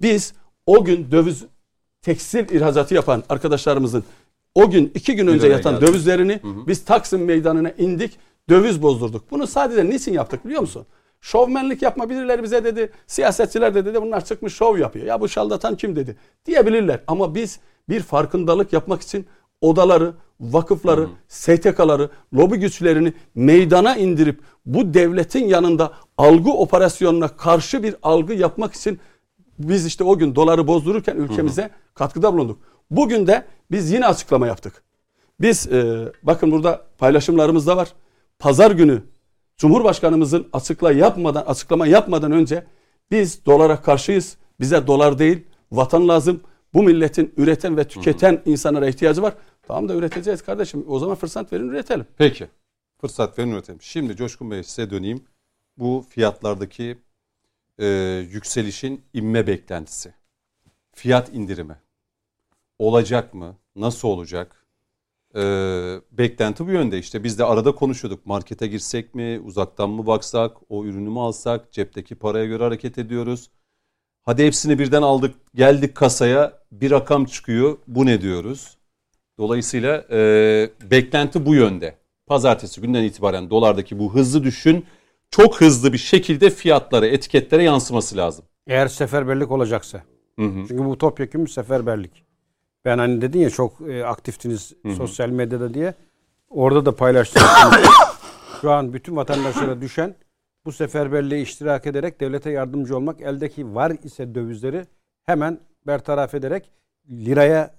Biz 0.00 0.34
o 0.66 0.84
gün 0.84 1.10
döviz 1.10 1.44
tekstil 2.02 2.56
ihracatı 2.56 2.94
yapan 2.94 3.22
arkadaşlarımızın 3.28 4.04
o 4.54 4.70
gün 4.70 4.92
iki 4.94 5.16
gün 5.16 5.26
önce 5.26 5.46
yatan 5.46 5.74
geldik. 5.74 5.88
dövizlerini 5.88 6.40
biz 6.66 6.84
Taksim 6.84 7.24
Meydanı'na 7.24 7.70
indik. 7.70 8.18
Döviz 8.48 8.82
bozdurduk. 8.82 9.30
Bunu 9.30 9.46
sadece 9.46 9.90
niçin 9.90 10.12
yaptık 10.12 10.44
biliyor 10.44 10.60
musun? 10.60 10.86
Şovmenlik 11.20 11.82
yapma 11.82 12.10
birileri 12.10 12.42
bize 12.42 12.64
dedi. 12.64 12.92
Siyasetçiler 13.06 13.74
de 13.74 13.84
dedi 13.84 14.02
bunlar 14.02 14.24
çıkmış 14.24 14.54
şov 14.54 14.78
yapıyor. 14.78 15.06
Ya 15.06 15.20
bu 15.20 15.28
şaldatan 15.28 15.76
kim 15.76 15.96
dedi. 15.96 16.16
Diyebilirler. 16.46 17.00
Ama 17.06 17.34
biz 17.34 17.60
bir 17.88 18.00
farkındalık 18.00 18.72
yapmak 18.72 19.02
için 19.02 19.26
odaları, 19.60 20.14
vakıfları, 20.40 21.08
STK'ları, 21.28 22.10
lobi 22.34 22.56
güçlerini 22.56 23.12
meydana 23.34 23.96
indirip 23.96 24.40
bu 24.66 24.94
devletin 24.94 25.44
yanında 25.44 25.92
algı 26.18 26.50
operasyonuna 26.50 27.28
karşı 27.28 27.82
bir 27.82 27.94
algı 28.02 28.34
yapmak 28.34 28.74
için 28.74 29.00
biz 29.58 29.86
işte 29.86 30.04
o 30.04 30.18
gün 30.18 30.34
doları 30.34 30.66
bozdururken 30.66 31.16
ülkemize 31.16 31.70
katkıda 31.94 32.32
bulunduk. 32.32 32.58
Bugün 32.90 33.26
de 33.26 33.44
biz 33.70 33.92
yine 33.92 34.06
açıklama 34.06 34.46
yaptık. 34.46 34.82
Biz 35.40 35.72
e, 35.72 36.12
bakın 36.22 36.50
burada 36.50 36.82
paylaşımlarımız 36.98 37.66
da 37.66 37.76
var. 37.76 37.92
Pazar 38.38 38.70
günü 38.70 39.02
Cumhurbaşkanımızın 39.56 40.48
açıkla 40.52 40.92
yapmadan 40.92 41.42
açıklama 41.42 41.86
yapmadan 41.86 42.32
önce 42.32 42.64
biz 43.10 43.46
dolara 43.46 43.82
karşıyız. 43.82 44.36
Bize 44.60 44.86
dolar 44.86 45.18
değil, 45.18 45.46
vatan 45.72 46.08
lazım. 46.08 46.40
Bu 46.74 46.82
milletin 46.82 47.34
üreten 47.36 47.76
ve 47.76 47.88
tüketen 47.88 48.42
insanlara 48.44 48.88
ihtiyacı 48.88 49.22
var. 49.22 49.34
Tamam 49.62 49.88
da 49.88 49.94
üreteceğiz 49.94 50.42
kardeşim. 50.42 50.84
O 50.88 50.98
zaman 50.98 51.14
fırsat 51.14 51.52
verin 51.52 51.68
üretelim. 51.68 52.06
Peki. 52.16 52.48
Fırsat 53.00 53.38
verin 53.38 53.52
üretelim. 53.52 53.82
Şimdi 53.82 54.16
Coşkun 54.16 54.50
Bey 54.50 54.62
size 54.62 54.90
döneyim. 54.90 55.24
Bu 55.76 56.06
fiyatlardaki 56.08 56.98
e, 57.78 57.86
yükselişin 58.30 59.04
inme 59.14 59.46
beklentisi. 59.46 60.14
Fiyat 60.92 61.34
indirimi. 61.34 61.76
Olacak 62.78 63.34
mı? 63.34 63.56
Nasıl 63.76 64.08
olacak? 64.08 64.66
E, 65.34 65.40
beklenti 66.12 66.66
bu 66.66 66.70
yönde 66.70 66.98
işte. 66.98 67.24
Biz 67.24 67.38
de 67.38 67.44
arada 67.44 67.74
konuşuyorduk. 67.74 68.26
Markete 68.26 68.66
girsek 68.66 69.14
mi? 69.14 69.40
Uzaktan 69.44 69.90
mı 69.90 70.06
baksak? 70.06 70.56
O 70.68 70.84
ürünü 70.84 71.10
mü 71.10 71.18
alsak? 71.18 71.72
Cepteki 71.72 72.14
paraya 72.14 72.46
göre 72.46 72.64
hareket 72.64 72.98
ediyoruz. 72.98 73.50
Hadi 74.22 74.46
hepsini 74.46 74.78
birden 74.78 75.02
aldık. 75.02 75.34
Geldik 75.54 75.94
kasaya. 75.94 76.52
Bir 76.72 76.90
rakam 76.90 77.24
çıkıyor. 77.24 77.76
Bu 77.86 78.06
ne 78.06 78.20
diyoruz? 78.20 78.76
Dolayısıyla 79.38 80.04
e, 80.10 80.70
beklenti 80.90 81.46
bu 81.46 81.54
yönde. 81.54 81.94
Pazartesi 82.26 82.80
günden 82.80 83.02
itibaren 83.02 83.50
dolardaki 83.50 83.98
bu 83.98 84.14
hızlı 84.14 84.44
düşün 84.44 84.86
çok 85.30 85.60
hızlı 85.60 85.92
bir 85.92 85.98
şekilde 85.98 86.50
fiyatlara, 86.50 87.06
etiketlere 87.06 87.62
yansıması 87.62 88.16
lazım. 88.16 88.44
Eğer 88.66 88.88
seferberlik 88.88 89.50
olacaksa. 89.50 90.02
Hı 90.38 90.44
hı. 90.44 90.64
Çünkü 90.68 90.84
bu 90.84 90.98
topyekun 90.98 91.44
bir 91.44 91.50
seferberlik. 91.50 92.24
Ben 92.84 92.98
hani 92.98 93.20
dedin 93.20 93.40
ya 93.40 93.50
çok 93.50 93.80
e, 93.88 94.04
aktiftiniz 94.04 94.72
sosyal 94.96 95.28
medyada 95.28 95.74
diye. 95.74 95.94
Orada 96.50 96.86
da 96.86 96.96
paylaştım. 96.96 97.42
Şu 98.60 98.70
an 98.70 98.92
bütün 98.92 99.16
vatandaşlara 99.16 99.80
düşen 99.80 100.14
bu 100.64 100.72
seferberliğe 100.72 101.42
iştirak 101.42 101.86
ederek 101.86 102.20
devlete 102.20 102.50
yardımcı 102.50 102.96
olmak. 102.96 103.20
Eldeki 103.20 103.74
var 103.74 103.92
ise 104.04 104.34
dövizleri 104.34 104.84
hemen 105.24 105.60
bertaraf 105.86 106.34
ederek 106.34 106.70
liraya 107.10 107.74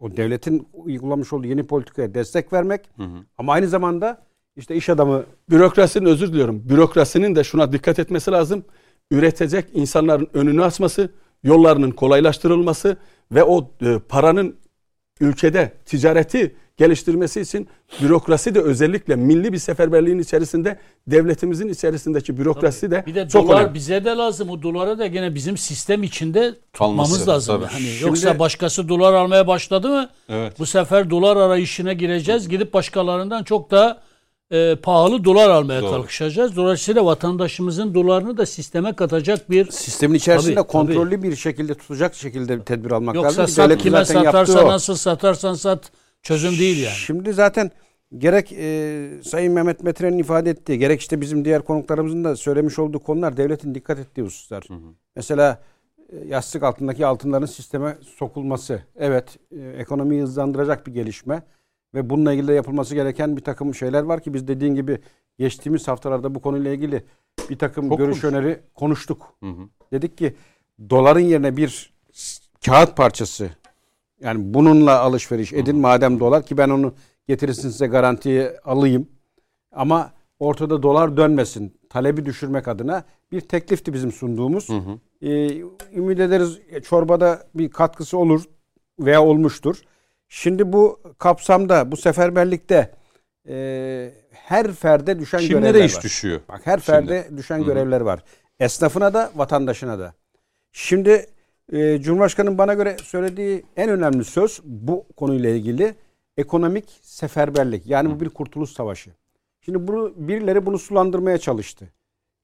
o 0.00 0.16
devletin 0.16 0.68
uygulamış 0.72 1.32
olduğu 1.32 1.46
yeni 1.46 1.66
politikaya 1.66 2.14
destek 2.14 2.52
vermek. 2.52 2.90
Ama 3.38 3.52
aynı 3.52 3.68
zamanda 3.68 4.22
işte 4.56 4.76
iş 4.76 4.88
adamı 4.88 5.24
Bürokrasinin 5.50 6.06
özür 6.06 6.32
diliyorum. 6.32 6.68
Bürokrasinin 6.68 7.36
de 7.36 7.44
şuna 7.44 7.72
dikkat 7.72 7.98
etmesi 7.98 8.30
lazım. 8.30 8.64
Üretecek 9.10 9.64
insanların 9.72 10.28
önünü 10.34 10.64
açması, 10.64 11.12
yollarının 11.42 11.90
kolaylaştırılması 11.90 12.96
ve 13.32 13.44
o 13.44 13.70
e, 13.82 13.98
paranın 14.08 14.56
ülkede 15.20 15.72
ticareti 15.84 16.56
geliştirmesi 16.78 17.40
için 17.40 17.68
bürokrasi 18.02 18.54
de 18.54 18.60
özellikle 18.60 19.16
milli 19.16 19.52
bir 19.52 19.58
seferberliğin 19.58 20.18
içerisinde 20.18 20.78
devletimizin 21.06 21.68
içerisindeki 21.68 22.38
bürokrasi 22.38 22.90
de 22.90 23.04
Bir 23.06 23.14
de 23.14 23.28
çok 23.28 23.48
dolar 23.48 23.60
önemli. 23.60 23.74
bize 23.74 24.04
de 24.04 24.10
lazım. 24.10 24.50
O 24.50 24.62
dolara 24.62 24.98
da 24.98 25.06
gene 25.06 25.34
bizim 25.34 25.56
sistem 25.56 26.02
içinde 26.02 26.54
tutmamız 26.72 27.08
Kalması, 27.08 27.30
lazım. 27.30 27.56
tabii. 27.56 27.72
Hani 27.72 27.82
Şimdi- 27.82 28.04
yoksa 28.08 28.38
başkası 28.38 28.88
dolar 28.88 29.12
almaya 29.12 29.46
başladı 29.46 29.88
mı 29.88 30.08
Evet. 30.28 30.58
bu 30.58 30.66
sefer 30.66 31.10
dolar 31.10 31.36
arayışına 31.36 31.92
gireceğiz. 31.92 32.48
Gidip 32.48 32.74
başkalarından 32.74 33.42
çok 33.44 33.70
daha 33.70 33.98
e, 34.50 34.76
pahalı 34.76 35.24
dolar 35.24 35.50
almaya 35.50 35.82
Doğru. 35.82 35.90
kalkışacağız. 35.90 36.56
Dolayısıyla 36.56 37.04
vatandaşımızın 37.04 37.94
dolarını 37.94 38.36
da 38.36 38.46
sisteme 38.46 38.92
katacak 38.92 39.50
bir 39.50 39.70
Sistemin 39.70 40.14
içerisinde 40.14 40.54
Tabii, 40.54 40.66
kontrollü 40.66 41.22
bir 41.22 41.36
şekilde 41.36 41.74
tutacak 41.74 42.14
şekilde 42.14 42.58
bir 42.58 42.64
tedbir 42.64 42.90
almak 42.90 43.14
yoksa 43.14 43.28
lazım. 43.42 43.46
ki 43.46 43.52
sat 43.52 43.78
kime 43.82 44.04
satarsa 44.04 44.66
nasıl 44.68 44.94
satarsan 44.94 45.54
sat 45.54 45.90
çözüm 46.22 46.58
değil 46.58 46.82
yani. 46.84 46.94
Şimdi 46.94 47.32
zaten 47.32 47.70
gerek 48.18 48.52
e, 48.52 49.10
Sayın 49.24 49.52
Mehmet 49.52 49.82
Metren'in 49.82 50.18
ifade 50.18 50.50
ettiği 50.50 50.78
gerek 50.78 51.00
işte 51.00 51.20
bizim 51.20 51.44
diğer 51.44 51.62
konuklarımızın 51.62 52.24
da 52.24 52.36
söylemiş 52.36 52.78
olduğu 52.78 52.98
konular 52.98 53.36
devletin 53.36 53.74
dikkat 53.74 53.98
ettiği 53.98 54.22
hususlar. 54.22 54.68
Mesela 55.16 55.62
e, 56.12 56.16
yastık 56.28 56.62
altındaki 56.62 57.06
altınların 57.06 57.46
sisteme 57.46 57.98
sokulması. 58.18 58.82
Evet 58.96 59.38
e, 59.52 59.60
ekonomiyi 59.68 60.22
hızlandıracak 60.22 60.86
bir 60.86 60.94
gelişme 60.94 61.42
ve 61.94 62.10
bununla 62.10 62.32
ilgili 62.32 62.48
de 62.48 62.52
yapılması 62.52 62.94
gereken 62.94 63.36
bir 63.36 63.44
takım 63.44 63.74
şeyler 63.74 64.02
var 64.02 64.20
ki 64.22 64.34
biz 64.34 64.48
dediğin 64.48 64.74
gibi 64.74 64.98
geçtiğimiz 65.38 65.88
haftalarda 65.88 66.34
bu 66.34 66.40
konuyla 66.40 66.72
ilgili 66.72 67.04
bir 67.50 67.58
takım 67.58 67.88
Çok 67.88 67.98
görüş 67.98 68.20
konuştuk. 68.20 68.32
öneri 68.32 68.60
konuştuk. 68.74 69.34
Hı 69.42 69.50
hı. 69.50 69.68
Dedik 69.92 70.18
ki 70.18 70.34
doların 70.90 71.20
yerine 71.20 71.56
bir 71.56 71.92
kağıt 72.66 72.96
parçası 72.96 73.50
yani 74.20 74.54
bununla 74.54 74.98
alışveriş 75.00 75.52
edin 75.52 75.76
madem 75.76 76.20
dolar 76.20 76.42
ki 76.42 76.58
ben 76.58 76.68
onu 76.68 76.94
getirirsin 77.28 77.70
size 77.70 77.86
garantiye 77.86 78.56
alayım. 78.64 79.08
Ama 79.72 80.12
ortada 80.38 80.82
dolar 80.82 81.16
dönmesin. 81.16 81.78
Talebi 81.90 82.26
düşürmek 82.26 82.68
adına 82.68 83.04
bir 83.32 83.40
teklifti 83.40 83.92
bizim 83.92 84.12
sunduğumuz. 84.12 84.68
Ee, 85.22 85.58
ümit 85.94 86.20
ederiz 86.20 86.58
e, 86.70 86.80
çorbada 86.80 87.46
bir 87.54 87.70
katkısı 87.70 88.18
olur 88.18 88.44
veya 89.00 89.22
olmuştur. 89.24 89.76
Şimdi 90.28 90.72
bu 90.72 91.00
kapsamda, 91.18 91.92
bu 91.92 91.96
seferberlikte 91.96 92.94
e, 93.48 94.12
her 94.30 94.72
ferde 94.72 95.18
düşen 95.18 95.40
görevler 95.40 95.68
Kimlere 95.68 95.84
iş 95.84 95.96
var. 95.96 96.02
düşüyor? 96.02 96.40
Bak 96.48 96.60
her 96.64 96.80
ferde 96.80 97.28
düşen 97.36 97.64
görevler 97.64 98.00
var. 98.00 98.22
Esnafına 98.60 99.14
da 99.14 99.30
vatandaşına 99.36 99.98
da. 99.98 100.14
Şimdi 100.72 101.26
e, 101.72 102.00
Cumhurbaşkanı'nın 102.02 102.58
bana 102.58 102.74
göre 102.74 102.96
söylediği 103.02 103.64
en 103.76 103.90
önemli 103.90 104.24
söz 104.24 104.60
bu 104.64 105.06
konuyla 105.16 105.50
ilgili 105.50 105.94
ekonomik 106.36 106.84
seferberlik. 107.02 107.86
Yani 107.86 108.10
bu 108.10 108.20
bir 108.20 108.28
kurtuluş 108.28 108.70
savaşı. 108.70 109.10
Şimdi 109.60 109.88
bunu 109.88 110.12
birileri 110.16 110.66
bunu 110.66 110.78
sulandırmaya 110.78 111.38
çalıştı. 111.38 111.88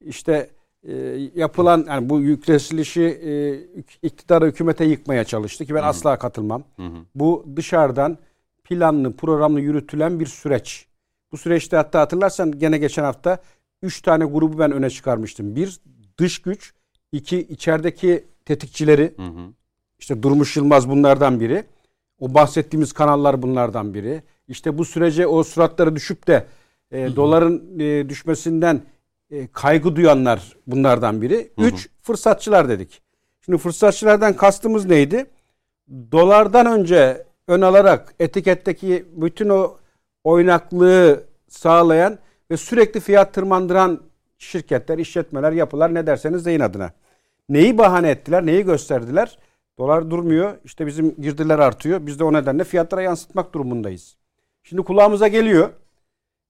İşte 0.01 0.51
e, 0.83 0.95
yapılan 1.35 1.85
yani 1.89 2.11
bu 2.11 2.21
yükleşilişi 2.21 3.03
e, 3.03 3.33
iktidara 4.03 4.47
hükümete 4.47 4.85
yıkmaya 4.85 5.25
çalıştı 5.25 5.65
ki 5.67 5.75
ben 5.75 5.83
asla 5.83 6.19
katılmam. 6.19 6.65
Bu 7.15 7.47
dışarıdan 7.57 8.19
planlı 8.65 9.17
programlı 9.17 9.61
yürütülen 9.61 10.21
bir 10.21 10.27
süreç. 10.27 10.87
Bu 11.33 11.39
süreçte 11.39 11.77
hatta 11.77 12.01
hatırlarsan 12.01 12.59
gene 12.59 12.79
geçen 12.79 13.05
hafta 13.05 13.39
3 13.83 14.03
tane 14.03 14.25
grubu 14.25 14.59
ben 14.59 14.73
öne 14.73 14.91
çıkarmıştım. 14.91 15.57
Bir 15.57 15.81
dış 16.19 16.43
güç, 16.43 16.75
iki 17.13 17.39
içerideki 17.39 18.25
tetikçileri. 18.45 19.15
İşte 19.99 20.23
Durmuş 20.23 20.57
Yılmaz 20.57 20.89
bunlardan 20.89 21.41
biri. 21.41 21.65
O 22.21 22.35
bahsettiğimiz 22.35 22.93
kanallar 22.93 23.43
bunlardan 23.43 23.95
biri. 23.95 24.23
İşte 24.49 24.79
bu 24.79 24.85
sürece 24.85 25.27
o 25.27 25.43
suratları 25.45 25.97
düşüp 25.97 26.27
de 26.27 26.47
e, 26.91 27.17
doların 27.17 27.81
e, 27.81 28.09
düşmesinden 28.09 28.83
e, 29.31 29.47
kaygı 29.53 29.97
duyanlar 29.97 30.57
bunlardan 30.67 31.23
biri. 31.23 31.51
Üç 31.59 31.89
fırsatçılar 32.03 32.69
dedik. 32.69 33.03
Şimdi 33.45 33.59
fırsatçılardan 33.59 34.37
kastımız 34.37 34.87
neydi? 34.87 35.27
Dolardan 36.13 36.67
önce 36.67 37.27
ön 37.49 37.61
alarak 37.61 38.15
etiketteki 38.21 39.07
bütün 39.17 39.49
o 39.49 39.77
oynaklığı 40.25 41.25
sağlayan 41.49 42.19
ve 42.51 42.57
sürekli 42.57 43.01
fiyat 43.01 43.35
tırmandıran 43.35 44.01
şirketler, 44.39 44.99
işletmeler, 44.99 45.53
yapılar 45.53 45.95
ne 45.95 46.07
derseniz 46.07 46.47
deyin 46.47 46.61
adına. 46.61 46.93
Neyi 47.49 47.79
bahane 47.79 48.11
ettiler, 48.11 48.47
neyi 48.47 48.65
gösterdiler? 48.65 49.39
Dolar 49.79 50.11
durmuyor, 50.11 50.55
işte 50.65 50.87
bizim 50.87 51.15
girdiler 51.17 51.59
artıyor. 51.59 52.07
Biz 52.07 52.19
de 52.19 52.25
o 52.25 52.33
nedenle 52.33 52.65
fiyatlara 52.65 53.03
yansıtmak 53.03 53.55
durumundayız. 53.55 54.17
Şimdi 54.63 54.83
kulağımıza 54.83 55.29
geliyor. 55.29 55.71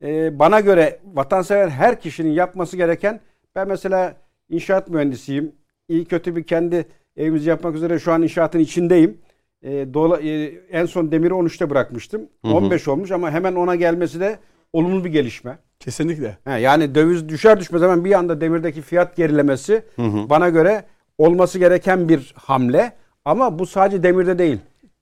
Ee, 0.03 0.39
bana 0.39 0.61
göre 0.61 1.01
vatansever 1.15 1.69
her 1.69 2.01
kişinin 2.01 2.33
yapması 2.33 2.77
gereken, 2.77 3.21
ben 3.55 3.69
mesela 3.69 4.17
inşaat 4.49 4.89
mühendisiyim. 4.89 5.53
İyi 5.89 6.05
kötü 6.05 6.37
bir 6.37 6.45
kendi 6.45 6.89
evimizi 7.17 7.49
yapmak 7.49 7.75
üzere 7.75 7.99
şu 7.99 8.13
an 8.13 8.23
inşaatın 8.23 8.59
içindeyim. 8.59 9.19
Ee, 9.63 9.95
dola, 9.95 10.21
e, 10.21 10.45
en 10.71 10.87
son 10.87 11.13
demiri 11.13 11.35
13'te 11.35 11.71
bırakmıştım. 11.71 12.29
15 12.57 12.89
olmuş 12.89 13.11
ama 13.11 13.31
hemen 13.31 13.55
ona 13.55 13.75
gelmesi 13.75 14.21
de 14.21 14.39
olumlu 14.73 15.05
bir 15.05 15.11
gelişme. 15.11 15.59
Kesinlikle. 15.85 16.39
He, 16.45 16.61
yani 16.61 16.95
döviz 16.95 17.29
düşer 17.29 17.61
düşmez 17.61 17.83
hemen 17.83 18.05
bir 18.05 18.13
anda 18.13 18.41
demirdeki 18.41 18.83
fiyat 18.83 19.17
gerilemesi 19.17 19.83
bana 19.99 20.49
göre 20.49 20.85
olması 21.19 21.59
gereken 21.59 22.09
bir 22.09 22.35
hamle. 22.37 22.93
Ama 23.25 23.59
bu 23.59 23.67
sadece 23.67 24.03
demirde 24.03 24.39
değil. 24.39 24.59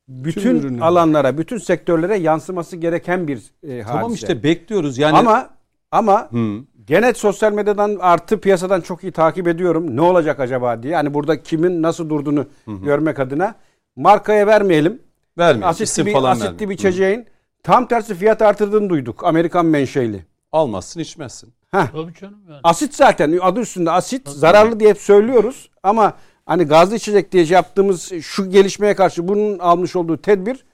Bütün 0.09 0.79
alanlara, 0.79 1.39
bütün 1.39 1.59
sektörlere 1.59 2.17
yansıması 2.17 2.77
gereken 2.77 3.29
bir 3.29 3.43
e, 3.63 3.69
hadise. 3.69 3.93
Tamam 3.93 4.15
işte 4.15 4.43
bekliyoruz. 4.43 4.99
Yani 4.99 5.19
ama 5.19 5.49
ama 5.91 6.29
Hı. 6.31 6.59
gene 6.87 7.15
sosyal 7.15 7.53
medyadan 7.53 7.99
artı 8.01 8.41
piyasadan 8.41 8.81
çok 8.81 9.03
iyi 9.03 9.13
takip 9.13 9.49
ediyorum. 9.49 9.97
Ne 9.97 10.01
olacak 10.01 10.41
acaba 10.41 10.83
diye. 10.83 10.93
Yani 10.93 11.15
burada 11.15 11.43
kimin 11.43 11.83
nasıl 11.83 12.11
durduğunu 12.11 12.47
görmek 12.67 13.21
adına 13.21 13.55
markaya 13.97 14.47
vermeyelim. 14.47 15.03
vermeyin. 15.39 15.67
Asitli 15.67 16.07
bir, 16.07 16.13
falan 16.13 16.31
asitli 16.31 16.45
vermeyin. 16.47 16.71
bir 16.71 16.75
içeceğin 16.75 17.27
tam 17.63 17.89
tersi 17.89 18.15
fiyat 18.15 18.43
artırdığını 18.43 18.91
duyduk. 18.91 19.25
Amerikan 19.25 19.67
menşeli. 19.67 20.32
Almazsın 20.53 21.01
içmezsin. 21.01 21.53
Tabii 21.93 22.15
canım 22.21 22.41
yani. 22.49 22.61
Asit 22.65 22.95
zaten 22.95 23.39
adı 23.43 23.61
üstünde 23.61 23.91
asit 23.91 24.29
zararlı 24.29 24.81
diye 24.81 24.91
hep 24.91 24.99
söylüyoruz 24.99 25.71
ama 25.83 26.15
hani 26.47 26.65
gazlı 26.65 26.97
içecek 26.97 27.33
diye 27.33 27.45
yaptığımız 27.45 28.13
şu 28.23 28.51
gelişmeye 28.51 28.95
karşı 28.97 29.29
bunun 29.29 29.59
almış 29.59 29.97
olduğu 29.97 30.17
tedbir 30.17 30.65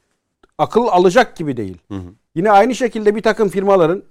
akıl 0.58 0.86
alacak 0.86 1.36
gibi 1.36 1.56
değil. 1.56 1.78
Yine 2.34 2.50
aynı 2.50 2.74
şekilde 2.74 3.14
bir 3.16 3.22
takım 3.22 3.48
firmaların 3.48 4.02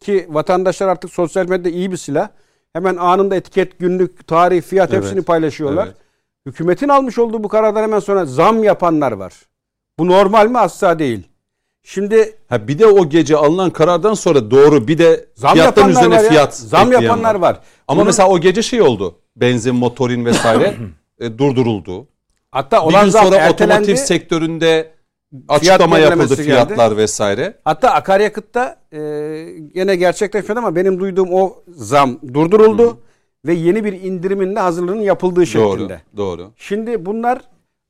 ki 0.00 0.26
vatandaşlar 0.28 0.88
artık 0.88 1.12
sosyal 1.12 1.48
medyada 1.48 1.68
iyi 1.68 1.92
bir 1.92 1.96
silah. 1.96 2.28
Hemen 2.72 2.96
anında 2.96 3.36
etiket, 3.36 3.78
günlük, 3.78 4.26
tarih, 4.26 4.62
fiyat 4.62 4.92
Evet. 4.92 5.02
hepsini 5.04 5.22
paylaşıyorlar. 5.22 5.86
Evet. 5.86 5.96
Hükümetin 6.46 6.88
almış 6.88 7.18
olduğu 7.18 7.44
bu 7.44 7.48
karardan 7.48 7.82
hemen 7.82 7.98
sonra 8.00 8.24
zam 8.26 8.64
yapanlar 8.64 9.12
var. 9.12 9.34
Bu 9.98 10.08
normal 10.08 10.48
mi? 10.48 10.58
Asla 10.58 10.98
değil. 10.98 11.28
Şimdi 11.92 12.36
Ha 12.48 12.68
bir 12.68 12.78
de 12.78 12.86
o 12.86 13.08
gece 13.08 13.36
alınan 13.36 13.70
karardan 13.70 14.14
sonra 14.14 14.50
doğru 14.50 14.88
bir 14.88 14.98
de 14.98 15.26
zam 15.34 15.56
yapanlar 15.58 15.90
üzerine 15.90 16.16
var 16.16 16.22
ya. 16.22 16.28
fiyat 16.30 16.56
Zam 16.56 16.92
yapanlar 16.92 17.34
var. 17.34 17.60
Ama 17.88 17.96
Bunun- 17.96 18.06
mesela 18.06 18.28
o 18.28 18.38
gece 18.40 18.62
şey 18.62 18.82
oldu. 18.82 19.18
Benzin, 19.36 19.74
motorin 19.74 20.24
vesaire 20.24 20.74
e, 21.20 21.38
durduruldu. 21.38 22.06
hatta 22.50 22.76
Bir 22.76 22.82
olan 22.92 23.04
gün 23.04 23.10
zam 23.10 23.24
sonra 23.24 23.36
ertelendi. 23.36 23.74
otomotiv 23.82 23.96
sektöründe 24.04 24.90
açıklama 25.48 25.98
gerilemesi 25.98 26.20
yapıldı 26.22 26.42
geldi. 26.42 26.66
fiyatlar 26.66 26.96
vesaire. 26.96 27.54
Hatta 27.64 27.90
akaryakıtta 27.90 28.76
e, 28.92 28.98
gene 29.74 29.96
gerçekleşmedi 29.96 30.58
ama 30.58 30.76
benim 30.76 31.00
duyduğum 31.00 31.28
o 31.32 31.52
zam 31.68 32.18
durduruldu 32.34 32.98
ve 33.46 33.52
yeni 33.54 33.84
bir 33.84 33.92
indirimin 33.92 34.56
de 34.56 34.60
hazırlığının 34.60 35.00
yapıldığı 35.02 35.36
Doğru, 35.40 35.46
şeklinde. 35.46 36.00
doğru. 36.16 36.52
Şimdi 36.56 37.06
bunlar 37.06 37.40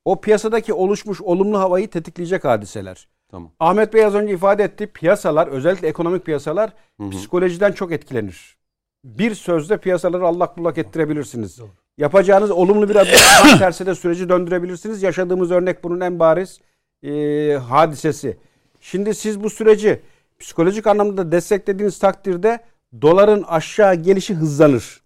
o 0.05 0.21
piyasadaki 0.21 0.73
oluşmuş 0.73 1.21
olumlu 1.21 1.59
havayı 1.59 1.89
tetikleyecek 1.91 2.45
hadiseler. 2.45 3.09
Tamam. 3.31 3.51
Ahmet 3.61 3.95
Bey 3.95 4.05
az 4.05 4.15
önce 4.15 4.35
ifade 4.35 4.65
etti. 4.65 4.87
Piyasalar 4.87 5.47
özellikle 5.47 5.89
ekonomik 5.89 6.25
piyasalar 6.25 6.73
psikolojiden 7.11 7.73
çok 7.73 7.93
etkilenir. 7.93 8.57
Bir 9.05 9.35
sözde 9.35 9.77
piyasaları 9.77 10.27
allak 10.27 10.59
bullak 10.59 10.79
ettirebilirsiniz. 10.79 11.61
Yapacağınız 11.99 12.51
olumlu 12.51 12.89
bir 12.89 12.97
adım 12.97 13.13
tam 13.43 13.59
tersi 13.59 13.87
de 13.87 13.95
süreci 13.95 14.29
döndürebilirsiniz. 14.29 15.03
Yaşadığımız 15.03 15.51
örnek 15.51 15.85
bunun 15.85 16.01
en 16.01 16.19
bariz 16.19 16.61
e, 17.03 17.53
hadisesi. 17.69 18.37
Şimdi 18.81 19.15
siz 19.15 19.43
bu 19.43 19.51
süreci 19.51 20.01
psikolojik 20.39 20.87
anlamda 20.87 21.33
desteklediğiniz 21.33 21.99
takdirde 21.99 22.61
doların 23.03 23.43
aşağı 23.43 23.95
gelişi 23.95 24.35
hızlanır. 24.35 25.01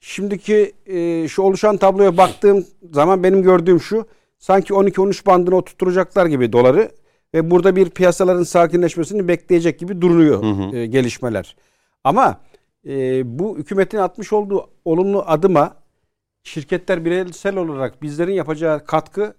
Şimdiki 0.00 0.72
e, 0.86 1.28
şu 1.28 1.42
oluşan 1.42 1.76
tabloya 1.76 2.16
baktığım 2.16 2.66
zaman 2.92 3.22
benim 3.22 3.42
gördüğüm 3.42 3.80
şu. 3.80 4.06
Sanki 4.38 4.72
12-13 4.72 5.26
bandına 5.26 5.56
oturtacaklar 5.56 6.26
gibi 6.26 6.52
doları 6.52 6.90
ve 7.34 7.50
burada 7.50 7.76
bir 7.76 7.90
piyasaların 7.90 8.42
sakinleşmesini 8.42 9.28
bekleyecek 9.28 9.78
gibi 9.78 10.00
duruyor 10.00 10.72
e, 10.74 10.86
gelişmeler. 10.86 11.56
Ama 12.04 12.40
e, 12.86 13.22
bu 13.38 13.58
hükümetin 13.58 13.98
atmış 13.98 14.32
olduğu 14.32 14.70
olumlu 14.84 15.24
adıma 15.26 15.76
şirketler 16.42 17.04
bireysel 17.04 17.56
olarak 17.56 18.02
bizlerin 18.02 18.32
yapacağı 18.32 18.84
katkı 18.84 19.34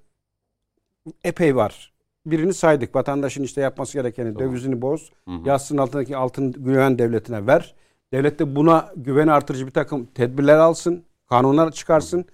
epey 1.24 1.56
var. 1.56 1.94
Birini 2.26 2.54
saydık. 2.54 2.96
Vatandaşın 2.96 3.44
işte 3.44 3.62
yapması 3.62 3.94
gerekeni 3.94 4.40
dövizini 4.40 4.82
boz. 4.82 5.12
Yastığın 5.46 5.78
altındaki 5.78 6.18
altın 6.18 6.52
güven 6.52 7.00
devletine 7.00 7.48
ver. 7.48 7.76
Devlet 8.14 8.40
de 8.40 8.56
buna 8.56 8.94
güven 8.96 9.28
artırıcı 9.28 9.66
bir 9.66 9.72
takım 9.72 10.06
tedbirler 10.06 10.58
alsın. 10.58 11.04
Kanunlar 11.30 11.72
çıkarsın. 11.72 12.26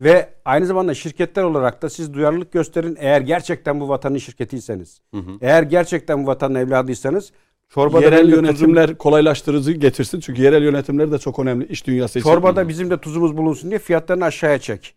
Ve 0.00 0.28
aynı 0.44 0.66
zamanda 0.66 0.94
şirketler 0.94 1.42
olarak 1.42 1.82
da 1.82 1.90
siz 1.90 2.14
duyarlılık 2.14 2.52
gösterin. 2.52 2.96
Eğer 3.00 3.20
gerçekten 3.20 3.80
bu 3.80 3.88
vatanın 3.88 4.18
şirketiyseniz. 4.18 5.00
Eğer 5.40 5.62
gerçekten 5.62 6.22
bu 6.22 6.26
vatanın 6.26 6.54
evladıysanız 6.54 7.32
Çorbada 7.68 8.04
yerel 8.04 8.28
yönetimler 8.28 8.98
kolaylaştırıcı 8.98 9.72
getirsin. 9.72 10.20
Çünkü 10.20 10.42
yerel 10.42 10.62
yönetimler 10.62 11.12
de 11.12 11.18
çok 11.18 11.38
önemli 11.38 11.66
iş 11.66 11.86
dünyası 11.86 12.18
için. 12.18 12.30
Çorbada 12.30 12.68
bizim 12.68 12.90
de 12.90 12.96
tuzumuz 13.00 13.36
bulunsun 13.36 13.70
diye 13.70 13.78
fiyatlarını 13.78 14.24
aşağıya 14.24 14.58
çek. 14.58 14.94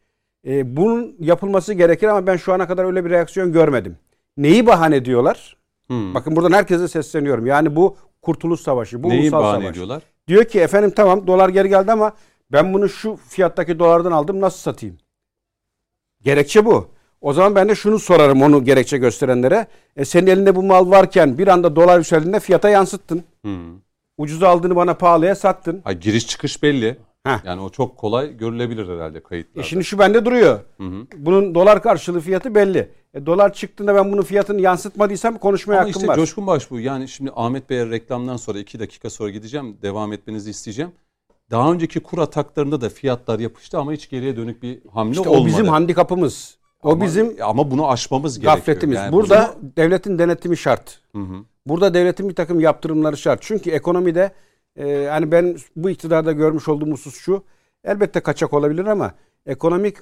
Ee, 0.48 0.78
bunun 0.78 1.15
yapılması 1.19 1.74
gerekir 1.74 2.07
ama 2.07 2.28
ben 2.28 2.38
şu 2.38 2.53
ana 2.53 2.68
kadar 2.68 2.86
öyle 2.86 3.06
bir 3.06 3.10
reaksiyon 3.10 3.52
görmedim. 3.52 3.98
Neyi 4.38 4.65
bahane 4.65 5.06
diyorlar? 5.06 5.57
Hmm. 5.88 6.14
Bakın 6.14 6.36
buradan 6.36 6.52
herkese 6.52 6.88
sesleniyorum. 6.88 7.45
Yani 7.45 7.76
bu 7.76 7.98
kurtuluş 8.22 8.61
savaşı, 8.61 9.03
bu 9.03 9.10
Neyi 9.10 9.22
ulusal 9.22 9.40
bahane 9.40 9.61
savaş. 9.61 9.72
ediyorlar? 9.72 10.03
Diyor 10.28 10.45
ki 10.45 10.60
efendim 10.60 10.94
tamam 10.95 11.28
dolar 11.28 11.49
geri 11.49 11.69
geldi 11.69 11.91
ama 11.91 12.14
ben 12.52 12.74
bunu 12.74 12.90
şu 12.90 13.15
fiyattaki 13.15 13.80
dolardan 13.80 14.11
aldım 14.11 14.41
nasıl 14.41 14.57
satayım? 14.57 14.98
Gerekçe 16.22 16.65
bu. 16.65 16.88
O 17.22 17.34
zaman 17.34 17.56
ben 17.56 17.69
de 17.69 17.76
şunu 17.76 17.99
sorarım 17.99 18.41
onu 18.41 18.64
gerekçe 18.64 18.98
gösterenlere. 18.98 19.68
E 19.95 20.06
senin 20.06 20.28
elinde 20.28 20.56
bu 20.56 20.64
mal 20.64 20.90
varken 20.90 21.38
bir 21.38 21.48
anda 21.48 21.76
dolar 21.76 21.98
yükseldiğinde 21.98 22.40
fiyata 22.40 22.69
yansıttın. 22.69 23.24
Hmm. 23.41 23.80
Ucuz 24.18 24.44
aldığını 24.44 24.76
bana 24.76 24.94
pahalıya 24.94 25.36
sattın. 25.36 25.82
Ay, 25.86 25.99
giriş 25.99 26.28
çıkış 26.28 26.64
belli. 26.64 26.98
Heh. 27.24 27.45
Yani 27.45 27.61
o 27.61 27.69
çok 27.69 27.98
kolay 27.98 28.38
görülebilir 28.38 28.88
herhalde 28.88 29.24
kayıtlarda. 29.24 29.60
E 29.61 29.64
şimdi 29.64 29.84
şu 29.84 29.99
bende 29.99 30.26
duruyor. 30.26 30.60
Hı 30.78 30.84
hı. 30.84 31.07
Bunun 31.18 31.56
dolar 31.56 31.84
karşılığı 31.84 32.19
fiyatı 32.19 32.56
belli. 32.56 32.91
E 33.14 33.26
dolar 33.26 33.53
çıktığında 33.53 33.95
ben 33.95 34.11
bunun 34.11 34.22
fiyatını 34.22 34.61
yansıtmadıysam 34.61 35.38
konuşmaya 35.38 35.76
Ama 35.76 35.88
hakkım 35.88 36.02
işte 36.02 36.07
var. 36.07 36.15
Coşkun 36.15 36.48
Baş 36.48 36.72
bu. 36.72 36.80
Yani 36.80 37.07
şimdi 37.07 37.32
Ahmet 37.36 37.69
Bey'e 37.69 37.90
reklamdan 37.90 38.38
sonra 38.38 38.60
iki 38.60 38.80
dakika 38.80 39.10
sonra 39.10 39.30
gideceğim. 39.30 39.78
Devam 39.82 40.14
etmenizi 40.14 40.49
isteyeceğim. 40.49 40.91
Daha 41.52 41.72
önceki 41.72 41.99
kur 41.99 42.18
ataklarında 42.18 42.82
da 42.82 42.90
fiyatlar 42.90 43.40
yapıştı 43.40 43.78
ama 43.78 43.91
hiç 43.94 44.10
geriye 44.10 44.38
dönük 44.38 44.64
bir 44.64 44.80
hamle 44.94 45.11
İşte 45.11 45.30
olmadı. 45.30 45.44
o 45.44 45.45
bizim 45.48 45.68
handikapımız. 45.68 46.57
O 46.84 46.91
Ama- 46.91 47.06
bizim 47.06 47.36
ama 47.44 47.72
bunu 47.72 47.90
aşmamız 47.90 48.34
gerekiyor. 48.40 48.56
gafletimiz. 48.56 48.98
Yani 48.98 49.11
Burada 49.11 49.56
devletin 49.78 50.19
denetimi 50.19 50.57
şart. 50.57 50.99
Hı 51.11 51.22
hı. 51.22 51.36
Burada 51.65 51.94
devletin 51.94 52.30
bir 52.30 52.36
takım 52.36 52.60
yaptırımları 52.60 53.18
şart. 53.18 53.41
Çünkü 53.41 53.69
ekonomide 53.72 54.32
e, 54.80 55.07
hani 55.11 55.32
ben 55.32 55.57
bu 55.76 55.90
iktidarda 55.90 56.32
görmüş 56.32 56.68
olduğum 56.68 56.91
husus 56.91 57.15
şu. 57.15 57.44
Elbette 57.84 58.19
kaçak 58.19 58.53
olabilir 58.53 58.86
ama 58.86 59.11
ekonomik 59.45 59.98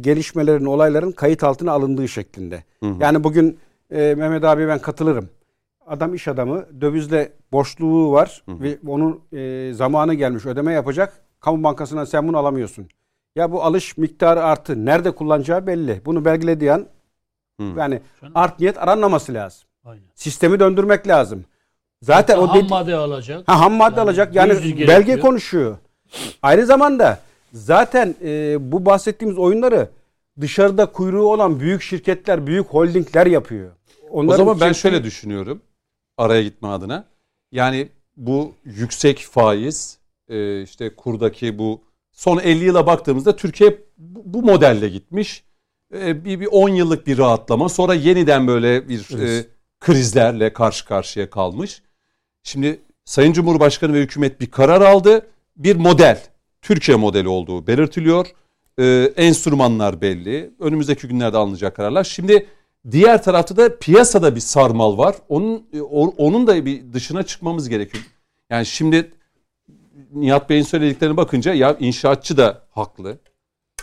gelişmelerin, 0.00 0.64
olayların 0.64 1.12
kayıt 1.12 1.44
altına 1.44 1.72
alındığı 1.72 2.08
şeklinde. 2.08 2.64
Yani 3.00 3.24
bugün 3.24 3.58
e, 3.90 4.14
Mehmet 4.14 4.44
abi 4.44 4.68
ben 4.68 4.78
katılırım. 4.78 5.28
Adam 5.90 6.14
iş 6.14 6.28
adamı, 6.28 6.66
dövizle 6.80 7.32
borçluluğu 7.52 8.12
var 8.12 8.42
ve 8.48 8.78
onun 8.86 9.20
e, 9.32 9.72
zamanı 9.74 10.14
gelmiş 10.14 10.46
ödeme 10.46 10.72
yapacak. 10.72 11.12
Kamu 11.40 11.62
bankasından 11.62 12.04
sen 12.04 12.28
bunu 12.28 12.38
alamıyorsun. 12.38 12.88
Ya 13.36 13.52
bu 13.52 13.62
alış 13.62 13.96
miktarı 13.96 14.44
artı 14.44 14.84
nerede 14.84 15.10
kullanacağı 15.10 15.66
belli. 15.66 16.02
Bunu 16.04 16.24
belgelediği 16.24 16.72
an 16.72 16.86
Hı. 17.60 17.64
yani 17.76 18.00
art 18.34 18.60
niyet 18.60 18.78
aranmaması 18.78 19.34
lazım. 19.34 19.68
Aynen. 19.84 20.02
Sistemi 20.14 20.60
döndürmek 20.60 21.08
lazım. 21.08 21.44
Zaten 22.02 22.38
o 22.38 22.48
ham 22.48 22.58
dedi- 22.58 22.68
madde 22.70 22.94
alacak. 22.96 23.48
Ha, 23.48 23.60
ham 23.60 23.72
madde 23.72 23.94
Yani 24.00 24.04
alacak. 24.08 24.34
Yani 24.34 24.50
belge 24.52 24.70
gerekiyor. 24.84 25.20
konuşuyor. 25.20 25.76
Aynı 26.42 26.66
zamanda 26.66 27.18
zaten 27.52 28.14
e, 28.24 28.56
bu 28.72 28.86
bahsettiğimiz 28.86 29.38
oyunları 29.38 29.88
dışarıda 30.40 30.86
kuyruğu 30.86 31.32
olan 31.32 31.60
büyük 31.60 31.82
şirketler, 31.82 32.46
büyük 32.46 32.66
holdingler 32.66 33.26
yapıyor. 33.26 33.70
O 34.10 34.18
Onların 34.20 34.36
zaman 34.36 34.60
ben 34.60 34.72
şöyle 34.72 35.04
düşünüyorum. 35.04 35.62
Araya 36.20 36.42
gitme 36.42 36.68
adına. 36.68 37.04
Yani 37.52 37.88
bu 38.16 38.54
yüksek 38.64 39.18
faiz 39.18 39.98
e, 40.28 40.62
işte 40.62 40.94
kurdaki 40.96 41.58
bu 41.58 41.80
son 42.12 42.38
50 42.38 42.64
yıla 42.64 42.86
baktığımızda 42.86 43.36
Türkiye 43.36 43.78
bu 43.98 44.42
modelle 44.42 44.88
gitmiş. 44.88 45.44
E, 45.94 46.24
bir, 46.24 46.40
bir 46.40 46.46
10 46.46 46.68
yıllık 46.68 47.06
bir 47.06 47.18
rahatlama 47.18 47.68
sonra 47.68 47.94
yeniden 47.94 48.46
böyle 48.46 48.88
bir 48.88 49.18
e, 49.20 49.46
krizlerle 49.80 50.52
karşı 50.52 50.84
karşıya 50.84 51.30
kalmış. 51.30 51.82
Şimdi 52.42 52.80
Sayın 53.04 53.32
Cumhurbaşkanı 53.32 53.94
ve 53.94 54.00
hükümet 54.00 54.40
bir 54.40 54.50
karar 54.50 54.80
aldı. 54.80 55.26
Bir 55.56 55.76
model, 55.76 56.22
Türkiye 56.62 56.96
modeli 56.96 57.28
olduğu 57.28 57.66
belirtiliyor. 57.66 58.26
Ee, 58.78 59.12
enstrümanlar 59.16 60.00
belli. 60.00 60.50
Önümüzdeki 60.60 61.08
günlerde 61.08 61.36
alınacak 61.36 61.76
kararlar. 61.76 62.04
Şimdi 62.04 62.46
diğer 62.90 63.22
tarafta 63.22 63.56
da 63.56 63.78
piyasada 63.78 64.34
bir 64.34 64.40
sarmal 64.40 64.98
var. 64.98 65.16
Onun 65.28 65.66
o- 65.90 66.14
onun 66.16 66.46
da 66.46 66.64
bir 66.64 66.92
dışına 66.92 67.22
çıkmamız 67.22 67.68
gerekiyor. 67.68 68.04
Yani 68.50 68.66
şimdi 68.66 69.10
Nihat 70.12 70.50
Bey'in 70.50 70.62
söylediklerine 70.62 71.16
bakınca 71.16 71.54
ya 71.54 71.76
inşaatçı 71.80 72.36
da 72.36 72.62
haklı. 72.70 73.18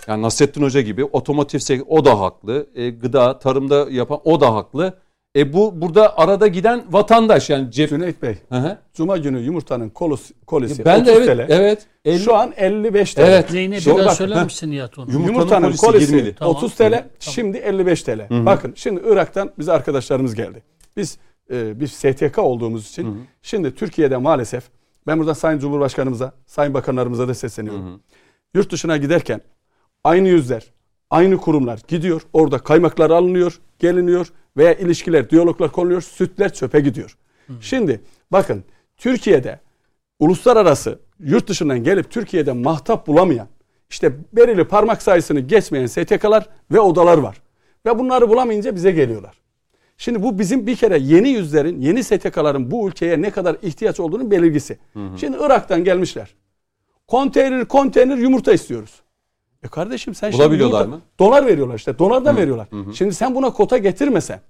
Yani 0.08 0.22
Nasrettin 0.22 0.62
Hoca 0.64 0.82
gibi 0.82 1.04
otomotiv 1.06 1.60
sektörü 1.60 1.90
o 1.90 2.06
da 2.06 2.20
haklı. 2.20 2.68
E, 2.76 2.90
gıda, 2.90 3.40
tarımda 3.40 3.88
yapan 3.92 4.20
o 4.24 4.42
da 4.42 4.56
haklı. 4.56 5.00
E 5.38 5.54
bu 5.54 5.82
burada 5.82 6.18
arada 6.18 6.48
giden 6.48 6.84
vatandaş 6.90 7.50
yani 7.50 7.72
cep. 7.72 7.90
Cüneyt 7.90 8.22
Bey, 8.22 8.38
Hı 8.50 8.56
hı. 8.56 8.78
Cuma 8.94 9.18
günü 9.18 9.40
yumurtanın 9.40 9.90
kolisi, 9.90 10.34
kolisi 10.46 10.86
Ben 10.86 11.06
de 11.06 11.12
30 11.12 11.28
evet 11.28 11.48
TL. 11.48 11.52
evet. 11.54 11.86
elli- 12.06 12.20
Şu 12.20 12.36
an 12.36 12.54
55 12.58 13.14
TL. 13.14 13.20
Evet. 13.22 13.54
Neyine 13.54 13.82
Şu- 13.82 13.98
bir 13.98 14.04
daha 14.04 14.16
söyler 14.16 14.44
misin 14.44 14.72
Nihat 14.72 14.98
onu? 15.00 15.12
Yumurtanın 15.12 15.34
Yumurtanın 15.34 15.62
kolisi 15.68 15.86
kolisi, 15.86 16.16
20'li. 16.16 16.36
Tamam. 16.36 16.56
30 16.56 16.76
TL, 16.76 16.92
Tamam. 16.92 17.04
şimdi 17.20 17.58
55 17.58 18.04
TL. 18.04 18.28
Bakın 18.46 18.74
şimdi 18.76 19.02
Irak'tan 19.08 19.52
bize 19.60 19.72
arkadaşlarımız 19.72 20.36
geldi. 20.36 20.64
Biz 20.98 21.18
e, 21.52 21.80
bir 21.80 21.88
STK 21.88 22.38
olduğumuz 22.40 22.90
için 22.90 23.28
şimdi 23.42 23.76
Türkiye'de 23.76 24.18
maalesef 24.18 24.64
ben 25.08 25.20
burada 25.20 25.36
Sayın 25.36 25.60
Cumhurbaşkanımıza, 25.60 26.32
Sayın 26.46 26.74
Bakanlarımıza 26.74 27.28
da 27.28 27.34
sesleniyorum. 27.34 28.02
Yurt 28.54 28.72
dışına 28.72 28.98
giderken 28.98 29.42
aynı 30.04 30.28
yüzler, 30.28 30.64
aynı 31.10 31.38
kurumlar 31.38 31.80
gidiyor. 31.88 32.22
Orada 32.34 32.58
kaymaklar 32.58 33.10
alınıyor, 33.10 33.60
geliniyor 33.80 34.28
veya 34.58 34.74
ilişkiler, 34.74 35.30
diyaloglar 35.30 35.72
konuluyor. 35.72 36.02
Sütler 36.02 36.54
çöpe 36.54 36.80
gidiyor. 36.80 37.18
Şimdi 37.62 38.02
bakın 38.32 38.64
Türkiye'de 38.98 39.60
uluslararası 40.20 41.00
yurt 41.20 41.48
dışından 41.48 41.84
gelip 41.84 42.12
Türkiye'de 42.12 42.52
mahtap 42.52 43.08
bulamayan 43.08 43.48
işte 43.90 44.14
belirli 44.34 44.64
parmak 44.68 45.02
sayısını 45.02 45.40
geçmeyen 45.40 45.86
STK'lar 45.86 46.50
ve 46.72 46.80
odalar 46.80 47.18
var. 47.18 47.42
Ve 47.86 48.00
bunları 48.00 48.30
bulamayınca 48.30 48.76
bize 48.76 48.92
geliyorlar. 48.92 49.38
Şimdi 49.98 50.24
bu 50.24 50.40
bizim 50.40 50.68
bir 50.68 50.76
kere 50.76 50.98
yeni 50.98 51.30
yüzlerin, 51.30 51.82
yeni 51.82 52.04
STK'ların 52.04 52.72
bu 52.72 52.88
ülkeye 52.88 53.22
ne 53.22 53.32
kadar 53.32 53.58
ihtiyaç 53.62 54.00
olduğunun 54.00 54.32
belirgisi. 54.32 54.78
Şimdi 55.18 55.38
Irak'tan 55.42 55.84
gelmişler. 55.84 56.36
Konteyner 57.08 57.68
konteyner 57.68 58.18
yumurta 58.18 58.54
istiyoruz. 58.54 59.02
E 59.64 59.68
kardeşim 59.68 60.16
sen 60.16 60.30
şimdi 60.32 60.44
Bulabiliyorlar 60.44 60.82
yumurta- 60.86 60.96
mı? 60.98 61.02
Dolar 61.20 61.46
veriyorlar 61.46 61.76
işte. 61.76 62.00
Dolardan 62.00 62.38
veriyorlar. 62.38 62.68
Şimdi 62.94 63.14
sen 63.14 63.36
buna 63.36 63.50
kota 63.54 63.78
getirmesen 63.78 64.42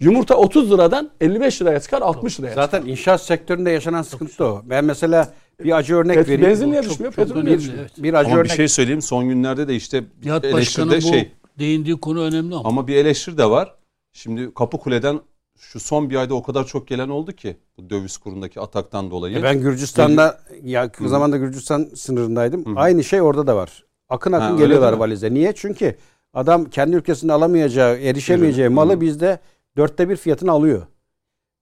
yumurta 0.00 0.34
30 0.36 0.70
liradan 0.72 1.10
55 1.20 1.62
liraya 1.62 1.80
çıkar 1.80 2.02
60 2.02 2.40
liraya 2.40 2.48
çıkar. 2.50 2.62
Zaten 2.62 2.86
inşaat 2.86 3.22
sektöründe 3.22 3.70
yaşanan 3.70 4.02
sıkıntı 4.02 4.38
da 4.38 4.44
o. 4.52 4.62
Ben 4.64 4.84
mesela 4.84 5.32
bir 5.64 5.76
acı 5.76 5.94
örnek 5.96 6.16
Pet- 6.16 6.28
vereyim. 6.28 6.42
benzin 6.42 6.70
niye 6.72 6.82
düşmüyor? 6.82 7.12
Petrol 7.12 7.42
niye 7.42 7.58
düşmüyor? 7.58 7.80
evet. 7.80 7.92
Bir 7.98 8.14
acı 8.14 8.26
Ama 8.28 8.36
bir 8.36 8.40
örnek. 8.40 8.56
şey 8.56 8.68
söyleyeyim 8.68 9.02
son 9.02 9.28
günlerde 9.28 9.68
de 9.68 9.74
işte 9.76 10.04
Nihat 10.24 10.44
eleştiride 10.44 10.86
Başkan'ın 10.90 11.12
bu 11.12 11.16
şey 11.16 11.32
değindiği 11.58 12.00
konu 12.00 12.20
önemli 12.22 12.54
ama. 12.54 12.68
ama 12.68 12.86
bir 12.88 12.96
eleştiri 12.96 13.38
de 13.38 13.50
var. 13.50 13.74
Şimdi 14.12 14.54
Kapıkule'den 14.54 15.20
şu 15.58 15.80
son 15.80 16.10
bir 16.10 16.16
ayda 16.16 16.34
o 16.34 16.42
kadar 16.42 16.66
çok 16.66 16.88
gelen 16.88 17.08
oldu 17.08 17.32
ki 17.32 17.56
bu 17.78 17.90
döviz 17.90 18.16
kurundaki 18.16 18.60
ataktan 18.60 19.10
dolayı. 19.10 19.38
E 19.38 19.42
ben 19.42 19.60
Gürcistan'da 19.60 20.40
ya 20.62 20.90
o 21.04 21.08
zaman 21.08 21.32
da 21.32 21.36
Gürcistan 21.36 21.88
sınırındaydım. 21.94 22.64
Aynı 22.78 23.04
şey 23.04 23.22
orada 23.22 23.46
da 23.46 23.56
var. 23.56 23.84
Akın 24.12 24.32
akın 24.32 24.56
Ha, 24.56 24.58
geliyorlar 24.62 24.92
valize. 24.92 25.34
Niye? 25.34 25.52
Çünkü 25.56 25.96
adam 26.34 26.64
kendi 26.64 26.96
ülkesinde 26.96 27.32
alamayacağı, 27.32 27.98
erişemeyeceği 27.98 28.68
malı 28.68 29.00
bizde 29.00 29.38
dörtte 29.76 30.08
bir 30.08 30.16
fiyatını 30.16 30.50
alıyor. 30.50 30.86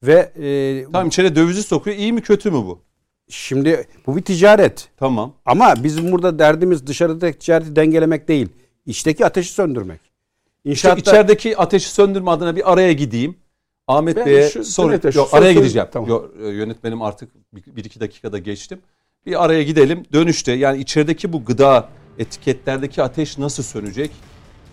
Ve 0.02 0.32
e, 0.42 0.84
Tamam 0.92 1.08
içeri 1.08 1.36
dövizi 1.36 1.62
sokuyor. 1.62 1.96
İyi 1.96 2.12
mi 2.12 2.20
kötü 2.22 2.50
mü 2.50 2.56
bu? 2.56 2.78
şimdi 3.28 3.86
bu 4.06 4.16
bir 4.16 4.22
ticaret. 4.22 4.88
Tamam. 4.96 5.32
Ama 5.46 5.74
bizim 5.84 6.12
burada 6.12 6.38
derdimiz 6.38 6.86
dışarıdaki 6.86 7.38
ticareti 7.38 7.76
dengelemek 7.76 8.28
değil. 8.28 8.48
İçteki 8.86 9.26
ateşi 9.26 9.52
söndürmek. 9.52 10.00
İşte 10.64 10.70
İnşaatta 10.70 11.00
içerideki 11.00 11.56
ateşi 11.56 11.88
söndürme 11.90 12.30
adına 12.30 12.56
bir 12.56 12.72
araya 12.72 12.92
gideyim. 12.92 13.36
Ahmet 13.88 14.16
Ben 14.16 14.26
Bey'e 14.26 14.42
şu- 14.42 14.50
şu 14.52 14.58
Yok, 14.58 14.66
soru 14.66 14.88
araya 14.88 15.26
sorayım. 15.26 15.58
gideceğim. 15.58 15.88
Tamam. 15.92 16.08
Yok, 16.08 16.30
e, 16.42 16.48
yönetmenim 16.48 17.02
artık 17.02 17.30
bir, 17.52 17.76
bir 17.76 17.84
iki 17.84 18.00
dakikada 18.00 18.38
geçtim. 18.38 18.78
Bir 19.26 19.44
araya 19.44 19.62
gidelim. 19.62 20.04
Dönüşte 20.12 20.52
yani 20.52 20.78
içerideki 20.80 21.32
bu 21.32 21.44
gıda 21.44 21.88
etiketlerdeki 22.20 23.02
ateş 23.02 23.38
nasıl 23.38 23.62
sönecek? 23.62 24.10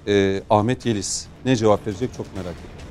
Ee, 0.08 0.44
Ahmet 0.50 0.86
Yeliz 0.86 1.32
ne 1.46 1.56
cevap 1.56 1.88
verecek 1.88 2.14
çok 2.14 2.34
merak 2.36 2.66
ediyorum. 2.66 2.87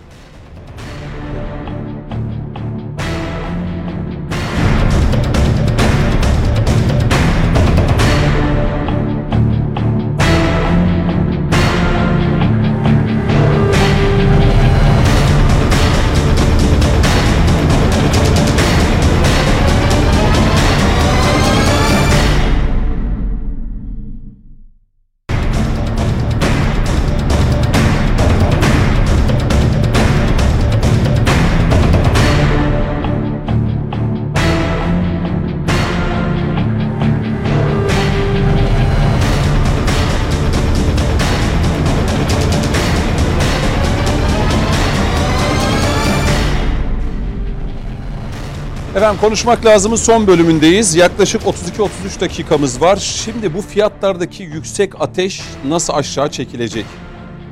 Efendim 49.06 49.20
konuşmak 49.20 49.66
lazımın 49.66 49.96
son 49.96 50.26
bölümündeyiz. 50.26 50.94
Yaklaşık 50.94 51.42
32-33 51.42 52.20
dakikamız 52.20 52.80
var. 52.80 52.96
Şimdi 52.96 53.54
bu 53.54 53.62
fiyatlardaki 53.62 54.42
yüksek 54.42 55.00
ateş 55.00 55.42
nasıl 55.68 55.92
aşağı 55.92 56.30
çekilecek? 56.30 56.84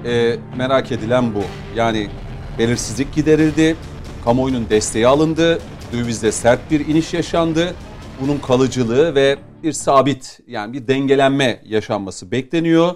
Ee, 0.05 0.37
merak 0.57 0.93
edilen 0.93 1.35
bu. 1.35 1.43
Yani 1.77 2.11
belirsizlik 2.59 3.15
giderildi, 3.15 3.77
kamuoyunun 4.25 4.67
desteği 4.71 5.07
alındı, 5.07 5.61
dövizde 5.93 6.33
sert 6.33 6.71
bir 6.71 6.87
iniş 6.87 7.15
yaşandı. 7.15 7.75
Bunun 8.21 8.39
kalıcılığı 8.39 9.15
ve 9.15 9.37
bir 9.63 9.73
sabit 9.73 10.41
yani 10.47 10.73
bir 10.73 10.89
dengelenme 10.89 11.61
yaşanması 11.65 12.31
bekleniyor. 12.31 12.95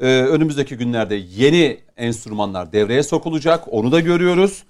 Ee, 0.00 0.06
önümüzdeki 0.06 0.76
günlerde 0.76 1.14
yeni 1.14 1.80
enstrümanlar 1.96 2.72
devreye 2.72 3.02
sokulacak. 3.02 3.64
Onu 3.70 3.92
da 3.92 4.00
görüyoruz. 4.00 4.64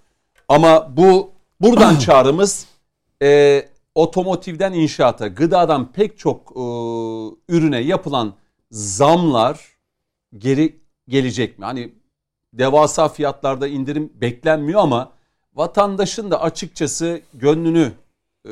Ama 0.48 0.97
bu 0.97 1.31
buradan 1.61 1.97
çağrımız 1.98 2.73
e, 3.23 3.62
otomotivden 3.95 4.73
inşaata, 4.73 5.28
gıdadan 5.28 5.93
pek 5.93 6.19
çok 6.19 6.51
e, 6.51 6.62
ürüne 7.49 7.81
yapılan 7.81 8.35
zamlar 8.70 9.77
geri 10.39 10.81
gelecek 11.09 11.59
mi? 11.59 11.65
Hani 11.65 11.93
devasa 12.53 13.09
fiyatlarda 13.09 13.69
indirim 13.69 14.12
beklenmiyor 14.15 14.81
ama 14.81 15.12
vatandaşın 15.55 16.31
da 16.31 16.41
açıkçası 16.43 17.20
gönlünü 17.35 17.93
e, 18.47 18.51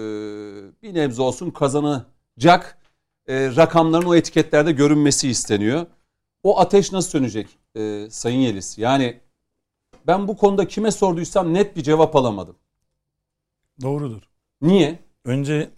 bir 0.82 0.94
nebze 0.94 1.22
olsun 1.22 1.51
kazanacak 1.51 2.78
e, 3.26 3.56
rakamların 3.56 4.06
o 4.06 4.14
etiketlerde 4.14 4.72
görünmesi 4.72 5.28
isteniyor. 5.28 5.86
O 6.43 6.59
ateş 6.59 6.93
nasıl 6.93 7.10
sönecek 7.10 7.48
e, 7.76 8.06
Sayın 8.10 8.40
Yeliz? 8.40 8.78
Yani 8.78 9.20
ben 10.06 10.28
bu 10.28 10.36
konuda 10.36 10.68
kime 10.68 10.90
sorduysam 10.90 11.55
net 11.55 11.76
bir 11.76 11.82
cevap 11.82 12.16
alamadım. 12.16 12.56
Doğrudur. 13.82 14.31
Niye? 14.62 14.98
Önce 15.24 15.70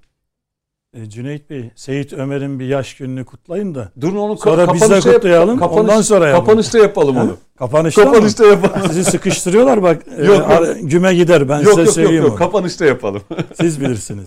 e, 0.95 1.11
Cüneyt 1.11 1.51
Bey, 1.51 1.71
Seyit 1.75 2.13
Ömer'in 2.13 2.61
bir 2.61 2.67
yaş 2.67 2.97
gününü 2.97 3.25
kutlayın 3.25 3.75
da 3.75 3.93
Durun 4.01 4.17
onu 4.17 4.37
Sonra 4.37 4.75
biz 4.75 4.91
de 4.91 5.01
kutlayalım, 5.01 5.63
ondan 5.63 6.03
sonra 6.03 6.27
yapalım. 6.29 6.47
Kapanışta 6.47 6.79
yapalım 6.79 7.17
onu. 7.17 7.37
kapanışta, 7.59 8.05
Kapanışta 8.05 8.45
mı? 8.45 8.51
yapalım. 8.51 8.87
Sizi 8.89 9.05
sıkıştırıyorlar 9.05 9.83
bak. 9.83 10.03
e, 10.19 10.25
Yok, 10.25 10.51
yok. 10.51 10.77
güme 10.83 11.15
gider 11.15 11.49
ben 11.49 11.61
yok 11.61 11.65
size 11.69 11.71
yok 11.81 11.87
yok, 11.87 11.95
söyleyeyim 11.95 12.23
yok. 12.23 12.31
onu. 12.31 12.39
kapanışta 12.39 12.85
yapalım. 12.85 13.23
Siz 13.61 13.81
bilirsiniz. 13.81 14.27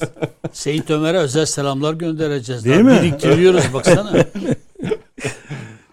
Seyit 0.51 0.89
Ömer'e 0.91 1.17
özel 1.17 1.45
selamlar 1.45 1.93
göndereceğiz. 1.93 2.65
Değil 2.65 2.81
mi? 2.81 2.99
Biriktiriyoruz 3.01 3.63
baksana. 3.73 4.25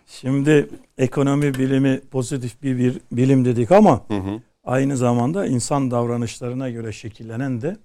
Şimdi 0.07 0.69
ekonomi 0.99 1.55
bilimi 1.55 2.01
pozitif 2.11 2.62
bir, 2.62 2.78
bir 2.78 3.01
bilim 3.12 3.45
dedik 3.45 3.73
ama 3.73 4.01
aynı 4.65 4.97
zamanda 4.97 5.47
insan 5.47 5.91
davranışlarına 5.91 6.70
göre 6.70 6.93
şekillenen 6.93 7.62
de 7.62 7.77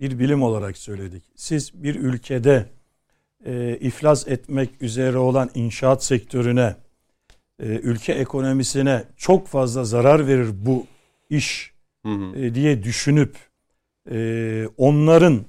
bir 0.00 0.18
bilim 0.18 0.42
olarak 0.42 0.78
söyledik. 0.78 1.22
Siz 1.36 1.82
bir 1.82 1.94
ülkede 1.94 2.66
e, 3.46 3.78
iflas 3.80 4.28
etmek 4.28 4.82
üzere 4.82 5.18
olan 5.18 5.50
inşaat 5.54 6.04
sektörüne, 6.04 6.76
e, 7.62 7.66
ülke 7.66 8.12
ekonomisine 8.12 9.04
çok 9.16 9.48
fazla 9.48 9.84
zarar 9.84 10.26
verir 10.26 10.48
bu 10.52 10.86
iş 11.30 11.72
Hı 12.06 12.12
hı. 12.12 12.36
e, 12.36 12.54
diye 12.54 12.82
düşünüp 12.82 13.36
e, 14.10 14.68
onların 14.76 15.44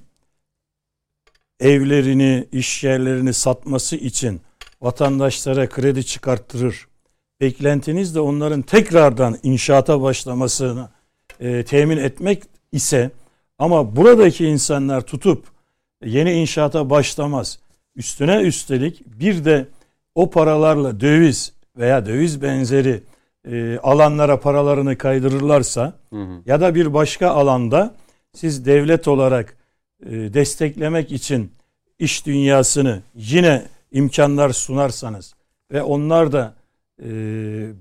evlerini, 1.60 2.46
iş 2.52 2.84
yerlerini 2.84 3.34
satması 3.34 3.96
için 3.96 4.40
vatandaşlara 4.80 5.68
kredi 5.68 6.06
çıkarttırır. 6.06 6.86
Beklentiniz 7.40 8.14
de 8.14 8.20
onların 8.20 8.62
tekrardan 8.62 9.38
inşaata 9.42 10.02
başlamasını 10.02 10.88
e, 11.40 11.64
temin 11.64 11.96
etmek 11.96 12.42
ise 12.72 13.10
ama 13.60 13.96
buradaki 13.96 14.46
insanlar 14.46 15.00
tutup 15.00 15.44
yeni 16.04 16.32
inşaata 16.32 16.90
başlamaz. 16.90 17.58
Üstüne 17.96 18.42
üstelik 18.42 19.02
bir 19.06 19.44
de 19.44 19.66
o 20.14 20.30
paralarla 20.30 21.00
döviz 21.00 21.52
veya 21.76 22.06
döviz 22.06 22.42
benzeri 22.42 23.02
e, 23.50 23.78
alanlara 23.78 24.40
paralarını 24.40 24.98
kaydırırlarsa 24.98 25.92
ya 26.46 26.60
da 26.60 26.74
bir 26.74 26.94
başka 26.94 27.30
alanda 27.30 27.94
siz 28.32 28.66
devlet 28.66 29.08
olarak 29.08 29.56
e, 30.06 30.10
desteklemek 30.10 31.12
için 31.12 31.52
iş 31.98 32.26
dünyasını 32.26 33.02
yine 33.14 33.62
imkanlar 33.92 34.50
sunarsanız 34.50 35.34
ve 35.72 35.82
onlar 35.82 36.32
da 36.32 36.54
e, 37.02 37.08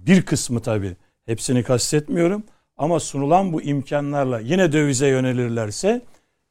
bir 0.06 0.22
kısmı 0.22 0.60
tabii 0.60 0.96
hepsini 1.26 1.64
kastetmiyorum 1.64 2.44
ama 2.80 3.00
sunulan 3.00 3.54
bu 3.54 3.62
imkanlarla 3.62 4.40
yine 4.40 4.72
dövize 4.72 5.08
yönelirlerse 5.08 6.02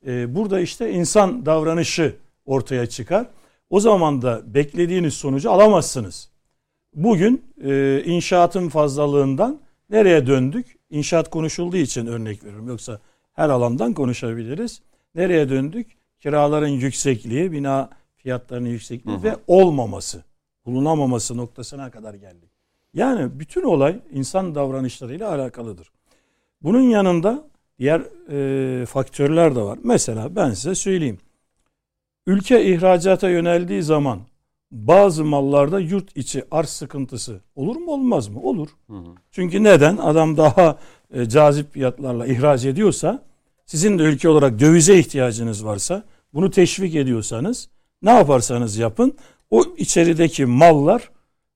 e, 0.07 0.35
burada 0.35 0.61
işte 0.61 0.93
insan 0.93 1.47
davranışı 1.47 2.17
ortaya 2.47 2.87
çıkar. 2.87 3.27
O 3.71 3.81
zaman 3.81 4.23
da 4.23 4.55
beklediğiniz 4.55 5.15
sonucu 5.15 5.51
alamazsınız. 5.51 6.31
Bugün 6.95 7.45
e, 7.65 8.03
inşaatın 8.05 8.69
fazlalığından 8.69 9.61
nereye 9.91 10.27
döndük? 10.27 10.79
İnşaat 10.91 11.31
konuşulduğu 11.31 11.77
için 11.77 12.07
örnek 12.07 12.45
veriyorum. 12.45 12.69
Yoksa 12.69 13.01
her 13.33 13.49
alandan 13.49 13.95
konuşabiliriz. 13.95 14.83
Nereye 15.15 15.49
döndük? 15.49 15.99
Kiraların 16.21 16.69
yüksekliği, 16.69 17.53
bina 17.53 17.91
fiyatlarının 18.17 18.69
yüksekliği 18.69 19.23
ve 19.23 19.37
olmaması, 19.47 20.25
bulunamaması 20.67 21.37
noktasına 21.37 21.91
kadar 21.91 22.15
geldik. 22.15 22.51
Yani 22.95 23.41
bütün 23.41 23.63
olay 23.63 24.01
insan 24.13 24.55
davranışlarıyla 24.55 25.31
alakalıdır. 25.35 25.91
Bunun 26.62 26.80
yanında 26.80 27.48
diğer 27.78 28.02
e, 28.30 28.86
faktörler 28.86 29.56
de 29.56 29.60
var. 29.60 29.78
Mesela 29.85 30.36
ben 30.36 30.51
size 30.51 30.74
söyleyeyim. 30.74 31.18
Ülke 32.26 32.64
ihracata 32.64 33.28
yöneldiği 33.28 33.82
zaman 33.82 34.20
bazı 34.70 35.24
mallarda 35.24 35.80
yurt 35.80 36.16
içi 36.16 36.44
arz 36.51 36.68
sıkıntısı 36.68 37.40
olur 37.56 37.76
mu 37.76 37.93
olmaz 37.93 38.28
mı? 38.28 38.40
Olur. 38.40 38.68
Çünkü 39.30 39.64
neden? 39.64 39.97
Adam 39.97 40.36
daha 40.36 40.78
e, 41.14 41.28
cazip 41.28 41.72
fiyatlarla 41.72 42.26
ihraç 42.26 42.64
ediyorsa 42.64 43.22
sizin 43.66 43.98
de 43.98 44.02
ülke 44.02 44.28
olarak 44.28 44.60
dövize 44.60 44.98
ihtiyacınız 44.98 45.64
varsa 45.64 46.05
bunu 46.35 46.51
teşvik 46.51 46.94
ediyorsanız 46.94 47.68
ne 48.02 48.10
yaparsanız 48.10 48.76
yapın 48.76 49.16
o 49.51 49.64
içerideki 49.76 50.47
mallar 50.47 51.10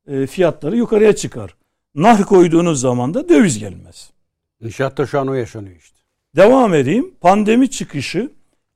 e, 0.06 0.26
fiyatları 0.26 0.76
yukarıya 0.76 1.16
çıkar. 1.16 1.56
Nar 1.94 2.24
koyduğunuz 2.24 2.80
zaman 2.80 3.14
da 3.14 3.28
döviz 3.28 3.58
gelmez. 3.58 4.11
İnşaatta 4.62 5.06
şu 5.06 5.20
an 5.20 5.28
o 5.28 5.34
yaşanıyor 5.34 5.76
işte. 5.76 5.96
Devam 6.36 6.74
edeyim. 6.74 7.14
Pandemi 7.20 7.70
çıkışı 7.70 8.30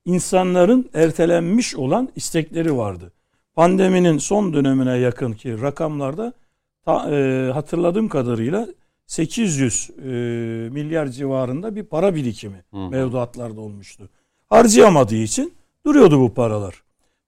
insanların 0.05 0.89
ertelenmiş 0.93 1.75
olan 1.75 2.09
istekleri 2.15 2.77
vardı. 2.77 3.11
Pandeminin 3.55 4.17
son 4.17 4.53
dönemine 4.53 4.97
yakın 4.97 5.33
ki 5.33 5.61
rakamlarda 5.61 6.33
ta, 6.85 7.11
e, 7.11 7.51
hatırladığım 7.51 8.09
kadarıyla 8.09 8.67
800 9.05 9.89
e, 9.89 10.07
milyar 10.71 11.07
civarında 11.07 11.75
bir 11.75 11.83
para 11.83 12.15
birikimi 12.15 12.63
mevduatlarda 12.71 13.61
olmuştu. 13.61 14.09
Harcayamadığı 14.49 15.15
için 15.15 15.53
duruyordu 15.85 16.19
bu 16.19 16.33
paralar. 16.33 16.83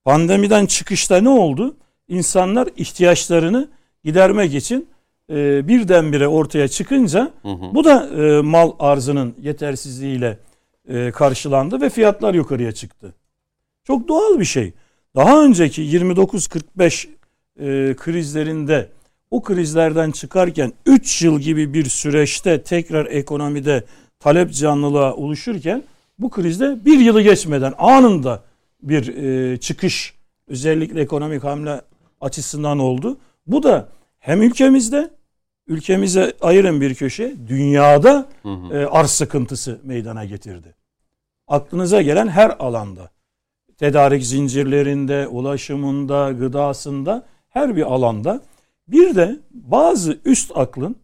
Pandemiden 0.06 0.66
çıkışta 0.66 1.22
ne 1.22 1.30
oldu? 1.30 1.78
İnsanlar 2.08 2.70
ihtiyaçlarını 2.78 3.70
gidermek 4.04 4.56
için 4.56 4.88
e, 5.30 5.68
birdenbire 5.68 6.28
ortaya 6.28 6.68
çıkınca 6.68 7.32
bu 7.74 7.84
da 7.84 8.08
e, 8.08 8.42
mal 8.42 8.72
arzının 8.80 9.36
yetersizliğiyle 9.42 10.38
e, 10.88 11.12
karşılandı 11.12 11.82
ve 11.82 11.90
fiyatlar 11.90 12.34
yukarıya 12.34 12.72
çıktı. 12.72 13.14
Çok 13.84 14.08
doğal 14.08 14.40
bir 14.40 14.46
şey. 14.46 14.74
Daha 15.16 15.44
önceki 15.44 15.82
29-45 15.82 17.08
e, 17.60 17.96
krizlerinde 17.96 18.90
o 19.32 19.44
krizlerden 19.44 20.12
çıkarken 20.12 20.74
3 20.86 21.22
yıl 21.22 21.40
gibi 21.40 21.74
bir 21.74 21.86
süreçte 21.86 22.62
tekrar 22.62 23.06
ekonomide 23.06 23.84
talep 24.20 24.54
canlılığa 24.54 25.16
oluşurken 25.16 25.84
bu 26.20 26.30
krizde 26.30 26.86
bir 26.86 27.00
yılı 27.00 27.22
geçmeden 27.22 27.74
anında 27.78 28.44
bir 28.84 29.08
e, 29.18 29.58
çıkış 29.58 30.14
özellikle 30.48 31.02
ekonomik 31.02 31.44
hamle 31.44 31.82
açısından 32.22 32.80
oldu. 32.80 33.18
Bu 33.48 33.64
da 33.64 33.90
hem 34.20 34.42
ülkemizde 34.42 35.10
ülkemize 35.70 36.34
ayırın 36.42 36.82
bir 36.82 36.96
köşe 36.96 37.36
dünyada 37.48 38.30
e, 38.72 38.78
arz 38.78 39.10
sıkıntısı 39.10 39.80
meydana 39.84 40.26
getirdi. 40.26 40.76
Aklınıza 41.48 42.02
gelen 42.02 42.28
her 42.28 42.56
alanda 42.60 43.12
tedarik 43.78 44.26
zincirlerinde, 44.26 45.28
ulaşımında, 45.28 46.32
gıdasında 46.32 47.26
her 47.50 47.76
bir 47.76 47.82
alanda 47.94 48.42
bir 48.88 49.16
de 49.16 49.40
bazı 49.52 50.18
üst 50.26 50.58
aklın 50.58 50.96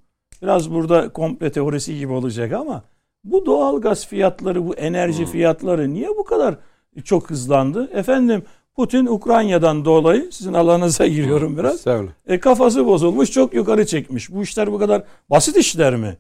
biraz 0.41 0.71
burada 0.71 1.09
komple 1.09 1.51
teorisi 1.51 1.97
gibi 1.97 2.13
olacak 2.13 2.53
ama 2.53 2.83
bu 3.23 3.45
doğal 3.45 3.81
gaz 3.81 4.07
fiyatları, 4.07 4.67
bu 4.67 4.75
enerji 4.75 5.25
fiyatları 5.25 5.93
niye 5.93 6.09
bu 6.09 6.23
kadar 6.23 6.55
çok 7.03 7.29
hızlandı? 7.29 7.89
Efendim 7.93 8.43
Putin 8.75 9.05
Ukrayna'dan 9.05 9.85
dolayı 9.85 10.29
sizin 10.31 10.53
alanınıza 10.53 11.07
giriyorum 11.15 11.57
biraz. 11.57 11.81
E, 12.27 12.39
kafası 12.39 12.85
bozulmuş 12.85 13.31
çok 13.31 13.53
yukarı 13.53 13.85
çekmiş. 13.85 14.31
Bu 14.31 14.43
işler 14.43 14.71
bu 14.71 14.79
kadar 14.79 15.03
basit 15.29 15.57
işler 15.57 15.95
mi? 15.95 16.17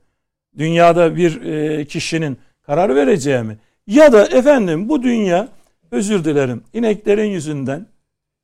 Dünyada 0.57 1.15
bir 1.15 1.41
e, 1.41 1.85
kişinin 1.85 2.37
karar 2.61 2.95
vereceği 2.95 3.41
mi? 3.41 3.57
Ya 3.87 4.13
da 4.13 4.25
efendim 4.25 4.89
bu 4.89 5.03
dünya 5.03 5.47
özür 5.91 6.23
dilerim 6.23 6.63
ineklerin 6.73 7.29
yüzünden 7.29 7.85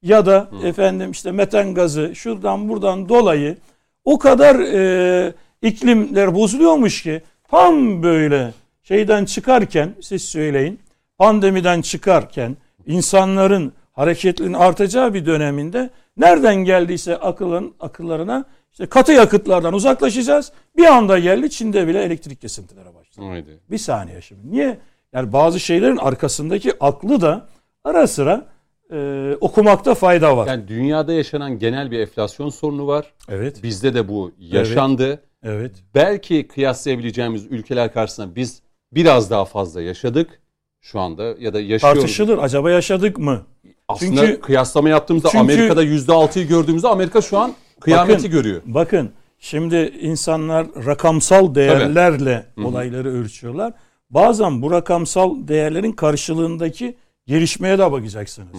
ya 0.04 0.26
da 0.26 0.50
efendim 0.64 1.12
işte 1.12 1.32
metan 1.32 1.74
gazı 1.74 2.16
şuradan 2.16 2.70
buradan 2.70 3.10
dolayı 3.10 3.58
o 4.06 4.20
kadar 4.20 4.60
e, 4.60 5.34
iklimler 5.62 6.36
bozuluyormuş 6.36 7.04
ki 7.04 7.22
tam 7.50 8.04
böyle 8.04 8.54
şeyden 8.84 9.26
çıkarken 9.26 9.90
siz 10.02 10.24
söyleyin 10.24 10.80
pandemiden 11.18 11.82
çıkarken 11.82 12.58
insanların 12.86 13.74
hareketliliğin 13.92 14.54
artacağı 14.54 15.14
bir 15.14 15.26
döneminde 15.26 15.90
nereden 16.18 16.56
geldiyse 16.56 17.18
akılın 17.18 17.74
akıllarına 17.80 18.46
işte 18.72 18.86
katı 18.86 19.12
yakıtlardan 19.12 19.74
uzaklaşacağız. 19.74 20.52
Bir 20.78 20.86
anda 20.86 21.20
geldi 21.20 21.50
Çin'de 21.50 21.88
bile 21.88 22.04
elektrik 22.04 22.42
kesintileri 22.42 22.96
başladı. 22.96 23.26
Haydi. 23.28 23.60
Bir 23.72 23.78
saniye 23.78 24.22
şimdi. 24.22 24.52
Niye? 24.52 24.78
Yani 25.14 25.34
bazı 25.34 25.60
şeylerin 25.60 25.98
arkasındaki 25.98 26.74
aklı 26.80 27.22
da 27.22 27.48
ara 27.84 28.08
sıra 28.08 28.46
e, 28.92 29.32
okumakta 29.42 29.96
fayda 29.96 30.38
var. 30.38 30.48
Yani 30.48 30.68
dünyada 30.68 31.14
yaşanan 31.14 31.60
genel 31.60 31.92
bir 31.92 32.00
enflasyon 32.00 32.50
sorunu 32.50 32.88
var. 32.88 33.14
evet. 33.30 33.64
Bizde 33.64 33.94
de 33.94 34.08
bu 34.08 34.32
yaşandı. 34.40 35.24
Evet. 35.44 35.72
Belki 35.96 36.48
kıyaslayabileceğimiz 36.48 37.46
ülkeler 37.46 37.94
karşısında 37.94 38.36
biz 38.36 38.62
biraz 38.92 39.32
daha 39.32 39.46
fazla 39.46 39.82
yaşadık 39.82 40.42
şu 40.82 41.00
anda 41.00 41.24
ya 41.24 41.54
da 41.54 41.62
yaşıyoruz. 41.62 42.02
Tartışılır. 42.02 42.38
Acaba 42.38 42.72
yaşadık 42.72 43.18
mı? 43.18 43.46
Aslında 43.92 44.26
Çünkü- 44.26 44.42
kıyaslama 44.42 44.90
yaptığımızda 44.90 45.30
çünkü- 45.30 45.42
Amerika'da 45.42 45.84
%6'yı 45.84 46.48
gördüğümüzde 46.48 46.88
Amerika 46.88 47.22
şu 47.22 47.38
an 47.38 47.54
kıyameti 47.80 48.18
Bakın, 48.18 48.32
görüyor. 48.32 48.62
Bakın 48.66 49.12
şimdi 49.40 49.94
insanlar 50.02 50.68
rakamsal 50.86 51.56
değerlerle 51.56 52.46
olayları 52.64 53.10
ölçüyorlar. 53.10 53.74
Bazen 54.10 54.62
bu 54.62 54.72
rakamsal 54.72 55.48
değerlerin 55.48 55.92
karşılığındaki 55.92 56.98
gelişmeye 57.28 57.80
de 57.80 57.92
bakacaksınız. 57.92 58.58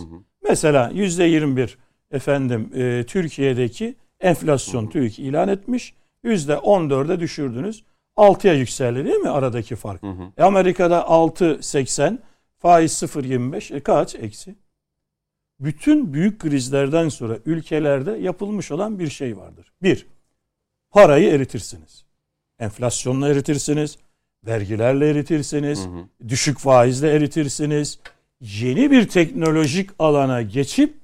Mesela 0.48 0.90
yüzde 0.94 1.24
21 1.24 1.78
efendim 2.10 2.70
e, 2.74 3.04
Türkiye'deki 3.06 3.94
enflasyon 4.20 4.86
TÜİK 4.86 5.18
ilan 5.18 5.48
etmiş. 5.48 5.94
Yüzde 6.24 6.52
14'e 6.52 7.20
düşürdünüz. 7.20 7.84
6'ya 8.16 8.54
yükseldi 8.54 9.04
değil 9.04 9.16
mi 9.16 9.30
aradaki 9.30 9.76
fark? 9.76 10.02
E, 10.38 10.42
Amerika'da 10.42 11.00
6.80 11.00 12.18
faiz 12.59 12.92
0.25 12.92 13.74
e 13.74 13.80
kaç 13.80 14.14
eksi? 14.14 14.54
Bütün 15.62 16.12
büyük 16.14 16.40
krizlerden 16.40 17.09
sonra 17.09 17.39
ülkelerde 17.47 18.10
yapılmış 18.10 18.70
olan 18.70 18.98
bir 18.98 19.09
şey 19.09 19.36
vardır. 19.36 19.72
Bir, 19.82 20.06
parayı 20.90 21.30
eritirsiniz. 21.30 22.05
Enflasyonla 22.59 23.28
eritirsiniz, 23.28 23.98
vergilerle 24.47 25.10
eritirsiniz, 25.10 25.86
düşük 26.28 26.59
faizle 26.59 27.10
eritirsiniz. 27.10 27.98
Yeni 28.40 28.90
bir 28.90 29.09
teknolojik 29.09 29.90
alana 29.98 30.43
geçip 30.43 30.94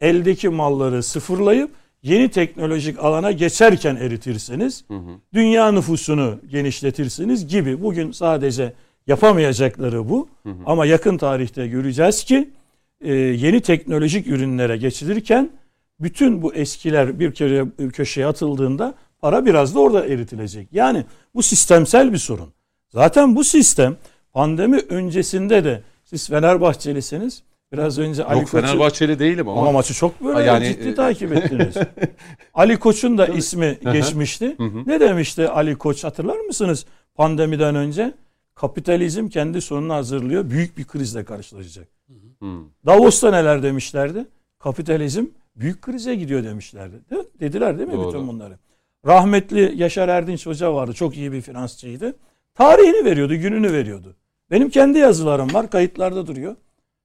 eldeki 0.00 0.48
malları 0.48 1.02
sıfırlayıp 1.02 1.70
yeni 2.02 2.28
teknolojik 2.28 2.98
alana 2.98 3.32
geçerken 3.32 3.96
eritirsiniz. 3.96 4.84
Dünya 5.34 5.72
nüfusunu 5.72 6.40
genişletirsiniz 6.50 7.46
gibi. 7.46 7.82
Bugün 7.82 8.12
sadece 8.12 8.72
yapamayacakları 9.06 10.08
bu. 10.08 10.28
Ama 10.66 10.86
yakın 10.86 11.18
tarihte 11.18 11.66
göreceğiz 11.66 12.24
ki 12.24 12.48
e, 13.00 13.12
yeni 13.14 13.60
teknolojik 13.60 14.26
ürünlere 14.26 14.76
geçilirken 14.76 15.50
bütün 16.00 16.42
bu 16.42 16.54
eskiler 16.54 17.20
bir 17.20 17.34
kere 17.34 17.66
köşeye 17.92 18.26
atıldığında 18.26 18.94
para 19.20 19.46
biraz 19.46 19.74
da 19.74 19.80
orada 19.80 20.06
eritilecek. 20.06 20.68
Yani 20.72 21.04
bu 21.34 21.42
sistemsel 21.42 22.12
bir 22.12 22.18
sorun. 22.18 22.52
Zaten 22.88 23.36
bu 23.36 23.44
sistem 23.44 23.96
pandemi 24.32 24.78
öncesinde 24.78 25.64
de 25.64 25.82
siz 26.04 26.28
Fenerbahçelisiniz. 26.28 27.42
Biraz 27.72 27.98
önce 27.98 28.24
Ali 28.24 28.38
Yok 28.38 28.50
Koç'u 28.50 28.66
Fenerbahçeli 28.66 29.18
değilim 29.18 29.48
ama. 29.48 29.60
ama 29.60 29.72
maçı 29.72 29.94
çok 29.94 30.24
böyle 30.24 30.48
yani, 30.48 30.66
ciddi 30.66 30.88
e, 30.88 30.94
takip 30.94 31.32
ettiniz. 31.32 31.74
Ali 32.54 32.76
Koç'un 32.78 33.18
da 33.18 33.26
ismi 33.26 33.78
geçmişti. 33.92 34.56
Ne 34.86 35.00
demişti 35.00 35.48
Ali 35.48 35.78
Koç 35.78 36.04
hatırlar 36.04 36.36
mısınız? 36.38 36.86
Pandemiden 37.14 37.74
önce 37.74 38.14
kapitalizm 38.54 39.28
kendi 39.28 39.60
sonunu 39.60 39.94
hazırlıyor. 39.94 40.50
Büyük 40.50 40.78
bir 40.78 40.84
krizle 40.84 41.24
karşılaşacak. 41.24 41.88
Hmm. 42.38 42.64
Davos'ta 42.86 43.30
neler 43.30 43.62
demişlerdi? 43.62 44.26
Kapitalizm 44.58 45.24
büyük 45.56 45.82
krize 45.82 46.14
gidiyor 46.14 46.44
demişlerdi. 46.44 46.96
Değil? 47.10 47.22
Dediler 47.40 47.78
değil 47.78 47.88
mi 47.88 47.94
Doğru. 47.94 48.08
bütün 48.08 48.28
bunları? 48.28 48.58
Rahmetli 49.06 49.72
Yaşar 49.76 50.08
Erdinç 50.08 50.46
Hoca 50.46 50.74
vardı. 50.74 50.92
Çok 50.92 51.16
iyi 51.16 51.32
bir 51.32 51.40
finansçıydı. 51.40 52.16
Tarihini 52.54 53.04
veriyordu, 53.04 53.34
gününü 53.34 53.72
veriyordu. 53.72 54.16
Benim 54.50 54.70
kendi 54.70 54.98
yazılarım 54.98 55.54
var. 55.54 55.70
Kayıtlarda 55.70 56.26
duruyor. 56.26 56.56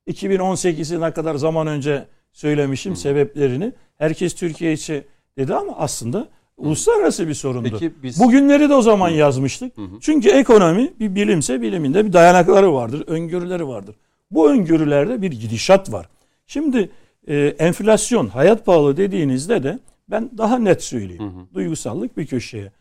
2018'e 0.08 1.12
kadar 1.14 1.36
zaman 1.36 1.68
önce 1.68 2.06
söylemişim 2.34 2.96
sebeplerini. 2.96 3.74
Herkes 3.98 4.34
Türkiye 4.34 4.74
içi 4.74 5.06
dedi 5.38 5.54
ama 5.56 5.74
aslında 5.78 6.28
uluslararası 6.58 7.28
bir 7.28 7.34
sorundu. 7.34 7.70
Peki 7.72 7.94
biz- 8.04 8.20
Bugünleri 8.20 8.70
de 8.70 8.74
o 8.74 8.82
zaman 8.82 9.10
yazmıştık. 9.10 9.74
Çünkü 10.02 10.30
ekonomi 10.30 10.94
bir 11.00 11.16
bilimse 11.16 11.62
biliminde 11.62 12.06
bir 12.06 12.14
dayanakları 12.14 12.74
vardır, 12.74 13.04
öngörüleri 13.08 13.68
vardır. 13.68 13.96
Bu 14.34 14.52
öngörülerde 14.52 15.22
bir 15.22 15.32
gidişat 15.32 15.92
var. 15.92 16.10
Şimdi 16.48 16.90
e, 17.28 17.38
enflasyon, 17.38 18.28
hayat 18.28 18.66
pahalı 18.66 18.98
dediğinizde 18.98 19.64
de 19.64 19.80
ben 20.10 20.30
daha 20.38 20.60
net 20.60 20.84
söyleyeyim. 20.84 21.34
Duygusallık 21.54 22.18
bir 22.18 22.28
köşeye. 22.28 22.72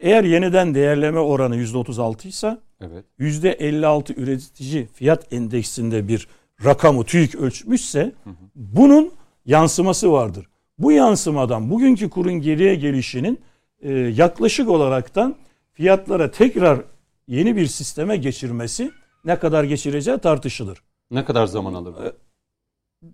Eğer 0.00 0.24
yeniden 0.24 0.74
değerleme 0.74 1.18
oranı 1.18 1.56
%36 1.56 2.28
ise 2.28 2.58
Evet. 2.80 3.04
%56 3.18 4.14
üretici 4.14 4.86
fiyat 4.94 5.32
endeksinde 5.32 6.08
bir 6.08 6.28
rakamı 6.64 7.04
TÜİK 7.04 7.34
ölçmüşse 7.34 8.12
bunun 8.54 9.12
yansıması 9.46 10.12
vardır. 10.12 10.46
Bu 10.78 10.92
yansımadan 10.92 11.70
bugünkü 11.70 12.10
kurun 12.10 12.32
geriye 12.32 12.74
gelişinin 12.74 13.40
e, 13.82 13.92
yaklaşık 13.92 14.68
olaraktan 14.68 15.36
fiyatlara 15.72 16.30
tekrar 16.30 16.80
yeni 17.26 17.56
bir 17.56 17.66
sisteme 17.66 18.16
geçirmesi 18.16 18.90
ne 19.24 19.38
kadar 19.38 19.64
geçireceği 19.64 20.18
tartışılır. 20.18 20.82
Ne 21.10 21.24
kadar 21.24 21.46
zaman 21.46 21.74
alır 21.74 21.94
bu? 21.94 22.12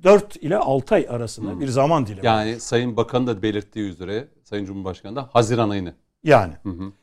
4 0.02 0.36
ile 0.36 0.56
6 0.56 0.94
ay 0.94 1.06
arasında 1.08 1.60
bir 1.60 1.68
zaman 1.68 2.06
dilimi. 2.06 2.26
Yani 2.26 2.60
Sayın 2.60 2.96
Bakan 2.96 3.26
da 3.26 3.42
belirttiği 3.42 3.90
üzere 3.90 4.28
Sayın 4.44 4.64
Cumhurbaşkanı 4.64 5.16
da 5.16 5.30
Haziran 5.32 5.70
ayını. 5.70 5.94
Yani. 6.24 6.52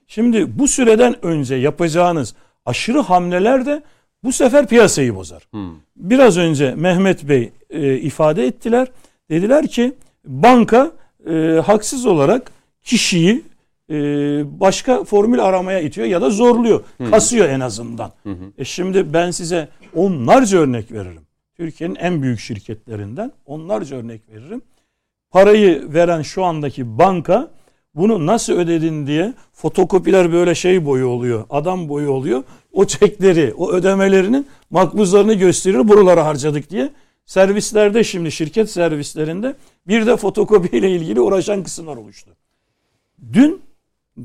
Şimdi 0.08 0.60
bu 0.60 0.68
süreden 0.68 1.26
önce 1.26 1.56
yapacağınız 1.56 2.36
aşırı 2.66 3.00
hamleler 3.00 3.66
de 3.66 3.84
bu 4.24 4.32
sefer 4.32 4.68
piyasayı 4.68 5.16
bozar. 5.16 5.48
Biraz 5.96 6.38
önce 6.38 6.76
Mehmet 6.76 7.30
Bey 7.30 7.52
e, 7.70 7.98
ifade 7.98 8.46
ettiler. 8.46 8.88
Dediler 9.30 9.68
ki 9.68 9.94
banka 10.26 10.92
e, 11.30 11.62
haksız 11.66 12.06
olarak 12.06 12.52
kişiyi 12.84 13.44
e, 13.90 13.96
başka 14.60 15.04
formül 15.04 15.44
aramaya 15.44 15.80
itiyor 15.80 16.08
ya 16.08 16.22
da 16.22 16.30
zorluyor. 16.30 16.84
Kasıyor 17.12 17.50
en 17.50 17.60
azından. 17.60 18.12
E 18.58 18.66
şimdi 18.66 19.14
ben 19.14 19.32
size 19.32 19.70
onlarca 19.96 20.58
örnek 20.58 20.92
veririm. 20.92 21.22
Türkiye'nin 21.58 21.96
en 21.96 22.22
büyük 22.22 22.40
şirketlerinden 22.40 23.32
onlarca 23.46 23.98
örnek 23.98 24.30
veririm. 24.30 24.62
Parayı 25.32 25.94
veren 25.94 26.22
şu 26.22 26.44
andaki 26.44 26.98
banka 26.98 27.52
bunu 27.96 28.26
nasıl 28.26 28.54
ödedin 28.54 29.08
diye 29.08 29.34
fotokopiler 29.54 30.32
böyle 30.32 30.56
şey 30.56 30.86
boyu 30.86 31.08
oluyor. 31.08 31.46
Adam 31.50 31.90
boyu 31.90 32.10
oluyor. 32.10 32.44
O 32.72 32.86
çekleri, 32.86 33.54
o 33.58 33.72
ödemelerinin 33.72 34.48
makbuzlarını 34.70 35.34
gösterir 35.34 35.88
buralara 35.88 36.26
harcadık 36.26 36.70
diye. 36.70 36.90
Servislerde 37.26 38.04
şimdi 38.04 38.32
şirket 38.32 38.70
servislerinde 38.70 39.56
bir 39.88 40.06
de 40.06 40.18
fotokopiyle 40.18 40.92
ilgili 40.92 41.22
uğraşan 41.22 41.64
kısımlar 41.64 41.98
oluştu. 41.98 42.32
Dün 43.34 43.62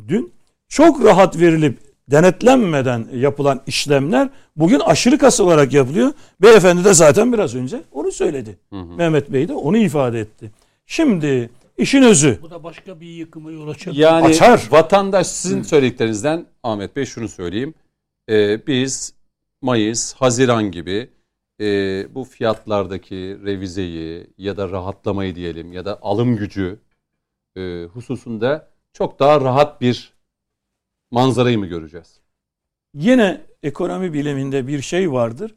dün 0.09 0.32
çok 0.69 1.05
rahat 1.05 1.39
verilip 1.40 1.78
denetlenmeden 2.10 3.06
yapılan 3.14 3.60
işlemler 3.66 4.30
bugün 4.56 4.80
aşırı 4.80 5.18
kas 5.18 5.40
olarak 5.40 5.72
yapılıyor. 5.72 6.12
Beyefendi 6.43 6.85
de 6.85 6.94
zaten 6.94 7.32
biraz 7.32 7.55
önce 7.55 7.82
onu 7.93 8.12
söyledi. 8.12 8.59
Mehmet 8.70 9.32
Bey 9.32 9.48
de 9.48 9.55
onu 9.55 9.76
ifade 9.76 10.20
etti. 10.20 10.51
Şimdi 10.86 11.51
işin 11.78 12.02
özü 12.02 12.39
Bu 12.43 12.51
da 12.51 12.62
başka 12.62 13.01
bir 13.01 13.06
yıkıma 13.06 13.51
yol 13.51 13.68
açabilir. 13.68 14.02
Yani 14.02 14.26
Açar. 14.26 14.68
vatandaş 14.70 15.26
sizin 15.26 15.62
söylediklerinizden 15.62 16.47
Ahmet 16.62 16.97
Bey 16.97 17.05
şunu 17.05 17.28
söyleyeyim. 17.28 17.74
Ee, 18.30 18.66
biz 18.66 19.14
Mayıs, 19.62 20.14
Haziran 20.14 20.70
gibi 20.70 21.10
e, 21.60 21.66
bu 22.14 22.24
fiyatlardaki 22.24 23.39
revizeyi 23.44 24.26
ya 24.39 24.56
da 24.56 24.70
rahatlamayı 24.70 25.35
diyelim 25.35 25.72
ya 25.72 25.85
da 25.85 25.98
alım 26.02 26.36
gücü 26.36 26.78
e, 27.56 27.85
hususunda 27.85 28.68
çok 28.93 29.18
daha 29.18 29.40
rahat 29.40 29.80
bir 29.80 30.12
manzarayı 31.10 31.59
mı 31.59 31.66
göreceğiz? 31.66 32.20
yine 32.94 33.40
ekonomi 33.62 34.12
biliminde 34.12 34.66
bir 34.66 34.82
şey 34.82 35.12
vardır. 35.12 35.55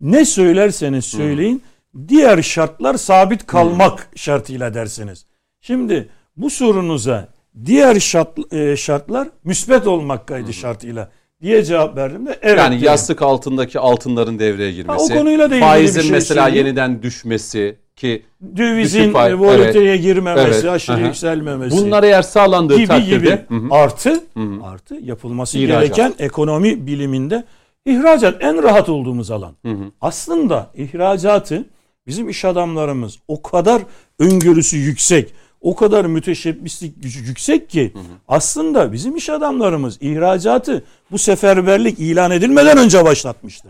Ne 0.00 0.24
söylerseniz 0.24 1.04
söyleyin 1.04 1.62
diğer 2.08 2.42
şartlar 2.42 2.94
sabit 2.94 3.46
kalmak 3.46 4.08
şartıyla 4.16 4.74
dersiniz. 4.74 5.26
Şimdi 5.60 6.08
bu 6.36 6.50
sorunuza 6.50 7.28
diğer 7.64 8.00
şart, 8.00 8.52
e, 8.52 8.76
şartlar 8.76 9.28
müsbet 9.44 9.86
olmak 9.86 10.26
kaydı 10.28 10.52
şartıyla 10.52 11.10
diye 11.42 11.64
cevap 11.64 11.96
verdim 11.96 12.26
de 12.26 12.38
evet. 12.42 12.58
yani 12.58 12.76
dedim. 12.76 12.86
yastık 12.86 13.22
altındaki 13.22 13.78
altınların 13.78 14.38
devreye 14.38 14.72
girmesi. 14.72 15.12
Ha, 15.12 15.16
o 15.16 15.18
konuyla 15.18 15.50
da 15.50 15.54
ilgili 15.54 15.68
Faizin 15.68 15.98
bir 15.98 16.02
şey 16.02 16.12
mesela 16.12 16.44
söyleyeyim. 16.44 16.66
yeniden 16.66 17.02
düşmesi 17.02 17.76
ki 17.96 18.22
dövizin 18.56 19.14
volatiliteye 19.14 19.96
girmemesi, 19.96 20.48
Evet. 20.60 20.64
aşırı 20.64 20.96
Aha. 20.96 21.00
yükselmemesi. 21.06 21.76
bunlar 21.76 22.02
eğer 22.02 22.22
sağlandığı 22.22 22.76
gibi 22.76 22.86
takdirde 22.86 23.16
gibi 23.16 23.30
Hı 23.48 23.54
hı. 23.66 23.74
artı 23.74 24.10
Hı 24.10 24.40
hı. 24.40 24.64
artı 24.64 24.94
yapılması 24.94 25.58
İhracat. 25.58 25.80
gereken 25.96 26.14
ekonomi 26.18 26.86
biliminde 26.86 27.44
ihracat 27.86 28.36
en 28.44 28.62
rahat 28.62 28.88
olduğumuz 28.88 29.30
alan. 29.30 29.52
Hı 29.66 29.72
hı. 29.72 29.84
Aslında 30.00 30.70
ihracatı 30.74 31.64
bizim 32.06 32.28
iş 32.28 32.44
adamlarımız 32.44 33.18
o 33.28 33.42
kadar 33.42 33.82
öngörüsü 34.18 34.76
yüksek, 34.76 35.34
o 35.60 35.74
kadar 35.76 36.04
müteşebbislik 36.04 37.02
gücü 37.02 37.24
yüksek 37.24 37.70
ki 37.70 37.92
aslında 38.28 38.92
bizim 38.92 39.16
iş 39.16 39.30
adamlarımız 39.30 39.98
ihracatı 40.00 40.84
bu 41.10 41.18
seferberlik 41.18 41.98
ilan 41.98 42.30
edilmeden 42.30 42.78
önce 42.78 43.04
başlatmıştı. 43.04 43.68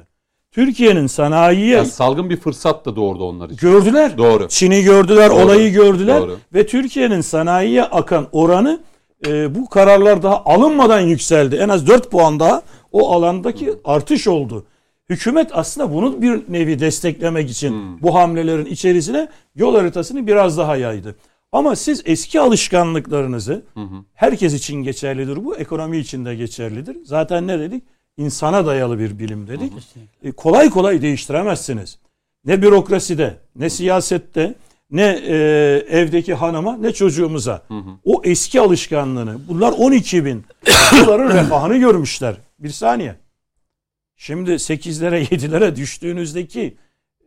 Türkiye'nin 0.61 1.07
sanayiye 1.07 1.77
Yani 1.77 1.87
salgın 1.87 2.31
bir 2.31 2.37
fırsat 2.37 2.87
da 2.87 2.97
doğurdu 2.97 3.25
onlar 3.25 3.47
için. 3.51 3.57
gördüler. 3.71 4.19
Doğru. 4.19 4.49
Çin'i 4.49 4.83
gördüler, 4.83 5.31
Doğru. 5.31 5.39
olayı 5.43 5.73
gördüler 5.73 6.21
Doğru. 6.21 6.37
ve 6.55 6.67
Türkiye'nin 6.67 7.21
sanayiye 7.21 7.83
akan 7.85 8.27
oranı 8.33 8.81
e, 9.27 9.55
bu 9.55 9.69
kararlar 9.69 10.23
daha 10.23 10.45
alınmadan 10.45 11.01
yükseldi. 11.01 11.57
En 11.57 11.69
az 11.69 11.87
4 11.87 12.11
puan 12.11 12.41
daha 12.41 12.63
o 12.93 13.13
alandaki 13.13 13.73
artış 13.85 14.29
oldu. 14.29 14.65
Hükümet 15.09 15.51
aslında 15.53 15.95
bunu 15.95 16.23
bir 16.23 16.41
nevi 16.49 16.79
desteklemek 16.79 17.51
için 17.51 17.71
Hmm. 17.71 18.03
bu 18.03 18.15
hamlelerin 18.15 18.67
içerisine 18.67 19.29
yol 19.55 19.77
haritasını 19.77 20.27
biraz 20.27 20.59
daha 20.59 20.77
yaydı. 20.77 21.17
Ama 21.53 21.77
siz 21.77 22.03
eski 22.07 22.41
alışkanlıklarınızı 22.41 23.63
herkes 24.15 24.55
için 24.55 24.77
geçerlidir 24.83 25.45
bu, 25.45 25.57
ekonomi 25.57 25.99
için 25.99 26.25
de 26.25 26.35
geçerlidir. 26.35 26.97
Zaten 27.05 27.47
ne 27.47 27.59
dedik? 27.61 27.83
İnsana 28.17 28.67
dayalı 28.67 28.99
bir 28.99 29.19
bilim 29.19 29.49
dedik. 29.49 29.73
E, 30.23 30.33
kolay 30.33 30.71
kolay 30.71 31.03
değiştiremezsiniz. 31.03 31.99
Ne 32.45 32.63
bürokraside, 32.63 33.39
ne 33.57 33.71
siyasette, 33.71 34.55
ne 34.91 35.03
e, 35.27 35.35
evdeki 35.89 36.35
hanıma, 36.35 36.77
ne 36.77 36.93
çocuğumuza. 36.93 37.63
O 38.05 38.23
eski 38.25 38.61
alışkanlığını, 38.61 39.39
bunlar 39.49 39.73
12 39.73 40.25
bin 40.25 40.45
doların 40.93 41.31
refahını 41.37 41.77
görmüşler. 41.77 42.37
Bir 42.59 42.71
saniye. 42.71 43.17
Şimdi 44.17 44.51
8'lere 44.51 45.25
7'lere 45.25 45.77
düştüğünüzdeki 45.77 46.77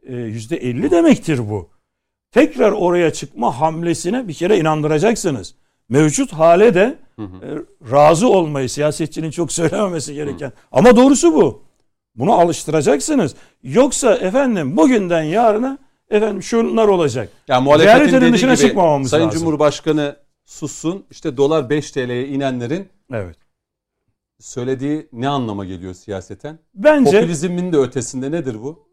e, 0.04 0.14
%50 0.14 0.92
demektir 0.92 1.50
bu. 1.50 1.70
Tekrar 2.32 2.72
oraya 2.72 3.14
çıkma 3.14 3.60
hamlesine 3.60 4.28
bir 4.28 4.34
kere 4.34 4.58
inandıracaksınız. 4.58 5.56
Mevcut 5.90 6.34
hale 6.34 6.74
de 6.74 6.98
e, 7.20 7.24
razı 7.92 8.30
olmayı 8.30 8.70
siyasetçinin 8.70 9.32
çok 9.32 9.52
söylememesi 9.60 10.14
gereken. 10.14 10.52
Ama 10.72 10.96
doğrusu 10.96 11.34
bu. 11.34 11.64
Bunu 12.16 12.34
alıştıracaksınız. 12.34 13.36
Yoksa 13.64 14.16
efendim 14.16 14.78
bugünden 14.78 15.24
yarına 15.24 15.78
efendim 16.10 16.44
şunlar 16.44 16.88
olacak. 16.88 17.30
Yani 17.48 17.64
muhalefetin 17.64 18.34
dışına 18.34 18.54
gibi 18.54 18.62
çıkmamamız 18.68 19.10
Sayın 19.10 19.26
lazım. 19.28 19.40
Cumhurbaşkanı 19.40 20.16
sussun 20.46 21.06
işte 21.12 21.38
dolar 21.38 21.70
5 21.70 21.92
TL'ye 21.92 22.28
inenlerin 22.28 22.90
Evet. 23.14 23.38
söylediği 24.40 25.10
ne 25.14 25.28
anlama 25.30 25.66
geliyor 25.66 25.94
siyaseten? 25.94 26.60
Bence 26.76 27.20
Popülizmin 27.20 27.74
de 27.74 27.78
ötesinde 27.78 28.32
nedir 28.32 28.58
bu? 28.64 28.89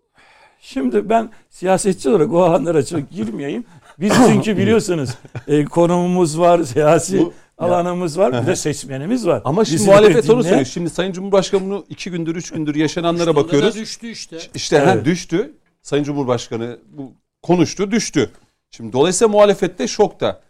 Şimdi 0.72 1.08
ben 1.08 1.30
siyasetçi 1.50 2.08
olarak 2.08 2.32
o 2.32 2.42
alanlara 2.42 2.84
çok 2.86 3.10
girmeyeyim. 3.10 3.64
Biz 4.00 4.12
çünkü 4.26 4.56
biliyorsunuz 4.56 5.10
e, 5.48 5.64
konumumuz 5.64 6.38
var, 6.40 6.62
siyasi 6.64 7.18
Bu- 7.18 7.32
alanımız 7.58 8.18
var, 8.18 8.42
bir 8.42 8.46
de 8.46 8.56
seçmenimiz 8.56 9.26
var. 9.26 9.42
Ama 9.44 9.64
şimdi 9.64 9.76
Bizi 9.78 9.90
muhalefet 9.90 10.30
onu 10.30 10.42
söylüyor. 10.42 10.64
Şimdi 10.64 10.90
Sayın 10.90 11.12
Cumhurbaşkanı 11.12 11.60
bunu 11.64 11.84
iki 11.88 12.10
gündür, 12.10 12.36
üç 12.36 12.50
gündür 12.50 12.74
yaşananlara 12.74 13.36
bakıyoruz. 13.36 13.74
Düştü 13.76 14.10
işte. 14.10 14.38
İşte 14.54 14.78
ha, 14.78 14.92
Evet. 14.94 15.04
düştü. 15.04 15.52
Sayın 15.82 16.04
Cumhurbaşkanı 16.04 16.78
bu 16.92 17.12
konuştu, 17.42 17.90
düştü. 17.90 18.30
Şimdi 18.70 18.92
dolayısıyla 18.92 19.28
muhalefette 19.32 19.88
şokta. 19.88 20.40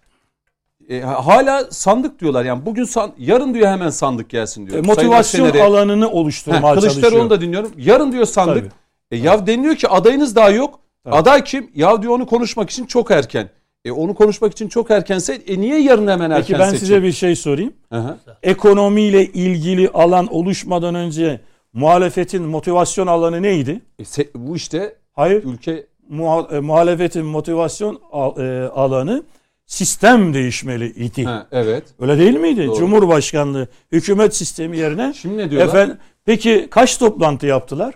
E, 0.88 1.00
ha- 1.00 1.26
hala 1.26 1.64
sandık 1.70 2.20
diyorlar. 2.20 2.44
Yani 2.44 2.66
bugün 2.66 2.84
san, 2.84 3.12
yarın 3.18 3.54
diyor 3.54 3.68
hemen 3.68 3.90
sandık 3.90 4.30
gelsin 4.30 4.66
diyor. 4.66 4.78
E, 4.78 4.82
Sayın 4.82 4.86
motivasyon 4.86 5.46
Akşener'e- 5.46 5.62
alanını 5.64 6.04
Ha, 6.04 6.10
oluşturmaya 6.10 6.74
Kılıçdaroğlu'nu 6.74 7.00
çalışıyor. 7.02 7.30
da 7.30 7.40
dinliyorum. 7.40 7.72
Yarın 7.78 8.12
diyor 8.12 8.24
sandık. 8.24 8.54
Tabii. 8.62 8.85
E, 9.10 9.16
ya 9.16 9.46
deniliyor 9.46 9.74
ki 9.76 9.88
adayınız 9.88 10.36
daha 10.36 10.50
yok. 10.50 10.80
Aday 11.04 11.44
kim? 11.44 11.70
Ya 11.74 12.02
diyor 12.02 12.12
onu 12.12 12.26
konuşmak 12.26 12.70
için 12.70 12.86
çok 12.86 13.10
erken. 13.10 13.48
E 13.84 13.90
onu 13.90 14.14
konuşmak 14.14 14.52
için 14.52 14.68
çok 14.68 14.90
erkense 14.90 15.34
e 15.34 15.60
niye 15.60 15.80
yarın 15.82 16.08
hemen 16.08 16.30
erken 16.30 16.46
Peki 16.46 16.58
ben 16.58 16.64
seçim? 16.64 16.78
size 16.78 17.02
bir 17.02 17.12
şey 17.12 17.36
sorayım. 17.36 17.72
Hı. 17.92 18.16
Ekonomiyle 18.42 19.24
ilgili 19.26 19.88
alan 19.88 20.26
oluşmadan 20.34 20.94
önce 20.94 21.40
muhalefetin 21.72 22.42
motivasyon 22.42 23.06
alanı 23.06 23.42
neydi? 23.42 23.80
E, 23.98 24.02
se- 24.02 24.28
bu 24.34 24.56
işte 24.56 24.96
Hayır. 25.12 25.44
ülke 25.44 25.86
Muha- 26.12 26.56
e, 26.56 26.60
muhalefetin 26.60 27.24
motivasyon 27.24 28.00
al- 28.12 28.38
e, 28.40 28.68
alanı 28.68 29.22
sistem 29.66 30.34
değişmeli 30.34 30.86
idi. 30.86 31.24
ha, 31.24 31.46
evet. 31.52 31.84
Öyle 32.00 32.18
değil 32.18 32.36
miydi? 32.36 32.66
Doğru. 32.66 32.76
Cumhurbaşkanlığı 32.76 33.68
hükümet 33.92 34.36
sistemi 34.36 34.78
yerine 34.78 35.14
Şimdi 35.14 35.36
ne 35.38 35.50
diyorlar? 35.50 35.68
efendim 35.68 35.96
peki 36.24 36.66
kaç 36.70 36.98
toplantı 36.98 37.46
yaptılar? 37.46 37.94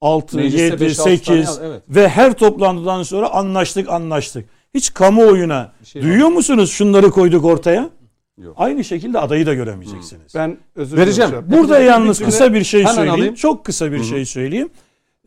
6, 0.00 0.36
Mecliste 0.36 0.62
7, 0.62 0.80
beş, 0.80 0.98
altı 1.00 1.10
8 1.10 1.56
tane, 1.56 1.66
evet. 1.68 1.82
ve 1.88 2.08
her 2.08 2.32
toplantıdan 2.32 3.02
sonra 3.02 3.30
anlaştık 3.30 3.88
anlaştık. 3.88 4.48
Hiç 4.74 4.94
kamuoyuna 4.94 5.72
Bir 5.80 5.86
şey 5.86 6.02
duyuyor 6.02 6.28
musunuz 6.28 6.70
şunları 6.70 7.10
koyduk 7.10 7.44
ortaya? 7.44 7.90
Yok. 8.38 8.54
Aynı 8.58 8.84
şekilde 8.84 9.18
adayı 9.18 9.46
da 9.46 9.54
göremeyeceksiniz. 9.54 10.34
Ben 10.34 10.58
özür 10.74 10.96
Vereceğim. 10.96 11.30
dilerim. 11.30 11.46
Burada 11.50 11.80
Bir- 11.80 11.84
yalnız 11.84 12.20
bir- 12.20 12.24
kısa 12.24 12.54
bir 12.54 12.64
şey 12.64 12.86
söyleyeyim. 12.86 13.10
alayım. 13.14 13.34
Çok 13.34 13.64
kısa 13.64 13.92
bir 13.92 14.04
şey 14.04 14.24
söyleyeyim. 14.24 14.68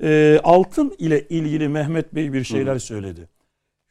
Ee, 0.03 0.39
altın 0.43 0.95
ile 0.97 1.27
ilgili 1.27 1.67
Mehmet 1.69 2.15
Bey 2.15 2.33
bir 2.33 2.43
şeyler 2.43 2.79
söyledi. 2.79 3.29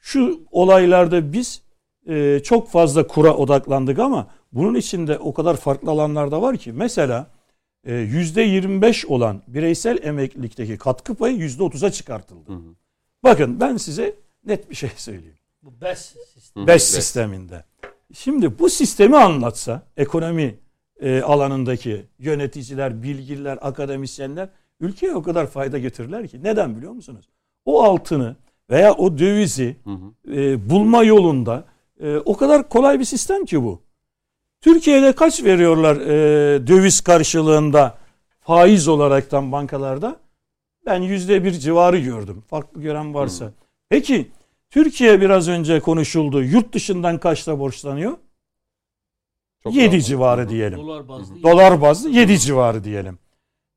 Şu 0.01 0.41
olaylarda 0.51 1.33
biz 1.33 1.63
e, 2.09 2.41
çok 2.45 2.71
fazla 2.71 3.07
kura 3.07 3.35
odaklandık 3.35 3.99
ama 3.99 4.27
bunun 4.53 4.75
içinde 4.75 5.19
o 5.19 5.35
kadar 5.35 5.57
farklı 5.57 5.91
alanlar 5.91 6.31
da 6.31 6.43
var 6.43 6.57
ki. 6.57 6.73
Mesela 6.73 7.27
%25 7.87 9.07
olan 9.07 9.43
bireysel 9.49 9.99
emeklilikteki 10.03 10.77
katkı 10.79 11.15
payı 11.15 11.37
%30'a 11.37 11.91
çıkartıldı. 11.91 12.53
Bakın 13.23 13.61
ben 13.61 13.77
size 13.77 14.15
net 14.47 14.71
bir 14.71 14.75
şey 14.75 14.91
söyleyeyim. 14.97 15.39
Bu 15.63 15.81
BES 15.81 16.15
sistemi. 16.35 16.67
BES 16.67 16.83
sisteminde. 16.85 17.65
Şimdi 18.15 18.59
bu 18.59 18.71
sistemi 18.71 19.17
anlatsa 19.17 19.83
ekonomi 19.97 20.55
e, 21.01 21.21
alanındaki 21.21 22.07
yöneticiler, 22.19 23.03
bilgiler, 23.03 23.59
akademisyenler 23.61 24.49
ülkeye 24.81 25.15
o 25.15 25.23
kadar 25.23 25.47
fayda 25.47 25.79
getirirler 25.79 26.29
ki. 26.29 26.43
Neden 26.43 26.77
biliyor 26.77 26.93
musunuz? 26.93 27.29
O 27.65 27.83
altını 27.83 28.37
veya 28.71 28.95
o 28.95 29.19
dövizi 29.19 29.77
e, 30.29 30.71
bulma 30.71 31.05
yolunda 31.05 31.65
e, 32.01 32.17
o 32.17 32.37
kadar 32.37 32.69
kolay 32.69 32.99
bir 32.99 33.05
sistem 33.05 33.45
ki 33.45 33.63
bu. 33.63 33.83
Türkiye'de 34.61 35.13
kaç 35.13 35.45
veriyorlar 35.45 35.97
e, 35.97 36.67
döviz 36.67 37.01
karşılığında 37.01 37.99
faiz 38.41 38.89
olaraktan 38.89 39.53
bankalarda? 39.53 40.21
Ben 40.87 41.03
yüzde 41.03 41.45
bir 41.45 41.53
civarı 41.53 41.99
gördüm. 41.99 42.45
Farklı 42.47 42.81
gören 42.83 43.15
varsa. 43.15 43.53
Peki 43.89 44.31
Türkiye 44.71 45.21
biraz 45.21 45.49
önce 45.49 45.81
konuşuldu. 45.81 46.43
Yurt 46.43 46.73
dışından 46.73 47.19
kaçta 47.19 47.59
borçlanıyor? 47.59 48.17
Çok 49.63 49.75
7 49.75 49.93
rahat. 49.93 50.07
civarı 50.07 50.49
diyelim. 50.49 50.79
Dolar 50.79 51.09
bazlı. 51.09 51.43
Dolar 51.43 51.81
bazlı 51.81 52.11
7 52.11 52.39
civarı 52.39 52.85
diyelim. 52.85 53.19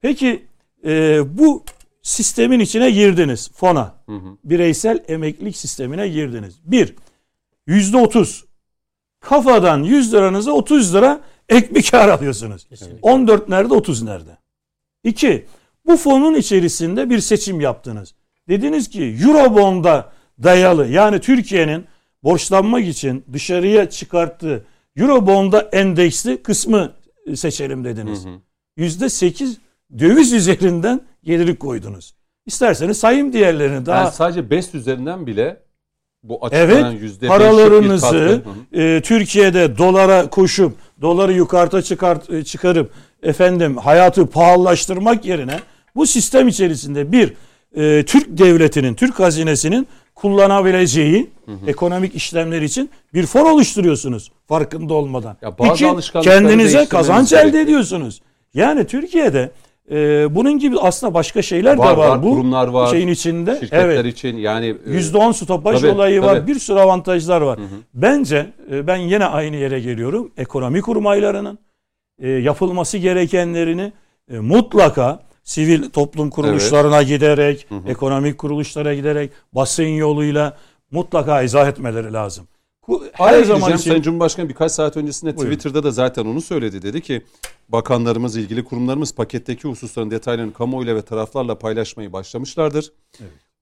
Peki 0.02 0.45
e, 0.86 1.22
bu 1.38 1.64
sistemin 2.02 2.60
içine 2.60 2.91
girdiniz 2.91 3.52
fona. 3.53 3.95
Hı 4.06 4.16
hı. 4.16 4.38
Bireysel 4.44 5.03
emeklilik 5.08 5.58
sistemine 5.58 6.08
girdiniz. 6.08 6.60
Bir, 6.64 6.95
yüzde 7.68 7.98
otuz. 7.98 8.45
Kafadan 9.22 9.84
100 9.84 10.14
liranıza 10.14 10.52
30 10.52 10.95
lira 10.95 11.22
ek 11.49 11.76
bir 11.76 11.84
kar 11.91 12.10
alıyorsunuz. 12.10 12.64
Kesinlikle. 12.64 12.99
14 13.02 13.49
nerede 13.49 13.73
30 13.73 14.03
nerede? 14.03 14.38
İki, 15.03 15.45
bu 15.88 15.98
fonun 15.98 16.35
içerisinde 16.35 17.10
bir 17.10 17.19
seçim 17.19 17.61
yaptınız. 17.61 18.14
Dediniz 18.49 18.89
ki 18.89 19.18
Eurobond'a 19.23 20.11
dayalı 20.43 20.88
yani 20.88 21.19
Türkiye'nin 21.19 21.85
borçlanmak 22.23 22.88
için 22.88 23.26
dışarıya 23.34 23.89
çıkarttığı 23.89 24.65
Eurobond'a 24.95 25.60
endeksli 25.60 26.43
kısmı 26.43 26.91
seçelim 27.35 27.84
dediniz. 27.84 28.26
Yüzde 28.77 29.10
sekiz 29.10 29.57
döviz 29.99 30.34
üzerinden 30.34 31.02
geliri 31.23 31.56
koydunuz. 31.56 32.14
İsterseniz 32.45 32.98
sayayım 32.99 33.34
diğerlerini 33.34 33.85
daha. 33.85 34.03
Yani 34.03 34.11
sadece 34.14 34.49
BES 34.49 34.76
üzerinden 34.76 35.27
bile 35.27 35.64
bu 36.23 36.39
Evet, 36.52 36.85
paralarınızı. 37.27 38.18
Hı 38.18 38.41
hı. 38.73 38.81
e, 38.81 39.02
Türkiye'de 39.02 39.77
dolara 39.77 40.30
koşup 40.30 40.76
doları 41.02 41.34
yukarıda 41.34 41.81
çıkart, 41.81 42.30
e, 42.30 42.43
çıkarıp 42.43 42.91
efendim 43.23 43.77
hayatı 43.77 44.27
pahalılaştırmak 44.27 45.26
yerine 45.26 45.60
bu 45.95 46.06
sistem 46.06 46.48
içerisinde 46.48 47.11
bir 47.11 47.34
e, 47.76 48.06
Türk 48.06 48.38
devletinin, 48.38 48.93
Türk 48.93 49.19
hazinesinin 49.19 49.88
kullanabileceği 50.15 51.30
ekonomik 51.68 52.15
işlemler 52.15 52.61
için 52.61 52.89
bir 53.14 53.26
fon 53.26 53.45
oluşturuyorsunuz 53.45 54.31
farkında 54.48 54.93
olmadan. 54.93 55.38
Ya 55.41 55.57
bazı 55.60 55.85
İki, 55.85 56.11
kendinize 56.22 56.85
kazanç 56.85 57.34
elde 57.34 57.61
ediyorsunuz. 57.61 58.22
Yani 58.53 58.88
Türkiye'de 58.88 59.52
e, 59.91 60.27
bunun 60.35 60.59
gibi 60.59 60.80
aslında 60.80 61.13
başka 61.13 61.41
şeyler 61.41 61.77
Var, 61.77 61.88
de 61.88 61.97
var. 61.97 62.09
var, 62.09 62.23
Bu 62.23 62.30
kurumlar 62.30 62.68
var, 62.68 62.88
şeyin 62.88 63.07
içinde. 63.07 63.53
Şirketler 63.53 63.85
evet. 63.85 64.05
için 64.05 64.38
yani 64.38 64.65
e, 64.65 64.97
%10 64.99 65.34
stopaj 65.34 65.81
tabii, 65.81 65.91
olayı 65.91 66.22
var. 66.22 66.35
tabii. 66.35 66.47
Bir 66.47 66.59
sürü 66.59 66.80
avantajlar 66.80 67.41
var. 67.41 67.59
Bence 67.93 68.53
e, 68.72 68.88
ben 68.88 68.97
yine 68.97 69.26
aynı 69.26 69.55
yere 69.55 69.80
geliyorum. 69.80 70.31
Ekonomi 70.38 70.81
kurmaylarının 70.81 71.59
e, 72.22 72.30
yapılması 72.30 72.97
gerekenlerini 72.97 73.93
e, 74.31 74.39
mutlaka 74.39 75.19
sivil 75.43 75.89
toplum 75.89 76.30
kuruluşlarına 76.30 77.03
giderek, 77.03 77.68
ekonomik 77.88 78.38
kuruluşlara 78.38 78.93
giderek, 78.95 79.31
basın 79.53 79.84
yoluyla 79.84 80.57
mutlaka 80.91 81.41
izah 81.41 81.68
etmeleri 81.68 82.13
lazım. 82.13 82.47
Bu 82.88 83.03
Her 83.14 83.34
her 83.34 83.44
zaman 83.44 83.74
için 83.74 83.90
Sayın 83.90 84.02
Cumhurbaşkanı 84.02 84.49
birkaç 84.49 84.72
saat 84.72 84.98
öncesinde 84.98 85.38
Buyurun. 85.38 85.56
Twitter'da 85.56 85.84
da 85.84 85.91
zaten 85.91 86.26
onu 86.26 86.41
söyledi. 86.41 86.82
Dedi 86.82 87.02
ki 87.02 87.22
bakanlarımız, 87.70 88.36
ilgili 88.36 88.64
kurumlarımız 88.64 89.16
paketteki 89.16 89.68
hususların 89.68 90.12
detaylarını 90.12 90.53
kamuoyuyla 90.53 90.95
ve 90.95 91.02
taraflarla 91.02 91.58
paylaşmayı 91.58 92.14
başlamışlardır. 92.14 92.91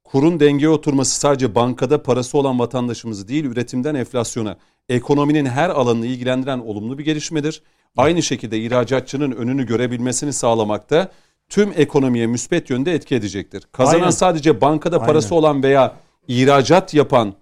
Kurun 0.04 0.40
dengeye 0.40 0.70
oturması 0.70 1.20
sadece 1.20 1.56
bankada 1.56 2.04
parası 2.04 2.38
olan 2.38 2.60
vatandaşımızı 2.60 3.28
değil 3.28 3.46
üretimden 3.46 3.96
enflasyona, 3.96 4.58
ekonominin 4.90 5.46
her 5.46 5.70
alanını 5.70 6.06
ilgilendiren 6.06 6.60
olumlu 6.60 6.98
bir 6.98 7.06
gelişmedir. 7.06 7.64
Aynı 7.98 8.24
şekilde 8.24 8.60
ihracatçının 8.60 9.32
önünü 9.32 9.66
görebilmesini 9.66 10.34
sağlamakta 10.34 11.12
tüm 11.50 11.74
ekonomiye 11.76 12.28
müspet 12.28 12.70
yönde 12.70 12.94
etki 12.94 13.16
edecektir. 13.16 13.64
Kazanan 13.72 14.00
Aynen. 14.00 14.10
sadece 14.10 14.62
bankada 14.62 15.00
parası 15.00 15.36
Aynen. 15.36 15.40
olan 15.40 15.64
veya 15.64 15.96
ihracat 16.28 16.94
yapan 16.94 17.34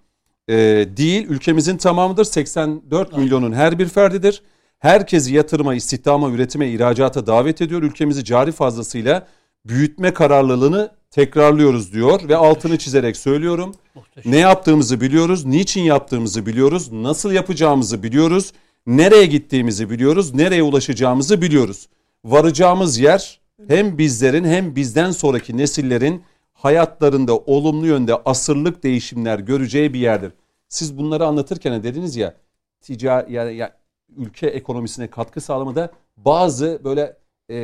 e, 0.47 0.55
değil 0.97 1.27
ülkemizin 1.29 1.77
tamamıdır. 1.77 2.25
84 2.25 3.17
milyonun 3.17 3.53
her 3.53 3.79
bir 3.79 3.87
ferdidir. 3.87 4.41
Herkesi 4.79 5.33
yatırıma, 5.33 5.75
istihdama, 5.75 6.29
üretime, 6.29 6.69
ihracata 6.69 7.27
davet 7.27 7.61
ediyor. 7.61 7.83
Ülkemizi 7.83 8.23
cari 8.25 8.51
fazlasıyla 8.51 9.27
büyütme 9.65 10.13
kararlılığını 10.13 10.91
tekrarlıyoruz 11.11 11.93
diyor 11.93 12.29
ve 12.29 12.35
altını 12.35 12.77
çizerek 12.77 13.17
söylüyorum. 13.17 13.75
Muhteşem. 13.95 14.31
Ne 14.31 14.37
yaptığımızı 14.37 15.01
biliyoruz, 15.01 15.45
niçin 15.45 15.81
yaptığımızı 15.81 16.45
biliyoruz, 16.45 16.91
nasıl 16.91 17.31
yapacağımızı 17.31 18.03
biliyoruz, 18.03 18.53
nereye 18.87 19.25
gittiğimizi 19.25 19.89
biliyoruz, 19.89 20.33
nereye 20.33 20.63
ulaşacağımızı 20.63 21.41
biliyoruz. 21.41 21.87
Varacağımız 22.25 22.99
yer 22.99 23.39
hem 23.67 23.97
bizlerin 23.97 24.43
hem 24.43 24.75
bizden 24.75 25.11
sonraki 25.11 25.57
nesillerin 25.57 26.23
hayatlarında 26.57 27.37
olumlu 27.37 27.85
yönde 27.85 28.15
asırlık 28.15 28.83
değişimler 28.83 29.39
göreceği 29.39 29.93
bir 29.93 29.99
yerdir. 29.99 30.31
Siz 30.69 30.97
bunları 30.97 31.25
anlatırken 31.25 31.83
dediniz 31.83 32.15
ya 32.15 32.33
ticari 32.81 33.33
yani, 33.33 33.55
ya 33.55 33.77
ülke 34.17 34.47
ekonomisine 34.47 35.09
katkı 35.09 35.41
sağlamada 35.41 35.91
bazı 36.17 36.81
böyle 36.83 37.17
e, 37.49 37.55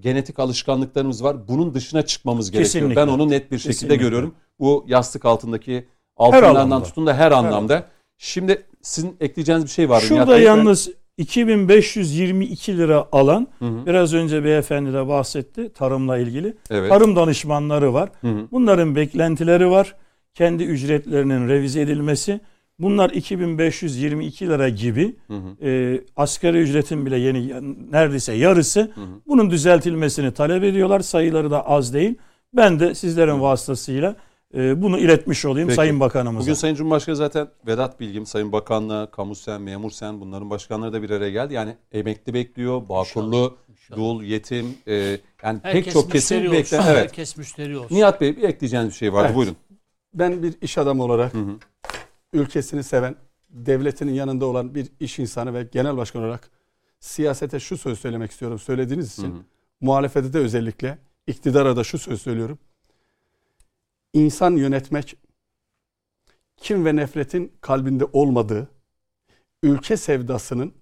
genetik 0.00 0.38
alışkanlıklarımız 0.38 1.24
var. 1.24 1.48
Bunun 1.48 1.74
dışına 1.74 2.02
çıkmamız 2.02 2.50
gerekiyor. 2.50 2.72
Kesinlikle. 2.72 2.96
Ben 2.96 3.08
onu 3.08 3.30
net 3.30 3.50
bir 3.50 3.58
şekilde 3.58 3.72
Kesinlikle. 3.72 3.96
görüyorum. 3.96 4.34
Bu 4.60 4.84
yastık 4.88 5.24
altındaki 5.24 5.88
altınlardan 6.16 6.82
tutun 6.82 7.06
da 7.06 7.14
her 7.14 7.32
anlamda. 7.32 7.86
Şimdi 8.18 8.66
sizin 8.82 9.16
ekleyeceğiniz 9.20 9.64
bir 9.64 9.70
şey 9.70 9.88
var. 9.88 9.96
Nihat 9.96 10.08
Şurada 10.08 10.32
Bey. 10.32 10.42
yalnız 10.42 10.90
2522 11.18 12.78
lira 12.78 13.08
alan 13.12 13.48
Hı 13.58 13.64
hı. 13.64 13.86
biraz 13.86 14.14
önce 14.14 14.44
beyefendi 14.44 14.92
de 14.92 15.08
bahsetti 15.08 15.72
tarımla 15.72 16.18
ilgili. 16.18 16.54
Evet. 16.70 16.90
Tarım 16.90 17.16
danışmanları 17.16 17.94
var. 17.94 18.10
Hı 18.20 18.28
hı. 18.28 18.48
Bunların 18.52 18.96
beklentileri 18.96 19.70
var. 19.70 19.94
Kendi 20.34 20.62
ücretlerinin 20.64 21.48
revize 21.48 21.80
edilmesi. 21.80 22.40
Bunlar 22.78 23.10
2522 23.10 24.48
lira 24.48 24.68
gibi 24.68 25.16
Hı 25.26 25.34
hı. 25.34 25.66
e, 25.68 26.00
asgari 26.16 26.58
ücretin 26.58 27.06
bile 27.06 27.18
yeni 27.18 27.52
neredeyse 27.92 28.32
yarısı. 28.32 28.92
Bunun 29.26 29.50
düzeltilmesini 29.50 30.32
talep 30.34 30.64
ediyorlar. 30.64 31.00
Sayıları 31.00 31.50
da 31.50 31.66
az 31.66 31.94
değil. 31.94 32.14
Ben 32.54 32.80
de 32.80 32.94
sizlerin 32.94 33.40
vasıtasıyla 33.40 34.10
e, 34.10 34.14
bunu 34.54 34.98
iletmiş 34.98 35.44
olayım 35.44 35.68
Peki. 35.68 35.76
Sayın 35.76 36.00
Bakanımıza. 36.00 36.42
Bugün 36.42 36.54
Sayın 36.54 36.74
Cumhurbaşkanı 36.74 37.16
zaten 37.16 37.48
Vedat 37.66 38.00
Bilgim, 38.00 38.26
Sayın 38.26 38.52
Bakanla, 38.52 39.10
Kamu 39.10 39.34
Sen, 39.34 39.62
Memur 39.62 39.90
Sen 39.90 40.20
bunların 40.20 40.50
başkanları 40.50 40.92
da 40.92 41.02
bir 41.02 41.10
araya 41.10 41.30
geldi. 41.30 41.54
Yani 41.54 41.76
emekli 41.92 42.34
bekliyor, 42.34 42.88
bağkurlu, 42.88 43.56
dul, 43.96 44.22
yetim 44.22 44.74
e, 44.86 44.94
yani 45.42 45.60
Herkes 45.62 45.84
pek 45.84 45.92
çok 45.92 46.12
kesim 46.12 46.38
olsun. 46.38 46.54
Evet. 46.54 46.84
Herkes 46.84 47.36
müşteri 47.36 47.78
olsun. 47.78 47.96
Nihat 47.96 48.20
Bey 48.20 48.36
bir 48.36 48.42
ekleyeceğiniz 48.42 48.90
bir 48.90 48.96
şey 48.96 49.12
vardı. 49.12 49.26
Evet. 49.26 49.36
Buyurun. 49.36 49.56
Ben 50.14 50.42
bir 50.42 50.54
iş 50.60 50.78
adamı 50.78 51.02
olarak 51.02 51.34
Hı 51.34 51.38
hı. 51.38 51.56
ülkesini 52.32 52.82
seven, 52.84 53.16
devletinin 53.50 54.12
yanında 54.12 54.46
olan 54.46 54.74
bir 54.74 54.88
iş 55.00 55.18
insanı 55.18 55.54
ve 55.54 55.68
genel 55.72 55.96
başkan 55.96 56.22
olarak 56.22 56.50
siyasete 57.00 57.60
şu 57.60 57.78
söz 57.78 58.00
söylemek 58.00 58.30
istiyorum. 58.30 58.58
Söylediğiniz 58.58 59.12
için 59.12 59.22
Hı 59.22 59.36
hı. 59.36 59.42
muhalefete 59.80 60.32
de 60.32 60.38
özellikle 60.38 60.98
iktidara 61.26 61.76
da 61.76 61.84
şu 61.84 61.98
söz 61.98 62.22
söylüyorum. 62.22 62.58
İnsan 64.12 64.56
yönetmek 64.56 65.16
kim 66.56 66.84
ve 66.84 66.96
nefretin 66.96 67.52
kalbinde 67.60 68.04
olmadığı, 68.12 68.68
ülke 69.62 69.96
sevdasının 69.96 70.74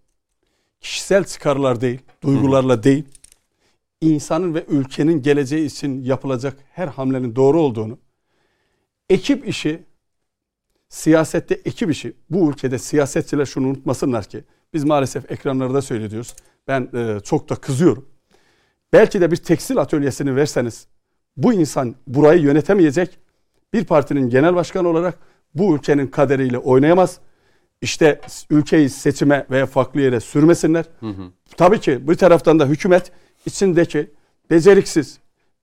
kişisel 0.81 1.25
çıkarlar 1.25 1.81
değil, 1.81 2.01
duygularla 2.23 2.83
değil, 2.83 3.05
insanın 4.01 4.55
ve 4.55 4.65
ülkenin 4.69 5.23
geleceği 5.23 5.67
için 5.67 6.03
yapılacak 6.03 6.57
her 6.71 6.89
hamlenin 6.89 7.37
doğru 7.37 7.61
olduğunu, 7.61 7.99
ekip 9.09 9.49
işi, 9.49 9.85
siyasette 10.89 11.55
ekip 11.55 11.91
işi, 11.91 12.17
bu 12.31 12.51
ülkede 12.51 12.79
siyasetçiler 12.79 13.47
şunu 13.47 13.67
unutmasınlar 13.67 14.25
ki, 14.25 14.45
biz 14.75 14.85
maalesef 14.85 15.31
ekranlarda 15.31 15.83
söylüyoruz. 15.83 16.35
Ben 16.69 16.91
e, 16.95 17.21
çok 17.21 17.49
da 17.49 17.57
kızıyorum. 17.57 18.09
Belki 18.93 19.21
de 19.21 19.31
bir 19.31 19.37
tekstil 19.37 19.79
atölyesini 19.79 20.37
verseniz, 20.37 20.87
bu 21.37 21.53
insan 21.53 21.95
burayı 22.07 22.41
yönetemeyecek, 22.43 23.19
bir 23.73 23.85
partinin 23.85 24.31
genel 24.31 24.55
başkanı 24.55 24.89
olarak 24.89 25.19
bu 25.55 25.75
ülkenin 25.77 26.07
kaderiyle 26.07 26.59
oynayamaz. 26.59 27.19
İşte 27.83 28.21
ülkeyi 28.51 28.89
seçime 28.91 29.47
veya 29.51 29.67
farklı 29.67 30.01
yere 30.01 30.21
sürmesinler. 30.21 30.85
Tabii 31.57 31.81
ki 31.81 32.09
bir 32.09 32.15
taraftan 32.15 32.59
da 32.61 32.67
hükümet 32.67 33.13
içindeki 33.47 34.11
beceriksiz, 34.51 35.19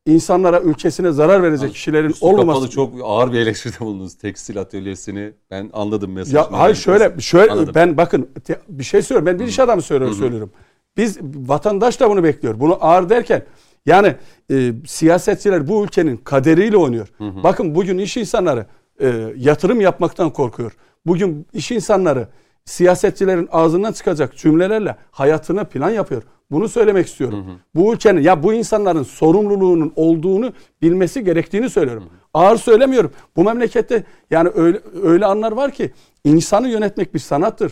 insanlara 0.05 0.59
ülkesine 0.61 1.11
zarar 1.11 1.43
verecek 1.43 1.73
kişilerin 1.73 2.09
Üstü 2.09 2.25
olmaması. 2.25 2.59
kapalı 2.59 2.69
çok 2.69 2.93
ağır 3.03 3.31
bir 3.33 3.39
eleştiride 3.39 3.79
bulundunuz 3.79 4.15
tekstil 4.17 4.59
atölyesini. 4.61 5.33
Ben 5.51 5.69
anladım 5.73 6.11
mesajı. 6.11 6.35
Ya 6.37 6.47
hayır 6.51 6.75
şöyle 6.75 7.19
şöyle 7.19 7.51
Anladım. 7.51 7.75
ben 7.75 7.97
bakın 7.97 8.29
te- 8.43 8.59
bir 8.69 8.83
şey 8.83 9.01
söylüyorum. 9.01 9.25
Ben 9.25 9.39
bir 9.45 9.49
iş 9.49 9.59
adamı 9.59 9.81
söylüyorum 9.81 10.17
söylüyorum. 10.17 10.51
Biz 10.97 11.17
vatandaş 11.21 11.99
da 11.99 12.09
bunu 12.09 12.23
bekliyor. 12.23 12.59
Bunu 12.59 12.77
ağır 12.81 13.09
derken 13.09 13.45
yani 13.87 14.15
e, 14.51 14.73
siyasetçiler 14.85 15.67
bu 15.67 15.83
ülkenin 15.83 16.17
kaderiyle 16.17 16.77
oynuyor. 16.77 17.07
Bakın 17.19 17.75
bugün 17.75 17.97
iş 17.97 18.17
insanları 18.17 18.65
e, 19.01 19.33
yatırım 19.37 19.81
yapmaktan 19.81 20.29
korkuyor. 20.29 20.71
Bugün 21.05 21.47
iş 21.53 21.71
insanları 21.71 22.27
siyasetçilerin 22.65 23.49
ağzından 23.51 23.91
çıkacak 23.91 24.37
cümlelerle 24.37 24.95
hayatına 25.11 25.63
plan 25.63 25.89
yapıyor. 25.89 26.23
Bunu 26.51 26.69
söylemek 26.69 27.07
istiyorum. 27.07 27.59
Bu 27.75 27.93
ülkenin 27.93 28.21
ya 28.21 28.43
bu 28.43 28.53
insanların 28.53 29.03
sorumluluğunun 29.03 29.93
olduğunu 29.95 30.53
bilmesi 30.81 31.23
gerektiğini 31.23 31.69
söylüyorum. 31.69 32.03
Ağır 32.33 32.57
söylemiyorum. 32.57 33.11
Bu 33.35 33.43
memlekette 33.43 34.03
yani 34.31 34.49
öyle 34.55 34.81
öyle 35.03 35.25
anlar 35.25 35.51
var 35.51 35.71
ki 35.71 35.91
insanı 36.23 36.69
yönetmek 36.69 37.13
bir 37.13 37.19
sanattır. 37.19 37.71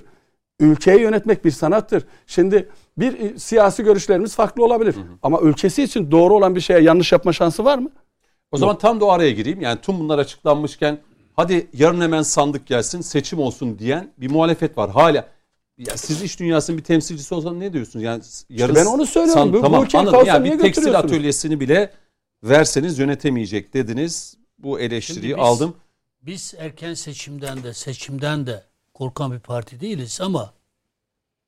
Ülkeyi 0.60 1.00
yönetmek 1.02 1.46
bir 1.46 1.52
sanattır. 1.52 2.04
Şimdi 2.28 2.70
bir 2.98 3.20
e, 3.20 3.40
siyasi 3.40 3.84
görüşlerimiz 3.84 4.36
farklı 4.36 4.66
olabilir. 4.66 4.96
Ama 5.22 5.42
ülkesi 5.42 5.84
için 5.84 6.12
doğru 6.12 6.34
olan 6.36 6.56
bir 6.56 6.62
şeye 6.62 6.80
yanlış 6.82 7.12
yapma 7.12 7.34
şansı 7.34 7.66
var 7.66 7.78
mı? 7.78 7.90
O 8.52 8.58
zaman 8.58 8.78
tam 8.78 9.00
da 9.00 9.06
o 9.06 9.10
araya 9.10 9.32
gireyim. 9.32 9.62
Yani 9.62 9.80
tüm 9.82 10.00
bunlar 10.00 10.20
açıklanmışken 10.20 10.98
hadi 11.36 11.68
yarın 11.74 12.02
hemen 12.02 12.22
sandık 12.22 12.68
gelsin 12.68 13.02
seçim 13.02 13.40
olsun 13.40 13.80
diyen 13.80 14.12
bir 14.18 14.32
muhalefet 14.32 14.78
var. 14.78 14.90
Hala 14.92 15.28
ya 15.78 15.98
siz 15.98 16.24
iş 16.24 16.40
dünyasının 16.40 16.78
bir 16.78 16.84
temsilcisi 16.84 17.36
olsan 17.36 17.60
ne 17.60 17.74
diyorsunuz? 17.74 18.04
Yani 18.06 18.24
yarın 18.50 18.76
ben 18.76 18.86
onu 18.86 19.06
söylüyorum. 19.06 19.54
Bu- 19.54 19.58
bu 19.58 19.62
tamam 19.62 19.84
ülkeyi 19.84 20.00
anladım. 20.00 20.18
kaosa 20.18 20.32
Yani 20.32 20.44
niye 20.44 20.58
bir 20.58 20.64
tekstil 20.64 21.00
atölyesini 21.00 21.60
bile 21.60 21.92
verseniz 22.44 23.00
yönetemeyecek 23.00 23.74
dediniz. 23.74 24.38
Bu 24.60 24.80
eleştiriyi 24.80 25.34
biz- 25.36 25.44
aldım. 25.44 25.76
Biz 26.22 26.54
erken 26.58 26.94
seçimden 26.94 27.64
de 27.64 27.74
seçimden 27.74 28.48
de 28.48 28.64
korkan 28.96 29.32
bir 29.32 29.40
parti 29.40 29.80
değiliz 29.80 30.22
ama 30.22 30.54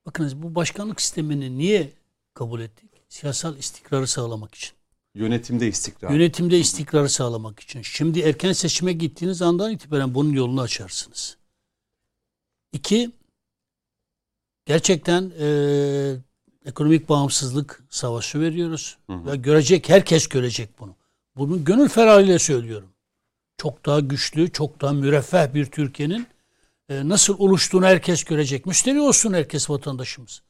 bakınız 0.06 0.44
bu 0.44 0.56
başkanlık 0.56 1.02
sistemini 1.02 1.58
niye 1.58 1.92
kabul 2.34 2.62
ettik? 2.62 2.92
Siyasal 3.10 3.58
istikrarı 3.58 4.08
sağlamak 4.08 4.56
için. 4.56 4.72
Yönetimde 5.16 5.68
istikrar. 5.68 6.10
Yönetimde 6.10 6.60
istikrarı 6.60 7.10
sağlamak 7.10 7.60
için. 7.60 7.82
Şimdi 7.82 8.20
erken 8.20 8.54
seçime 8.54 8.94
gittiğiniz 8.94 9.42
andan 9.42 9.72
itibaren 9.72 10.16
bunun 10.16 10.34
yolunu 10.34 10.62
açarsınız. 10.62 11.38
İki, 12.74 13.12
gerçekten 14.66 15.32
eee, 15.40 16.18
ekonomik 16.66 17.10
bağımsızlık 17.10 17.84
savaşı 17.90 18.40
veriyoruz. 18.40 18.98
Ve 19.10 19.36
görecek, 19.36 19.90
herkes 19.90 20.28
görecek 20.28 20.80
bunu. 20.80 20.96
Bunu 21.38 21.66
gönül 21.66 21.90
ferahıyla 21.90 22.40
söylüyorum. 22.40 22.90
Çok 23.58 23.86
daha 23.86 24.00
güçlü, 24.00 24.52
çok 24.52 24.82
daha 24.82 24.94
müreffeh 24.94 25.54
bir 25.54 25.66
Türkiye'nin 25.66 26.28
e, 26.90 27.10
nasıl 27.10 27.40
oluştuğunu 27.40 27.86
herkes 27.86 28.24
görecek. 28.24 28.66
Müşteri 28.66 29.02
olsun 29.02 29.34
herkes 29.34 29.70
vatandaşımız. 29.70 30.42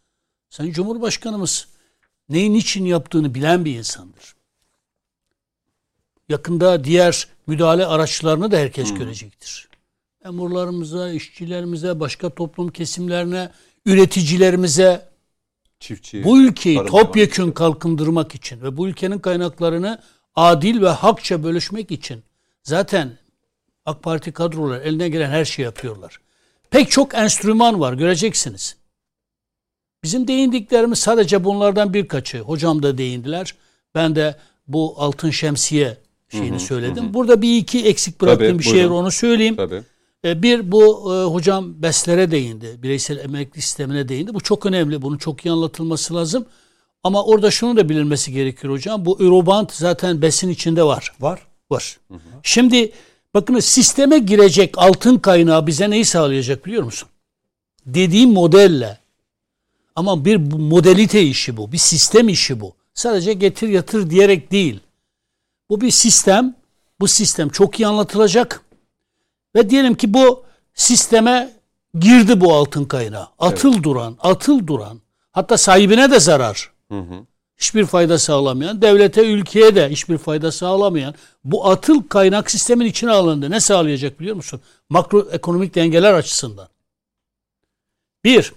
Sayın 0.50 0.72
Cumhurbaşkanımız 0.72 1.68
neyin 2.30 2.54
için 2.54 2.86
yaptığını 2.86 3.36
bilen 3.36 3.66
bir 3.66 3.76
insandır. 3.76 4.36
Yakında 6.30 6.84
diğer 6.84 7.28
müdahale 7.48 7.86
araçlarını 7.86 8.52
da 8.52 8.58
herkes 8.58 8.94
görecektir. 8.94 9.70
Memurlarımıza, 10.24 11.10
işçilerimize, 11.12 12.00
başka 12.00 12.30
toplum 12.30 12.70
kesimlerine, 12.70 13.52
üreticilerimize 13.86 15.10
Çiftçi. 15.80 16.24
bu 16.24 16.42
ülkeyi 16.42 16.86
topyekün 16.86 17.52
kalkındırmak 17.52 18.36
için 18.36 18.62
ve 18.62 18.78
bu 18.78 18.88
ülkenin 18.88 19.20
kaynaklarını 19.20 20.02
adil 20.36 20.82
ve 20.82 20.90
hakça 20.90 21.44
bölüşmek 21.44 21.92
için 21.92 22.24
zaten 22.64 23.18
AK 23.86 24.04
Parti 24.04 24.32
kadroları 24.32 24.84
eline 24.84 25.10
gelen 25.10 25.30
her 25.30 25.46
şeyi 25.46 25.64
yapıyorlar. 25.64 26.20
Pek 26.72 26.92
çok 26.92 27.16
enstrüman 27.16 27.80
var 27.80 27.94
göreceksiniz. 27.94 28.76
Bizim 30.04 30.28
değindiklerimiz 30.28 31.00
sadece 31.00 31.44
bunlardan 31.44 31.94
birkaçı. 31.94 32.40
Hocam 32.40 32.84
da 32.84 32.98
değindiler. 32.98 33.56
Ben 33.96 34.16
de 34.16 34.36
bu 34.68 34.96
altın 34.98 35.30
şemsiye 35.30 35.98
şeyini 36.30 36.60
söyledim. 36.60 37.14
Burada 37.14 37.42
bir 37.42 37.58
iki 37.58 37.86
eksik 37.86 38.22
bıraktığım 38.22 38.48
Tabii, 38.48 38.60
bir 38.60 38.64
şey 38.64 38.86
var 38.86 38.96
onu 38.96 39.12
söyleyeyim. 39.12 39.56
Tabii. 39.56 39.84
E, 40.26 40.42
Bir 40.44 40.72
bu 40.72 41.14
e, 41.14 41.34
hocam 41.34 41.82
BES'lere 41.84 42.32
değindi. 42.32 42.84
Bireysel 42.84 43.18
emeklilik 43.18 43.64
sistemine 43.64 44.08
değindi. 44.10 44.34
Bu 44.34 44.40
çok 44.40 44.66
önemli. 44.66 45.02
Bunun 45.02 45.18
çok 45.18 45.46
iyi 45.46 45.52
anlatılması 45.52 46.16
lazım. 46.16 46.46
Ama 47.04 47.24
orada 47.24 47.52
şunu 47.52 47.78
da 47.78 47.90
bilinmesi 47.90 48.32
gerekir 48.32 48.70
hocam. 48.70 49.06
Bu 49.06 49.22
Eurobond 49.22 49.70
zaten 49.72 50.22
BES'in 50.22 50.50
içinde 50.50 50.84
var. 50.84 51.14
Var. 51.20 51.48
Var. 51.72 52.00
Şimdi 52.44 52.92
bakın 53.38 53.60
sisteme 53.60 54.18
girecek 54.20 54.78
altın 54.78 55.18
kaynağı 55.18 55.68
bize 55.68 55.90
neyi 55.90 56.06
sağlayacak 56.06 56.66
biliyor 56.66 56.84
musun? 56.84 57.10
Dediğim 57.86 58.34
modelle 58.34 59.00
ama 59.96 60.26
bir 60.26 60.52
bu 60.52 60.60
modalite 60.60 61.24
işi 61.24 61.58
bu. 61.58 61.72
Bir 61.72 61.78
sistem 61.78 62.30
işi 62.30 62.60
bu. 62.60 62.76
Sadece 62.94 63.34
getir 63.34 63.68
yatır 63.68 64.10
diyerek 64.10 64.52
değil. 64.52 64.80
Bu 65.70 65.82
bir 65.82 65.92
sistem. 65.92 66.56
Bu 67.00 67.08
sistem 67.08 67.50
çok 67.50 67.80
iyi 67.80 67.88
anlatılacak. 67.88 68.62
Ve 69.56 69.70
diyelim 69.70 69.96
ki 69.96 70.14
bu 70.14 70.44
sisteme 70.74 71.54
girdi 72.00 72.42
bu 72.42 72.54
altın 72.54 72.86
kaynağı. 72.86 73.28
Atıl 73.40 73.84
duran, 73.84 74.18
atıl 74.20 74.68
duran. 74.68 75.02
Hatta 75.32 75.58
sahibine 75.58 76.12
de 76.12 76.20
zarar. 76.20 76.72
Hiçbir 77.58 77.86
fayda 77.86 78.20
sağlamayan, 78.20 78.82
devlete, 78.82 79.32
ülkeye 79.32 79.76
de 79.76 79.90
hiçbir 79.90 80.18
fayda 80.18 80.52
sağlamayan 80.52 81.16
bu 81.44 81.70
atıl 81.70 82.08
kaynak 82.08 82.52
sistemin 82.52 82.86
içine 82.86 83.12
alındı. 83.12 83.52
Ne 83.52 83.60
sağlayacak 83.60 84.20
biliyor 84.20 84.36
musun? 84.36 84.62
Makroekonomik 84.90 85.76
dengeler 85.76 86.14
açısından. 86.14 86.70
Bir, 88.24 88.54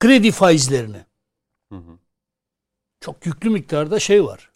kredi 0.00 0.30
faizlerini. 0.30 1.04
Çok 3.00 3.26
yüklü 3.26 3.50
miktarda 3.50 4.00
şey 4.00 4.24
var. 4.24 4.50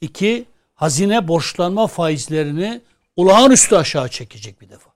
İki, 0.00 0.46
hazine 0.74 1.28
borçlanma 1.28 1.86
faizlerini 1.86 2.80
olağanüstü 3.16 3.76
aşağı 3.76 4.08
çekecek 4.08 4.60
bir 4.60 4.68
defa. 4.68 4.90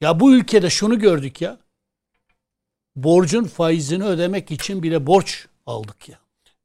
Ya 0.00 0.20
bu 0.20 0.34
ülkede 0.34 0.70
şunu 0.70 0.98
gördük 0.98 1.40
ya. 1.40 1.58
Borcun 2.96 3.44
faizini 3.44 4.04
ödemek 4.04 4.50
için 4.50 4.82
bile 4.82 5.06
borç 5.06 5.46
aldık 5.66 6.08
ya. 6.08 6.18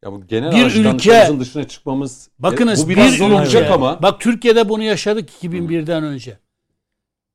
Ya 0.03 0.11
bu 0.11 0.27
genel 0.27 0.51
Bir 0.51 0.75
ülke- 0.75 1.39
dışına 1.39 1.67
çıkmamız 1.67 2.29
Bakınız 2.39 2.85
bu 2.85 2.89
biraz 2.89 3.11
bir 3.13 3.17
zor 3.17 3.25
ülke, 3.27 3.35
olacak 3.35 3.71
ama 3.71 4.01
bak 4.01 4.21
Türkiye'de 4.21 4.69
bunu 4.69 4.83
yaşadık 4.83 5.29
2001'den 5.29 6.03
önce. 6.03 6.37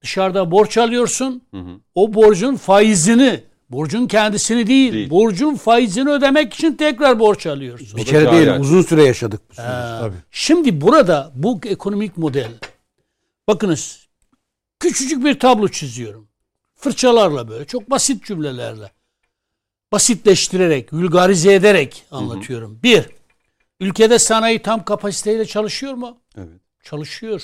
Dışarıda 0.03 0.51
borç 0.51 0.79
alıyorsun. 0.79 1.43
O 1.95 2.15
borcun 2.15 2.57
faizini, 2.57 3.41
borcun 3.71 4.07
kendisini 4.07 4.67
değil, 4.67 4.93
Değil. 4.93 5.11
borcun 5.11 5.55
faizini 5.55 6.11
ödemek 6.11 6.55
için 6.55 6.77
tekrar 6.77 7.19
borç 7.19 7.47
alıyorsun. 7.47 7.97
Bir 7.97 8.05
kere 8.05 8.33
değil 8.33 8.51
açık. 8.51 8.65
uzun 8.65 8.83
süre 8.83 9.05
yaşadık 9.05 9.41
bu 9.51 9.55
süreci. 9.55 9.71
Tabii. 10.01 10.17
Şimdi 10.31 10.81
burada 10.81 11.33
bu 11.35 11.61
ekonomik 11.67 12.17
model 12.17 12.51
bakınız 13.49 14.09
küçücük 14.81 15.25
bir 15.25 15.39
tablo 15.39 15.69
çiziyorum. 15.69 16.29
Fırçalarla 16.75 17.49
böyle 17.49 17.65
çok 17.65 17.91
basit 17.91 18.25
cümlelerle 18.25 18.91
basitleştirerek, 19.95 20.93
vulgarize 20.93 21.55
ederek 21.55 22.03
anlatıyorum. 22.11 22.81
Bir, 22.83 23.05
ülkede 23.81 24.19
sanayi 24.19 24.63
tam 24.63 24.85
kapasiteyle 24.85 25.47
çalışıyor 25.47 25.95
mu? 25.95 26.19
Evet. 26.37 26.61
Çalışıyor. 26.83 27.43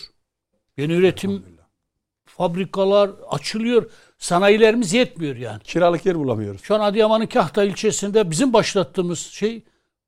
Yeni 0.77 0.93
üretim 0.93 1.45
fabrikalar 2.25 3.11
açılıyor. 3.31 3.91
Sanayilerimiz 4.19 4.93
yetmiyor 4.93 5.37
yani. 5.37 5.63
Kiralık 5.63 6.07
yer 6.07 6.19
bulamıyoruz. 6.19 6.63
Şu 6.63 6.75
an 6.75 6.81
Adıyaman'ın 6.81 7.27
Kahta 7.27 7.65
ilçesinde 7.65 8.31
bizim 8.31 8.53
başlattığımız 8.53 9.19
şey 9.19 9.63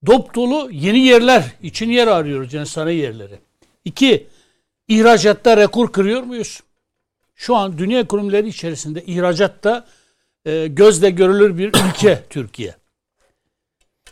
dop 0.06 0.34
dolu 0.34 0.70
yeni 0.72 0.98
yerler, 0.98 1.44
için 1.62 1.90
yer 1.90 2.06
arıyoruz 2.06 2.54
yani 2.54 2.66
sanayi 2.66 2.98
yerleri. 2.98 3.38
İki, 3.84 4.26
ihracatta 4.88 5.56
rekor 5.56 5.92
kırıyor 5.92 6.22
muyuz? 6.22 6.60
Şu 7.34 7.56
an 7.56 7.78
dünya 7.78 8.00
ekonomileri 8.00 8.48
içerisinde 8.48 9.04
ihracatta 9.04 9.86
e, 10.46 10.66
gözle 10.66 11.10
görülür 11.10 11.58
bir 11.58 11.68
ülke 11.88 12.24
Türkiye. 12.30 12.74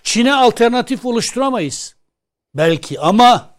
Çin'e 0.02 0.34
alternatif 0.34 1.04
oluşturamayız. 1.06 1.96
Belki 2.54 3.00
ama 3.00 3.50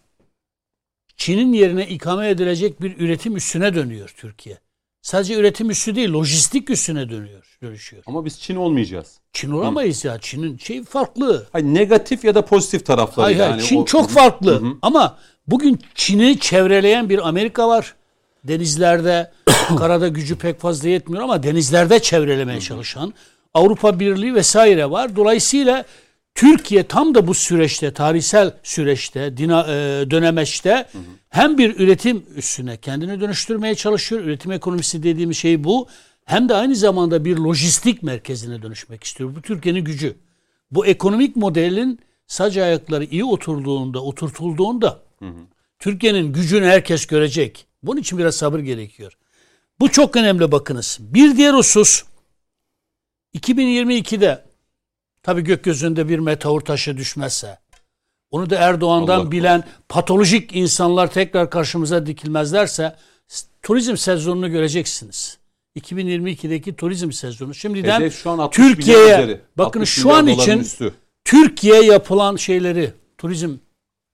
Çin'in 1.17 1.53
yerine 1.53 1.87
ikame 1.87 2.29
edilecek 2.29 2.81
bir 2.81 2.97
üretim 2.97 3.35
üssüne 3.35 3.75
dönüyor 3.75 4.13
Türkiye. 4.17 4.57
Sadece 5.01 5.35
üretim 5.35 5.69
üssü 5.69 5.95
değil, 5.95 6.09
lojistik 6.13 6.69
üssüne 6.69 7.09
dönüyor, 7.09 7.57
dönüşüyor. 7.63 8.03
Ama 8.05 8.25
biz 8.25 8.39
Çin 8.39 8.55
olmayacağız. 8.55 9.19
Çin 9.33 9.51
olamayız 9.51 10.05
ya. 10.05 10.17
Çin'in 10.19 10.57
şey 10.57 10.83
farklı. 10.83 11.47
Hayır, 11.51 11.65
negatif 11.65 12.23
ya 12.25 12.35
da 12.35 12.45
pozitif 12.45 12.85
tarafları 12.85 13.23
Hayır, 13.25 13.37
hayır. 13.39 13.51
yani. 13.51 13.63
Çin 13.63 13.81
o- 13.81 13.85
çok 13.85 14.09
farklı. 14.09 14.63
Ama 14.81 15.17
bugün 15.47 15.79
Çin'i 15.95 16.39
çevreleyen 16.39 17.09
bir 17.09 17.27
Amerika 17.27 17.67
var. 17.67 17.95
Denizlerde, 18.43 19.31
karada 19.77 20.07
gücü 20.07 20.35
pek 20.35 20.59
fazla 20.59 20.89
yetmiyor 20.89 21.23
ama 21.23 21.43
denizlerde 21.43 21.99
çevrelemeye 21.99 22.59
çalışan 22.59 23.13
Avrupa 23.53 23.99
Birliği 23.99 24.35
vesaire 24.35 24.91
var. 24.91 25.15
Dolayısıyla 25.15 25.85
Türkiye 26.35 26.83
tam 26.83 27.15
da 27.15 27.27
bu 27.27 27.33
süreçte, 27.33 27.93
tarihsel 27.93 28.53
süreçte, 28.63 29.37
dina, 29.37 29.61
e, 29.61 29.71
dönemeçte 30.11 30.87
hem 31.29 31.57
bir 31.57 31.79
üretim 31.79 32.25
üstüne 32.35 32.77
kendini 32.77 33.21
dönüştürmeye 33.21 33.75
çalışıyor. 33.75 34.21
Üretim 34.21 34.51
ekonomisi 34.51 35.03
dediğimiz 35.03 35.37
şey 35.37 35.63
bu. 35.63 35.87
Hem 36.25 36.49
de 36.49 36.55
aynı 36.55 36.75
zamanda 36.75 37.25
bir 37.25 37.37
lojistik 37.37 38.03
merkezine 38.03 38.61
dönüşmek 38.61 39.03
istiyor. 39.03 39.35
Bu 39.35 39.41
Türkiye'nin 39.41 39.83
gücü. 39.83 40.15
Bu 40.71 40.85
ekonomik 40.85 41.35
modelin 41.35 41.99
sac 42.27 42.57
ayakları 42.57 43.03
iyi 43.03 43.25
oturduğunda, 43.25 44.03
oturtulduğunda 44.03 44.99
Türkiye'nin 45.79 46.33
gücünü 46.33 46.65
herkes 46.65 47.05
görecek. 47.05 47.65
Bunun 47.83 47.99
için 47.99 48.17
biraz 48.17 48.35
sabır 48.35 48.59
gerekiyor. 48.59 49.17
Bu 49.79 49.91
çok 49.91 50.15
önemli 50.15 50.51
bakınız. 50.51 50.97
Bir 51.01 51.37
diğer 51.37 51.53
husus 51.53 52.03
2022'de 53.35 54.45
tabii 55.23 55.41
gökyüzünde 55.41 56.09
bir 56.09 56.19
meteor 56.19 56.61
taşı 56.61 56.97
düşmezse 56.97 57.59
onu 58.31 58.49
da 58.49 58.55
Erdoğan'dan 58.55 59.19
Allah 59.19 59.31
bilen 59.31 59.63
patolojik 59.89 60.55
insanlar 60.55 61.11
tekrar 61.11 61.49
karşımıza 61.49 62.05
dikilmezlerse 62.05 62.95
turizm 63.61 63.97
sezonunu 63.97 64.51
göreceksiniz. 64.51 65.37
2022'deki 65.79 66.75
turizm 66.75 67.11
sezonu. 67.11 67.53
Şimdiden 67.53 68.01
Hedef 68.01 68.23
şu 68.23 68.29
an 68.29 68.37
60 68.37 68.59
milyar 68.59 68.75
Türkiye'ye 68.75 69.41
bakın 69.57 69.79
60 69.79 69.89
şu 69.89 70.13
an 70.13 70.27
için 70.27 70.59
üstü. 70.59 70.93
Türkiye 71.25 71.83
yapılan 71.83 72.35
şeyleri 72.35 72.93
turizm 73.17 73.55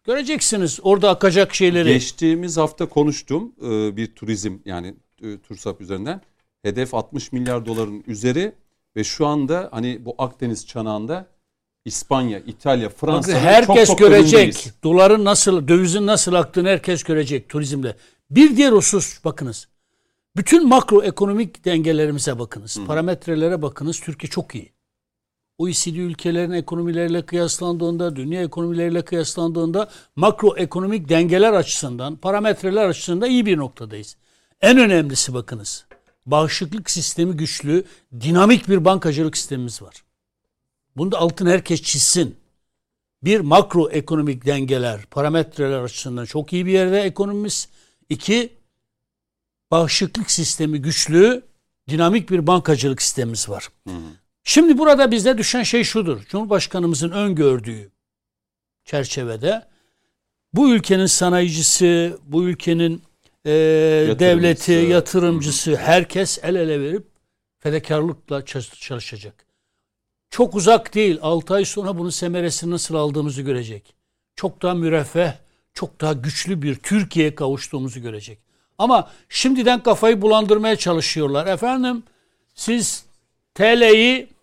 göreceksiniz 0.07 0.79
orada 0.84 1.09
akacak 1.09 1.55
şeyleri. 1.55 1.89
Geçtiğimiz 1.89 2.57
hafta 2.57 2.85
konuştum 2.85 3.53
e, 3.63 3.97
bir 3.97 4.15
turizm 4.15 4.57
yani 4.65 4.95
e, 5.21 5.38
TURSAP 5.38 5.81
üzerinden. 5.81 6.21
Hedef 6.61 6.93
60 6.93 7.31
milyar 7.31 7.65
doların 7.65 8.03
üzeri 8.07 8.51
ve 8.95 9.03
şu 9.03 9.27
anda 9.27 9.69
hani 9.71 10.05
bu 10.05 10.15
Akdeniz 10.17 10.67
çanağında 10.67 11.27
İspanya, 11.85 12.39
İtalya, 12.39 12.89
Bakın 12.89 13.07
Fransa 13.07 13.39
herkes 13.39 13.75
çok 13.75 13.85
çok 13.85 13.99
görecek. 13.99 14.34
önündeyiz. 14.34 14.73
Doların 14.84 15.25
nasıl, 15.25 15.67
dövizin 15.67 16.07
nasıl 16.07 16.34
aktığını 16.34 16.67
herkes 16.67 17.03
görecek 17.03 17.49
turizmle. 17.49 17.95
Bir 18.29 18.57
diğer 18.57 18.71
husus 18.71 19.23
bakınız. 19.25 19.67
Bütün 20.35 20.67
makroekonomik 20.67 21.65
dengelerimize 21.65 22.39
bakınız. 22.39 22.79
Parametrelere 22.88 23.61
bakınız. 23.61 23.99
Türkiye 23.99 24.29
çok 24.29 24.55
iyi. 24.55 24.76
OECD 25.57 25.95
ülkelerin 25.95 26.51
ekonomileriyle 26.51 27.25
kıyaslandığında, 27.25 28.15
dünya 28.15 28.43
ekonomileriyle 28.43 29.05
kıyaslandığında 29.05 29.89
makroekonomik 30.15 31.09
dengeler 31.09 31.53
açısından, 31.53 32.15
parametreler 32.15 32.88
açısından 32.88 33.29
iyi 33.29 33.45
bir 33.45 33.57
noktadayız. 33.57 34.17
En 34.61 34.77
önemlisi 34.77 35.34
bakınız. 35.34 35.85
Bağışıklık 36.25 36.89
sistemi 36.89 37.38
güçlü, 37.38 37.85
dinamik 38.21 38.69
bir 38.69 38.85
bankacılık 38.85 39.38
sistemimiz 39.38 39.81
var. 39.81 40.03
Bunu 40.97 41.11
da 41.11 41.17
altın 41.17 41.45
herkes 41.45 41.81
çizsin. 41.81 42.35
Bir 43.23 43.39
makroekonomik 43.39 44.45
dengeler, 44.45 45.05
parametreler 45.05 45.79
açısından 45.79 46.25
çok 46.25 46.53
iyi 46.53 46.65
bir 46.65 46.71
yerde 46.71 47.01
ekonomimiz. 47.01 47.69
İki, 48.09 48.53
bağışıklık 49.71 50.31
sistemi 50.31 50.81
güçlü, 50.81 51.43
dinamik 51.89 52.29
bir 52.29 52.47
bankacılık 52.47 53.01
sistemimiz 53.01 53.49
var. 53.49 53.69
Şimdi 54.48 54.78
burada 54.78 55.11
bize 55.11 55.38
düşen 55.38 55.64
şey 55.64 55.84
şudur. 55.84 56.26
Cumhurbaşkanımızın 56.26 57.11
öngördüğü 57.11 57.91
çerçevede 58.86 59.65
bu 60.53 60.74
ülkenin 60.74 61.06
sanayicisi, 61.06 62.15
bu 62.26 62.44
ülkenin 62.44 63.02
e, 63.45 63.52
devleti, 64.19 64.72
yatırımcısı 64.72 65.76
herkes 65.76 66.40
el 66.44 66.56
ele 66.56 66.82
verip 66.82 67.07
fedakarlıkla 67.60 68.45
çalış- 68.45 68.80
çalışacak. 68.80 69.45
Çok 70.30 70.56
uzak 70.56 70.95
değil. 70.95 71.19
6 71.22 71.53
ay 71.53 71.65
sonra 71.65 71.98
bunun 71.98 72.10
semeresini 72.10 72.72
nasıl 72.72 72.95
aldığımızı 72.95 73.41
görecek. 73.41 73.95
Çok 74.36 74.61
daha 74.61 74.74
müreffeh, 74.74 75.34
çok 75.74 76.02
daha 76.02 76.14
güçlü 76.14 76.61
bir 76.61 76.76
Türkiye'ye 76.76 77.36
kavuştuğumuzu 77.36 78.02
görecek. 78.02 78.40
Ama 78.78 79.11
şimdiden 79.30 79.84
kafayı 79.84 80.22
bulandırmaya 80.22 80.76
çalışıyorlar. 80.76 81.48
Efendim 81.48 82.03
siz 82.56 83.06
TL'yi 83.56 84.36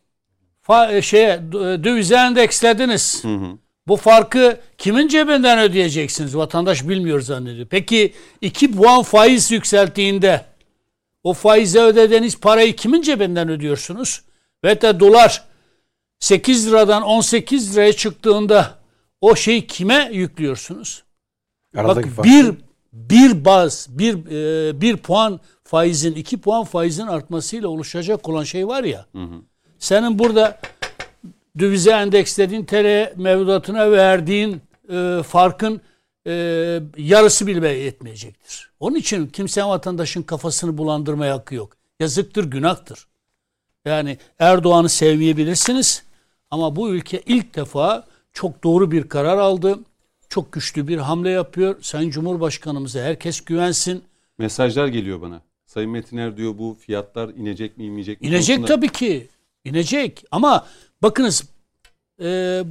fa- 0.68 1.02
şeye 1.02 1.38
d- 1.52 1.84
dövize 1.84 2.16
endekslediniz. 2.16 3.22
Bu 3.88 3.96
farkı 3.96 4.60
kimin 4.78 5.08
cebinden 5.08 5.58
ödeyeceksiniz? 5.58 6.36
Vatandaş 6.36 6.88
bilmiyor 6.88 7.20
zannediyor. 7.20 7.66
Peki 7.66 8.12
2 8.40 8.72
puan 8.72 9.02
faiz 9.02 9.50
yükselttiğinde 9.50 10.44
o 11.24 11.32
faize 11.32 11.80
ödediğiniz 11.80 12.40
parayı 12.40 12.76
kimin 12.76 13.02
cebinden 13.02 13.48
ödüyorsunuz? 13.48 14.22
Ve 14.64 14.80
de 14.82 15.00
dolar 15.00 15.44
8 16.18 16.68
liradan 16.68 17.02
18 17.02 17.74
liraya 17.76 17.92
çıktığında 17.92 18.78
o 19.20 19.36
şeyi 19.36 19.66
kime 19.66 20.10
yüklüyorsunuz? 20.12 21.04
Aradaki 21.76 22.16
Bak 22.16 22.24
bir 22.24 22.54
bir 22.92 23.44
baz, 23.44 23.86
bir 23.90 24.14
e, 24.14 24.80
bir 24.80 24.96
puan 24.96 25.40
faizin, 25.64 26.12
iki 26.14 26.40
puan 26.40 26.64
faizin 26.64 27.06
artmasıyla 27.06 27.68
oluşacak 27.68 28.28
olan 28.28 28.44
şey 28.44 28.68
var 28.68 28.84
ya. 28.84 29.06
Senin 29.84 30.18
burada 30.18 30.60
dövize 31.58 31.90
endekslediğin 31.90 32.64
TL 32.64 33.12
mevduatına 33.16 33.90
verdiğin 33.90 34.62
e, 34.92 35.22
farkın 35.26 35.80
e, 36.26 36.32
yarısı 36.96 37.46
bile 37.46 37.68
yetmeyecektir. 37.68 38.70
Onun 38.80 38.96
için 38.96 39.26
kimse 39.26 39.64
vatandaşın 39.64 40.22
kafasını 40.22 40.78
bulandırmaya 40.78 41.34
hakkı 41.34 41.54
yok. 41.54 41.76
Yazıktır, 42.00 42.44
günahtır. 42.44 43.06
Yani 43.84 44.18
Erdoğan'ı 44.38 44.88
sevmeyebilirsiniz 44.88 46.02
ama 46.50 46.76
bu 46.76 46.90
ülke 46.90 47.22
ilk 47.26 47.56
defa 47.56 48.04
çok 48.32 48.64
doğru 48.64 48.90
bir 48.90 49.08
karar 49.08 49.38
aldı. 49.38 49.78
Çok 50.28 50.52
güçlü 50.52 50.88
bir 50.88 50.98
hamle 50.98 51.30
yapıyor. 51.30 51.76
Sayın 51.80 52.10
Cumhurbaşkanımıza 52.10 53.00
herkes 53.00 53.40
güvensin. 53.40 54.04
Mesajlar 54.38 54.86
geliyor 54.86 55.20
bana. 55.20 55.40
Sayın 55.66 55.90
Metiner 55.90 56.36
diyor 56.36 56.58
bu 56.58 56.76
fiyatlar 56.80 57.28
inecek 57.28 57.78
mi 57.78 57.84
inmeyecek 57.84 58.20
mi? 58.20 58.26
İnecek 58.28 58.56
konusunda- 58.56 58.74
tabii 58.74 58.88
ki. 58.88 59.28
İnecek 59.64 60.24
ama 60.30 60.66
bakınız 61.02 61.44
e, 62.20 62.62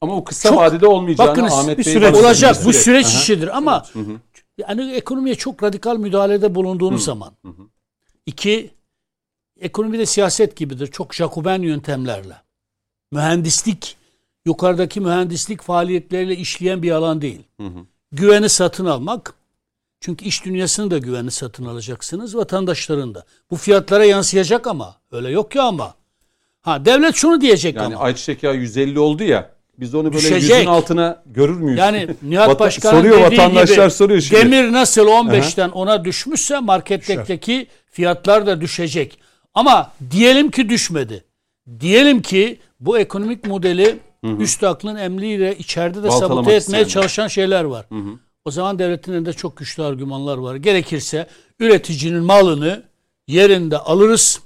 Ama 0.00 0.16
o 0.16 0.24
kısa 0.24 0.48
Çok- 0.48 0.58
vadede 0.58 0.86
olmayacağını 0.86 1.30
bakınız, 1.30 1.52
Ahmet 1.52 1.78
bir 1.78 1.84
Bey 1.86 1.92
süreç 1.92 2.14
olacak 2.16 2.56
bu 2.64 2.68
Bir 2.68 2.74
süreç 2.74 3.06
Aha. 3.06 3.12
işidir 3.20 3.56
ama 3.56 3.86
yani 4.58 4.92
ekonomiye 4.92 5.34
çok 5.34 5.62
radikal 5.62 5.96
müdahalede 5.96 6.54
bulunduğunuz 6.54 7.04
zaman 7.04 7.32
iki 8.26 8.70
ekonomide 9.60 10.06
siyaset 10.06 10.56
gibidir. 10.56 10.86
Çok 10.86 11.14
Jacoben 11.14 11.62
yöntemlerle. 11.62 12.36
Mühendislik 13.12 13.96
yukarıdaki 14.46 15.00
mühendislik 15.00 15.62
faaliyetleriyle 15.62 16.36
işleyen 16.36 16.82
bir 16.82 16.90
alan 16.90 17.22
değil. 17.22 17.42
Güveni 18.12 18.48
satın 18.48 18.86
almak 18.86 19.34
çünkü 20.00 20.24
iş 20.24 20.44
dünyasının 20.44 20.90
da 20.90 20.98
güveni 20.98 21.30
satın 21.30 21.66
alacaksınız 21.66 22.36
vatandaşların 22.36 23.14
da. 23.14 23.24
Bu 23.50 23.56
fiyatlara 23.56 24.04
yansıyacak 24.04 24.66
ama 24.66 24.96
öyle 25.12 25.30
yok 25.30 25.54
ya 25.54 25.62
ama. 25.62 25.94
Ha 26.62 26.84
devlet 26.84 27.14
şunu 27.14 27.40
diyecek 27.40 27.74
Yani 27.76 27.96
ama. 27.96 28.04
ayçiçek 28.04 28.42
yağı 28.42 28.54
150 28.56 28.98
oldu 28.98 29.22
ya. 29.24 29.50
Biz 29.78 29.94
onu 29.94 30.04
böyle 30.04 30.16
Düşecek. 30.18 30.56
yüzün 30.56 30.66
altına 30.66 31.22
görür 31.26 31.56
müyüz? 31.60 31.78
Yani 31.78 32.08
Nihat 32.22 32.48
Vata- 32.48 32.58
Başkan'ın 32.58 32.96
soruyor 32.96 33.16
dediği 33.16 33.38
vatandaşlar 33.38 33.84
gibi 33.84 33.90
soruyor 33.94 34.20
şimdi. 34.20 34.40
demir 34.40 34.72
nasıl 34.72 35.06
15'ten 35.06 35.68
10'a 35.70 36.04
düşmüşse 36.04 36.58
marketteki 36.58 37.66
fiyatlar 37.90 38.46
da 38.46 38.60
düşecek. 38.60 39.18
Ama 39.54 39.92
diyelim 40.10 40.50
ki 40.50 40.68
düşmedi. 40.68 41.24
Diyelim 41.80 42.22
ki 42.22 42.58
bu 42.80 42.98
ekonomik 42.98 43.46
modeli 43.46 43.98
üst 44.38 44.64
aklın 44.64 44.96
emriyle 44.96 45.58
içeride 45.58 45.98
de 46.02 46.08
Baltalamak 46.08 46.36
sabote 46.44 46.56
etmeye 46.56 46.88
çalışan 46.88 47.28
şeyler 47.28 47.64
var. 47.64 47.86
O 48.44 48.50
zaman 48.50 48.78
devletin 48.78 49.12
elinde 49.12 49.32
çok 49.32 49.56
güçlü 49.56 49.82
argümanlar 49.82 50.38
var. 50.38 50.56
Gerekirse 50.56 51.26
üreticinin 51.60 52.22
malını 52.24 52.82
yerinde 53.28 53.78
alırız. 53.78 54.40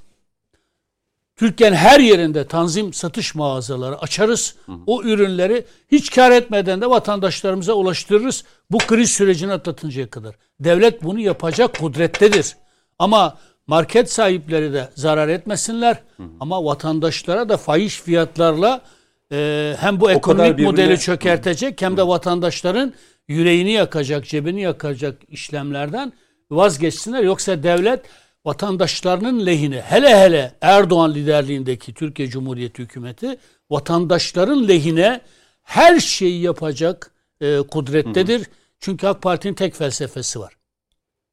Türkiye'nin 1.36 1.76
her 1.76 2.00
yerinde 2.00 2.46
tanzim 2.46 2.92
satış 2.92 3.34
mağazaları 3.34 3.98
açarız. 3.98 4.54
O 4.86 5.02
ürünleri 5.02 5.64
hiç 5.92 6.10
kar 6.10 6.30
etmeden 6.30 6.80
de 6.80 6.90
vatandaşlarımıza 6.90 7.72
ulaştırırız. 7.72 8.44
Bu 8.70 8.78
kriz 8.78 9.10
sürecini 9.10 9.52
atlatıncaya 9.52 10.10
kadar. 10.10 10.34
Devlet 10.60 11.02
bunu 11.02 11.20
yapacak 11.20 11.78
kudrettedir. 11.78 12.56
Ama 12.98 13.36
market 13.66 14.12
sahipleri 14.12 14.72
de 14.72 14.88
zarar 14.94 15.28
etmesinler. 15.28 16.02
Ama 16.40 16.64
vatandaşlara 16.64 17.48
da 17.48 17.56
fahiş 17.56 18.00
fiyatlarla 18.00 18.80
e, 19.32 19.74
hem 19.80 20.00
bu 20.00 20.10
ekonomik 20.10 20.52
birbirine- 20.58 20.64
modeli 20.66 20.98
çökertecek 20.98 21.82
hem 21.82 21.96
de 21.96 22.06
vatandaşların 22.08 22.92
yüreğini 23.28 23.72
yakacak, 23.72 24.26
cebini 24.28 24.62
yakacak 24.62 25.18
işlemlerden 25.28 26.12
vazgeçsinler. 26.50 27.22
Yoksa 27.22 27.62
devlet 27.62 28.00
vatandaşlarının 28.47 29.47
lehine 29.47 29.81
hele 29.81 30.16
hele 30.16 30.55
Erdoğan 30.60 31.14
liderliğindeki 31.14 31.94
Türkiye 31.94 32.28
Cumhuriyeti 32.28 32.82
hükümeti 32.82 33.39
vatandaşların 33.70 34.68
lehine 34.68 35.20
her 35.62 36.01
şeyi 36.01 36.43
yapacak 36.43 37.10
e, 37.40 37.59
kudrettedir. 37.59 38.47
Çünkü 38.81 39.06
AK 39.06 39.23
Parti'nin 39.23 39.55
tek 39.55 39.74
felsefesi 39.74 40.40
var. 40.40 40.56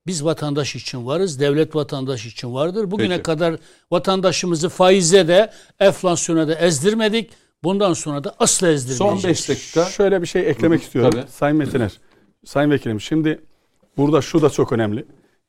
Biz 0.08 0.26
vatandaş 0.26 0.76
için 0.76 1.06
varız, 1.06 1.40
devlet 1.40 1.76
vatandaş 1.76 2.26
için 2.26 2.54
vardır. 2.54 2.92
Bugüne 2.92 3.10
Peki. 3.10 3.24
kadar 3.24 3.56
vatandaşımızı 3.92 4.70
faize 4.70 5.28
de, 5.28 5.52
enflasyona 5.80 6.48
da 6.48 6.56
ezdirmedik. 6.56 7.32
Bundan 7.64 7.94
sonra 7.94 8.24
da 8.24 8.36
asla 8.40 8.68
ezdirmeyeceğiz. 8.68 9.22
Son 9.22 9.30
5 9.30 9.50
dakika. 9.50 9.86
Şöyle 9.86 10.22
bir 10.22 10.28
şey 10.28 10.50
eklemek 10.50 10.84
istiyorum. 10.84 11.12
Tabii. 11.12 11.32
Sayın 11.32 11.58
Metiner, 11.58 11.92
Sayın 12.46 12.72
Vekilim 12.72 13.02
şimdi 13.02 13.40
burada 13.98 14.22
şu 14.22 14.42
da 14.42 14.50
çok 14.50 14.72
önemli. 14.72 15.06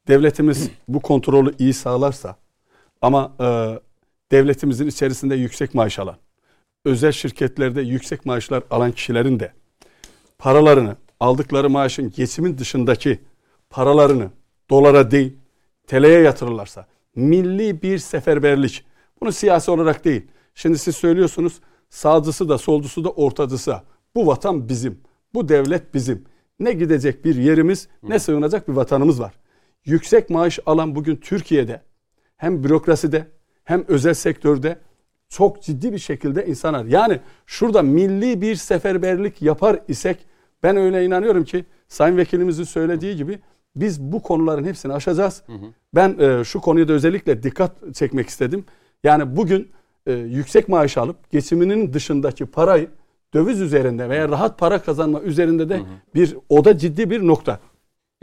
Devletimiz 0.09 0.71
bu 0.89 1.01
kontrolü 1.01 1.55
iyi 1.59 1.75
sağlarsa 1.75 2.37
ama 3.03 3.33
e, 3.41 3.47
devletimizin 4.33 4.87
içerisinde 4.87 5.35
yüksek 5.35 5.75
maaş 5.75 5.99
alan, 5.99 6.17
özel 6.85 7.13
şirketlerde 7.13 7.83
yüksek 7.83 8.27
maaşlar 8.27 8.63
alan 8.71 8.93
kişilerin 8.93 9.41
de 9.41 9.53
paralarını 10.39 10.97
aldıkları 11.21 11.71
maaşın 11.71 12.13
geçimin 12.17 12.59
dışındaki 12.59 13.21
paralarını 13.71 14.31
dolara 14.71 15.11
değil 15.11 15.37
TL'ye 15.87 16.21
yatırırlarsa 16.21 16.87
milli 17.17 17.83
bir 17.83 17.99
seferberlik. 17.99 18.85
Bunu 19.21 19.33
siyasi 19.33 19.71
olarak 19.71 20.05
değil. 20.05 20.23
Şimdi 20.55 20.79
siz 20.79 20.97
söylüyorsunuz 20.97 21.61
sağcısı 21.91 22.49
da 22.49 22.59
solcusu 22.59 23.05
da 23.05 23.11
ortacısı. 23.11 23.77
Bu 24.15 24.27
vatan 24.27 24.69
bizim. 24.69 25.01
Bu 25.35 25.49
devlet 25.49 25.95
bizim. 25.95 26.25
Ne 26.61 26.73
gidecek 26.73 27.25
bir 27.25 27.35
yerimiz 27.35 27.89
ne 28.03 28.19
sığınacak 28.19 28.69
bir 28.69 28.73
vatanımız 28.73 29.21
var. 29.21 29.35
Yüksek 29.87 30.31
maaş 30.31 30.59
alan 30.67 30.95
bugün 30.95 31.17
Türkiye'de 31.17 31.81
hem 32.37 32.65
bürokraside 32.65 33.27
hem 33.65 33.85
özel 33.89 34.15
sektörde 34.15 34.79
çok 35.29 35.63
ciddi 35.63 35.93
bir 35.93 35.99
şekilde 35.99 36.47
insanlar. 36.47 36.85
Yani 36.85 37.21
şurada 37.47 37.83
milli 37.83 38.41
bir 38.41 38.55
seferberlik 38.55 39.43
yapar 39.43 39.81
isek 39.89 40.27
ben 40.63 40.77
öyle 40.77 41.05
inanıyorum 41.05 41.45
ki 41.45 41.65
Sayın 41.89 42.17
Vekilimizin 42.17 42.65
söylediği 42.65 43.17
gibi 43.17 43.39
biz 43.77 44.01
bu 44.01 44.23
konuların 44.23 44.65
hepsini 44.65 44.93
aşacağız. 44.93 45.43
Ben 45.95 46.19
e, 46.19 46.45
şu 46.45 46.61
konuya 46.61 46.89
da 46.89 46.93
özellikle 46.93 47.43
dikkat 47.43 47.95
çekmek 47.95 48.29
istedim. 48.29 48.65
Yani 49.05 49.37
bugün 49.37 49.71
e, 50.07 50.13
yüksek 50.13 50.69
maaş 50.69 50.97
alıp 50.99 51.31
geçiminin 51.31 51.93
dışındaki 51.93 52.47
parayı 52.47 52.89
döviz 53.35 53.61
üzerinde 53.61 54.09
veya 54.09 54.29
rahat 54.29 54.59
para 54.59 54.83
kazanma 54.83 55.21
üzerinde 55.21 55.69
de 55.69 55.81
bir 56.15 56.37
o 56.49 56.65
da 56.65 56.79
ciddi 56.79 57.11
bir 57.11 57.27
nokta. 57.27 57.61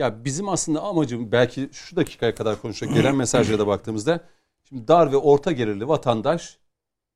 Ya 0.01 0.25
bizim 0.25 0.49
aslında 0.49 0.81
amacım 0.81 1.31
belki 1.31 1.69
şu 1.71 1.95
dakikaya 1.95 2.35
kadar 2.35 2.61
konuşacak 2.61 2.95
gelen 2.95 3.15
mesajlara 3.15 3.59
da 3.59 3.67
baktığımızda 3.67 4.19
şimdi 4.69 4.87
dar 4.87 5.11
ve 5.11 5.17
orta 5.17 5.51
gelirli 5.51 5.87
vatandaş 5.87 6.57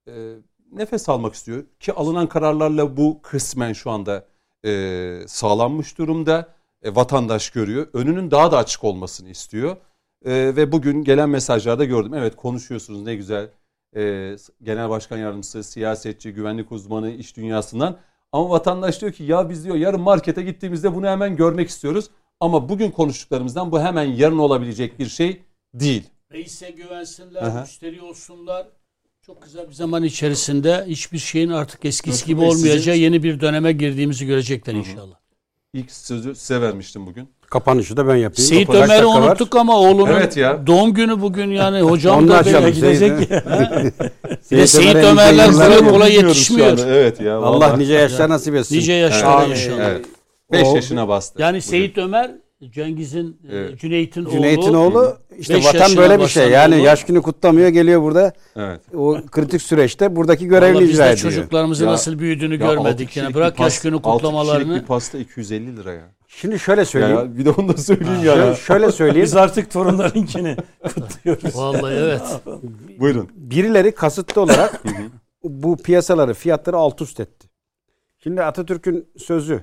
e, 0.08 0.34
nefes 0.72 1.10
almak 1.10 1.34
istiyor 1.34 1.64
ki 1.80 1.94
alınan 1.94 2.28
kararlarla 2.28 2.98
bu 2.98 3.20
kısmen 3.22 3.74
şu 3.74 3.92
anda 3.92 4.26
e, 4.66 5.22
sağlanmış 5.28 5.98
durumda. 5.98 6.48
E, 6.84 6.96
vatandaş 6.96 7.50
görüyor. 7.50 7.88
Önünün 7.94 8.32
daha 8.32 8.52
da 8.52 8.58
açık 8.58 8.84
olmasını 8.84 9.30
istiyor. 9.30 9.78
E, 10.26 10.32
ve 10.56 10.72
bugün 10.72 11.04
gelen 11.04 11.30
mesajlarda 11.30 11.86
gördüm. 11.86 12.14
Evet 12.14 12.36
konuşuyorsunuz 12.36 13.02
ne 13.02 13.16
güzel. 13.16 13.50
E, 13.96 14.36
Genel 14.64 14.90
Başkan 14.90 15.18
Yardımcısı, 15.18 15.64
siyasetçi, 15.64 16.34
güvenlik 16.34 16.72
uzmanı, 16.72 17.12
iş 17.12 17.38
dünyasından. 17.38 17.98
Ama 18.32 18.50
vatandaş 18.50 19.02
diyor 19.02 19.12
ki 19.12 19.24
ya 19.24 19.50
biz 19.50 19.66
diyor 19.66 19.76
yarın 19.76 20.02
markete 20.02 20.44
gittiğimizde 20.44 20.96
bunu 20.96 21.08
hemen 21.08 21.36
görmek 21.36 21.70
istiyoruz. 21.70 22.10
Ama 22.40 22.70
bugün 22.70 22.92
konuştuklarımızdan 22.92 23.72
bu 23.72 23.80
hemen 23.82 24.04
yarın 24.04 24.38
olabilecek 24.38 25.00
bir 25.00 25.06
şey 25.10 25.42
değil. 25.74 26.04
Reise 26.34 26.70
güvensinler, 26.70 27.42
Aha. 27.42 27.62
müşteri 27.62 28.02
olsunlar. 28.02 28.68
Çok 29.26 29.42
kısa 29.42 29.70
bir 29.70 29.74
zaman 29.74 30.04
içerisinde 30.04 30.86
hiçbir 30.88 31.18
şeyin 31.18 31.50
artık 31.50 31.86
eskisi 31.86 32.26
gibi 32.26 32.42
olmayacağı 32.42 32.80
sizin- 32.80 32.94
yeni 33.04 33.24
bir 33.24 33.40
döneme 33.40 33.72
girdiğimizi 33.72 34.26
görecekler 34.26 34.74
inşallah. 34.74 35.16
İlk 35.74 35.92
sözü 35.92 36.36
size 36.36 36.62
vermiştim 36.62 37.06
bugün. 37.06 37.30
Kapanışı 37.50 37.98
da 37.98 38.08
ben 38.08 38.16
yapayım. 38.16 38.50
Seyit 38.50 38.70
Ömer'i 38.70 38.90
dakika 38.90 39.08
var? 39.10 39.22
unuttuk 39.30 39.56
ama 39.56 39.78
oğlunun 39.80 40.12
Evet 40.12 40.38
ya. 40.38 40.68
doğum 40.68 40.94
günü 40.94 41.22
bugün 41.22 41.52
yani 41.52 41.82
hocam 41.92 42.28
da 42.28 42.46
böyle 42.46 42.70
gidecek 42.72 43.12
Seyit 44.42 44.96
Ömerler 44.96 45.52
kolay 45.52 45.80
kolay 45.90 46.14
yetişmiyor. 46.16 46.78
Evet 46.88 47.22
ya. 47.22 47.38
Allah 47.38 47.78
nice 47.78 47.94
yaşlar 47.94 48.30
nasip 48.30 48.56
etsin. 48.56 48.76
Nice 48.78 48.94
yaşlara 48.94 49.46
Evet, 49.46 49.58
inşallah. 49.58 49.86
Evet. 49.86 50.06
5 50.52 50.68
O- 50.68 50.76
yaşına 50.76 51.08
bastı. 51.08 51.42
Yani 51.42 51.50
bugün. 51.50 51.60
Seyit 51.60 51.98
Ömer 51.98 52.32
Cengiz'in 52.72 53.40
e, 53.50 53.58
Evet. 53.58 53.80
Cüneyt'in, 53.80 54.30
Cüneyt'in 54.30 54.74
oğlu. 54.74 54.98
oğlu 54.98 55.18
işte 55.38 55.58
vatan 55.64 55.98
böyle 55.98 56.20
bir 56.20 56.28
şey. 56.28 56.50
Yani 56.50 56.76
oğlu. 56.76 56.84
yaş 56.84 57.06
günü 57.06 57.22
kutlamıyor 57.22 57.68
geliyor 57.70 58.02
burada 58.02 58.34
Evet. 58.56 58.82
o 58.96 59.18
kritik 59.32 59.62
süreçte 59.62 60.16
buradaki 60.16 60.46
Vallahi 60.46 60.50
görevini 60.60 60.82
biz 60.82 60.90
icra 60.90 61.06
de 61.06 61.12
ediyor. 61.12 61.18
çocuklarımızın 61.34 61.86
Ya- 61.86 61.92
nasıl 61.92 62.20
büyüdüğünü 62.20 62.54
Ya 62.54 62.58
görmedik. 62.74 63.18
Yani 63.18 63.34
bırak 63.34 63.60
yaş 63.60 63.82
günü 63.82 64.02
kutlamalarını. 64.02 64.76
bir 64.76 64.86
pasta 64.86 65.18
250 65.18 65.78
lira 65.78 65.94
ya. 65.94 66.12
Şimdi 66.28 66.60
şöyle 66.60 66.86
söyleyeyim. 66.86 67.16
ya. 67.16 67.38
Bir 67.38 67.46
de 67.46 67.50
onu 67.50 67.68
da 67.74 67.78
söyleyeyim 67.78 68.24
Şöyle, 68.24 68.46
ya. 68.46 68.56
şöyle 68.56 68.92
söyleyeyim. 68.92 69.26
Biz 69.26 69.36
artık 69.36 69.72
torunlarınkini 69.72 70.56
kutluyoruz. 70.84 71.56
Vallahi 71.56 71.94
evet. 71.96 72.22
Buyurun. 73.00 73.30
Birileri 73.36 73.92
kasıtlı 73.92 74.42
olarak 74.42 74.84
bu 75.44 75.78
piyasaları, 75.78 76.34
fiyatları 76.34 76.78
alt 76.78 77.02
üst 77.02 77.20
etti. 77.20 77.48
Şimdi 78.24 78.44
Atatürk'ün 78.44 79.08
sözü 79.18 79.62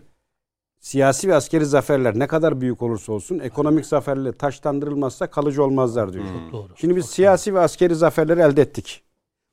siyasi 0.87 1.29
ve 1.29 1.35
askeri 1.35 1.67
zaferler 1.67 2.19
ne 2.19 2.27
kadar 2.27 2.61
büyük 2.61 2.83
olursa 2.83 3.13
olsun 3.13 3.39
ekonomik 3.39 3.87
zaferle 3.87 4.33
taşlandırılmazsa 4.33 5.27
kalıcı 5.27 5.65
olmazlar 5.65 6.13
diyor. 6.13 6.25
Doğru. 6.53 6.69
Şimdi 6.77 6.97
biz 6.97 7.07
siyasi 7.07 7.55
ve 7.55 7.61
askeri 7.61 7.95
zaferleri 7.95 8.41
elde 8.41 8.63
ettik. 8.63 9.03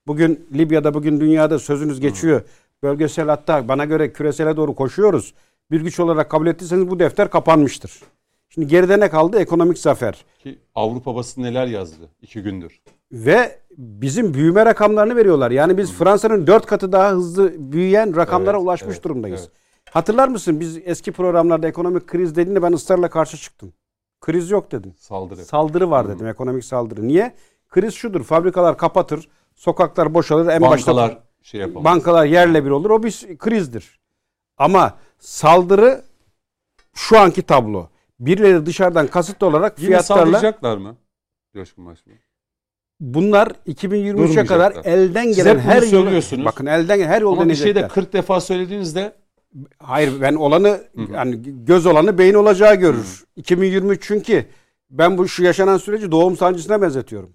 Bugün 0.08 0.48
Libya'da, 0.54 0.94
bugün 0.94 1.20
dünyada 1.20 1.60
sözünüz 1.60 2.00
geçiyor. 2.00 2.42
Bölgesel 2.84 3.28
hatta 3.28 3.68
bana 3.68 3.86
göre 3.86 4.14
küresele 4.14 4.58
doğru 4.58 4.76
koşuyoruz. 4.76 5.34
Bir 5.72 5.82
güç 5.82 6.00
olarak 6.00 6.32
kabul 6.32 6.48
ettiyseniz 6.48 6.90
bu 6.90 7.00
defter 7.00 7.30
kapanmıştır. 7.30 8.02
Şimdi 8.50 8.68
geride 8.68 9.00
ne 9.00 9.10
kaldı? 9.10 9.40
Ekonomik 9.40 9.78
zafer. 9.78 10.26
Ki 10.44 10.60
Avrupa 10.76 11.16
basını 11.16 11.46
neler 11.46 11.68
yazdı 11.68 12.10
iki 12.22 12.42
gündür. 12.42 12.82
Ve 13.12 13.60
bizim 13.78 14.34
büyüme 14.34 14.66
rakamlarını 14.66 15.16
veriyorlar. 15.16 15.52
Yani 15.52 15.78
biz 15.78 15.94
Fransa'nın 15.94 16.48
dört 16.48 16.66
katı 16.66 16.92
daha 16.92 17.12
hızlı 17.12 17.54
büyüyen 17.72 18.16
rakamlara 18.16 18.58
Evet, 18.58 18.64
ulaşmış 18.64 18.94
evet, 18.94 19.04
durumdayız. 19.04 19.40
evet. 19.42 19.52
Hatırlar 19.92 20.28
mısın 20.28 20.60
biz 20.60 20.78
eski 20.84 21.12
programlarda 21.12 21.68
ekonomik 21.68 22.08
kriz 22.08 22.36
dediğinde 22.36 22.64
ben 22.64 22.72
ısrarla 22.72 23.10
karşı 23.10 23.38
çıktım. 23.38 23.74
Kriz 24.22 24.52
yok 24.52 24.72
dedim. 24.72 24.94
Saldırı. 24.98 25.46
Saldırı 25.46 25.92
var 25.92 26.10
dedim 26.10 26.28
ekonomik 26.28 26.66
saldırı. 26.66 27.08
Niye? 27.08 27.36
Kriz 27.70 27.94
şudur 27.94 28.24
fabrikalar 28.24 28.78
kapatır, 28.78 29.30
sokaklar 29.56 30.14
boşalır, 30.14 30.48
en 30.48 30.62
başta 30.62 30.92
Bankalar 30.92 31.18
şey 31.42 31.62
yapamaz. 31.62 31.86
bankalar 31.86 32.26
yerle 32.26 32.66
bir 32.66 32.70
olur. 32.70 32.90
O 32.90 33.04
bir 33.04 33.38
krizdir. 33.38 34.00
Ama 34.58 34.94
saldırı 35.20 36.02
şu 36.94 37.20
anki 37.20 37.42
tablo. 37.42 37.88
Birileri 38.20 38.66
dışarıdan 38.66 39.08
kasıtlı 39.08 39.48
olarak 39.48 39.80
Yine 39.80 39.88
fiyatlarla 39.88 40.24
saldıracaklar 40.26 40.78
mı? 40.78 40.96
Coşkun 41.54 41.86
Başbuğ. 41.86 42.12
bunlar 43.00 43.48
2023'e 43.68 44.14
Durmayacaklar. 44.14 44.74
kadar 44.74 44.86
elden 44.86 45.34
gelen 45.34 45.60
her 45.60 45.82
yolu 45.82 46.46
bakın 46.46 46.66
elden 46.66 47.00
her 47.00 47.22
yol 47.22 47.34
Ama 47.34 47.50
bir 47.50 47.56
şeyde 47.56 47.76
deneyecekler. 47.76 48.04
40 48.04 48.14
defa 48.14 48.42
söylediğinizde 48.42 49.16
Hayır 49.80 50.22
ben 50.22 50.36
olanı 50.36 50.84
yani 51.14 51.42
göz 51.66 51.86
olanı 51.86 52.18
beyin 52.18 52.34
olacağı 52.34 52.76
görür. 52.76 53.24
2023 53.36 54.04
çünkü 54.08 54.46
ben 54.90 55.18
bu 55.18 55.28
şu 55.28 55.44
yaşanan 55.44 55.78
süreci 55.78 56.12
doğum 56.12 56.38
sancısına 56.38 56.82
benzetiyorum. 56.82 57.34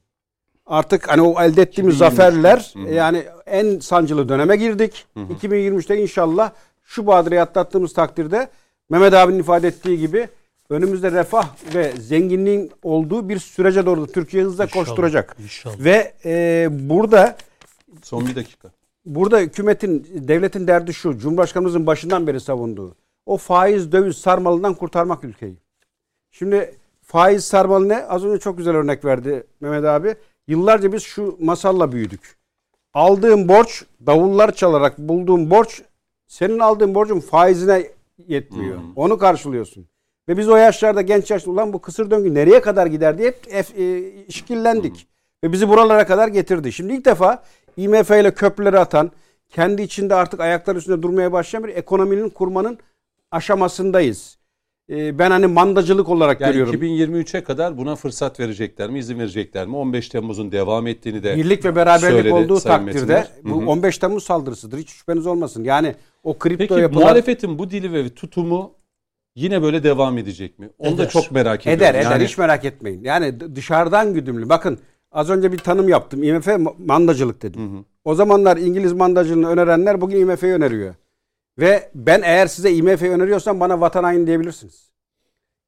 Artık 0.66 1.08
hani 1.08 1.22
o 1.22 1.42
elde 1.42 1.62
ettiğimiz 1.62 1.94
2023. 1.94 1.98
zaferler 1.98 2.72
Hı 2.74 2.78
hı. 2.78 2.94
yani 2.94 3.24
en 3.46 3.78
sancılı 3.78 4.28
döneme 4.28 4.56
girdik. 4.56 5.06
2023'te 5.16 5.96
inşallah 6.02 6.50
şu 6.82 7.06
badireyi 7.06 7.42
atlattığımız 7.42 7.92
takdirde 7.92 8.48
Mehmet 8.90 9.14
abinin 9.14 9.38
ifade 9.38 9.68
ettiği 9.68 9.98
gibi 9.98 10.28
önümüzde 10.70 11.12
refah 11.12 11.48
ve 11.74 11.92
zenginliğin 11.92 12.72
olduğu 12.82 13.28
bir 13.28 13.38
sürece 13.38 13.86
doğru 13.86 14.06
Türkiye 14.06 14.44
hızla 14.44 14.64
İnşallah, 14.64 14.84
koşturacak. 14.84 15.36
inşallah. 15.42 15.78
Ve 15.78 16.12
e, 16.24 16.68
burada 16.70 17.36
son 18.02 18.26
bir 18.26 18.36
dakika. 18.36 18.70
Burada 19.04 19.38
hükümetin, 19.38 20.06
devletin 20.14 20.66
derdi 20.66 20.94
şu. 20.94 21.18
Cumhurbaşkanımızın 21.18 21.86
başından 21.86 22.26
beri 22.26 22.40
savunduğu. 22.40 22.96
O 23.26 23.36
faiz 23.36 23.92
döviz 23.92 24.16
sarmalından 24.16 24.74
kurtarmak 24.74 25.24
ülkeyi. 25.24 25.56
Şimdi 26.30 26.74
faiz 27.02 27.44
sarmalı 27.44 27.88
ne? 27.88 28.04
Az 28.04 28.24
önce 28.24 28.40
çok 28.40 28.58
güzel 28.58 28.76
örnek 28.76 29.04
verdi 29.04 29.46
Mehmet 29.60 29.84
abi. 29.84 30.14
Yıllarca 30.48 30.92
biz 30.92 31.02
şu 31.02 31.36
masalla 31.40 31.92
büyüdük. 31.92 32.36
Aldığım 32.94 33.48
borç, 33.48 33.84
davullar 34.06 34.54
çalarak 34.54 34.98
bulduğum 34.98 35.50
borç 35.50 35.82
senin 36.26 36.58
aldığın 36.58 36.94
borcun 36.94 37.20
faizine 37.20 37.86
yetmiyor. 38.28 38.78
Onu 38.96 39.18
karşılıyorsun. 39.18 39.86
Ve 40.28 40.36
biz 40.38 40.48
o 40.48 40.56
yaşlarda 40.56 41.02
genç 41.02 41.30
yaşta 41.30 41.50
ulan 41.50 41.72
bu 41.72 41.80
kısır 41.80 42.10
döngü 42.10 42.34
nereye 42.34 42.60
kadar 42.60 42.86
gider 42.86 43.18
diye 43.18 43.28
hep 43.28 43.46
ef- 43.46 43.76
e, 43.82 44.10
işkillendik. 44.24 45.06
Ve 45.44 45.52
bizi 45.52 45.68
buralara 45.68 46.06
kadar 46.06 46.28
getirdi. 46.28 46.72
Şimdi 46.72 46.92
ilk 46.92 47.04
defa 47.04 47.42
IMF 47.76 48.10
ile 48.10 48.34
köprüleri 48.34 48.78
atan, 48.78 49.10
kendi 49.50 49.82
içinde 49.82 50.14
artık 50.14 50.40
ayaklar 50.40 50.76
üstünde 50.76 51.02
durmaya 51.02 51.32
başlayan 51.32 51.64
bir 51.64 51.76
ekonominin 51.76 52.28
kurmanın 52.28 52.78
aşamasındayız. 53.30 54.38
E, 54.90 55.18
ben 55.18 55.30
hani 55.30 55.46
mandacılık 55.46 56.08
olarak 56.08 56.40
Yani 56.40 56.52
görüyorum. 56.52 56.74
2023'e 56.74 57.44
kadar 57.44 57.78
buna 57.78 57.96
fırsat 57.96 58.40
verecekler 58.40 58.90
mi, 58.90 58.98
izin 58.98 59.18
verecekler 59.18 59.66
mi? 59.66 59.76
15 59.76 60.08
Temmuz'un 60.08 60.52
devam 60.52 60.86
ettiğini 60.86 61.22
de 61.22 61.36
Birlik 61.36 61.64
ve 61.64 61.76
beraberlik 61.76 62.10
söyledi 62.10 62.34
olduğu 62.34 62.60
Sayın 62.60 62.86
takdirde 62.86 63.26
bu 63.44 63.60
Hı 63.60 63.64
hı. 63.64 63.70
15 63.70 63.98
Temmuz 63.98 64.24
saldırısıdır. 64.24 64.78
Hiç 64.78 64.90
şüpheniz 64.90 65.26
olmasın. 65.26 65.64
Yani 65.64 65.94
o 66.22 66.38
kripto 66.38 66.66
Peki 66.68 66.80
yapılan 66.80 67.02
muhalefetin 67.02 67.58
bu 67.58 67.70
dili 67.70 67.92
ve 67.92 68.14
tutumu 68.14 68.74
yine 69.36 69.62
böyle 69.62 69.82
devam 69.82 70.18
edecek 70.18 70.58
mi? 70.58 70.70
Onu 70.78 70.98
da 70.98 71.02
Eder. 71.02 71.12
çok 71.12 71.30
merak 71.30 71.60
ediyorum. 71.60 71.82
eder 71.82 71.94
eder 71.94 72.10
Yani 72.10 72.24
hiç 72.24 72.38
merak 72.38 72.64
etmeyin. 72.64 73.04
Yani 73.04 73.56
dışarıdan 73.56 74.14
güdümlü. 74.14 74.48
Bakın 74.48 74.78
az 75.14 75.30
önce 75.30 75.52
bir 75.52 75.58
tanım 75.58 75.88
yaptım. 75.88 76.22
IMF 76.22 76.46
ma- 76.46 76.86
mandacılık 76.86 77.42
dedim. 77.42 77.84
O 78.04 78.14
zamanlar 78.14 78.56
İngiliz 78.56 78.92
mandacılığını 78.92 79.48
önerenler 79.48 80.00
bugün 80.00 80.20
IMF'yi 80.20 80.52
öneriyor. 80.52 80.94
Ve 81.58 81.90
ben 81.94 82.22
eğer 82.24 82.46
size 82.46 82.72
IMF'yi 82.72 83.10
öneriyorsam 83.10 83.60
bana 83.60 83.80
vatan 83.80 84.04
haini 84.04 84.26
diyebilirsiniz. 84.26 84.90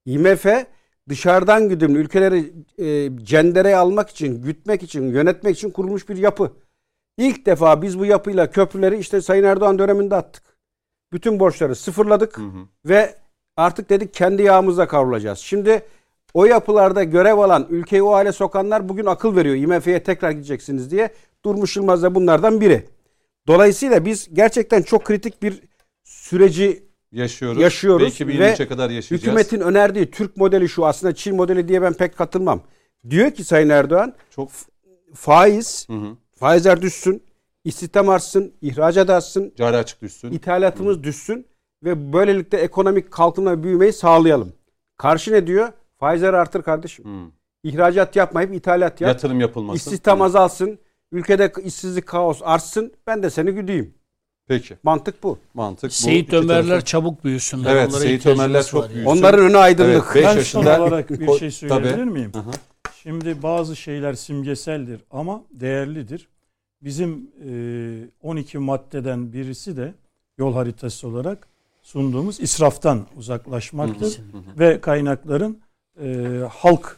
IMF 0.06 0.46
dışarıdan 1.08 1.68
güdümlü 1.68 1.98
ülkeleri 1.98 2.52
e, 2.78 3.10
cendereye 3.24 3.76
almak 3.76 4.10
için, 4.10 4.42
gütmek 4.42 4.82
için, 4.82 5.08
yönetmek 5.08 5.56
için 5.56 5.70
kurulmuş 5.70 6.08
bir 6.08 6.16
yapı. 6.16 6.52
İlk 7.18 7.46
defa 7.46 7.82
biz 7.82 7.98
bu 7.98 8.04
yapıyla 8.04 8.50
köprüleri 8.50 8.98
işte 8.98 9.20
Sayın 9.20 9.44
Erdoğan 9.44 9.78
döneminde 9.78 10.14
attık. 10.16 10.42
Bütün 11.12 11.40
borçları 11.40 11.74
sıfırladık 11.74 12.38
ve 12.86 13.14
artık 13.56 13.90
dedik 13.90 14.14
kendi 14.14 14.42
yağımızla 14.42 14.88
kavrulacağız. 14.88 15.38
Şimdi 15.38 15.82
o 16.36 16.44
yapılarda 16.44 17.04
görev 17.04 17.38
alan, 17.38 17.66
ülkeyi 17.70 18.02
o 18.02 18.12
hale 18.12 18.32
sokanlar 18.32 18.88
bugün 18.88 19.06
akıl 19.06 19.36
veriyor. 19.36 19.56
IMF'ye 19.56 20.02
tekrar 20.02 20.30
gideceksiniz 20.30 20.90
diye. 20.90 21.10
Durmuş 21.44 21.76
Yılmaz 21.76 22.02
da 22.02 22.14
bunlardan 22.14 22.60
biri. 22.60 22.86
Dolayısıyla 23.46 24.04
biz 24.04 24.34
gerçekten 24.34 24.82
çok 24.82 25.04
kritik 25.04 25.42
bir 25.42 25.60
süreci 26.04 26.82
yaşıyoruz. 27.12 27.62
yaşıyoruz 27.62 28.20
ve 28.20 28.24
2023'e 28.24 28.68
kadar 28.68 28.90
yaşayacağız. 28.90 29.22
hükümetin 29.22 29.60
önerdiği 29.60 30.10
Türk 30.10 30.36
modeli 30.36 30.68
şu 30.68 30.86
aslında 30.86 31.14
Çin 31.14 31.36
modeli 31.36 31.68
diye 31.68 31.82
ben 31.82 31.92
pek 31.92 32.16
katılmam. 32.16 32.60
Diyor 33.10 33.30
ki 33.30 33.44
Sayın 33.44 33.68
Erdoğan 33.68 34.14
çok 34.30 34.50
faiz, 35.14 35.88
Hı 35.88 35.92
hı. 35.92 36.16
faizler 36.34 36.82
düşsün, 36.82 37.22
istihdam 37.64 38.08
artsın, 38.08 38.52
ihracat 38.62 39.10
artsın, 39.10 39.52
cari 39.56 39.76
açık 39.76 40.02
düşsün. 40.02 40.32
ithalatımız 40.32 41.02
düşsün 41.02 41.46
ve 41.84 42.12
böylelikle 42.12 42.58
ekonomik 42.58 43.10
kalkınma 43.10 43.62
büyümeyi 43.62 43.92
sağlayalım. 43.92 44.52
Karşı 44.96 45.32
ne 45.32 45.46
diyor? 45.46 45.72
Faizleri 45.98 46.36
artır 46.36 46.62
kardeşim. 46.62 47.04
Hı. 47.04 47.30
İhracat 47.62 48.16
yapmayıp 48.16 48.54
ithalat 48.54 49.00
yap. 49.00 49.08
Yatırım 49.08 49.40
yapılmasın. 49.40 49.76
İstihdam 49.76 50.20
Hı. 50.20 50.24
azalsın. 50.24 50.78
Ülkede 51.12 51.52
işsizlik, 51.64 52.06
kaos 52.06 52.40
artsın. 52.44 52.92
Ben 53.06 53.22
de 53.22 53.30
seni 53.30 53.50
güdeyim. 53.52 53.94
Peki. 54.48 54.76
Mantık 54.82 55.22
bu. 55.22 55.38
Mantık 55.54 55.90
bu. 55.90 55.94
Seyit 55.94 56.32
Ömerler 56.32 56.84
çabuk 56.84 57.24
büyüsünler. 57.24 57.72
Evet, 57.76 57.88
Onlara 57.88 58.00
Seyit 58.00 58.26
Ömerler 58.26 58.62
çok 58.66 58.90
yani. 58.96 59.08
Onların 59.08 59.40
önü 59.44 59.56
aydınlık. 59.56 60.12
Evet, 60.14 60.24
Ben 60.26 60.34
yaşında- 60.36 60.76
son 60.76 60.82
olarak 60.82 61.10
bir 61.10 61.32
şey 61.38 61.50
söyleyebilir 61.50 61.90
Tabii. 61.92 62.04
miyim? 62.04 62.32
Aha. 62.34 62.50
Şimdi 63.02 63.42
bazı 63.42 63.76
şeyler 63.76 64.14
simgeseldir 64.14 65.00
ama 65.10 65.42
değerlidir. 65.50 66.28
Bizim 66.82 67.30
e, 67.48 68.28
12 68.28 68.58
maddeden 68.58 69.32
birisi 69.32 69.76
de 69.76 69.94
yol 70.38 70.54
haritası 70.54 71.08
olarak 71.08 71.48
sunduğumuz 71.82 72.40
israftan 72.40 73.06
uzaklaşmaktır 73.16 74.20
ve 74.58 74.80
kaynakların 74.80 75.58
e, 76.02 76.40
halk 76.50 76.96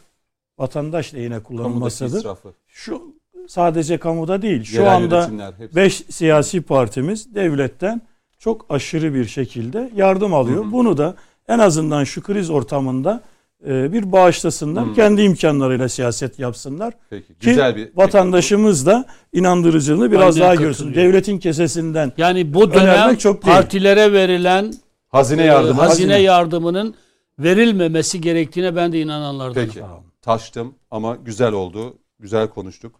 vatandaş 0.57 1.13
lehine 1.13 1.39
kullanılmasıdır. 1.39 2.27
Şu 2.67 3.15
sadece 3.47 3.97
kamuda 3.97 4.41
değil. 4.41 4.63
Şu 4.63 4.75
Yerel 4.75 4.95
anda 4.95 5.15
yönetimler 5.17 5.53
hepsi. 5.57 5.75
5 5.75 5.93
siyasi 6.09 6.61
partimiz 6.61 7.35
devletten 7.35 8.01
çok 8.39 8.65
aşırı 8.69 9.13
bir 9.13 9.25
şekilde 9.25 9.91
yardım 9.95 10.33
alıyor. 10.33 10.65
Bunu 10.71 10.97
da 10.97 11.15
en 11.47 11.59
azından 11.59 12.03
şu 12.03 12.21
kriz 12.23 12.49
ortamında 12.49 13.21
e, 13.67 13.93
bir 13.93 14.11
bağışlasınlar. 14.11 14.95
Kendi 14.95 15.21
imkanlarıyla 15.21 15.89
siyaset 15.89 16.39
yapsınlar. 16.39 16.93
Peki. 17.09 17.27
Ki 17.27 17.33
Güzel 17.39 17.75
bir 17.75 17.89
vatandaşımız 17.95 18.85
da 18.85 19.05
inandırıcılığını 19.33 20.11
biraz 20.11 20.35
Aynen 20.35 20.47
daha 20.47 20.55
görsün. 20.63 20.93
Devletin 20.93 21.37
kesesinden 21.39 22.11
Yani 22.17 22.53
bu 22.53 22.73
dönem 22.73 23.15
çok 23.15 23.45
değil. 23.45 23.55
partilere 23.55 24.13
verilen 24.13 24.73
hazine 25.07 25.41
e, 25.41 25.45
yardımı. 25.45 25.81
hazine 25.81 26.21
yardımının 26.21 26.95
verilmemesi 27.39 28.21
gerektiğine 28.21 28.75
ben 28.75 28.91
de 28.91 29.01
inananlardanım. 29.01 29.67
Peki. 29.67 29.81
Taştım 30.21 30.75
ama 30.91 31.15
güzel 31.15 31.53
oldu. 31.53 31.97
Güzel 32.19 32.47
konuştuk. 32.49 32.95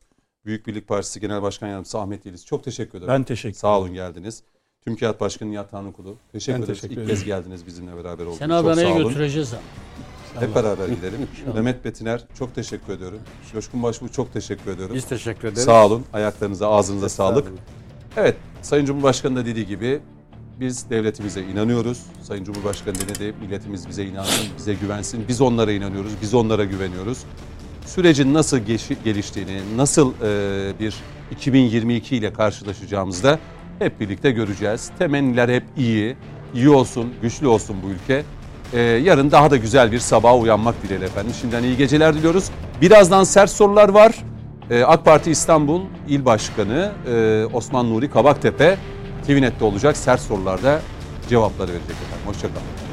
Büyük 0.46 0.68
Birlik 0.68 0.88
Partisi 0.88 1.20
Genel 1.20 1.42
Başkan 1.42 1.68
Yardımcısı 1.68 2.00
Ahmet 2.00 2.26
Yeliz. 2.26 2.46
Çok 2.46 2.64
teşekkür 2.64 2.98
ederim. 2.98 3.14
ben 3.14 3.24
teşekkür 3.24 3.58
Sağ 3.58 3.80
olun 3.80 3.94
geldiniz. 3.94 4.44
TÜMKİAD 4.86 5.20
Başkanı 5.20 5.52
Nihat 5.52 5.72
Tanrıkulu. 5.72 6.16
Teşekkür 6.32 6.60
Ben 6.60 6.64
ederiz. 6.64 6.82
teşekkür 6.82 7.02
İlk 7.02 7.04
ederim. 7.04 7.16
kez 7.16 7.24
geldiniz 7.26 7.66
bizimle 7.66 7.96
beraber 7.98 8.24
oldunuz. 8.24 8.38
Seni 8.38 8.54
Adana'ya 8.54 8.98
götüreceğiz 8.98 9.54
ama. 9.54 9.62
Hep 10.42 10.56
beraber 10.56 10.88
gidelim. 10.88 11.28
Mehmet 11.54 11.86
Betiner 11.86 12.24
çok 12.40 12.56
teşekkür 12.56 12.94
ediyorum. 12.94 13.20
Coşkun 13.54 13.84
Başbuğ 13.84 14.10
çok 14.10 14.34
teşekkür 14.34 14.72
ediyorum. 14.72 14.96
Biz 14.96 15.06
teşekkür 15.06 15.48
ederiz. 15.48 15.64
Sağ 15.64 15.86
olun. 15.86 16.06
Ayaklarınıza, 16.14 16.70
ağzınıza 16.70 17.10
sağlık. 17.10 17.48
Evet, 18.18 18.38
Sayın 18.62 18.86
Cumhurbaşkanı 18.86 19.36
da 19.36 19.46
dediği 19.46 19.66
gibi 19.68 20.02
biz 20.60 20.90
devletimize 20.90 21.42
inanıyoruz. 21.42 22.04
Sayın 22.22 22.44
Cumhurbaşkanı 22.44 22.96
dedi 22.96 23.34
milletimiz 23.42 23.88
bize 23.88 24.06
inansın, 24.06 24.48
bize 24.58 24.74
güvensin. 24.74 25.26
Biz 25.28 25.42
onlara 25.42 25.72
inanıyoruz, 25.72 26.12
biz 26.22 26.34
onlara 26.34 26.66
güveniyoruz. 26.66 27.18
Sürecin 27.86 28.34
nasıl 28.34 28.58
geliştiğini, 29.04 29.60
nasıl 29.78 30.14
e, 30.14 30.80
bir 30.80 30.96
2022 31.32 32.16
ile 32.16 32.34
karşılaşacağımızı 32.34 33.24
da 33.24 33.40
hep 33.80 34.00
birlikte 34.00 34.32
göreceğiz. 34.32 34.92
Temenniler 35.00 35.50
hep 35.50 35.64
iyi, 35.78 36.16
iyi 36.54 36.70
olsun, 36.70 37.14
güçlü 37.22 37.48
olsun 37.48 37.76
bu 37.84 37.90
ülke. 37.90 38.24
E, 38.74 38.80
yarın 38.82 39.32
daha 39.32 39.52
da 39.52 39.58
güzel 39.58 39.92
bir 39.92 40.00
sabaha 40.00 40.38
uyanmak 40.38 40.84
dileğiyle 40.84 41.06
efendim. 41.06 41.34
Şimdiden 41.42 41.64
iyi 41.64 41.78
geceler 41.78 42.16
diliyoruz. 42.16 42.50
Birazdan 42.82 43.24
sert 43.24 43.50
sorular 43.50 43.90
var. 43.90 44.16
Ee, 44.70 44.84
AK 44.84 45.06
Parti 45.06 45.32
İstanbul 45.32 45.82
İl 46.08 46.26
Başkanı 46.26 46.92
e, 47.08 47.46
Osman 47.54 47.90
Nuri 47.90 48.10
Kabaktepe 48.10 48.78
TVNet'te 49.30 49.66
olacak 49.66 49.98
sert 49.98 50.22
sorularda 50.22 50.82
cevapları 51.30 51.72
verecek 51.72 51.90
efendim. 51.90 52.26
Hoşçakalın. 52.26 52.89